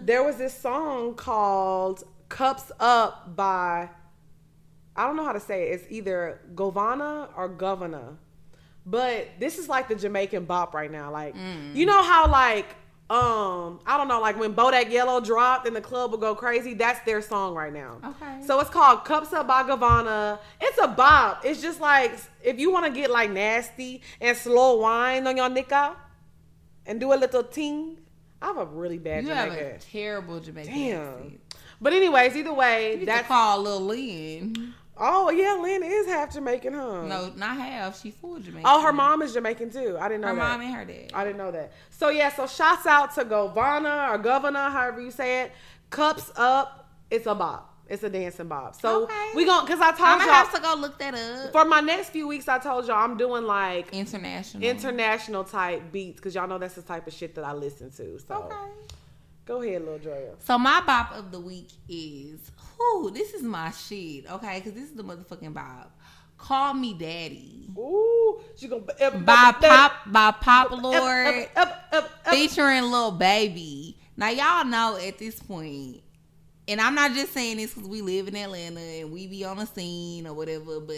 there 0.06 0.22
was 0.22 0.36
this 0.36 0.56
song 0.56 1.14
called 1.14 2.04
"Cups 2.34 2.72
Up" 2.80 3.36
by 3.36 3.88
I 4.96 5.06
don't 5.06 5.16
know 5.16 5.24
how 5.24 5.32
to 5.32 5.40
say 5.40 5.68
it. 5.68 5.74
It's 5.74 5.86
either 5.88 6.40
Govana 6.54 7.28
or 7.36 7.48
Governor, 7.48 8.16
but 8.86 9.28
this 9.38 9.58
is 9.58 9.68
like 9.68 9.88
the 9.88 9.94
Jamaican 9.94 10.44
bop 10.44 10.74
right 10.74 10.90
now. 10.90 11.10
Like 11.10 11.34
you 11.74 11.86
know 11.86 12.02
how 12.02 12.28
like 12.28 12.66
um 13.10 13.80
I 13.86 13.96
don't 13.96 14.08
know 14.08 14.20
like 14.20 14.38
when 14.38 14.54
Bodak 14.54 14.90
Yellow 14.90 15.20
dropped 15.20 15.66
and 15.68 15.76
the 15.76 15.80
club 15.80 16.10
will 16.10 16.18
go 16.18 16.34
crazy. 16.34 16.74
That's 16.74 17.00
their 17.04 17.22
song 17.22 17.54
right 17.54 17.72
now. 17.72 17.98
Okay. 18.04 18.46
So 18.46 18.58
it's 18.60 18.70
called 18.70 19.04
Cups 19.04 19.32
Up 19.32 19.46
by 19.46 19.62
Govana. 19.62 20.38
It's 20.60 20.78
a 20.82 20.88
bop. 20.88 21.44
It's 21.44 21.62
just 21.62 21.80
like 21.80 22.18
if 22.42 22.58
you 22.58 22.72
want 22.72 22.86
to 22.86 22.92
get 22.92 23.10
like 23.10 23.30
nasty 23.30 24.02
and 24.20 24.36
slow 24.36 24.78
wine 24.78 25.26
on 25.26 25.36
your 25.36 25.48
nika 25.48 25.96
and 26.86 26.98
do 26.98 27.12
a 27.12 27.14
little 27.16 27.44
ting. 27.44 27.98
I 28.42 28.48
have 28.48 28.58
a 28.58 28.66
really 28.66 28.98
bad 28.98 29.24
You 29.24 29.30
have 29.30 29.52
a 29.52 29.78
terrible 29.78 30.38
Jamaican 30.38 30.74
Damn. 30.74 31.00
accent. 31.00 31.40
But 31.84 31.92
anyways, 31.92 32.34
either 32.34 32.52
way, 32.54 32.98
You 32.98 33.06
that's 33.06 33.22
to 33.22 33.28
call 33.28 33.60
Lil 33.62 33.80
Lynn. 33.82 34.72
oh 34.96 35.28
yeah, 35.30 35.52
Lynn 35.60 35.82
is 35.84 36.06
half 36.06 36.32
Jamaican, 36.32 36.72
huh? 36.72 37.02
No, 37.02 37.30
not 37.36 37.56
half. 37.58 38.00
She 38.00 38.10
full 38.10 38.40
Jamaican. 38.40 38.62
Oh, 38.64 38.80
her 38.82 38.92
mom 38.92 39.20
is 39.22 39.34
Jamaican 39.34 39.70
too. 39.70 39.98
I 40.00 40.08
didn't 40.08 40.22
know 40.22 40.28
that. 40.28 40.34
her 40.34 40.40
that. 40.40 40.58
mom 40.58 40.60
and 40.62 40.74
her 40.74 40.84
dad. 40.86 41.10
I 41.12 41.24
didn't 41.24 41.36
know 41.36 41.50
that. 41.52 41.72
So 41.90 42.08
yeah, 42.08 42.30
so 42.32 42.46
shouts 42.46 42.86
out 42.86 43.14
to 43.16 43.24
Govana 43.26 44.10
or 44.14 44.18
Governor, 44.18 44.70
however 44.70 45.00
you 45.02 45.10
say 45.10 45.42
it. 45.42 45.52
Cups 45.90 46.32
up. 46.36 46.88
It's 47.10 47.26
a 47.26 47.34
bop. 47.34 47.70
It's 47.86 48.02
a 48.02 48.08
dancing 48.08 48.48
bop. 48.48 48.80
So 48.80 49.02
Okay. 49.04 49.30
we 49.34 49.44
gon' 49.44 49.66
cause 49.66 49.78
I 49.78 49.90
told 49.90 50.00
I'm 50.00 50.18
gonna 50.20 50.30
y'all 50.30 50.34
have 50.46 50.54
to 50.54 50.60
go 50.62 50.74
look 50.78 50.98
that 51.00 51.14
up. 51.14 51.52
for 51.52 51.66
my 51.66 51.80
next 51.80 52.08
few 52.10 52.26
weeks. 52.26 52.48
I 52.48 52.58
told 52.58 52.86
y'all 52.86 52.96
I'm 52.96 53.18
doing 53.18 53.44
like 53.44 53.92
International. 53.92 54.62
international 54.62 55.44
type 55.44 55.92
beats 55.92 56.16
because 56.16 56.34
y'all 56.34 56.48
know 56.48 56.56
that's 56.56 56.76
the 56.76 56.82
type 56.82 57.06
of 57.06 57.12
shit 57.12 57.34
that 57.34 57.44
I 57.44 57.52
listen 57.52 57.90
to. 57.90 58.18
So 58.20 58.34
Okay. 58.34 58.56
Go 59.46 59.62
ahead, 59.62 59.82
little 59.82 59.98
Drea. 59.98 60.34
So 60.38 60.58
my 60.58 60.80
bop 60.86 61.14
of 61.14 61.30
the 61.30 61.40
week 61.40 61.68
is, 61.88 62.50
whoo, 62.78 63.10
this 63.10 63.34
is 63.34 63.42
my 63.42 63.70
shit, 63.70 64.30
okay? 64.30 64.58
Because 64.58 64.72
this 64.72 64.90
is 64.90 64.94
the 64.96 65.04
motherfucking 65.04 65.54
bop. 65.54 65.96
Call 66.36 66.74
Me 66.74 66.92
Daddy. 66.94 67.70
Ooh, 67.78 68.40
she 68.56 68.68
gonna 68.68 68.82
By 68.82 69.52
Pop, 69.60 69.92
by 70.06 70.30
Pop 70.32 70.70
Lord, 70.72 71.48
Up, 71.56 71.68
up, 71.68 71.84
up, 71.92 72.04
up. 72.26 72.34
featuring 72.34 72.82
Lil 72.84 73.12
Baby. 73.12 73.96
Now, 74.16 74.28
y'all 74.30 74.64
know 74.64 74.96
at 74.96 75.18
this 75.18 75.40
point, 75.40 76.02
and 76.68 76.80
I'm 76.80 76.94
not 76.94 77.12
just 77.12 77.32
saying 77.32 77.56
this 77.58 77.72
because 77.74 77.88
we 77.88 78.02
live 78.02 78.28
in 78.28 78.36
Atlanta 78.36 78.80
and 78.80 79.12
we 79.12 79.26
be 79.26 79.44
on 79.44 79.58
the 79.58 79.66
scene 79.66 80.26
or 80.26 80.34
whatever, 80.34 80.80
but 80.80 80.96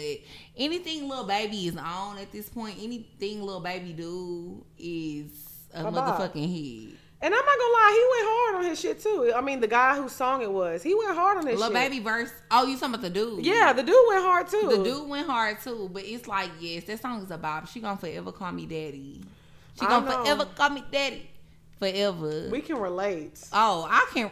anything 0.57 1.07
Lil 1.07 1.25
Baby 1.25 1.67
is 1.67 1.77
on 1.77 2.17
at 2.17 2.31
this 2.31 2.49
point, 2.49 2.75
anything 2.81 3.41
Lil 3.41 3.59
Baby 3.59 3.93
do 3.93 4.65
is 4.77 5.29
a 5.73 5.83
bop. 5.91 6.19
motherfucking 6.19 6.49
hit. 6.89 6.97
And 7.19 7.33
I'm 7.33 7.45
not 7.45 7.45
gonna 7.45 7.73
lie, 7.73 7.91
he 7.93 8.21
went 8.21 8.29
hard 8.31 8.55
on 8.63 8.69
his 8.69 8.79
shit 8.79 9.01
too. 9.01 9.33
I 9.35 9.41
mean, 9.41 9.59
the 9.59 9.67
guy 9.67 9.97
whose 9.97 10.11
song 10.11 10.43
it 10.43 10.51
was, 10.51 10.83
he 10.83 10.93
went 10.93 11.15
hard 11.15 11.39
on 11.39 11.47
his 11.47 11.59
Lil 11.59 11.69
shit. 11.69 11.73
Baby 11.73 11.99
verse. 11.99 12.29
Oh, 12.51 12.67
you 12.67 12.75
talking 12.75 12.93
about 12.93 13.01
the 13.01 13.09
dude? 13.09 13.43
Yeah, 13.43 13.73
the 13.73 13.81
dude 13.81 13.95
went 14.07 14.21
hard 14.21 14.47
too. 14.47 14.67
The 14.69 14.83
dude 14.83 15.09
went 15.09 15.25
hard 15.27 15.59
too, 15.59 15.89
but 15.91 16.03
it's 16.05 16.27
like, 16.27 16.51
yes, 16.59 16.83
that 16.83 17.01
song 17.01 17.23
is 17.23 17.31
a 17.31 17.37
bop. 17.37 17.67
She 17.67 17.79
gonna 17.79 17.97
forever 17.97 18.31
call 18.31 18.51
me 18.51 18.67
daddy. 18.67 19.21
She 19.79 19.85
gonna 19.85 20.11
forever 20.11 20.45
call 20.45 20.69
me 20.69 20.83
daddy. 20.91 21.27
Forever. 21.79 22.49
We 22.51 22.61
can 22.61 22.77
relate. 22.77 23.39
oh, 23.53 23.87
I 23.89 24.07
can 24.13 24.31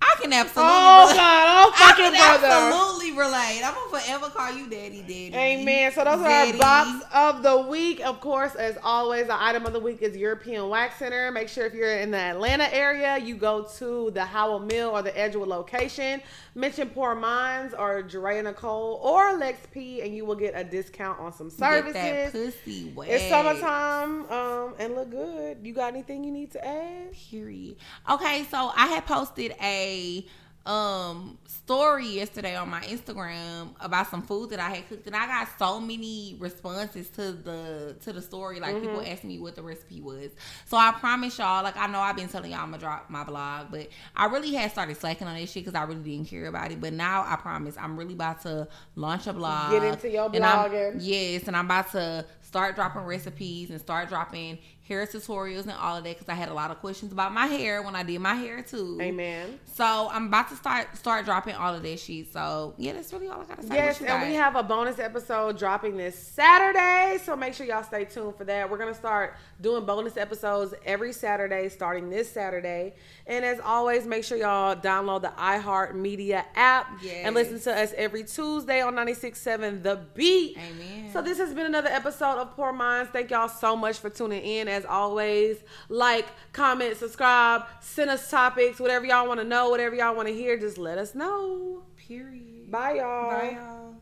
I 0.00 0.14
can 0.20 0.32
absolutely 0.32 0.72
Oh 0.72 1.02
relate. 1.04 1.16
God, 1.16 1.46
oh 1.48 1.72
I 1.76 1.88
fucking 1.88 2.12
can 2.12 2.38
brother. 2.40 2.54
absolutely 2.54 3.12
relate. 3.12 3.62
I'm 3.64 3.74
gonna 3.74 3.90
forever 4.04 4.28
call 4.30 4.52
you 4.52 4.68
daddy, 4.68 5.00
daddy. 5.02 5.34
Amen. 5.34 5.92
So 5.92 6.04
those 6.04 6.20
are 6.20 6.26
our 6.28 6.46
bops 6.52 7.00
of 7.12 7.42
the 7.42 7.68
week. 7.68 8.00
Of 8.00 8.20
course, 8.20 8.54
as 8.54 8.76
always, 8.82 9.26
the 9.26 9.42
item 9.42 9.64
of 9.66 9.72
the 9.72 9.80
week 9.80 10.02
is 10.02 10.16
European 10.16 10.68
Wax 10.68 10.98
Center. 10.98 11.30
Make 11.32 11.48
sure 11.48 11.66
if 11.66 11.74
you're 11.74 11.96
in 11.98 12.10
the 12.10 12.18
Atlanta 12.18 12.72
area, 12.74 13.18
you 13.18 13.36
go 13.36 13.62
to 13.78 14.10
the 14.12 14.24
Howell 14.24 14.60
Mill 14.60 14.90
or 14.90 15.02
the 15.02 15.18
Edgewood 15.18 15.48
location. 15.48 16.20
Mention 16.56 16.88
Pour 16.88 17.14
Minds 17.14 17.74
or 17.78 18.02
Dre 18.02 18.40
Nicole 18.40 18.98
or 19.02 19.36
Lex 19.36 19.58
P, 19.72 20.00
and 20.00 20.16
you 20.16 20.24
will 20.24 20.34
get 20.34 20.54
a 20.56 20.64
discount 20.64 21.20
on 21.20 21.30
some 21.30 21.50
services. 21.50 21.92
Get 21.92 22.32
that 22.32 22.32
pussy 22.32 22.92
wet. 22.96 23.10
It's 23.10 23.28
summertime, 23.28 24.24
um, 24.30 24.74
and 24.78 24.94
look 24.94 25.10
good. 25.10 25.58
You 25.62 25.74
got 25.74 25.92
anything 25.92 26.24
you 26.24 26.32
need 26.32 26.52
to 26.52 26.66
add? 26.66 27.12
Period. 27.12 27.76
Okay, 28.10 28.44
so 28.50 28.72
I 28.74 28.86
had 28.86 29.04
posted 29.04 29.54
a 29.62 30.26
um 30.66 31.38
story 31.46 32.06
yesterday 32.06 32.56
on 32.56 32.68
my 32.68 32.80
Instagram 32.82 33.70
about 33.80 34.08
some 34.08 34.22
food 34.22 34.50
that 34.50 34.60
I 34.60 34.70
had 34.70 34.88
cooked 34.88 35.06
and 35.06 35.16
I 35.16 35.26
got 35.26 35.48
so 35.58 35.80
many 35.80 36.36
responses 36.38 37.08
to 37.10 37.32
the 37.32 37.96
to 38.02 38.12
the 38.12 38.20
story 38.22 38.60
like 38.60 38.80
people 38.80 39.00
asking 39.04 39.30
me 39.30 39.38
what 39.38 39.56
the 39.56 39.62
recipe 39.62 40.00
was. 40.00 40.30
So 40.66 40.76
I 40.76 40.92
promise 40.92 41.38
y'all 41.38 41.62
like 41.62 41.76
I 41.76 41.86
know 41.86 42.00
I've 42.00 42.16
been 42.16 42.28
telling 42.28 42.50
y'all 42.50 42.60
I'm 42.60 42.70
gonna 42.70 42.80
drop 42.80 43.10
my 43.10 43.24
blog 43.24 43.68
but 43.70 43.88
I 44.14 44.26
really 44.26 44.52
had 44.54 44.70
started 44.70 44.96
slacking 44.96 45.26
on 45.26 45.36
this 45.36 45.50
shit 45.50 45.64
because 45.64 45.78
I 45.78 45.84
really 45.84 46.02
didn't 46.02 46.28
care 46.28 46.46
about 46.46 46.70
it 46.72 46.80
but 46.80 46.92
now 46.92 47.24
I 47.26 47.36
promise 47.36 47.76
I'm 47.78 47.96
really 47.96 48.14
about 48.14 48.42
to 48.42 48.68
launch 48.94 49.26
a 49.26 49.32
blog. 49.32 49.70
Get 49.70 49.82
into 49.82 50.10
your 50.10 50.26
and 50.26 50.36
blogging. 50.36 50.96
Yes, 51.00 51.46
and 51.46 51.56
I'm 51.56 51.66
about 51.66 51.92
to 51.92 52.24
start 52.42 52.74
dropping 52.74 53.02
recipes 53.02 53.70
and 53.70 53.80
start 53.80 54.08
dropping 54.08 54.58
hair 54.88 55.06
tutorials 55.06 55.62
and 55.62 55.72
all 55.72 55.96
of 55.96 56.04
that 56.04 56.16
because 56.18 56.28
I 56.28 56.34
had 56.34 56.48
a 56.48 56.54
lot 56.54 56.70
of 56.70 56.78
questions 56.78 57.12
about 57.12 57.32
my 57.32 57.46
hair 57.46 57.82
when 57.82 57.96
I 57.96 58.02
did 58.02 58.20
my 58.20 58.34
hair 58.34 58.62
too. 58.62 58.98
Amen. 59.00 59.58
So 59.64 60.08
I'm 60.12 60.26
about 60.26 60.48
to 60.50 60.56
start 60.56 60.96
start 60.96 61.24
dropping 61.24 61.54
all 61.54 61.74
of 61.74 61.82
that 61.82 62.00
shit. 62.00 62.32
So 62.32 62.74
yeah, 62.76 62.92
that's 62.92 63.12
really 63.12 63.28
all 63.28 63.40
I 63.40 63.44
gotta 63.44 63.62
say. 63.62 63.74
Yes, 63.74 64.00
and 64.00 64.28
we 64.28 64.34
have 64.34 64.56
a 64.56 64.62
bonus 64.62 64.98
episode 64.98 65.58
dropping 65.58 65.96
this 65.96 66.16
Saturday. 66.16 67.18
So 67.24 67.36
make 67.36 67.54
sure 67.54 67.66
y'all 67.66 67.82
stay 67.82 68.04
tuned 68.04 68.36
for 68.36 68.44
that. 68.44 68.70
We're 68.70 68.78
going 68.78 68.92
to 68.92 68.98
start 68.98 69.36
doing 69.60 69.84
bonus 69.84 70.16
episodes 70.16 70.74
every 70.84 71.12
Saturday, 71.12 71.68
starting 71.68 72.10
this 72.10 72.30
Saturday. 72.30 72.94
And 73.26 73.44
as 73.44 73.58
always, 73.60 74.06
make 74.06 74.24
sure 74.24 74.38
y'all 74.38 74.76
download 74.76 75.22
the 75.22 75.32
iHeart 75.38 75.94
Media 75.94 76.44
app 76.54 77.02
and 77.10 77.34
listen 77.34 77.60
to 77.60 77.76
us 77.76 77.92
every 77.96 78.24
Tuesday 78.24 78.80
on 78.80 78.94
96.7 78.94 79.82
The 79.82 80.00
Beat. 80.14 80.58
Amen. 80.58 81.12
So 81.12 81.22
this 81.22 81.38
has 81.38 81.52
been 81.54 81.66
another 81.66 81.90
episode 81.90 82.38
of 82.38 82.54
Pour 82.54 82.72
Minds. 82.72 83.10
Thank 83.12 83.30
y'all 83.30 83.48
so 83.48 83.76
much 83.76 83.98
for 83.98 84.10
tuning 84.10 84.42
in. 84.42 84.68
As 84.76 84.84
always, 84.84 85.56
like, 85.88 86.26
comment, 86.52 86.98
subscribe, 86.98 87.62
send 87.80 88.10
us 88.10 88.30
topics, 88.30 88.78
whatever 88.78 89.06
y'all 89.06 89.26
want 89.26 89.40
to 89.40 89.46
know, 89.46 89.70
whatever 89.70 89.96
y'all 89.96 90.14
want 90.14 90.28
to 90.28 90.34
hear, 90.34 90.58
just 90.58 90.76
let 90.76 90.98
us 90.98 91.14
know. 91.14 91.82
period. 91.96 92.70
Bye, 92.70 92.96
y'all. 92.96 93.30
Bye 93.30 93.58
y'all. 93.58 93.95